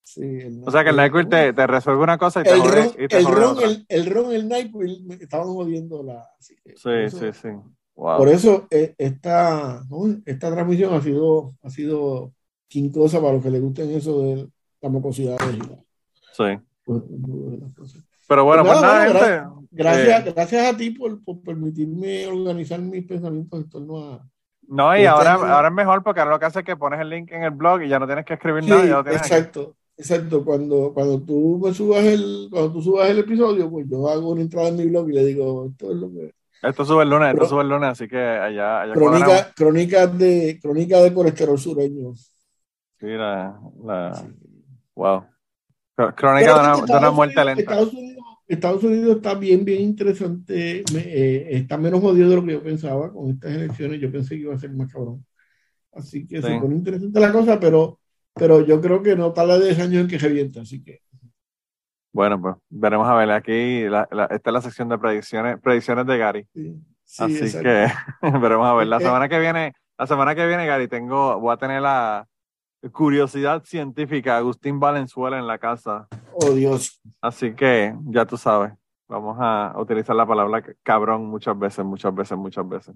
Sí, 0.04 0.22
el 0.24 0.62
o 0.66 0.72
sea 0.72 0.84
que 0.84 0.90
el 0.90 0.98
NyQuil 0.98 1.30
te, 1.30 1.54
te, 1.54 1.68
resuelve 1.68 2.04
una 2.04 2.18
cosa 2.18 2.42
y 2.42 2.44
te 2.44 2.54
el 2.54 2.60
jode, 2.60 2.76
ron, 2.76 2.88
y 2.98 3.08
te 3.08 3.18
el, 3.18 3.26
ron 3.26 3.58
el, 3.64 3.86
el, 3.88 4.06
ron, 4.08 4.34
el 4.34 4.50
NyQuil, 4.50 5.06
me 5.06 5.16
estaban 5.16 5.48
jodiendo 5.48 6.04
la. 6.04 6.28
Sí, 6.40 6.56
eso, 6.66 7.20
sí, 7.20 7.28
sí. 7.34 7.50
Wow. 7.96 8.18
Por 8.18 8.30
eso 8.30 8.68
eh, 8.72 8.96
esta, 8.98 9.84
¿no? 9.90 10.22
esta 10.26 10.52
transmisión 10.52 10.94
ha 10.94 11.02
sido, 11.02 11.56
ha 11.62 11.70
sido 11.70 12.34
cosa 12.94 13.20
para 13.22 13.34
los 13.34 13.44
que 13.44 13.52
les 13.52 13.62
gusten 13.62 13.92
eso 13.92 14.22
de 14.22 14.50
la 14.82 14.90
mucosidad 14.90 15.38
Sí. 16.48 16.60
Pues, 16.86 17.02
Pero 18.28 18.46
bueno, 18.46 18.64
pues, 18.64 18.78
pues 18.78 18.82
nada, 18.82 19.06
gente, 19.06 19.66
gracias, 19.72 20.28
eh, 20.28 20.34
gracias 20.36 20.74
a 20.74 20.78
ti 20.78 20.92
por, 20.92 21.24
por, 21.24 21.42
permitirme 21.42 22.28
organizar 22.28 22.80
mis 22.82 23.06
pensamientos 23.06 23.60
en 23.60 23.70
torno 23.70 23.98
a. 24.00 24.28
No, 24.68 24.98
y 24.98 25.06
ahora, 25.06 25.34
ahora 25.34 25.68
es 25.68 25.74
mejor 25.74 26.02
porque 26.04 26.22
ahora 26.22 26.32
lo 26.32 26.40
que 26.40 26.46
hace 26.46 26.60
es 26.60 26.66
que 26.66 26.78
pones 26.78 27.00
el 27.00 27.10
link 27.10 27.32
en 27.32 27.44
el 27.44 27.52
blog 27.52 27.82
y 27.82 27.90
ya 27.90 28.00
no 28.00 28.06
tienes 28.06 28.26
que 28.26 28.36
escribir 28.36 28.64
sí, 28.64 28.70
nada. 28.70 28.86
Ya 28.86 28.98
lo 28.98 29.04
tienes 29.04 29.22
exacto, 29.22 29.62
aquí. 29.62 29.72
exacto. 29.98 30.46
Cuando, 30.46 30.94
cuando 30.94 31.22
tú 31.22 31.60
me 31.62 31.74
subas 31.74 32.04
el, 32.04 32.48
cuando 32.50 32.72
tú 32.72 32.82
subas 32.82 33.10
el 33.10 33.20
episodio, 33.20 33.70
pues 33.70 33.88
yo 33.90 34.08
hago 34.08 34.30
una 34.30 34.42
entrada 34.42 34.70
en 34.70 34.78
mi 34.78 34.86
blog 34.86 35.10
y 35.10 35.14
le 35.14 35.26
digo, 35.26 35.68
esto 35.70 35.92
es 35.92 35.98
lo 35.98 36.10
que. 36.12 36.34
Esto 36.64 36.86
sube 36.86 37.04
el 37.04 37.10
lunes, 37.10 37.34
esto 37.34 37.48
sube 37.48 37.64
el 37.64 37.70
lunes, 37.70 37.90
así 37.90 38.08
que 38.08 38.18
allá. 38.18 38.82
allá 38.82 38.94
crónica, 38.94 39.52
crónicas 39.56 40.18
de, 40.18 40.60
crónica 40.62 41.00
de 41.00 41.14
colesterol 41.14 41.60
sureño. 41.60 42.14
Sí, 42.14 43.08
la, 43.08 43.60
la 43.84 44.26
wow. 44.96 45.24
Crónica 46.16 46.54
de 46.54 46.60
una, 46.60 46.86
de 46.86 46.98
una, 46.98 47.12
muerte 47.12 47.46
lenta. 47.46 47.62
Estados 47.62 47.94
Unidos, 47.94 48.24
Estados 48.48 48.84
Unidos, 48.84 49.16
está 49.18 49.34
bien, 49.36 49.64
bien 49.64 49.82
interesante. 49.82 50.84
Me, 50.94 51.00
eh, 51.00 51.58
está 51.58 51.78
menos 51.78 52.02
jodido 52.02 52.30
de 52.30 52.36
lo 52.36 52.46
que 52.46 52.52
yo 52.54 52.64
pensaba 52.64 53.12
con 53.12 53.30
estas 53.30 53.52
elecciones. 53.54 54.02
Yo 54.02 54.12
pensé 54.12 54.36
que 54.36 54.42
iba 54.42 54.54
a 54.54 54.60
ser 54.60 54.72
más 54.72 54.92
cabrón. 54.92 55.26
Así 55.94 56.28
que 56.28 56.42
sí. 56.42 56.48
se 56.48 56.60
pone 56.60 56.76
interesante 56.76 57.20
la 57.20 57.32
cosa, 57.32 57.60
pero, 57.60 58.00
pero 58.34 58.66
yo 58.66 58.82
creo 58.82 59.02
que 59.02 59.16
no 59.16 59.34
tarda 59.34 59.60
10 59.60 59.80
años 59.80 60.02
en 60.02 60.08
que 60.08 60.18
revienta. 60.18 60.62
Así 60.62 60.84
que. 60.84 61.02
Bueno, 62.14 62.42
pues 62.42 62.56
veremos 62.70 63.08
a 63.08 63.16
ver. 63.16 63.32
Aquí 63.32 63.84
la, 63.84 64.08
la, 64.12 64.26
esta 64.26 64.50
es 64.50 64.54
la 64.54 64.62
sección 64.62 64.90
de 64.90 64.98
predicciones, 64.98 65.60
predicciones 65.62 66.06
de 66.06 66.18
Gary. 66.18 66.48
Sí, 66.54 66.76
sí, 67.04 67.24
Así 67.24 67.38
exacto. 67.38 67.70
que 68.22 68.40
veremos 68.40 68.68
a 68.68 68.74
ver. 68.74 68.88
La 68.88 69.00
semana 69.00 69.30
que 69.30 69.40
viene, 69.40 69.74
la 69.98 70.08
semana 70.08 70.36
que 70.36 70.46
viene, 70.46 70.66
Gary, 70.66 70.88
tengo, 70.88 71.40
voy 71.40 71.54
a 71.54 71.58
tener 71.58 71.82
la 71.82 72.28
curiosidad 72.90 73.64
científica, 73.64 74.38
Agustín 74.38 74.80
Valenzuela 74.80 75.38
en 75.38 75.48
la 75.48 75.58
casa. 75.58 76.08
Oh, 76.34 76.52
Dios. 76.52 77.00
Así 77.22 77.54
que 77.54 77.96
ya 78.06 78.26
tú 78.26 78.38
sabes, 78.38 78.74
vamos 79.08 79.38
a 79.40 79.74
utilizar 79.78 80.16
la 80.16 80.26
palabra 80.26 80.64
cabrón 80.82 81.26
muchas 81.26 81.58
veces, 81.58 81.86
muchas 81.86 82.14
veces, 82.16 82.38
muchas 82.38 82.68
veces. 82.68 82.96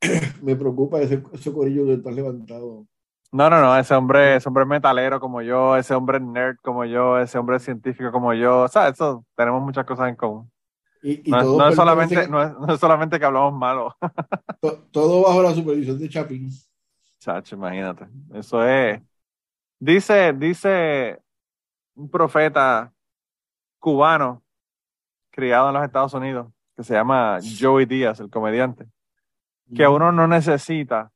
Me 0.42 0.56
preocupa 0.56 1.00
ese, 1.00 1.22
ese 1.32 1.52
corillo 1.52 1.84
que 1.84 1.94
estás 1.94 2.14
levantado. 2.14 2.86
No, 3.32 3.50
no, 3.50 3.60
no, 3.60 3.76
ese 3.76 3.94
hombre, 3.94 4.36
ese 4.36 4.48
hombre 4.48 4.64
metalero 4.64 5.20
como 5.20 5.42
yo, 5.42 5.76
ese 5.76 5.94
hombre 5.94 6.20
nerd 6.20 6.56
como 6.62 6.84
yo, 6.84 7.18
ese 7.18 7.36
hombre 7.36 7.58
científico 7.58 8.12
como 8.12 8.32
yo, 8.32 8.62
o 8.62 8.68
sea, 8.68 8.88
eso, 8.88 9.24
tenemos 9.34 9.62
muchas 9.62 9.84
cosas 9.84 10.08
en 10.08 10.16
común. 10.16 10.50
Y, 11.02 11.28
y 11.28 11.30
no, 11.30 11.42
todo 11.42 11.58
no, 11.58 11.68
es 11.68 11.76
solamente, 11.76 12.28
no, 12.28 12.42
es, 12.42 12.52
no 12.58 12.72
es 12.72 12.80
solamente 12.80 13.18
que 13.18 13.24
hablamos 13.24 13.52
malo. 13.52 13.94
to, 14.60 14.78
todo 14.90 15.22
bajo 15.22 15.42
la 15.42 15.54
supervisión 15.54 15.98
de 15.98 16.08
Chapin. 16.08 16.48
Chacho, 17.18 17.56
imagínate. 17.56 18.06
Eso 18.32 18.66
es, 18.66 19.00
Dice, 19.78 20.32
dice 20.32 21.20
un 21.94 22.10
profeta 22.10 22.92
cubano 23.78 24.42
criado 25.30 25.68
en 25.68 25.74
los 25.74 25.84
Estados 25.84 26.14
Unidos, 26.14 26.48
que 26.74 26.82
se 26.82 26.94
llama 26.94 27.38
Joey 27.60 27.86
Díaz, 27.86 28.20
el 28.20 28.30
comediante, 28.30 28.86
que 29.74 29.86
uno 29.86 30.12
no 30.12 30.26
necesita 30.26 31.10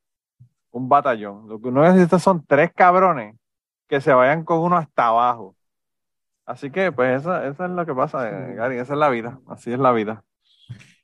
un 0.70 0.88
batallón. 0.88 1.48
Lo 1.48 1.60
que 1.60 1.68
uno 1.68 1.82
necesita 1.82 2.18
son 2.18 2.44
tres 2.44 2.72
cabrones 2.74 3.36
que 3.88 4.00
se 4.00 4.12
vayan 4.12 4.44
con 4.44 4.58
uno 4.58 4.76
hasta 4.76 5.06
abajo. 5.06 5.56
Así 6.46 6.70
que, 6.70 6.92
pues, 6.92 7.20
eso, 7.20 7.36
eso 7.42 7.64
es 7.64 7.70
lo 7.70 7.86
que 7.86 7.94
pasa, 7.94 8.28
eh, 8.28 8.54
Gary. 8.54 8.78
Esa 8.78 8.94
es 8.94 8.98
la 8.98 9.08
vida. 9.08 9.38
Así 9.46 9.72
es 9.72 9.78
la 9.78 9.92
vida. 9.92 10.24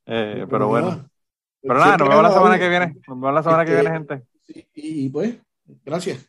Eh, 0.05 0.47
pero 0.51 0.69
bueno. 0.69 1.09
Pero 1.63 1.75
nada, 1.75 1.97
nos 1.97 2.09
vemos 2.09 2.23
la 2.23 2.33
semana 2.33 2.59
que 2.59 2.69
viene. 2.69 2.87
Nos 3.07 3.21
vemos 3.21 3.35
la 3.35 3.43
semana 3.43 3.65
que 3.65 3.75
viene, 3.75 3.91
gente. 3.91 4.23
Y 4.75 5.09
pues, 5.09 5.39
gracias. 5.85 6.29